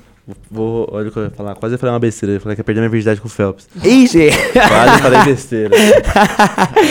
Vou, 0.52 0.90
olha 0.92 1.08
o 1.08 1.12
que 1.12 1.18
eu 1.18 1.24
ia 1.24 1.30
falar. 1.30 1.56
Quase 1.56 1.76
eu 1.76 1.80
falei 1.80 1.94
uma 1.94 2.00
besteira. 2.00 2.36
Eu 2.36 2.42
falei 2.42 2.56
que 2.56 2.60
ia 2.60 2.64
perder 2.64 2.82
minha 2.82 2.90
virgindade 2.90 3.22
com 3.22 3.28
o 3.28 3.32
Phelps. 3.32 3.68
Ixi! 3.82 4.30
Quase 4.54 5.02
falei 5.02 5.24
besteira. 5.24 5.76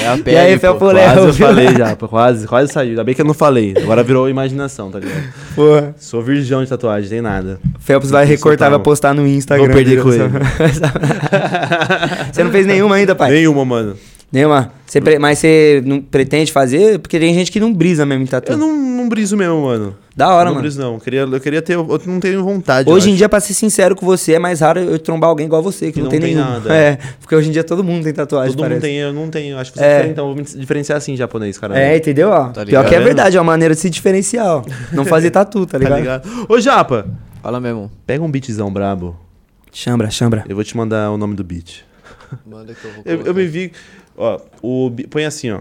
É 0.03 0.09
a 0.09 0.17
E 0.17 0.37
aí, 0.37 0.43
pele, 0.49 0.59
Fel 0.59 0.75
pô. 0.77 0.91
Léo, 0.91 1.05
Quase 1.13 1.27
eu 1.27 1.33
viu? 1.33 1.47
falei 1.47 1.69
já. 1.77 1.97
pô, 1.97 2.09
Quase, 2.09 2.47
quase 2.47 2.73
saiu. 2.73 2.91
Ainda 2.91 3.05
bem 3.05 3.15
que 3.15 3.21
eu 3.21 3.25
não 3.27 3.35
falei. 3.35 3.75
Agora 3.77 4.03
virou 4.03 4.29
imaginação, 4.29 4.91
tá 4.91 4.99
ligado? 5.01 5.23
Porra. 5.55 5.95
Sou 5.99 6.23
virgão 6.23 6.63
de 6.63 6.69
tatuagem, 6.71 7.11
tem 7.11 7.21
nada. 7.21 7.59
Phelps 7.79 8.11
vai 8.11 8.25
recortar 8.25 8.69
e 8.69 8.71
vai 8.71 8.81
postar 8.81 9.13
no 9.15 9.27
Instagram. 9.27 9.67
Vou 9.67 9.75
perder 9.75 10.03
com 10.03 10.13
ele. 10.13 10.23
Você 12.33 12.45
não 12.45 12.51
fez 12.51 12.67
nenhuma 12.67 12.97
ainda, 12.97 13.15
pai? 13.15 13.31
Nenhuma, 13.33 13.65
mano. 13.65 13.97
Nenhuma? 14.33 14.73
Você 14.87 15.01
pre- 15.01 15.19
Mas 15.19 15.39
você 15.39 15.83
não 15.85 16.01
pretende 16.01 16.53
fazer? 16.53 16.99
Porque 16.99 17.19
tem 17.19 17.35
gente 17.35 17.51
que 17.53 17.61
não 17.61 17.73
brisa 17.73 18.05
mesmo 18.07 18.25
em 18.25 18.27
tatu. 18.27 18.53
Eu 18.53 18.59
não, 18.59 18.77
não 18.77 19.09
briso 19.09 19.37
mesmo, 19.37 19.63
mano. 19.63 19.97
Da 20.17 20.33
hora, 20.35 20.49
não 20.49 20.57
mano. 20.63 20.75
não. 20.79 20.95
Eu 20.95 21.01
queria, 21.01 21.21
eu 21.21 21.41
queria 21.41 21.61
ter. 21.61 21.75
Eu 21.75 22.01
não 22.07 22.19
tenho 22.19 22.43
vontade. 22.43 22.89
Hoje 22.89 23.09
em 23.09 23.13
acho. 23.13 23.19
dia, 23.19 23.29
pra 23.29 23.39
ser 23.39 23.53
sincero 23.53 23.95
com 23.95 24.07
você, 24.07 24.33
é 24.33 24.39
mais 24.39 24.61
raro 24.61 24.81
eu 24.81 24.99
trombar 24.99 25.29
alguém 25.29 25.45
igual 25.45 25.63
você, 25.63 25.87
que, 25.89 25.93
Que 25.93 25.99
não, 25.99 26.05
não 26.05 26.11
tem, 26.11 26.21
tem 26.21 26.35
nenhum. 26.35 26.49
nada. 26.49 26.73
É, 26.75 26.97
porque 27.21 27.35
hoje 27.37 27.51
em 27.51 27.53
dia 27.53 27.63
todo 27.63 27.85
mundo 27.85 28.03
tem 28.05 28.15
tatuagem, 28.15 28.53
Todo 28.53 28.61
mundo 28.61 28.69
parece. 28.71 28.87
tem, 28.87 28.97
eu 28.97 29.13
não 29.13 29.29
tenho. 29.29 29.59
Acho 29.59 29.73
que 29.73 29.79
você 29.79 29.85
É. 29.85 29.87
é. 29.87 29.91
diferente, 29.91 30.13
então 30.13 30.25
eu 30.31 30.35
vou 30.35 30.43
me 30.43 30.49
diferenciar 30.59 30.97
assim, 30.97 31.15
japonês, 31.17 31.59
cara. 31.59 31.79
É, 31.79 31.99
entendeu? 31.99 32.31
Ó, 32.31 32.49
Tá 32.49 32.65
Pior 32.65 32.87
que 32.87 32.95
é 32.95 32.99
Tá 32.99 33.05
verdade, 33.05 33.37
é 33.37 33.41
uma 33.41 33.53
maneira 33.53 33.75
de 33.75 33.81
se 33.81 33.91
diferenciar, 33.91 34.47
ó. 34.47 34.63
Não 34.91 35.05
fazer 35.05 35.31
tatu, 35.31 35.67
tá 35.67 35.73
Tá 35.79 35.85
ligado? 35.85 35.99
ligado? 36.25 36.47
Ô, 36.49 36.59
Japa, 36.59 37.07
Fala 37.43 37.61
mesmo. 37.61 37.91
pega 38.07 38.25
um 38.25 38.31
beatzão 38.31 38.73
brabo. 38.73 39.15
Chambra, 39.71 40.09
chambra. 40.11 40.45
Eu 40.49 40.55
vou 40.55 40.65
te 40.65 40.75
mandar 40.75 41.11
o 41.11 41.19
nome 41.19 41.35
do 41.35 41.45
beat. 41.45 41.85
Manda 42.47 42.73
que 42.73 42.83
eu 42.87 42.91
vou 42.93 43.03
Eu, 43.05 43.21
eu 43.27 43.35
me 43.35 43.47
vi. 43.47 43.71
Ó, 44.17 44.41
o. 44.63 44.91
Põe 45.11 45.27
assim, 45.27 45.51
ó. 45.51 45.61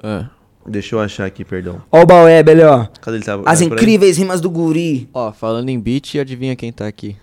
É. 0.00 0.26
Deixa 0.68 0.94
eu 0.96 1.00
achar 1.00 1.24
aqui, 1.26 1.44
perdão. 1.44 1.80
Ó 1.92 2.02
o 2.02 2.06
Baueb 2.06 2.50
ali, 2.50 2.62
ó. 2.62 2.86
Cadê 3.00 3.18
ele? 3.18 3.24
Tá, 3.24 3.34
As 3.46 3.58
tá 3.60 3.64
por 3.66 3.72
aí? 3.78 3.82
incríveis 3.84 4.16
rimas 4.18 4.40
do 4.40 4.50
guri. 4.50 5.08
Ó, 5.14 5.32
falando 5.32 5.68
em 5.68 5.78
beat, 5.78 6.16
adivinha 6.16 6.56
quem 6.56 6.72
tá 6.72 6.86
aqui? 6.86 7.16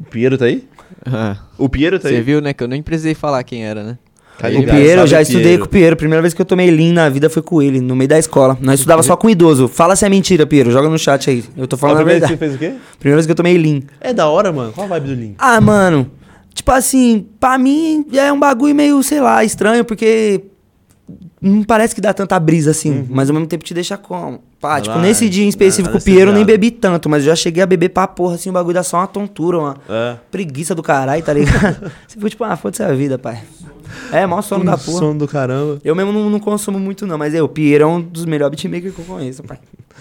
O 0.00 0.04
Piero 0.04 0.36
tá 0.38 0.46
aí? 0.46 0.66
É. 1.06 1.36
O 1.58 1.68
Piero 1.68 1.98
tá 1.98 2.08
Você 2.08 2.16
aí? 2.16 2.22
viu, 2.22 2.40
né? 2.40 2.52
Que 2.52 2.64
eu 2.64 2.68
nem 2.68 2.82
precisei 2.82 3.14
falar 3.14 3.42
quem 3.44 3.64
era, 3.64 3.82
né? 3.84 3.98
Cadê 4.38 4.56
O 4.56 4.64
cara? 4.64 4.76
Piero, 4.78 5.00
eu 5.02 5.06
já 5.06 5.20
estudei 5.22 5.42
Piero. 5.44 5.58
com 5.60 5.66
o 5.66 5.68
Piero. 5.68 5.96
Primeira 5.96 6.22
vez 6.22 6.34
que 6.34 6.40
eu 6.40 6.46
tomei 6.46 6.70
lean 6.70 6.92
na 6.94 7.08
vida 7.08 7.28
foi 7.30 7.42
com 7.42 7.60
ele, 7.62 7.80
no 7.80 7.94
meio 7.94 8.08
da 8.08 8.18
escola. 8.18 8.56
Nós 8.60 8.80
estudava 8.80 9.02
só 9.02 9.16
com 9.16 9.28
idoso. 9.30 9.68
Fala 9.68 9.94
se 9.94 10.04
é 10.04 10.08
mentira, 10.08 10.46
Piero. 10.46 10.70
Joga 10.70 10.88
no 10.88 10.98
chat 10.98 11.28
aí. 11.30 11.44
Eu 11.56 11.68
tô 11.68 11.76
falando 11.76 11.96
a 11.96 11.98
primeira 12.04 12.20
vez 12.26 12.30
que 12.32 12.36
verdade. 12.38 12.58
você 12.58 12.66
fez 12.66 12.72
o 12.74 12.80
quê? 12.80 12.96
Primeira 12.98 13.16
vez 13.18 13.26
que 13.26 13.32
eu 13.32 13.36
tomei 13.36 13.56
lean. 13.58 13.82
É 14.00 14.12
da 14.12 14.26
hora, 14.28 14.50
mano. 14.50 14.72
Qual 14.72 14.86
a 14.86 14.88
vibe 14.88 15.08
do 15.14 15.20
Lean? 15.20 15.32
Ah, 15.38 15.60
mano. 15.60 16.10
Tipo 16.54 16.72
assim, 16.72 17.26
pra 17.38 17.56
mim 17.58 18.04
é 18.12 18.32
um 18.32 18.40
bagulho 18.40 18.74
meio, 18.74 19.00
sei 19.02 19.20
lá, 19.20 19.44
estranho, 19.44 19.84
porque 19.84 20.42
não 21.42 21.62
parece 21.64 21.94
que 21.94 22.00
dá 22.00 22.14
tanta 22.14 22.38
brisa 22.38 22.70
assim, 22.70 23.06
mas 23.10 23.28
ao 23.28 23.34
mesmo 23.34 23.46
tempo 23.48 23.64
te 23.64 23.74
deixa 23.74 23.96
como. 23.98 24.40
Pá, 24.60 24.80
tipo, 24.80 24.94
Vai, 24.94 25.08
nesse 25.08 25.28
dia 25.28 25.44
em 25.44 25.48
específico, 25.48 25.88
nada 25.88 25.98
o 25.98 26.04
Piero 26.04 26.30
eu 26.30 26.34
nem 26.34 26.44
bebi 26.44 26.70
tanto, 26.70 27.08
mas 27.08 27.24
eu 27.24 27.30
já 27.30 27.36
cheguei 27.36 27.62
a 27.62 27.66
beber 27.66 27.88
pra 27.88 28.06
porra, 28.06 28.36
assim, 28.36 28.48
o 28.48 28.52
bagulho 28.52 28.74
dá 28.74 28.82
só 28.84 28.98
uma 28.98 29.08
tontura, 29.08 29.58
uma 29.58 29.76
É. 29.88 30.16
preguiça 30.30 30.72
do 30.74 30.82
caralho, 30.82 31.22
tá 31.22 31.32
ligado? 31.32 31.90
Você 32.06 32.14
ficou 32.14 32.30
tipo, 32.30 32.44
ah, 32.44 32.56
foda-se 32.56 32.82
a 32.82 32.92
vida, 32.92 33.18
pai. 33.18 33.40
É, 34.12 34.24
mó 34.24 34.40
sono 34.40 34.64
da 34.64 34.78
porra. 34.78 34.98
Som 34.98 35.16
do 35.16 35.26
caramba. 35.26 35.78
Eu 35.84 35.94
mesmo 35.96 36.12
não, 36.12 36.30
não 36.30 36.38
consumo 36.40 36.78
muito, 36.78 37.06
não, 37.06 37.18
mas 37.18 37.34
é, 37.34 37.42
o 37.42 37.48
Piero 37.48 37.84
é 37.84 37.86
um 37.86 38.00
dos 38.00 38.24
melhores 38.24 38.54
beatmakers 38.54 38.94
que 38.94 39.00
eu 39.00 39.04
conheço, 39.04 39.42
pai. 39.42 39.58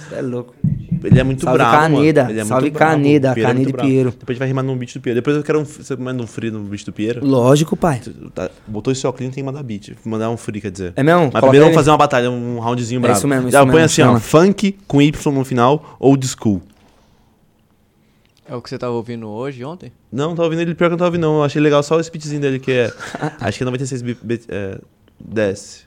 Você 0.07 0.15
é 0.15 0.21
louco. 0.21 0.53
ele 1.03 1.19
é 1.19 1.23
muito 1.23 1.43
Salve 1.43 1.57
bravo, 1.57 1.77
Caneda, 1.77 2.21
mano. 2.21 2.33
Ele 2.33 2.39
é 2.41 2.45
salve 2.45 2.63
muito 2.65 2.73
bravo. 2.73 2.91
Caneda, 2.93 3.31
O 3.31 3.33
Piero 3.33 3.49
é 3.49 3.51
Caneda 3.53 3.59
muito 3.63 3.69
e 3.69 3.73
bravo. 3.73 3.89
Piero. 3.89 4.09
Depois 4.11 4.29
a 4.29 4.33
gente 4.33 4.39
vai 4.39 4.47
rimar 4.47 4.63
no 4.63 4.75
beat 4.75 4.93
do 4.93 5.01
Piero. 5.01 5.15
Depois 5.15 5.35
eu 5.37 5.43
quero 5.43 5.59
um... 5.59 5.65
Você 5.65 5.95
manda 5.95 6.23
um 6.23 6.27
free 6.27 6.49
no 6.51 6.59
beat 6.61 6.85
do 6.85 6.93
Piero? 6.93 7.25
Lógico, 7.25 7.75
pai. 7.75 8.01
Tá, 8.33 8.49
botou 8.67 8.91
esse 8.93 9.05
óculos, 9.05 9.21
tem 9.33 9.43
que 9.43 9.43
mandar 9.43 9.61
beat. 9.63 9.93
Mandar 10.05 10.29
um 10.29 10.37
free, 10.37 10.61
quer 10.61 10.71
dizer. 10.71 10.93
É 10.95 11.03
mesmo? 11.03 11.29
Mas 11.33 11.39
Coloca 11.39 11.47
primeiro 11.47 11.65
ele. 11.65 11.69
vamos 11.71 11.75
fazer 11.75 11.91
uma 11.91 11.97
batalha, 11.97 12.29
um 12.31 12.59
roundzinho 12.59 12.99
É 12.99 13.01
bravo. 13.01 13.17
isso 13.17 13.27
mesmo, 13.27 13.47
isso 13.47 13.51
Já 13.57 13.59
põe 13.65 13.71
mesmo, 13.75 13.85
assim, 13.85 14.01
ó. 14.01 14.05
chama. 14.07 14.19
Funk 14.19 14.71
com 14.87 15.01
Y 15.01 15.31
no 15.33 15.45
final, 15.45 15.97
old 15.99 16.27
school. 16.27 16.61
É 18.47 18.55
o 18.55 18.61
que 18.61 18.69
você 18.69 18.77
tava 18.77 18.93
ouvindo 18.93 19.29
hoje, 19.29 19.63
ontem? 19.63 19.91
Não, 20.11 20.35
tá 20.35 20.43
ouvindo 20.43 20.59
ele 20.61 20.75
pior 20.75 20.87
que 20.87 20.93
eu 20.93 20.97
não 20.97 20.97
tava 20.97 21.07
ouvindo, 21.09 21.21
não. 21.21 21.37
Eu 21.37 21.43
achei 21.43 21.61
legal 21.61 21.81
só 21.83 21.95
o 21.95 22.01
beatzinho 22.01 22.41
dele, 22.41 22.59
que 22.59 22.71
é. 22.71 22.93
acho 23.39 23.57
que 23.57 23.63
é 23.63 23.65
96 23.65 24.01
bit. 24.01 24.19
bit- 24.25 24.45
é, 24.49 24.77
desce. 25.19 25.83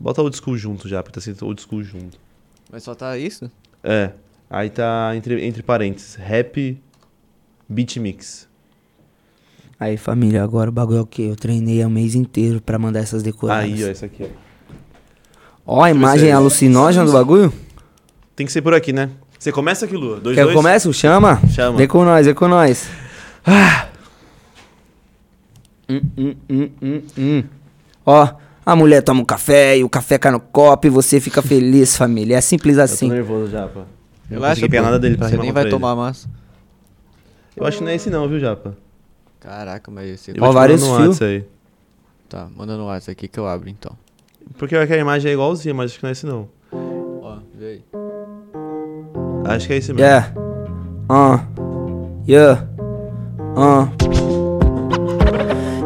Bota 0.00 0.22
old 0.22 0.34
school 0.36 0.56
junto 0.56 0.88
já, 0.88 1.02
porque 1.02 1.14
tá 1.14 1.18
escrito 1.18 1.44
old 1.44 1.60
school 1.60 1.82
junto. 1.82 2.18
Mas 2.72 2.82
só 2.82 2.94
tá 2.94 3.18
isso? 3.18 3.50
É. 3.84 4.10
Aí 4.48 4.70
tá 4.70 5.12
entre, 5.14 5.44
entre 5.44 5.62
parênteses. 5.62 6.14
Rap 6.14 6.80
beat 7.68 7.96
mix. 7.98 8.48
Aí, 9.78 9.96
família, 9.96 10.42
agora 10.44 10.70
o 10.70 10.72
bagulho 10.72 10.98
é 10.98 11.02
o 11.02 11.06
quê? 11.06 11.22
Eu 11.22 11.36
treinei 11.36 11.84
o 11.84 11.90
mês 11.90 12.14
inteiro 12.14 12.60
pra 12.60 12.78
mandar 12.78 13.00
essas 13.00 13.22
decoradas. 13.22 13.64
Aí, 13.64 13.84
ó, 13.84 13.88
isso 13.90 14.04
aqui, 14.04 14.24
ó. 14.24 14.51
Ó, 15.66 15.82
a 15.82 15.90
imagem 15.90 16.28
aí. 16.28 16.32
alucinógena 16.32 17.04
do 17.04 17.12
bagulho. 17.12 17.52
Tem 18.34 18.46
que 18.46 18.52
ser 18.52 18.62
por 18.62 18.74
aqui, 18.74 18.92
né? 18.92 19.10
Você 19.38 19.50
começa 19.52 19.84
aqui, 19.86 19.96
Lua. 19.96 20.20
Dois, 20.20 20.34
Quer 20.36 20.42
que 20.42 20.44
dois. 20.52 20.56
eu 20.56 20.62
comece? 20.62 20.92
Chama. 20.92 21.40
Chama. 21.50 21.76
Vem 21.78 21.88
com 21.88 22.04
nós, 22.04 22.26
vem 22.26 22.34
com 22.34 22.48
nós. 22.48 22.88
Hum, 25.88 26.00
hum, 26.16 26.34
hum, 26.48 26.70
hum, 26.80 27.02
hum. 27.18 27.44
Ó, 28.06 28.28
a 28.64 28.76
mulher 28.76 29.02
toma 29.02 29.20
um 29.20 29.24
café 29.24 29.76
e 29.78 29.84
o 29.84 29.88
café 29.88 30.18
cai 30.18 30.32
no 30.32 30.40
copo 30.40 30.86
e 30.86 30.90
você 30.90 31.20
fica 31.20 31.42
feliz, 31.42 31.96
família. 31.96 32.36
É 32.36 32.40
simples 32.40 32.76
Eu 32.78 32.84
assim. 32.84 33.08
tô 33.08 33.14
nervoso 33.14 33.50
já, 33.50 33.66
pô. 33.66 33.80
Eu 34.30 34.40
não 34.40 34.54
pegar 34.54 34.78
pô. 34.80 34.84
nada 34.86 34.98
dele 34.98 35.16
pra 35.18 35.28
Você 35.28 35.36
nem 35.36 35.52
vai 35.52 35.64
ele. 35.64 35.70
tomar 35.70 35.94
massa. 35.94 36.28
Eu 37.56 37.66
acho 37.66 37.78
que 37.78 37.84
não 37.84 37.90
é 37.90 37.96
esse 37.96 38.08
não, 38.08 38.26
viu, 38.28 38.40
Japa? 38.40 38.74
Caraca, 39.38 39.90
mas 39.90 40.20
você... 40.20 40.30
Eu 40.30 40.42
Ó, 40.42 40.52
vários 40.52 40.80
mandar 40.80 40.92
no 40.94 40.98
fios. 41.02 41.20
WhatsApp 41.20 41.30
aí. 41.32 41.44
Tá, 42.28 42.48
manda 42.56 42.76
no 42.78 42.86
WhatsApp 42.86 43.10
aqui 43.12 43.28
que 43.28 43.38
eu 43.38 43.46
abro 43.46 43.68
então. 43.68 43.92
Porque 44.58 44.76
a 44.76 44.96
imagem 44.96 45.30
é 45.30 45.34
igualzinha, 45.34 45.74
mas 45.74 45.90
acho 45.90 45.98
que 45.98 46.04
não 46.04 46.08
é 46.08 46.12
esse 46.12 46.26
não. 46.26 46.48
Ó, 47.22 47.38
vê 47.54 47.66
aí. 47.66 47.82
Acho 49.44 49.66
que 49.66 49.72
é 49.72 49.76
esse 49.76 49.92
mesmo. 49.92 50.06
Yeah. 50.06 50.34
Uh. 51.10 51.40
Yeah. 52.28 52.66
Uh. 53.56 53.88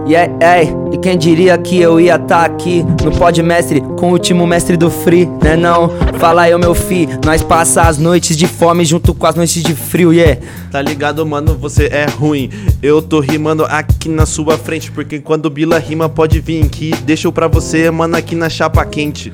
Yeah, 0.08 0.32
hey, 0.40 0.72
e 0.97 0.99
quem 0.99 1.18
diria 1.18 1.57
que 1.59 1.78
eu 1.78 2.01
ia 2.01 2.18
tá 2.18 2.44
aqui 2.44 2.82
no 3.05 3.12
Pod 3.12 3.42
Mestre 3.42 3.82
com 3.99 4.09
o 4.09 4.12
último 4.12 4.47
mestre 4.47 4.76
do 4.78 4.90
Free, 4.90 5.26
né 5.42 5.55
não? 5.55 5.90
Fala 6.18 6.42
aí, 6.42 6.59
meu 6.59 6.74
fi, 6.74 7.07
nós 7.24 7.42
passa 7.42 7.82
as 7.82 7.99
noites 7.99 8.34
de 8.36 8.47
fome 8.47 8.82
junto 8.84 9.14
com 9.14 9.26
as 9.26 9.34
noites 9.34 9.62
de 9.62 9.74
frio, 9.74 10.12
yeah. 10.12 10.40
Tá 10.70 10.80
ligado, 10.80 11.24
mano? 11.26 11.57
Você 11.61 11.86
é 11.86 12.07
ruim. 12.07 12.51
Eu 12.82 13.03
tô 13.03 13.20
rimando 13.20 13.64
aqui 13.66 14.09
na 14.09 14.24
sua 14.24 14.57
frente. 14.57 14.90
Porque 14.90 15.18
quando 15.18 15.51
Bila 15.51 15.78
rima, 15.78 16.09
pode 16.09 16.40
vir 16.40 16.66
que 16.68 16.90
deixo 17.05 17.30
pra 17.30 17.47
você, 17.47 17.90
mano, 17.90 18.16
aqui 18.16 18.34
na 18.34 18.49
chapa 18.49 18.84
quente. 18.84 19.30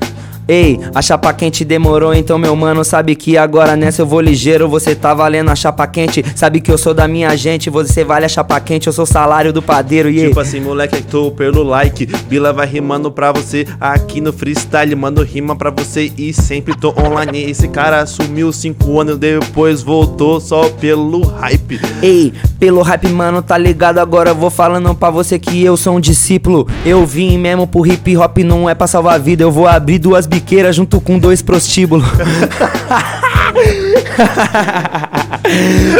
Ei, 0.47 0.79
a 0.93 1.01
chapa 1.01 1.31
quente 1.33 1.63
demorou, 1.63 2.13
então 2.13 2.37
meu 2.37 2.55
mano 2.55 2.83
sabe 2.83 3.15
que 3.15 3.37
agora 3.37 3.75
nessa 3.75 4.01
eu 4.01 4.05
vou 4.05 4.19
ligeiro. 4.19 4.67
Você 4.67 4.93
tá 4.93 5.13
valendo 5.13 5.49
a 5.49 5.55
chapa 5.55 5.87
quente, 5.87 6.23
sabe 6.35 6.59
que 6.59 6.71
eu 6.71 6.77
sou 6.77 6.93
da 6.93 7.07
minha 7.07 7.35
gente. 7.37 7.69
Você 7.69 8.03
vale 8.03 8.25
a 8.25 8.29
chapa 8.29 8.59
quente, 8.59 8.87
eu 8.87 8.93
sou 8.93 9.05
salário 9.05 9.53
do 9.53 9.61
padeiro, 9.61 10.09
yeah. 10.09 10.27
Tipo 10.27 10.39
assim, 10.39 10.59
moleque, 10.59 11.01
tô 11.01 11.31
pelo 11.31 11.63
like. 11.63 12.05
Bila 12.27 12.51
vai 12.51 12.67
rimando 12.67 13.11
pra 13.11 13.31
você 13.31 13.65
aqui 13.79 14.19
no 14.19 14.33
freestyle. 14.33 14.95
Mando 14.95 15.23
rima 15.23 15.55
pra 15.55 15.69
você 15.69 16.11
e 16.17 16.33
sempre 16.33 16.75
tô 16.75 16.93
online. 16.97 17.49
Esse 17.49 17.67
cara 17.67 18.05
sumiu 18.05 18.51
cinco 18.51 18.99
anos, 18.99 19.17
depois 19.17 19.81
voltou 19.81 20.41
só 20.41 20.69
pelo 20.69 21.21
hype. 21.25 21.79
Ei, 22.01 22.33
pelo 22.59 22.81
rap, 22.81 23.07
mano, 23.07 23.41
tá 23.41 23.57
ligado? 23.57 23.99
Agora 23.99 24.31
eu 24.31 24.35
vou 24.35 24.49
falando 24.49 24.93
pra 24.93 25.09
você 25.09 25.39
que 25.39 25.63
eu 25.63 25.77
sou 25.77 25.95
um 25.95 25.99
discípulo. 25.99 26.67
Eu 26.85 27.05
vim 27.05 27.37
mesmo 27.37 27.65
pro 27.65 27.85
hip 27.85 28.17
hop, 28.17 28.37
não 28.39 28.69
é 28.69 28.75
pra 28.75 28.87
salvar 28.87 29.15
a 29.15 29.17
vida. 29.17 29.43
Eu 29.43 29.51
vou 29.51 29.67
abrir 29.67 29.99
duas 29.99 30.27
biqueiras 30.33 30.75
junto 30.75 30.99
com 30.99 31.19
dois 31.19 31.43
prostíbulos. 31.43 32.07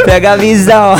Pega 0.04 0.32
a 0.32 0.36
visão. 0.36 0.96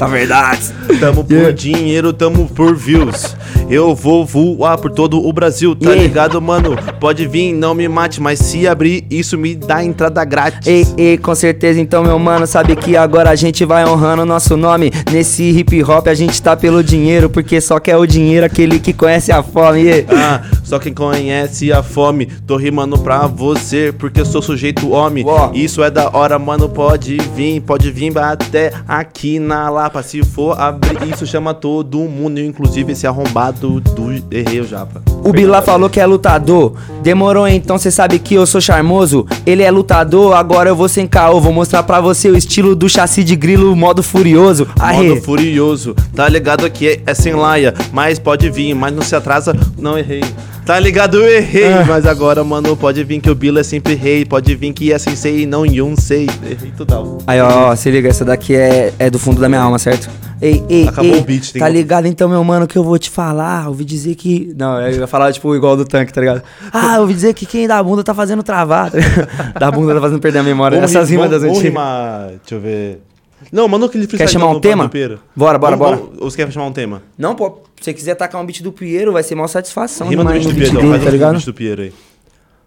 São 0.00 0.08
verdades. 0.08 0.72
Tamo 0.98 1.22
por 1.22 1.52
dinheiro, 1.52 2.10
tamo 2.10 2.48
por 2.48 2.74
views. 2.74 3.36
Eu 3.68 3.94
vou 3.94 4.24
voar 4.24 4.78
por 4.78 4.90
todo 4.90 5.22
o 5.22 5.30
Brasil, 5.30 5.76
tá 5.76 5.90
Yeah. 5.90 6.02
ligado, 6.02 6.40
mano? 6.40 6.74
Pode 6.98 7.26
vir, 7.26 7.52
não 7.52 7.74
me 7.74 7.86
mate, 7.86 8.18
mas 8.18 8.38
se 8.38 8.66
abrir, 8.66 9.04
isso 9.10 9.36
me 9.36 9.54
dá 9.54 9.84
entrada 9.84 10.24
grátis. 10.24 10.66
Ei, 10.66 10.86
ei, 10.96 11.18
com 11.18 11.34
certeza, 11.34 11.78
então, 11.78 12.02
meu 12.02 12.18
mano, 12.18 12.46
sabe 12.46 12.74
que 12.76 12.96
agora 12.96 13.28
a 13.28 13.34
gente 13.36 13.62
vai 13.66 13.84
honrando 13.86 14.22
o 14.22 14.26
nosso 14.26 14.56
nome. 14.56 14.90
Nesse 15.12 15.42
hip 15.50 15.84
hop 15.84 16.08
a 16.08 16.14
gente 16.14 16.40
tá 16.40 16.56
pelo 16.56 16.82
dinheiro, 16.82 17.28
porque 17.28 17.60
só 17.60 17.78
quer 17.78 17.98
o 17.98 18.06
dinheiro 18.06 18.46
aquele 18.46 18.78
que 18.80 18.94
conhece 18.94 19.30
a 19.30 19.42
fome. 19.42 19.82
yeah. 19.82 20.06
Ah, 20.10 20.42
só 20.64 20.78
quem 20.78 20.94
conhece 20.94 21.70
a 21.72 21.82
fome, 21.82 22.24
tô 22.46 22.56
rimando 22.56 22.98
pra 22.98 23.26
você, 23.26 23.92
porque 23.96 24.22
eu 24.22 24.26
sou 24.26 24.40
sujeito 24.40 24.90
homem. 24.92 25.24
Ó. 25.26 25.50
Isso 25.52 25.82
é 25.84 25.90
da 25.90 26.08
hora, 26.16 26.38
mano, 26.38 26.70
pode 26.70 27.18
vir, 27.36 27.60
pode 27.60 27.90
vir 27.90 28.16
até 28.18 28.72
aqui 28.88 29.38
na 29.38 29.68
Lapa. 29.90 30.02
Se 30.02 30.22
for 30.22 30.58
abrir, 30.58 31.12
isso 31.12 31.26
chama 31.26 31.52
todo 31.52 31.98
mundo, 31.98 32.38
inclusive 32.38 32.92
esse 32.92 33.06
arrombado 33.06 33.80
do 33.80 34.12
Errei 34.30 34.60
o 34.60 34.66
Japa. 34.66 35.02
O 35.24 35.32
Bila 35.32 35.60
falou 35.60 35.90
que 35.90 36.00
é 36.00 36.06
lutador. 36.06 36.74
Demorou 37.02 37.46
então, 37.48 37.76
cê 37.76 37.90
sabe 37.90 38.18
que 38.18 38.34
eu 38.34 38.46
sou 38.46 38.60
charmoso. 38.60 39.26
Ele 39.44 39.62
é 39.62 39.70
lutador, 39.70 40.34
agora 40.34 40.70
eu 40.70 40.76
vou 40.76 40.88
sem 40.88 41.06
caô. 41.06 41.40
Vou 41.40 41.52
mostrar 41.52 41.82
pra 41.82 42.00
você 42.00 42.30
o 42.30 42.36
estilo 42.36 42.76
do 42.76 42.88
chassi 42.88 43.24
de 43.24 43.34
grilo, 43.34 43.74
modo 43.74 44.02
furioso. 44.02 44.68
Arre. 44.78 45.08
Modo 45.08 45.22
furioso, 45.22 45.94
tá 46.14 46.28
ligado 46.28 46.64
aqui 46.64 46.88
é, 46.88 47.00
é 47.06 47.14
sem 47.14 47.34
laia, 47.34 47.74
mas 47.92 48.18
pode 48.18 48.48
vir, 48.48 48.74
mas 48.74 48.94
não 48.94 49.02
se 49.02 49.16
atrasa, 49.16 49.54
não 49.76 49.98
errei. 49.98 50.22
Tá 50.70 50.78
ligado, 50.78 51.16
eu 51.16 51.26
errei, 51.28 51.72
Ah. 51.72 51.84
mas 51.84 52.06
agora, 52.06 52.44
mano, 52.44 52.76
pode 52.76 53.02
vir 53.02 53.20
que 53.20 53.28
o 53.28 53.34
Bila 53.34 53.58
é 53.58 53.62
sempre 53.64 53.96
rei, 53.96 54.24
pode 54.24 54.54
vir 54.54 54.72
que 54.72 54.92
é 54.92 54.98
sensei 55.00 55.40
e 55.40 55.44
não 55.46 55.66
Yonsei. 55.66 56.28
Errei 56.48 56.70
total. 56.76 57.18
Aí, 57.26 57.40
ó, 57.40 57.70
ó, 57.70 57.74
se 57.74 57.90
liga, 57.90 58.08
essa 58.08 58.24
daqui 58.24 58.54
é, 58.54 58.94
é 58.96 59.10
do 59.10 59.18
fundo 59.18 59.40
da 59.40 59.48
minha 59.48 59.60
alma, 59.60 59.80
certo? 59.80 60.08
Ei, 60.40 60.62
ei, 60.68 60.86
Acabou 60.86 61.12
ei, 61.12 61.18
o 61.18 61.24
beat, 61.24 61.50
tem 61.50 61.58
tá 61.60 61.68
ligado 61.68 62.06
então, 62.06 62.28
meu 62.28 62.44
mano, 62.44 62.68
que 62.68 62.78
eu 62.78 62.84
vou 62.84 62.96
te 63.00 63.10
falar? 63.10 63.66
Ouvi 63.66 63.84
dizer 63.84 64.14
que. 64.14 64.54
Não, 64.56 64.80
eu 64.80 65.00
ia 65.00 65.06
falar, 65.08 65.32
tipo, 65.32 65.56
igual 65.56 65.76
do 65.76 65.84
tanque, 65.84 66.12
tá 66.12 66.20
ligado? 66.20 66.40
Ah, 66.72 67.00
ouvi 67.00 67.14
dizer 67.14 67.34
que 67.34 67.46
quem 67.46 67.66
dá 67.66 67.82
bunda 67.82 68.04
tá 68.04 68.14
fazendo 68.14 68.44
travado. 68.44 68.96
da 69.58 69.72
bunda 69.72 69.92
tá 69.92 70.00
fazendo 70.00 70.20
perder 70.20 70.38
a 70.38 70.42
memória. 70.44 70.76
Vamos 70.76 70.94
Essas 70.94 71.10
ri- 71.10 71.16
rimas 71.16 71.30
das 71.32 71.42
antigas. 71.42 71.62
rimar, 71.64 72.28
deixa 72.28 72.54
eu 72.54 72.60
ver. 72.60 73.02
Não, 73.50 73.66
manda 73.66 73.86
aquele 73.86 74.04
freestyle 74.06 74.28
Quer 74.28 74.32
chamar 74.32 74.50
um 74.54 74.60
tema? 74.60 74.88
Bora, 75.34 75.58
bora, 75.58 75.74
Vamos- 75.76 75.98
bora. 75.98 76.10
Ou 76.20 76.30
você 76.30 76.36
quer 76.36 76.52
chamar 76.52 76.66
um 76.66 76.72
tema? 76.72 77.02
Não, 77.18 77.34
pô, 77.34 77.58
se 77.80 77.84
você 77.84 77.94
quiser 77.94 78.14
tacar 78.14 78.40
um 78.40 78.44
beat 78.44 78.62
do 78.62 78.70
Piero, 78.70 79.12
vai 79.12 79.22
ser 79.22 79.34
maior 79.34 79.48
satisfação. 79.48 80.06
Rima 80.08 80.22
no 80.22 80.30
demais 80.30 80.46
beat 80.46 80.54
do 80.54 80.60
no 80.60 80.60
Piero, 80.60 80.72
beat 80.72 80.82
dele, 80.82 80.92
faz 80.92 81.02
tá 81.02 81.08
um 81.08 81.12
ligado? 81.12 81.32
beat 81.32 81.46
do 81.46 81.54
Piero 81.54 81.82
aí. 81.82 81.92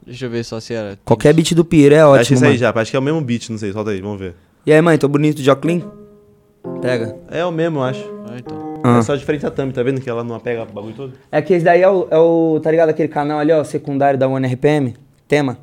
Deixa 0.06 0.26
eu 0.26 0.30
ver 0.30 0.44
só 0.44 0.60
se 0.60 0.74
era... 0.74 1.00
Qualquer 1.06 1.34
beat 1.34 1.54
do 1.54 1.64
Piero 1.64 1.96
é 1.96 2.00
acho 2.00 2.08
que 2.14 2.20
ótimo, 2.20 2.36
esse 2.36 2.44
aí 2.46 2.50
mano. 2.50 2.60
já, 2.60 2.74
acho 2.82 2.92
que 2.92 2.98
é 2.98 3.00
o 3.00 3.04
mesmo 3.04 3.22
beat, 3.22 3.50
não 3.50 3.58
sei, 3.58 3.72
solta 3.72 3.92
aí, 3.92 4.02
vamos 4.02 4.20
ver. 4.20 4.34
E 4.66 4.74
aí, 4.74 4.82
mãe, 4.82 4.98
tô 4.98 5.08
bonito 5.08 5.42
de 5.42 5.50
óculos? 5.52 5.84
Pega. 6.82 7.16
É 7.30 7.46
o 7.46 7.52
mesmo, 7.52 7.80
eu 7.80 7.84
acho. 7.84 8.04
Ah, 8.28 8.36
então. 8.38 8.82
Ah. 8.84 8.98
É 8.98 9.02
só 9.02 9.16
diferente 9.16 9.44
da 9.44 9.52
thumb, 9.52 9.72
tá 9.72 9.84
vendo 9.84 10.02
que 10.02 10.10
ela 10.10 10.24
não 10.24 10.36
apega 10.36 10.64
o 10.64 10.66
bagulho 10.66 10.96
todo? 10.96 11.14
É 11.32 11.42
que 11.42 11.54
esse 11.54 11.64
daí 11.64 11.82
é 11.82 11.90
o, 11.90 12.08
é 12.10 12.18
o, 12.18 12.60
tá 12.62 12.72
ligado, 12.72 12.90
aquele 12.90 13.08
canal 13.08 13.40
ali, 13.40 13.52
ó, 13.52 13.64
secundário 13.64 14.18
da 14.20 14.28
OneRPM? 14.28 14.96
Tema? 15.28 15.58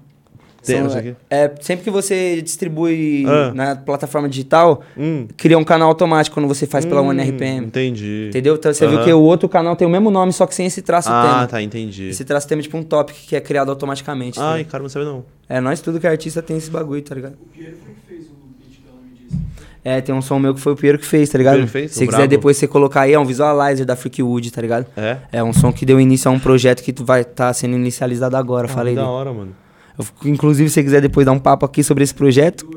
Tema, 0.63 0.91
São- 0.91 0.99
aqui? 0.99 1.15
É, 1.31 1.51
sempre 1.61 1.85
que 1.85 1.91
você 1.91 2.43
distribui 2.43 3.25
Ah. 3.27 3.53
na 3.55 3.77
plataforma 3.77 4.29
digital, 4.29 4.83
Hum. 4.97 5.27
cria 5.37 5.57
um 5.59 5.65
canal 5.65 5.89
automático 5.89 6.35
quando 6.35 6.47
você 6.47 6.67
faz 6.67 6.85
pela 6.85 7.01
Hum, 7.01 7.09
OneRPM. 7.09 7.67
Entendi. 7.67 8.27
Entendeu? 8.29 8.55
Então 8.57 8.73
você 8.73 8.87
viu 8.87 9.03
que 9.03 9.13
o 9.13 9.21
outro 9.21 9.49
canal 9.49 9.75
tem 9.75 9.87
o 9.89 9.91
mesmo 9.91 10.11
nome, 10.11 10.33
só 10.33 10.47
que 10.47 10.55
sem 10.55 10.67
esse 10.67 10.83
traço 10.83 11.09
Ah, 11.11 11.23
tema. 11.23 11.47
tá, 11.47 11.63
entendi. 11.63 12.09
Esse 12.11 12.25
traço 12.25 12.47
tema 12.47 12.61
é 12.61 12.65
tipo 12.65 12.77
um 12.77 12.83
topic 12.83 13.17
que 13.27 13.35
é 13.37 13.41
criado 13.41 13.71
automaticamente. 13.71 14.39
tá 14.39 14.51
Ai, 14.53 14.59
ligado? 14.59 14.71
cara, 14.73 14.83
não 14.83 14.91
sabe 14.91 15.05
não. 15.07 15.25
É, 15.49 15.61
nós 15.61 15.81
tudo 15.81 15.99
que 15.99 16.07
é 16.07 16.11
artista 16.11 16.43
tem 16.43 16.57
esse 16.57 16.71
bagulho, 16.71 17.03
tá 17.03 17.15
ligado? 17.15 17.33
O 17.35 17.47
Piero 17.57 17.77
foi 17.83 17.95
que 17.95 18.01
fez 18.07 18.27
o 18.27 18.35
beat. 18.59 19.41
É, 19.83 20.01
tem 20.03 20.15
um 20.15 20.21
som 20.21 20.39
meu 20.39 20.53
que 20.55 20.61
foi 20.61 20.73
o 20.75 20.77
Piero 20.77 20.99
que 20.99 21.07
fez, 21.07 21.29
tá 21.31 21.39
ligado? 21.39 21.67
Fez? 21.67 21.93
Se 21.93 22.01
quiser 22.01 22.19
brabo. 22.19 22.29
depois 22.29 22.57
você 22.59 22.67
colocar 22.69 23.01
aí, 23.03 23.15
é 23.15 23.19
um 23.19 23.25
visualizer 23.25 23.87
da 23.87 23.97
Freakwood, 23.97 24.51
tá 24.53 24.61
ligado? 24.61 24.87
É? 24.97 25.17
É 25.33 25.43
um 25.43 25.53
som 25.55 25.73
que 25.73 25.87
deu 25.87 25.99
início 25.99 26.31
a 26.31 26.35
um 26.35 26.39
projeto 26.39 26.83
que 26.83 26.93
tu 26.93 27.05
vai 27.05 27.23
estar 27.23 27.53
sendo 27.55 27.77
inicializado 27.77 28.37
agora, 28.37 28.67
Ah, 28.67 28.69
falei 28.69 28.95
da 28.95 29.09
hora, 29.09 29.33
mano. 29.33 29.55
Eu 30.01 30.31
inclusive, 30.31 30.69
se 30.69 30.75
você 30.75 30.83
quiser 30.83 31.01
depois 31.01 31.27
dar 31.27 31.33
um 31.33 31.39
papo 31.39 31.65
aqui 31.65 31.83
sobre 31.83 32.05
esse 32.05 32.15
projeto. 32.15 32.69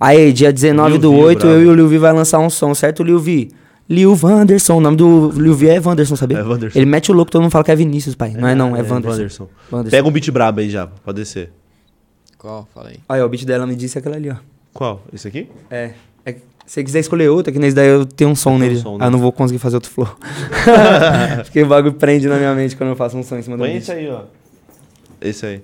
Aí, 0.00 0.32
dia 0.32 0.52
19 0.52 0.90
Lil 0.92 1.00
do 1.00 1.10
Vi, 1.10 1.18
8, 1.18 1.38
brabo. 1.38 1.54
eu 1.54 1.62
e 1.62 1.66
o 1.66 1.74
Lil 1.74 1.88
Vi 1.88 1.98
vai 1.98 2.12
lançar 2.12 2.38
um 2.38 2.48
som, 2.48 2.74
certo, 2.74 3.02
Lil 3.02 3.18
Vi? 3.18 3.50
Lil 3.88 4.14
Vanderson, 4.14 4.76
o 4.76 4.80
nome 4.80 4.96
do 4.96 5.30
Lil 5.30 5.54
Vi 5.54 5.68
é 5.68 5.80
Vanderson, 5.80 6.14
sabia? 6.14 6.38
É 6.38 6.42
Wanderson. 6.42 6.78
Ele 6.78 6.86
mete 6.86 7.10
o 7.10 7.14
louco, 7.14 7.32
todo 7.32 7.40
mundo 7.40 7.50
fala 7.50 7.64
que 7.64 7.72
é 7.72 7.76
Vinícius, 7.76 8.14
pai. 8.14 8.34
Não 8.36 8.46
é 8.46 8.54
não, 8.54 8.76
é, 8.76 8.82
Vanderson. 8.82 9.12
Wanderson. 9.12 9.48
Wanderson. 9.72 9.96
Pega 9.96 10.06
um 10.06 10.10
beat 10.10 10.30
brabo 10.30 10.60
aí 10.60 10.68
já, 10.68 10.86
pode 10.86 11.18
descer. 11.18 11.50
Qual? 12.36 12.68
Fala 12.72 12.90
aí. 12.90 12.96
Aí, 13.08 13.20
ó, 13.20 13.26
o 13.26 13.28
beat 13.28 13.44
dela 13.44 13.66
me 13.66 13.74
disse 13.74 13.98
aquela 13.98 14.16
ali, 14.16 14.30
ó. 14.30 14.36
Qual? 14.74 15.02
Esse 15.12 15.26
aqui? 15.26 15.48
É. 15.70 15.92
é 16.24 16.32
se 16.32 16.74
você 16.74 16.84
quiser 16.84 17.00
escolher 17.00 17.30
outro, 17.30 17.50
é 17.50 17.52
que 17.52 17.58
nesse 17.58 17.74
daí 17.74 17.88
eu 17.88 18.04
tenho 18.04 18.30
um 18.30 18.36
som 18.36 18.50
Tem 18.50 18.56
um 18.56 18.60
nele. 18.60 18.76
som, 18.78 18.94
ah, 18.96 18.98
né? 18.98 19.06
eu 19.06 19.10
não 19.10 19.18
vou 19.18 19.32
conseguir 19.32 19.58
fazer 19.58 19.76
outro 19.76 19.90
flow. 19.90 20.06
Porque 21.44 21.62
o 21.62 21.66
bagulho 21.66 21.94
prende 21.94 22.28
na 22.28 22.36
minha 22.36 22.54
mente 22.54 22.76
quando 22.76 22.90
eu 22.90 22.96
faço 22.96 23.16
um 23.16 23.22
som 23.22 23.38
em 23.38 23.42
cima 23.42 23.56
do 23.56 23.60
Põe 23.60 23.70
beat. 23.70 23.82
esse 23.82 23.90
aí, 23.90 24.08
ó. 24.08 24.24
Esse 25.20 25.46
aí. 25.46 25.62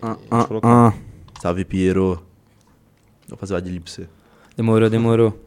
Ah, 0.00 0.16
ah, 0.30 0.46
ah. 0.62 0.92
Salve, 1.40 1.64
Piero. 1.64 2.20
Vou 3.28 3.38
fazer 3.38 3.54
o 3.54 3.56
adlib 3.56 3.82
pra 3.84 3.92
você. 3.92 4.08
Demorou, 4.56 4.90
demorou. 4.90 5.38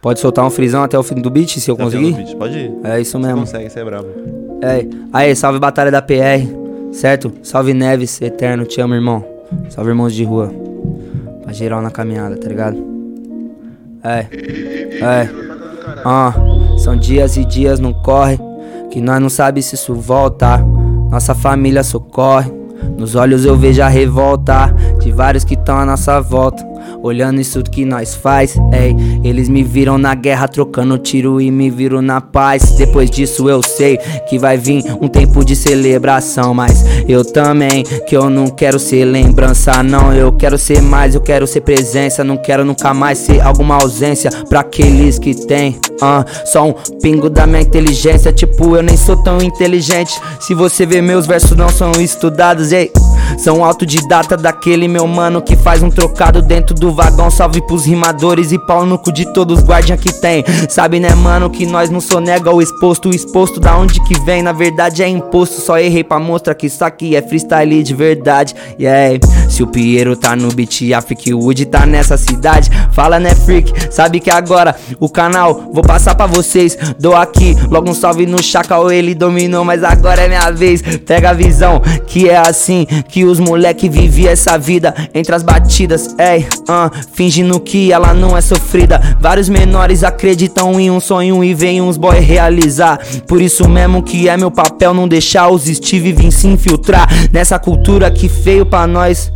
Pode 0.00 0.20
soltar 0.20 0.44
um 0.44 0.50
frisão 0.50 0.82
até 0.82 0.98
o 0.98 1.02
fim 1.02 1.14
do 1.14 1.30
beat, 1.30 1.58
se 1.58 1.70
eu 1.70 1.76
conseguir? 1.76 2.12
vídeo? 2.12 2.36
Pode 2.36 2.58
ir. 2.58 2.72
É 2.84 3.00
isso 3.00 3.12
Você 3.18 3.26
mesmo. 3.26 3.40
consegue, 3.40 3.70
você 3.70 3.80
é 3.80 3.84
brabo. 3.84 4.08
É. 4.62 4.86
Aí, 5.12 5.34
salve 5.34 5.58
Batalha 5.58 5.90
da 5.90 6.02
PR, 6.02 6.44
certo? 6.92 7.32
Salve 7.42 7.72
Neves, 7.72 8.20
eterno, 8.20 8.66
te 8.66 8.80
amo, 8.82 8.94
irmão. 8.94 9.24
Salve 9.70 9.90
irmãos 9.90 10.12
de 10.14 10.22
rua. 10.24 10.52
Pra 11.42 11.52
geral 11.54 11.80
na 11.80 11.90
caminhada, 11.90 12.36
tá 12.36 12.48
ligado? 12.48 12.76
É. 14.02 14.26
É. 15.02 15.28
Ah, 16.04 16.34
são 16.76 16.94
dias 16.96 17.38
e 17.38 17.44
dias 17.46 17.80
não 17.80 17.94
corre, 17.94 18.38
que 18.94 19.00
nós 19.00 19.20
não 19.20 19.28
sabe 19.28 19.60
se 19.60 19.74
isso 19.74 19.92
volta. 19.92 20.58
Nossa 21.10 21.34
família 21.34 21.82
socorre. 21.82 22.52
Nos 22.96 23.16
olhos 23.16 23.44
eu 23.44 23.56
vejo 23.56 23.82
a 23.82 23.88
revolta 23.88 24.72
de 25.00 25.10
vários 25.10 25.42
que 25.42 25.54
estão 25.54 25.76
à 25.76 25.84
nossa 25.84 26.20
volta. 26.20 26.64
Olhando 27.04 27.38
isso 27.38 27.62
que 27.62 27.84
nós 27.84 28.14
faz, 28.14 28.56
ei, 28.72 28.96
eles 29.22 29.46
me 29.46 29.62
viram 29.62 29.98
na 29.98 30.14
guerra 30.14 30.48
trocando 30.48 30.96
tiro 30.96 31.38
e 31.38 31.50
me 31.50 31.68
viram 31.68 32.00
na 32.00 32.18
paz. 32.18 32.76
Depois 32.78 33.10
disso 33.10 33.46
eu 33.46 33.62
sei 33.62 33.98
que 34.26 34.38
vai 34.38 34.56
vir 34.56 34.82
um 35.02 35.06
tempo 35.06 35.44
de 35.44 35.54
celebração, 35.54 36.54
mas 36.54 36.82
eu 37.06 37.22
também 37.22 37.82
que 38.08 38.16
eu 38.16 38.30
não 38.30 38.46
quero 38.46 38.78
ser 38.78 39.04
lembrança, 39.04 39.82
não. 39.82 40.14
Eu 40.14 40.32
quero 40.32 40.56
ser 40.56 40.80
mais, 40.80 41.14
eu 41.14 41.20
quero 41.20 41.46
ser 41.46 41.60
presença, 41.60 42.24
não 42.24 42.38
quero 42.38 42.64
nunca 42.64 42.94
mais 42.94 43.18
ser 43.18 43.38
alguma 43.42 43.74
ausência 43.74 44.30
pra 44.48 44.60
aqueles 44.60 45.18
que 45.18 45.34
tem. 45.34 45.78
ah, 46.00 46.24
só 46.46 46.66
um 46.66 46.72
pingo 47.02 47.28
da 47.28 47.46
minha 47.46 47.60
inteligência, 47.60 48.32
tipo 48.32 48.76
eu 48.76 48.82
nem 48.82 48.96
sou 48.96 49.22
tão 49.22 49.42
inteligente. 49.42 50.18
Se 50.40 50.54
você 50.54 50.86
ver 50.86 51.02
meus 51.02 51.26
versos 51.26 51.54
não 51.54 51.68
são 51.68 51.92
estudados, 52.00 52.72
ei. 52.72 52.90
São 53.36 53.64
autodidata 53.64 54.36
daquele 54.36 54.88
meu 54.88 55.06
mano 55.06 55.42
que 55.42 55.56
faz 55.56 55.82
um 55.82 55.90
trocado 55.90 56.42
dentro 56.42 56.74
do 56.74 56.92
vagão. 56.92 57.30
Salve 57.30 57.60
pros 57.66 57.86
rimadores 57.86 58.52
e 58.52 58.58
pau 58.58 58.84
no 58.84 58.98
cu 58.98 59.12
de 59.12 59.32
todos 59.32 59.58
os 59.58 59.64
guardiã 59.64 59.96
que 59.96 60.12
tem. 60.12 60.44
Sabe, 60.68 61.00
né, 61.00 61.14
mano, 61.14 61.50
que 61.50 61.66
nós 61.66 61.90
não 61.90 62.00
sonega 62.00 62.50
o 62.52 62.60
exposto. 62.60 63.08
O 63.08 63.14
exposto 63.14 63.60
da 63.60 63.76
onde 63.76 64.02
que 64.04 64.18
vem, 64.20 64.42
na 64.42 64.52
verdade 64.52 65.02
é 65.02 65.08
imposto. 65.08 65.60
Só 65.60 65.78
errei 65.78 66.04
pra 66.04 66.18
mostrar 66.18 66.54
que 66.54 66.66
isso 66.66 66.84
aqui 66.84 67.16
é 67.16 67.22
freestyle 67.22 67.82
de 67.82 67.94
verdade. 67.94 68.54
Yeah, 68.78 69.18
se 69.48 69.62
o 69.62 69.66
Piero 69.66 70.16
tá 70.16 70.34
no 70.34 70.52
beat 70.52 70.92
a 70.92 71.00
Freak 71.00 71.32
Wood 71.32 71.66
tá 71.66 71.86
nessa 71.86 72.16
cidade, 72.16 72.70
fala 72.92 73.20
né, 73.20 73.34
freak. 73.34 73.72
Sabe 73.92 74.18
que 74.18 74.30
agora 74.30 74.74
o 74.98 75.08
canal 75.08 75.70
vou 75.72 75.82
passar 75.82 76.14
pra 76.14 76.26
vocês. 76.26 76.76
Dou 76.98 77.14
aqui 77.14 77.56
logo 77.70 77.88
um 77.88 77.94
salve 77.94 78.26
no 78.26 78.42
Chacal, 78.42 78.90
ele 78.90 79.14
dominou, 79.14 79.64
mas 79.64 79.84
agora 79.84 80.22
é 80.22 80.28
minha 80.28 80.50
vez. 80.50 80.82
Pega 81.06 81.30
a 81.30 81.32
visão 81.32 81.80
que 82.06 82.28
é 82.28 82.36
assim 82.36 82.86
que 83.08 83.23
os 83.24 83.40
moleque 83.40 83.88
vivia 83.88 84.30
essa 84.30 84.58
vida 84.58 84.94
entre 85.14 85.34
as 85.34 85.42
batidas. 85.42 86.14
Ei, 86.18 86.46
ah, 86.68 86.90
fingindo 87.12 87.58
que 87.60 87.92
ela 87.92 88.12
não 88.14 88.36
é 88.36 88.40
sofrida. 88.40 89.00
Vários 89.20 89.48
menores 89.48 90.04
acreditam 90.04 90.78
em 90.78 90.90
um 90.90 91.00
sonho 91.00 91.42
e 91.42 91.54
vem 91.54 91.80
uns 91.80 91.96
boy 91.96 92.18
realizar. 92.18 92.98
Por 93.26 93.40
isso 93.40 93.68
mesmo 93.68 94.02
que 94.02 94.28
é 94.28 94.36
meu 94.36 94.50
papel 94.50 94.94
não 94.94 95.08
deixar 95.08 95.48
os 95.48 95.64
Steve 95.64 96.12
vir 96.12 96.32
se 96.32 96.46
infiltrar 96.46 97.08
nessa 97.32 97.58
cultura 97.58 98.10
que 98.10 98.28
feio 98.28 98.66
pra 98.66 98.86
nós 98.86 99.32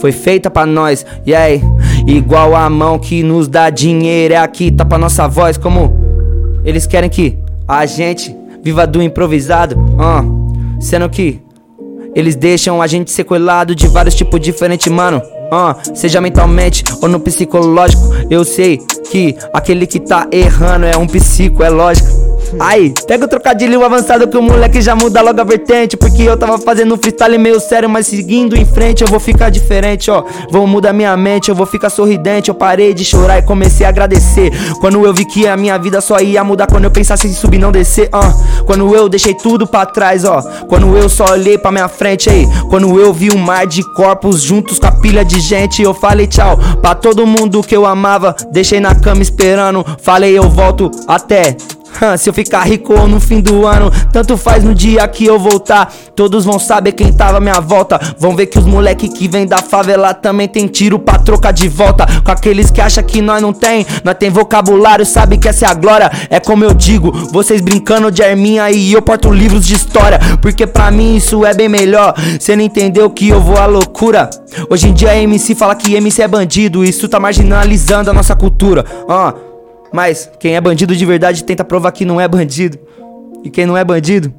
foi 0.00 0.12
feita 0.12 0.48
pra 0.50 0.64
nós, 0.64 1.04
e 1.26 1.34
aí, 1.34 1.60
igual 2.06 2.54
a 2.54 2.70
mão 2.70 2.98
que 2.98 3.22
nos 3.22 3.48
dá 3.48 3.68
dinheiro, 3.68 4.34
é 4.34 4.36
aqui, 4.36 4.70
tá 4.70 4.84
pra 4.84 4.96
nossa 4.96 5.26
voz, 5.26 5.56
como 5.56 5.92
eles 6.64 6.86
querem 6.86 7.10
que 7.10 7.38
a 7.66 7.84
gente 7.84 8.34
viva 8.62 8.86
do 8.86 9.02
improvisado, 9.02 9.76
ah, 9.98 10.24
sendo 10.80 11.08
que 11.08 11.40
eles 12.14 12.36
deixam 12.36 12.80
a 12.82 12.86
gente 12.86 13.10
sequelado 13.10 13.74
de 13.74 13.86
vários 13.88 14.14
tipos 14.14 14.40
diferentes, 14.40 14.90
mano. 14.90 15.22
Ah, 15.50 15.76
seja 15.94 16.20
mentalmente 16.20 16.84
ou 17.00 17.08
no 17.08 17.18
psicológico, 17.18 18.02
eu 18.30 18.44
sei 18.44 18.78
que 19.10 19.34
aquele 19.52 19.86
que 19.86 19.98
tá 19.98 20.28
errando 20.30 20.84
é 20.84 20.96
um 20.96 21.06
psico, 21.06 21.62
é 21.62 21.70
lógico. 21.70 22.27
Aí, 22.58 22.92
pega 23.06 23.24
o 23.24 23.28
trocadilho 23.28 23.84
avançado 23.84 24.26
que 24.28 24.36
o 24.36 24.42
moleque 24.42 24.80
já 24.80 24.94
muda 24.94 25.20
logo 25.20 25.40
a 25.40 25.44
vertente. 25.44 25.96
Porque 25.96 26.22
eu 26.22 26.36
tava 26.36 26.58
fazendo 26.58 26.96
freestyle 26.96 27.38
meio 27.38 27.60
sério, 27.60 27.88
mas 27.88 28.06
seguindo 28.06 28.56
em 28.56 28.64
frente 28.64 29.02
eu 29.02 29.08
vou 29.08 29.20
ficar 29.20 29.50
diferente, 29.50 30.10
ó. 30.10 30.24
Vou 30.50 30.66
mudar 30.66 30.92
minha 30.92 31.16
mente, 31.16 31.48
eu 31.48 31.54
vou 31.54 31.66
ficar 31.66 31.90
sorridente. 31.90 32.48
Eu 32.48 32.54
parei 32.54 32.94
de 32.94 33.04
chorar 33.04 33.38
e 33.38 33.42
comecei 33.42 33.86
a 33.86 33.88
agradecer. 33.88 34.52
Quando 34.80 35.04
eu 35.04 35.12
vi 35.12 35.24
que 35.24 35.46
a 35.46 35.56
minha 35.56 35.78
vida 35.78 36.00
só 36.00 36.20
ia 36.20 36.42
mudar 36.42 36.66
quando 36.66 36.84
eu 36.84 36.90
pensasse 36.90 37.26
em 37.26 37.32
subir, 37.32 37.58
não 37.58 37.72
descer, 37.72 38.08
ó. 38.12 38.22
Quando 38.64 38.94
eu 38.94 39.08
deixei 39.08 39.34
tudo 39.34 39.66
pra 39.66 39.86
trás, 39.86 40.24
ó. 40.24 40.42
Quando 40.68 40.96
eu 40.96 41.08
só 41.08 41.32
olhei 41.32 41.58
pra 41.58 41.70
minha 41.70 41.88
frente, 41.88 42.28
aí. 42.30 42.46
Quando 42.68 42.98
eu 42.98 43.12
vi 43.12 43.30
um 43.30 43.38
mar 43.38 43.66
de 43.66 43.82
corpos 43.94 44.42
juntos 44.42 44.78
com 44.78 44.86
a 44.86 44.92
pilha 44.92 45.24
de 45.24 45.40
gente, 45.40 45.82
eu 45.82 45.94
falei 45.94 46.26
tchau 46.26 46.58
pra 46.80 46.94
todo 46.94 47.26
mundo 47.26 47.62
que 47.62 47.76
eu 47.76 47.86
amava. 47.86 48.34
Deixei 48.50 48.80
na 48.80 48.94
cama 48.94 49.22
esperando, 49.22 49.84
falei 50.02 50.36
eu 50.36 50.48
volto 50.48 50.90
até. 51.06 51.56
Se 52.18 52.28
eu 52.28 52.34
ficar 52.34 52.62
rico 52.62 52.92
ou 52.92 53.08
no 53.08 53.20
fim 53.20 53.40
do 53.40 53.66
ano, 53.66 53.90
tanto 54.12 54.36
faz 54.36 54.62
no 54.62 54.74
dia 54.74 55.06
que 55.08 55.24
eu 55.24 55.38
voltar. 55.38 55.92
Todos 56.14 56.44
vão 56.44 56.58
saber 56.58 56.92
quem 56.92 57.12
tava 57.12 57.38
à 57.38 57.40
minha 57.40 57.60
volta. 57.60 58.00
Vão 58.18 58.34
ver 58.34 58.46
que 58.46 58.58
os 58.58 58.64
moleque 58.64 59.08
que 59.08 59.28
vem 59.28 59.46
da 59.46 59.58
favela 59.58 60.14
também 60.14 60.48
tem 60.48 60.66
tiro 60.66 60.98
pra 60.98 61.18
trocar 61.18 61.52
de 61.52 61.68
volta. 61.68 62.06
Com 62.24 62.30
aqueles 62.30 62.70
que 62.70 62.80
acham 62.80 63.02
que 63.02 63.20
nós 63.20 63.40
não 63.42 63.52
tem, 63.52 63.86
nós 64.04 64.16
tem 64.16 64.30
vocabulário, 64.30 65.04
sabe 65.04 65.38
que 65.38 65.48
essa 65.48 65.66
é 65.66 65.68
a 65.68 65.74
glória. 65.74 66.10
É 66.30 66.40
como 66.40 66.64
eu 66.64 66.74
digo, 66.74 67.12
vocês 67.32 67.60
brincando 67.60 68.10
de 68.10 68.22
arminha 68.22 68.70
e 68.70 68.92
eu 68.92 69.02
porto 69.02 69.30
livros 69.30 69.66
de 69.66 69.74
história. 69.74 70.18
Porque 70.40 70.66
pra 70.66 70.90
mim 70.90 71.16
isso 71.16 71.44
é 71.44 71.54
bem 71.54 71.68
melhor. 71.68 72.14
Cê 72.40 72.54
não 72.54 72.62
entendeu 72.62 73.10
que 73.10 73.28
eu 73.28 73.40
vou 73.40 73.56
à 73.56 73.66
loucura. 73.66 74.30
Hoje 74.70 74.88
em 74.88 74.92
dia 74.92 75.16
MC 75.16 75.54
fala 75.54 75.74
que 75.74 75.94
MC 75.94 76.22
é 76.22 76.28
bandido, 76.28 76.84
isso 76.84 77.08
tá 77.08 77.20
marginalizando 77.20 78.10
a 78.10 78.12
nossa 78.12 78.34
cultura. 78.34 78.84
Ah. 79.08 79.47
Mas 79.92 80.30
quem 80.38 80.54
é 80.56 80.60
bandido 80.60 80.94
de 80.94 81.04
verdade 81.06 81.44
tenta 81.44 81.64
provar 81.64 81.92
que 81.92 82.04
não 82.04 82.20
é 82.20 82.26
bandido. 82.28 82.78
E 83.44 83.50
quem 83.50 83.66
não 83.66 83.76
é 83.76 83.84
bandido. 83.84 84.32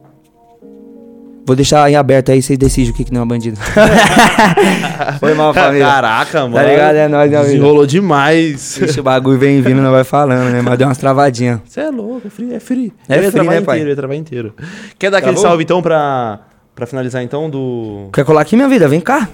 Vou 1.46 1.56
deixar 1.56 1.90
em 1.90 1.96
aberto 1.96 2.32
aí, 2.32 2.44
vocês 2.44 2.60
decidem 2.60 2.92
o 2.92 2.94
que, 2.94 3.04
que 3.06 3.12
não 3.14 3.24
é 3.24 3.26
bandido. 3.26 3.58
Foi 5.20 5.34
mal, 5.34 5.52
família. 5.52 5.86
Caraca, 5.86 6.42
mano. 6.42 6.54
Tá 6.54 6.64
ligado? 6.64 6.96
É 6.96 7.08
nóis, 7.08 7.30
meu 7.32 7.40
amigo. 7.40 7.54
Desenrolou 7.54 7.86
demais. 7.88 8.78
Deixa 8.80 9.00
o 9.00 9.04
bagulho 9.04 9.40
vem 9.40 9.60
vindo, 9.62 9.82
não 9.82 9.92
vai 9.92 10.04
falando, 10.04 10.52
né? 10.52 10.62
Mas 10.62 10.78
deu 10.78 10.88
umas 10.88 10.98
travadinhas. 11.00 11.60
Você 11.66 11.82
é 11.82 11.90
louco, 11.90 12.28
é 12.28 12.30
free. 12.30 12.54
É 12.54 12.60
free, 12.60 12.94
É 13.08 13.14
eu 13.18 13.24
ia 13.24 13.32
free, 13.32 13.32
travar 13.32 13.56
né, 13.56 13.62
pai? 13.62 13.78
inteiro, 13.78 13.90
eu 13.90 13.92
ia 13.92 13.96
travar 13.96 14.16
inteiro. 14.18 14.54
Quer 15.00 15.10
dar 15.10 15.18
aquele 15.18 15.34
Travou? 15.34 15.50
salve 15.50 15.64
então 15.64 15.82
pra, 15.82 16.40
pra 16.76 16.86
finalizar 16.86 17.24
então 17.24 17.50
do. 17.50 18.10
Quer 18.14 18.24
colar 18.26 18.42
aqui, 18.42 18.56
minha 18.56 18.68
vida? 18.70 18.88
Vem 18.88 19.02
cá. 19.02 19.28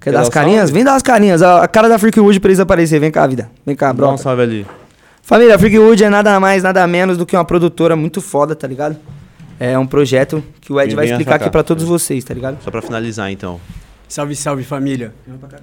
Quer, 0.00 0.12
dar 0.12 0.18
dar 0.18 0.22
as 0.22 0.28
carinhas? 0.30 0.60
salve? 0.60 0.72
Vem 0.72 0.84
dar 0.84 0.94
as 0.94 1.02
carinhas. 1.02 1.42
A 1.42 1.68
cara 1.68 1.88
da 1.88 1.98
Freakwood 1.98 2.40
pra 2.40 2.48
eles 2.48 2.60
aparecer. 2.60 2.98
Vem 3.00 3.10
cá, 3.10 3.26
vida. 3.26 3.50
Vem 3.66 3.76
cá, 3.76 3.92
Dá 3.92 4.10
um 4.10 4.16
salve 4.16 4.42
ali. 4.42 4.66
Família, 5.28 5.56
a 5.56 5.58
Freakwood 5.58 6.02
é 6.02 6.08
nada 6.08 6.40
mais, 6.40 6.62
nada 6.62 6.86
menos 6.86 7.18
do 7.18 7.26
que 7.26 7.36
uma 7.36 7.44
produtora 7.44 7.94
muito 7.94 8.18
foda, 8.18 8.56
tá 8.56 8.66
ligado? 8.66 8.96
É 9.60 9.78
um 9.78 9.86
projeto 9.86 10.42
que 10.58 10.72
o 10.72 10.80
Ed 10.80 10.96
vai 10.96 11.04
explicar 11.04 11.34
aqui 11.34 11.50
pra 11.50 11.62
todos 11.62 11.84
vocês, 11.84 12.24
tá 12.24 12.32
ligado? 12.32 12.56
Só 12.64 12.70
pra 12.70 12.80
finalizar 12.80 13.30
então. 13.30 13.60
Salve, 14.08 14.34
salve 14.34 14.64
família. 14.64 15.12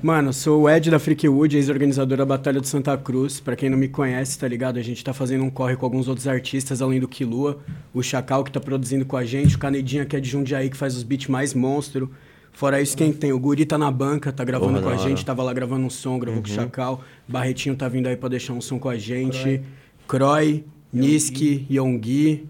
Mano, 0.03 0.31
sou 0.31 0.61
o 0.61 0.69
Ed 0.69 0.91
da 0.91 0.99
Freakwood, 0.99 1.57
ex-organizador 1.57 2.15
da 2.15 2.25
Batalha 2.27 2.61
de 2.61 2.67
Santa 2.67 2.95
Cruz. 2.95 3.39
Pra 3.39 3.55
quem 3.55 3.67
não 3.67 3.75
me 3.75 3.87
conhece, 3.87 4.37
tá 4.37 4.47
ligado? 4.47 4.77
A 4.77 4.83
gente 4.83 5.03
tá 5.03 5.15
fazendo 5.15 5.43
um 5.43 5.49
corre 5.49 5.75
com 5.75 5.83
alguns 5.87 6.07
outros 6.07 6.27
artistas, 6.27 6.79
além 6.79 6.99
do 6.99 7.07
Kilua. 7.07 7.57
O 7.91 8.03
Chacal, 8.03 8.43
que 8.43 8.51
tá 8.51 8.59
produzindo 8.59 9.03
com 9.03 9.17
a 9.17 9.25
gente. 9.25 9.55
O 9.55 9.57
Canedinha, 9.57 10.05
que 10.05 10.15
é 10.15 10.19
de 10.19 10.29
Jundiaí, 10.29 10.69
que 10.69 10.77
faz 10.77 10.95
os 10.95 11.01
beats 11.01 11.27
mais 11.27 11.55
monstro. 11.55 12.11
Fora 12.55 12.81
isso, 12.81 12.95
quem 12.95 13.11
tem? 13.11 13.33
O 13.33 13.39
Guri 13.39 13.65
tá 13.65 13.77
na 13.77 13.91
banca, 13.91 14.31
tá 14.31 14.43
gravando 14.45 14.79
Porra, 14.79 14.83
com 14.83 14.89
a 14.89 14.91
hora. 14.93 15.09
gente. 15.09 15.25
Tava 15.25 15.43
lá 15.43 15.51
gravando 15.53 15.85
um 15.85 15.89
som, 15.89 16.17
gravou 16.17 16.41
com 16.41 16.47
o 16.47 16.51
Chacal. 16.51 17.03
Barretinho 17.27 17.75
tá 17.75 17.89
vindo 17.89 18.07
aí 18.07 18.15
pra 18.15 18.29
deixar 18.29 18.53
um 18.53 18.61
som 18.61 18.79
com 18.79 18.87
a 18.87 18.97
gente. 18.97 19.61
Croy, 20.07 20.63
Niski, 20.91 21.67
Yonggi. 21.69 22.47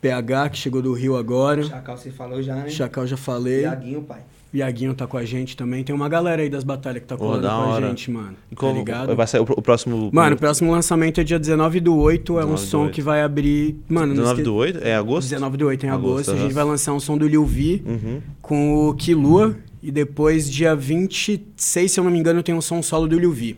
PH, 0.00 0.48
que 0.48 0.58
chegou 0.58 0.80
do 0.82 0.92
Rio 0.94 1.16
agora. 1.16 1.62
Chacal, 1.62 1.96
você 1.96 2.10
falou 2.10 2.42
já, 2.42 2.56
né? 2.56 2.68
Chacal 2.70 3.06
já 3.06 3.16
falei. 3.16 3.60
Iaguinho, 3.60 4.02
pai. 4.02 4.22
Iaguinho 4.54 4.94
tá 4.94 5.06
com 5.06 5.16
a 5.16 5.24
gente 5.24 5.56
também. 5.56 5.82
Tem 5.82 5.94
uma 5.94 6.08
galera 6.08 6.42
aí 6.42 6.48
das 6.50 6.62
batalhas 6.64 7.00
que 7.02 7.08
tá 7.08 7.16
colando 7.16 7.42
da 7.42 7.48
com 7.48 7.54
a 7.54 7.66
hora. 7.68 7.88
gente, 7.88 8.10
mano. 8.10 8.34
E 8.50 8.54
Tá 8.54 8.60
como 8.60 8.78
ligado? 8.80 9.16
vai 9.16 9.26
sair 9.26 9.40
o, 9.40 9.44
o 9.44 9.62
próximo. 9.62 10.10
Mano, 10.12 10.36
o 10.36 10.38
próximo 10.38 10.70
lançamento 10.70 11.20
é 11.20 11.24
dia 11.24 11.38
19 11.38 11.80
do 11.80 11.96
8. 11.96 12.32
É 12.38 12.44
um 12.44 12.54
19 12.54 12.54
do 12.62 12.68
som 12.68 12.82
8. 12.84 12.92
que 12.94 13.00
vai 13.00 13.22
abrir. 13.22 13.76
Mano, 13.88 14.08
não 14.08 14.14
19 14.24 14.32
esque- 14.32 14.44
do 14.44 14.54
8? 14.54 14.78
É 14.82 14.94
agosto? 14.94 15.28
19 15.30 15.56
do 15.56 15.66
8 15.66 15.86
em 15.86 15.88
Agosto, 15.88 16.12
agosto. 16.30 16.32
A 16.32 16.36
gente 16.36 16.52
vai 16.54 16.64
lançar 16.64 16.92
um 16.92 17.00
som 17.00 17.16
do 17.16 17.26
Lil 17.26 17.46
V 17.46 17.82
Uhum. 17.86 18.20
com 18.42 18.88
o 18.88 18.94
Kilua. 18.94 19.56
E 19.82 19.90
depois, 19.90 20.48
dia 20.50 20.76
26, 20.76 21.90
se 21.90 21.98
eu 21.98 22.04
não 22.04 22.10
me 22.10 22.18
engano, 22.18 22.42
tem 22.42 22.54
um 22.54 22.60
som 22.60 22.80
solo 22.82 23.08
do 23.08 23.18
Lil 23.18 23.32
V. 23.32 23.56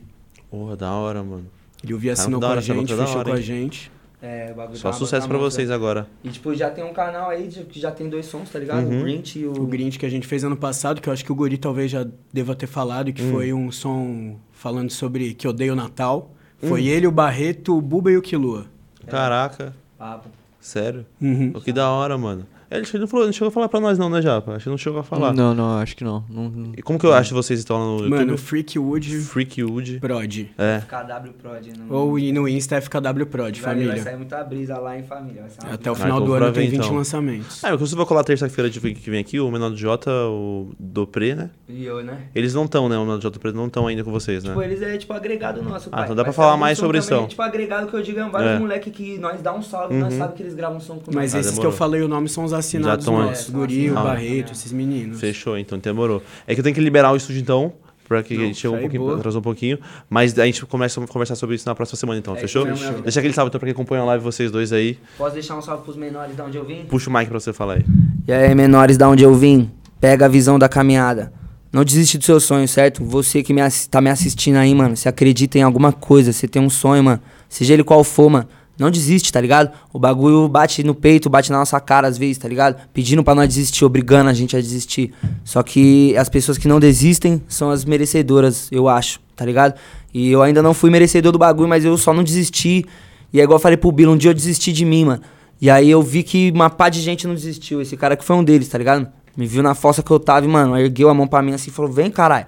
Porra, 0.50 0.76
da 0.76 0.92
hora, 0.92 1.22
mano. 1.22 1.44
Lil 1.82 1.98
V 1.98 2.10
assinou 2.10 2.40
da 2.40 2.46
com 2.46 2.52
a 2.54 2.60
gente, 2.60 2.94
fechou 2.94 3.24
com 3.24 3.32
a 3.32 3.40
gente. 3.40 3.90
É, 4.26 4.52
o 4.52 4.54
bagulho 4.54 4.78
Só 4.78 4.90
tá- 4.90 4.96
sucesso 4.96 5.26
tá 5.26 5.28
pra 5.28 5.36
vocês 5.36 5.70
agora. 5.70 6.06
E 6.24 6.30
tipo, 6.30 6.54
já 6.54 6.70
tem 6.70 6.82
um 6.82 6.94
canal 6.94 7.28
aí 7.28 7.46
de- 7.46 7.64
que 7.64 7.78
já 7.78 7.90
tem 7.90 8.08
dois 8.08 8.24
sons, 8.24 8.48
tá 8.48 8.58
ligado? 8.58 8.86
Uhum. 8.86 9.00
O 9.00 9.02
Grinch 9.02 9.38
e 9.38 9.46
o... 9.46 9.52
O 9.52 9.66
Grinch 9.66 9.98
que 9.98 10.06
a 10.06 10.08
gente 10.08 10.26
fez 10.26 10.42
ano 10.42 10.56
passado, 10.56 11.02
que 11.02 11.08
eu 11.10 11.12
acho 11.12 11.22
que 11.22 11.30
o 11.30 11.34
Guri 11.34 11.58
talvez 11.58 11.90
já 11.90 12.06
deva 12.32 12.54
ter 12.56 12.66
falado, 12.66 13.12
que 13.12 13.22
Hum. 13.22 13.30
foi 13.32 13.52
um 13.52 13.70
som 13.70 14.36
falando 14.50 14.90
sobre 14.90 15.34
que 15.34 15.46
odeia 15.46 15.74
o 15.74 15.76
Natal. 15.76 16.30
Hum. 16.62 16.68
Foi 16.68 16.86
ele, 16.86 17.06
o 17.06 17.10
Barreto, 17.10 17.76
o 17.76 17.82
Buba 17.82 18.10
e 18.10 18.16
o 18.16 18.22
Kilua. 18.22 18.64
Caraca, 19.06 19.74
Papo. 19.98 20.30
sério? 20.58 21.04
Uhum. 21.20 21.52
Pô, 21.52 21.60
Que 21.60 21.70
da 21.72 21.90
hora, 21.90 22.16
mano. 22.16 22.46
É, 22.74 22.78
Ele 22.78 22.98
não, 22.98 23.06
falou, 23.06 23.26
não 23.26 23.32
chegou 23.32 23.48
a 23.48 23.50
falar 23.52 23.68
pra 23.68 23.78
nós 23.80 23.98
não, 23.98 24.10
né, 24.10 24.20
Japa? 24.20 24.52
Acho 24.54 24.64
que 24.64 24.70
não 24.70 24.76
chegou 24.78 24.98
a 24.98 25.04
falar. 25.04 25.32
Não, 25.32 25.54
não, 25.54 25.78
acho 25.78 25.96
que 25.96 26.02
não. 26.02 26.24
Não- 26.28 26.48
não- 26.48 26.72
E 26.76 26.82
como 26.82 26.98
que 26.98 27.06
eu 27.06 27.12
acho 27.14 27.28
que 27.28 27.34
vocês 27.34 27.60
estão 27.60 27.78
lá 27.78 27.84
no 27.84 28.10
Mano, 28.10 28.32
YouTube? 28.32 28.38
Freakwood 28.38 29.18
Freakwood. 29.20 30.00
Prod. 30.00 30.46
É. 30.58 30.78
FKW 30.80 31.32
Prod. 31.40 31.66
Não... 31.78 31.96
Ou 31.96 32.18
e 32.18 32.32
no 32.32 32.48
Insta 32.48 32.76
FKW 32.80 33.26
Prod, 33.26 33.58
Vai, 33.60 33.74
vai 33.74 33.84
família. 33.84 34.02
sair 34.02 34.16
muita 34.16 34.42
brisa 34.44 34.78
lá 34.78 34.98
em 34.98 35.02
família. 35.02 35.42
Vai 35.42 35.50
sair 35.50 35.66
uma 35.68 35.74
Até 35.74 35.90
o 35.90 35.94
final 35.94 36.18
então 36.18 36.26
do 36.26 36.36
pra 36.36 36.46
ano 36.46 36.54
tem 36.54 36.64
ver, 36.64 36.70
20 36.72 36.80
então. 36.84 36.96
lançamentos. 36.96 37.64
Ah, 37.64 37.72
inclusive 37.72 37.94
eu 37.94 37.98
vou 37.98 38.06
colar 38.06 38.24
terça-feira 38.24 38.68
de 38.68 38.80
que 38.80 39.10
vem 39.10 39.20
aqui, 39.20 39.38
o 39.38 39.50
Menor 39.50 39.70
do 39.70 39.76
Jota, 39.76 40.10
o 40.10 40.70
Dopré, 40.78 41.34
né? 41.34 41.50
E 41.68 41.84
eu, 41.84 42.02
né? 42.02 42.22
Eles 42.34 42.54
não 42.54 42.64
estão, 42.64 42.88
né? 42.88 42.96
O 42.96 43.00
Menor 43.02 43.16
do 43.18 43.22
Jota 43.22 43.36
e 43.36 43.38
o 43.38 43.40
Dopré 43.40 43.52
não 43.52 43.66
estão 43.66 43.86
ainda 43.86 44.02
com 44.02 44.10
vocês, 44.10 44.42
né? 44.42 44.50
Tipo, 44.50 44.62
eles 44.62 44.82
é 44.82 44.96
tipo 44.96 45.12
agregado 45.12 45.62
nosso, 45.62 45.90
pai. 45.90 46.04
então 46.04 46.16
dá 46.16 46.22
pra 46.24 46.32
Vai 46.32 46.36
falar 46.36 46.54
um 46.54 46.58
mais 46.58 46.76
sobre 46.78 47.00
também, 47.00 47.18
isso. 47.20 47.28
Tipo, 47.28 47.42
agregado 47.42 47.86
que 47.86 47.94
eu 47.94 48.02
digo 48.02 48.18
é 48.18 48.28
vários 48.28 48.52
É. 48.52 48.58
moleque 48.58 48.90
que 48.90 49.16
nós 49.18 49.40
dá 49.40 49.54
um 49.54 49.62
salve, 49.62 49.94
Uhum. 49.94 50.00
nós 50.00 50.14
sabe 50.14 50.34
que 50.34 50.42
eles 50.42 50.54
gravam 50.54 50.78
um 50.78 50.80
som 50.80 50.96
com 50.96 51.12
Mas 51.14 51.32
nós. 51.32 51.34
Ah, 51.34 51.40
esses 51.48 51.58
que 51.58 51.64
eu 51.66 51.72
falei 51.72 52.02
o 52.02 52.08
nome 52.08 52.28
são 52.28 52.44
os 52.44 52.52
assinados 52.66 53.04
Já 53.04 53.10
tão 53.12 53.22
nossos. 53.22 53.46
aí. 53.48 53.52
Guri, 53.54 53.90
o 53.90 53.98
Ah. 53.98 54.02
Barreto, 54.02 54.52
esses 54.52 54.72
meninos. 54.72 55.20
Fechou, 55.20 55.56
então 55.58 55.78
demorou. 55.78 56.22
É 56.46 56.54
que 56.54 56.60
eu 56.60 56.64
tenho 56.64 56.74
que 56.74 56.80
liberar 56.80 57.12
o 57.12 57.16
estúdio 57.16 57.40
então, 57.40 57.72
pra 58.08 58.22
que 58.22 58.34
Não, 58.34 58.42
a 58.42 58.46
gente 58.46 58.58
chegou 58.60 58.76
um 58.76 58.80
pouquinho, 58.80 59.02
boa. 59.02 59.16
atrasou 59.16 59.40
um 59.40 59.42
pouquinho. 59.42 59.78
Mas 60.10 60.38
a 60.38 60.44
gente 60.44 60.64
começa 60.66 61.02
a 61.02 61.06
conversar 61.06 61.34
sobre 61.36 61.56
isso 61.56 61.66
na 61.68 61.74
próxima 61.74 61.96
semana 61.98 62.18
então, 62.18 62.34
É, 62.36 62.40
fechou? 62.40 62.66
fechou. 62.66 63.00
Deixa 63.02 63.18
aquele 63.20 63.32
salve 63.34 63.48
então 63.48 63.58
pra 63.58 63.66
quem 63.66 63.72
acompanha 63.72 64.02
a 64.02 64.04
live, 64.06 64.22
vocês 64.24 64.50
dois 64.50 64.72
aí. 64.72 64.98
Posso 65.16 65.34
deixar 65.34 65.56
um 65.56 65.62
salve 65.62 65.84
pros 65.84 65.96
menores 65.96 66.34
de 66.36 66.42
onde 66.42 66.56
eu 66.58 66.64
vim? 66.64 66.84
Puxa 66.86 67.08
o 67.08 67.12
mic 67.12 67.26
pra 67.28 67.38
você 67.40 67.52
falar 67.52 67.74
aí. 67.74 67.84
E 68.26 68.32
aí, 68.32 68.54
menores, 68.54 68.96
da 68.96 69.08
onde 69.08 69.22
eu 69.24 69.34
vim, 69.34 69.70
pega 70.00 70.26
a 70.26 70.28
visão 70.28 70.58
da 70.58 70.68
caminhada. 70.68 71.32
Não 71.72 71.82
desiste 71.84 72.16
do 72.18 72.24
seu 72.24 72.38
sonho, 72.38 72.68
certo? 72.68 73.04
Você 73.04 73.42
que 73.42 73.52
me 73.52 73.60
tá 73.90 74.00
me 74.00 74.08
assistindo 74.08 74.56
aí, 74.56 74.72
mano, 74.74 74.96
se 74.96 75.08
acredita 75.08 75.58
em 75.58 75.62
alguma 75.62 75.92
coisa, 75.92 76.32
você 76.32 76.46
tem 76.46 76.62
um 76.62 76.70
sonho, 76.70 77.02
mano, 77.02 77.20
seja 77.48 77.74
ele 77.74 77.82
qual 77.82 78.04
for, 78.04 78.30
mano, 78.30 78.46
não 78.78 78.90
desiste, 78.90 79.32
tá 79.32 79.40
ligado? 79.40 79.70
O 79.92 79.98
bagulho 79.98 80.48
bate 80.48 80.82
no 80.82 80.94
peito, 80.94 81.30
bate 81.30 81.50
na 81.50 81.58
nossa 81.58 81.78
cara 81.80 82.08
às 82.08 82.18
vezes, 82.18 82.38
tá 82.38 82.48
ligado? 82.48 82.76
Pedindo 82.92 83.22
pra 83.22 83.34
nós 83.34 83.48
desistir, 83.48 83.84
obrigando 83.84 84.30
a 84.30 84.32
gente 84.32 84.56
a 84.56 84.60
desistir. 84.60 85.12
Só 85.44 85.62
que 85.62 86.16
as 86.16 86.28
pessoas 86.28 86.58
que 86.58 86.66
não 86.66 86.80
desistem 86.80 87.42
são 87.48 87.70
as 87.70 87.84
merecedoras, 87.84 88.68
eu 88.72 88.88
acho, 88.88 89.20
tá 89.36 89.44
ligado? 89.44 89.74
E 90.12 90.30
eu 90.30 90.42
ainda 90.42 90.62
não 90.62 90.74
fui 90.74 90.90
merecedor 90.90 91.32
do 91.32 91.38
bagulho, 91.38 91.68
mas 91.68 91.84
eu 91.84 91.96
só 91.96 92.12
não 92.12 92.24
desisti. 92.24 92.84
E 93.32 93.40
é 93.40 93.44
igual 93.44 93.56
eu 93.56 93.60
falei 93.60 93.76
pro 93.76 93.90
Bilo, 93.92 94.12
um 94.12 94.16
dia 94.16 94.30
eu 94.30 94.34
desisti 94.34 94.72
de 94.72 94.84
mim, 94.84 95.04
mano. 95.04 95.22
E 95.60 95.70
aí 95.70 95.90
eu 95.90 96.02
vi 96.02 96.22
que 96.22 96.50
uma 96.52 96.68
pá 96.68 96.88
de 96.88 97.00
gente 97.00 97.26
não 97.26 97.34
desistiu. 97.34 97.80
Esse 97.80 97.96
cara 97.96 98.16
que 98.16 98.24
foi 98.24 98.36
um 98.36 98.44
deles, 98.44 98.68
tá 98.68 98.78
ligado? 98.78 99.08
Me 99.36 99.46
viu 99.46 99.62
na 99.62 99.74
fossa 99.74 100.02
que 100.02 100.10
eu 100.10 100.20
tava 100.20 100.46
e, 100.46 100.48
mano, 100.48 100.76
ergueu 100.76 101.08
a 101.08 101.14
mão 101.14 101.26
pra 101.26 101.42
mim 101.42 101.52
assim 101.52 101.70
e 101.70 101.72
falou: 101.72 101.90
vem, 101.90 102.10
caralho. 102.10 102.46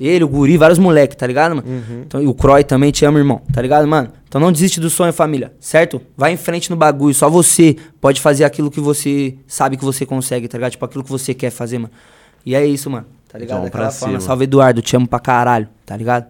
Ele, 0.00 0.22
o 0.22 0.28
Guri, 0.28 0.56
vários 0.56 0.78
moleques, 0.78 1.16
tá 1.16 1.26
ligado, 1.26 1.56
mano? 1.56 1.66
Então, 2.06 2.22
e 2.22 2.26
o 2.26 2.34
Croy 2.34 2.62
também 2.62 2.92
te 2.92 3.04
ama, 3.04 3.18
irmão, 3.18 3.42
tá 3.52 3.60
ligado, 3.60 3.86
mano? 3.88 4.10
Então 4.28 4.40
não 4.40 4.52
desiste 4.52 4.78
do 4.78 4.88
sonho, 4.88 5.12
família, 5.12 5.52
certo? 5.58 6.00
Vai 6.16 6.32
em 6.32 6.36
frente 6.36 6.70
no 6.70 6.76
bagulho. 6.76 7.14
Só 7.14 7.28
você 7.28 7.76
pode 8.00 8.20
fazer 8.20 8.44
aquilo 8.44 8.70
que 8.70 8.80
você 8.80 9.34
sabe 9.46 9.76
que 9.76 9.84
você 9.84 10.06
consegue, 10.06 10.46
tá 10.46 10.56
ligado? 10.56 10.72
Tipo, 10.72 10.84
aquilo 10.84 11.02
que 11.02 11.10
você 11.10 11.34
quer 11.34 11.50
fazer, 11.50 11.78
mano. 11.78 11.92
E 12.46 12.54
é 12.54 12.64
isso, 12.64 12.88
mano. 12.88 13.06
Tá 13.28 13.38
ligado? 13.38 13.64
Daquela 13.64 13.84
pra 13.86 13.90
forma. 13.90 14.18
cima. 14.18 14.20
Salve, 14.20 14.44
Eduardo. 14.44 14.80
Te 14.80 14.96
amo 14.96 15.08
pra 15.08 15.18
caralho, 15.18 15.68
tá 15.84 15.96
ligado? 15.96 16.26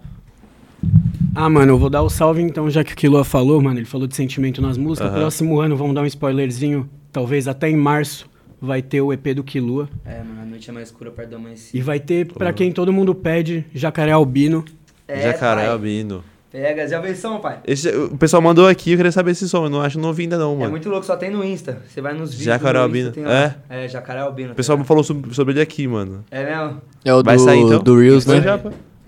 Ah, 1.35 1.49
mano, 1.49 1.73
eu 1.73 1.79
vou 1.79 1.91
dar 1.91 2.03
o 2.03 2.09
salve 2.09 2.43
então, 2.43 2.71
já 2.71 2.83
que 2.83 2.93
o 2.93 2.97
Kilua 2.97 3.25
falou, 3.25 3.61
mano. 3.61 3.79
Ele 3.79 3.87
falou 3.87 4.07
de 4.07 4.17
sentimento 4.17 4.63
nas 4.63 4.79
músicas. 4.79 5.11
Aham. 5.11 5.21
Próximo 5.21 5.61
ano, 5.61 5.77
vamos 5.77 5.95
dar 5.95 6.03
um 6.03 6.07
spoilerzinho. 6.07 6.89
Talvez 7.13 7.47
até 7.47 7.69
em 7.69 7.77
março 7.77 8.29
vai 8.61 8.83
ter 8.83 9.01
o 9.01 9.13
EP 9.13 9.35
do 9.35 9.43
Kilua. 9.45 9.89
É, 10.05 10.19
mano, 10.23 10.43
a 10.43 10.45
noite 10.45 10.69
é 10.71 10.73
mais 10.73 10.89
escura 10.89 11.11
perto 11.11 11.31
da 11.31 11.39
manhã. 11.39 11.55
E 11.73 11.81
vai 11.81 11.99
ter, 12.01 12.27
pra 12.27 12.53
quem 12.53 12.73
todo 12.73 12.93
mundo 12.93 13.15
pede, 13.15 13.65
Jacaré 13.75 14.13
Albino. 14.13 14.65
Jacaré 15.09 15.63
pai. 15.63 15.67
Albino. 15.69 16.25
Pega, 16.51 16.89
já 16.89 16.99
veio 16.99 17.15
som, 17.15 17.39
pai. 17.41 17.59
Esse, 17.67 17.91
o 17.95 18.17
pessoal 18.17 18.41
mandou 18.41 18.67
aqui, 18.67 18.93
eu 18.93 18.97
queria 18.97 19.13
saber 19.13 19.33
esse 19.33 19.47
som, 19.49 19.65
eu 19.67 19.71
não 19.71 19.83
acho, 19.83 19.99
não 19.99 20.09
ouvi 20.09 20.23
ainda 20.23 20.39
não, 20.39 20.55
É 20.55 20.59
mano. 20.61 20.71
muito 20.71 20.89
louco, 20.89 21.05
só 21.05 21.15
tem 21.15 21.31
no 21.31 21.45
Insta. 21.45 21.83
Você 21.87 22.01
vai 22.01 22.15
nos 22.15 22.31
vídeos. 22.31 22.45
Jacaré 22.47 22.79
no 22.79 22.85
Albino. 22.85 23.09
Insta, 23.11 23.21
tem 23.21 23.25
lá. 23.31 23.55
É? 23.69 23.87
Jacaré 23.89 24.21
Albino. 24.21 24.53
O 24.53 24.55
pessoal 24.55 24.79
tá 24.79 24.83
me 24.83 24.87
falou 24.89 25.05
sobre, 25.05 25.35
sobre 25.35 25.53
ele 25.55 25.61
aqui, 25.61 25.87
mano. 25.87 26.25
É 26.31 26.45
mesmo? 26.45 26.81
É 27.05 27.15
o 27.15 27.23
Vai 27.23 27.37
do, 27.37 27.45
sair, 27.45 27.61
então? 27.61 27.83
do 27.83 27.99
Reels, 27.99 28.25
né? 28.25 28.37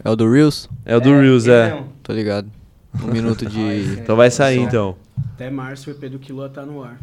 É 0.04 0.10
o 0.10 0.16
do 0.16 0.30
Reels? 0.30 0.68
É 0.84 0.96
o 0.96 1.00
do 1.00 1.10
Reels, 1.18 1.46
ele 1.46 1.54
é. 1.54 1.70
mesmo. 1.72 1.88
Tô 2.02 2.12
ligado. 2.12 2.50
Um 3.02 3.06
minuto 3.12 3.46
de. 3.46 3.60
Então 4.00 4.16
vai 4.16 4.30
sair, 4.30 4.58
então. 4.60 4.96
Até 5.34 5.48
março 5.50 5.88
o 5.90 5.92
EP 5.92 6.10
do 6.10 6.18
Kilua 6.18 6.48
tá 6.50 6.66
no 6.66 6.82
ar. 6.82 6.98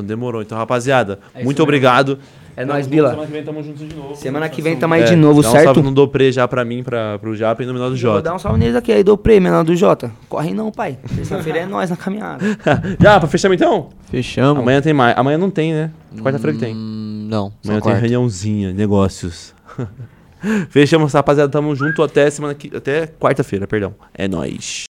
Então 0.00 0.08
demorou. 0.08 0.42
Então, 0.42 0.56
rapaziada, 0.58 1.18
É 1.34 1.42
muito 1.44 1.56
mesmo. 1.58 1.62
obrigado. 1.64 2.18
É 2.56 2.64
nóis, 2.64 2.86
Tamo- 2.86 2.90
Bila. 2.96 3.10
Semana 3.10 3.26
que 3.26 3.32
vem 3.32 3.44
tamo 3.44 3.62
juntos 3.62 3.88
de 3.88 3.94
novo. 3.94 4.16
Semana 4.16 4.48
que 4.48 4.62
vem 4.62 4.76
tamo 4.76 4.94
aí 4.94 5.02
É, 5.02 5.04
de 5.04 5.14
novo, 5.14 5.42
dá 5.42 5.48
um 5.48 5.52
certo? 5.52 5.64
salve 5.66 5.80
no 5.82 5.92
Dopré 5.92 6.32
já 6.32 6.48
pra 6.48 6.64
mim, 6.64 6.82
pra, 6.82 7.16
pro 7.20 7.36
Japa 7.36 7.62
e 7.62 7.66
no 7.66 7.72
menor 7.72 7.88
do 7.90 7.96
Vou 7.96 8.14
dar 8.14 8.16
Jota. 8.30 8.34
um 8.34 8.38
salve 8.40 8.58
neles 8.58 8.74
aqui 8.74 8.90
aí, 8.90 9.04
do 9.04 9.16
Prêmio, 9.16 9.48
menor 9.48 9.62
do 9.62 9.76
Jota. 9.76 10.10
Corre 10.28 10.52
não, 10.52 10.72
pai. 10.72 10.98
Terça-feira 11.14 11.60
é 11.60 11.66
nós 11.66 11.88
na 11.90 11.96
caminhada. 11.96 12.44
já, 13.00 13.20
pra 13.20 13.28
fechar 13.28 13.52
então? 13.54 13.90
Fechamos. 14.10 14.60
Amanhã 14.60 14.80
tem 14.82 14.92
mais. 14.92 15.16
Amanhã 15.16 15.38
não 15.38 15.50
tem, 15.50 15.72
né? 15.72 15.92
Quarta-feira 16.20 16.52
que 16.54 16.58
tem. 16.64 16.74
Hum, 16.74 17.28
não, 17.30 17.52
Amanhã 17.64 17.80
tem 17.80 17.94
reuniãozinha, 17.94 18.72
negócios. 18.72 19.54
Fechamos, 20.70 21.12
rapaziada. 21.12 21.50
Tamo 21.52 21.76
junto 21.76 22.02
até 22.02 22.28
semana 22.28 22.54
que. 22.56 22.76
Até 22.76 23.06
quarta-feira, 23.06 23.68
perdão. 23.68 23.94
É 24.12 24.26
nóis. 24.26 24.87